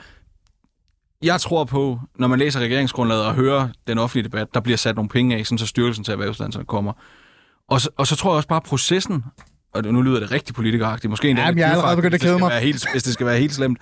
jeg 1.22 1.40
tror 1.40 1.64
på, 1.64 2.00
når 2.18 2.28
man 2.28 2.38
læser 2.38 2.60
regeringsgrundlaget 2.60 3.24
og 3.24 3.34
hører 3.34 3.68
den 3.86 3.98
offentlige 3.98 4.24
debat, 4.24 4.54
der 4.54 4.60
bliver 4.60 4.76
sat 4.76 4.96
nogle 4.96 5.08
penge 5.08 5.36
af, 5.36 5.46
sådan 5.46 5.58
så 5.58 5.66
styrkelsen 5.66 6.04
til 6.04 6.12
erhvervsuddannelserne 6.12 6.64
kommer. 6.66 6.92
Og 7.68 7.80
så, 7.80 7.90
og 7.96 8.06
så 8.06 8.16
tror 8.16 8.30
jeg 8.30 8.36
også 8.36 8.48
bare, 8.48 8.56
at 8.56 8.62
processen, 8.62 9.24
og 9.74 9.84
det- 9.84 9.92
nu 9.94 10.02
lyder 10.02 10.20
det 10.20 10.30
rigtig 10.30 10.54
politikeragtigt, 10.54 11.10
måske 11.10 11.28
endda 11.28 11.42
Ja, 11.42 11.48
lidt 11.48 11.54
men 11.56 11.60
jeg 11.60 11.68
er 11.68 11.72
allerede 11.72 11.96
begyndt 11.96 12.14
at 12.14 12.20
det 12.20 12.26
kede 12.28 12.38
mig. 12.38 12.52
helt, 12.60 12.86
hvis 12.92 13.02
det 13.02 13.12
skal 13.12 13.26
være 13.26 13.38
helt 13.38 13.54
slemt. 13.54 13.78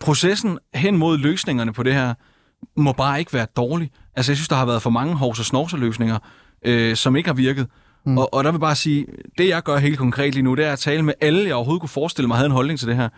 Processen 0.00 0.58
hen 0.74 0.96
mod 0.96 1.18
løsningerne 1.18 1.72
på 1.72 1.82
det 1.82 1.94
her, 1.94 2.14
må 2.76 2.92
bare 2.92 3.18
ikke 3.18 3.32
være 3.32 3.46
dårlig. 3.56 3.90
Altså, 4.16 4.32
jeg 4.32 4.36
synes, 4.36 4.48
der 4.48 4.56
har 4.56 4.66
været 4.66 4.82
for 4.82 4.90
mange 4.90 5.14
hovs- 5.14 5.38
og 5.38 5.44
snovser-løsninger, 5.44 6.18
øh, 6.64 6.96
som 6.96 7.16
ikke 7.16 7.28
har 7.28 7.34
virket. 7.34 7.66
Mm. 8.06 8.18
Og, 8.18 8.34
og 8.34 8.44
der 8.44 8.52
vil 8.52 8.58
bare 8.58 8.74
sige, 8.74 9.06
det 9.38 9.48
jeg 9.48 9.62
gør 9.62 9.76
helt 9.76 9.98
konkret 9.98 10.34
lige 10.34 10.44
nu, 10.44 10.54
det 10.54 10.64
er 10.64 10.72
at 10.72 10.78
tale 10.78 11.02
med 11.02 11.14
alle, 11.20 11.46
jeg 11.46 11.54
overhovedet 11.54 11.80
kunne 11.80 11.88
forestille 11.88 12.28
mig 12.28 12.36
havde 12.36 12.46
en 12.46 12.52
holdning 12.52 12.78
til 12.78 12.88
det 12.88 12.96
her. 12.96 13.08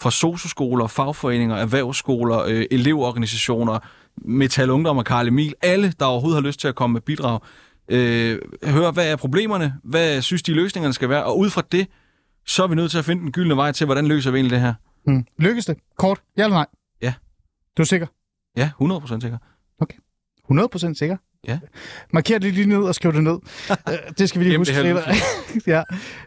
Fra 0.00 0.10
socioskoler, 0.10 0.86
fagforeninger, 0.86 1.56
erhvervsskoler, 1.56 2.38
øh, 2.38 2.66
elevorganisationer, 2.70 3.78
Metal 4.16 4.70
Ungdom 4.70 4.98
og 4.98 5.04
Karl 5.04 5.28
Emil, 5.28 5.54
alle, 5.62 5.92
der 6.00 6.06
overhovedet 6.06 6.42
har 6.42 6.48
lyst 6.48 6.60
til 6.60 6.68
at 6.68 6.74
komme 6.74 6.92
med 6.92 7.00
bidrag. 7.00 7.40
Øh, 7.88 8.38
høre, 8.64 8.90
hvad 8.90 9.12
er 9.12 9.16
problemerne? 9.16 9.74
Hvad 9.84 10.22
synes 10.22 10.42
de 10.42 10.52
løsningerne 10.54 10.94
skal 10.94 11.08
være? 11.08 11.24
Og 11.24 11.38
ud 11.38 11.50
fra 11.50 11.62
det, 11.72 11.86
så 12.46 12.62
er 12.62 12.66
vi 12.66 12.74
nødt 12.74 12.90
til 12.90 12.98
at 12.98 13.04
finde 13.04 13.22
den 13.22 13.32
gyldne 13.32 13.56
vej 13.56 13.72
til, 13.72 13.84
hvordan 13.84 14.06
løser 14.06 14.30
vi 14.30 14.38
egentlig 14.38 14.52
det 14.52 14.60
her? 14.60 14.74
Mm. 15.06 15.26
Lykkes 15.38 15.66
det? 15.66 15.76
Kort? 15.98 16.20
Ja 16.36 16.44
eller 16.44 16.56
nej? 16.56 16.66
Ja. 17.02 17.14
Du 17.76 17.82
er 17.82 17.86
sikker? 17.86 18.06
Ja, 18.56 18.70
100% 18.82 19.20
sikker. 19.20 19.38
100% 20.52 20.94
sikker? 20.94 21.16
Ja. 21.46 21.58
Marker 22.12 22.38
det 22.38 22.54
lige 22.54 22.66
ned 22.66 22.82
og 22.82 22.94
skriv 22.94 23.12
det 23.12 23.22
ned. 23.22 23.38
Øh, 23.88 23.98
det 24.18 24.28
skal 24.28 24.38
vi 24.38 24.44
lige 24.44 24.52
Gem 24.52 24.60
huske. 24.60 24.82
det 24.82 25.66
ja. 25.74 25.82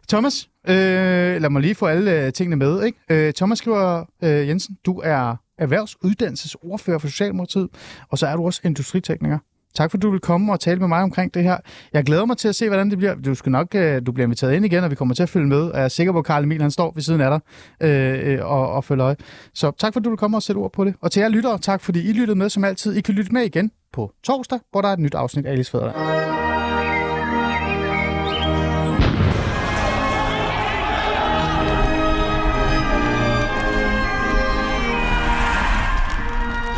Thomas, 0.10 0.50
øh, 0.68 1.42
lad 1.42 1.50
mig 1.50 1.62
lige 1.62 1.76
få 1.76 1.86
alle 1.86 2.26
øh, 2.26 2.34
tingene 2.34 2.56
med. 2.56 2.84
Ikke? 2.84 2.98
Øh, 3.10 3.34
Thomas 3.34 3.58
skriver, 3.58 4.06
øh, 4.24 4.48
Jensen, 4.48 4.78
du 4.86 5.02
er 5.04 5.36
erhvervsuddannelsesordfører 5.58 6.98
for 6.98 7.08
Socialdemokratiet, 7.08 7.70
og 8.10 8.18
så 8.18 8.28
er 8.28 8.36
du 8.36 8.46
også 8.46 8.62
industritekniker. 8.64 9.38
Tak 9.76 9.92
for, 9.92 9.98
at 9.98 10.02
du 10.02 10.12
vil 10.12 10.20
komme 10.20 10.54
og 10.54 10.60
tale 10.60 10.80
med 10.80 10.88
mig 10.88 11.04
omkring 11.04 11.34
det 11.34 11.44
her. 11.44 11.58
Jeg 11.94 12.04
glæder 12.04 12.26
mig 12.26 12.38
til 12.38 12.48
at 12.48 12.56
se, 12.56 12.68
hvordan 12.68 12.90
det 12.90 12.98
bliver. 12.98 13.16
Du 13.16 13.36
skal 13.36 13.52
nok 13.52 13.76
øh, 13.76 14.02
du 14.06 14.12
bliver 14.12 14.26
inviteret 14.26 14.54
ind 14.54 14.66
igen, 14.66 14.84
og 14.84 14.92
vi 14.92 14.96
kommer 14.96 15.16
til 15.16 15.24
at 15.24 15.30
følge 15.30 15.48
med. 15.48 15.62
Og 15.62 15.78
jeg 15.78 15.84
er 15.84 15.88
sikker 15.88 16.14
på, 16.14 16.20
at 16.20 16.26
Karl 16.26 16.44
Emil 16.44 16.62
han 16.62 16.72
står 16.72 16.92
ved 16.96 17.04
siden 17.04 17.22
af 17.22 17.30
dig 17.30 17.40
øh, 17.88 18.34
øh 18.34 18.46
og, 18.46 18.72
og 18.74 18.84
følger 18.84 19.06
øje. 19.06 19.16
Så 19.54 19.72
tak 19.78 19.94
for, 19.94 20.00
at 20.00 20.04
du 20.04 20.10
vil 20.10 20.18
komme 20.18 20.38
og 20.38 20.44
sætte 20.44 20.60
ord 20.60 20.72
på 20.72 20.86
det. 20.86 20.96
Og 21.02 21.12
til 21.12 21.22
jer 21.22 21.30
lyttere, 21.30 21.58
tak 21.58 21.82
fordi 21.82 22.10
I 22.10 22.14
lyttede 22.14 22.38
med 22.38 22.50
som 22.50 22.64
altid. 22.64 22.96
I 22.96 23.02
kan 23.02 23.14
lytte 23.14 23.34
med 23.34 23.42
igen 23.42 23.72
på 23.94 24.12
torsdag, 24.24 24.60
hvor 24.72 24.82
der 24.82 24.90
er 24.90 24.94
et 24.94 25.00
nyt 25.00 25.16
afsnit 25.16 25.46
af 25.46 25.52
Alice 25.52 25.72
Fæderland. 25.72 25.96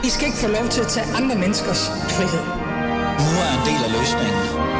I 0.03 0.09
skal 0.09 0.25
ikke 0.27 0.37
få 0.37 0.47
lov 0.47 0.69
til 0.69 0.81
at 0.81 0.87
tage 0.87 1.05
andre 1.15 1.35
menneskers 1.35 1.89
frihed. 1.89 2.62
Nu 3.19 3.29
er 3.45 3.49
en 3.57 3.63
del 3.69 3.81
af 3.87 3.91
løsningen. 3.99 4.72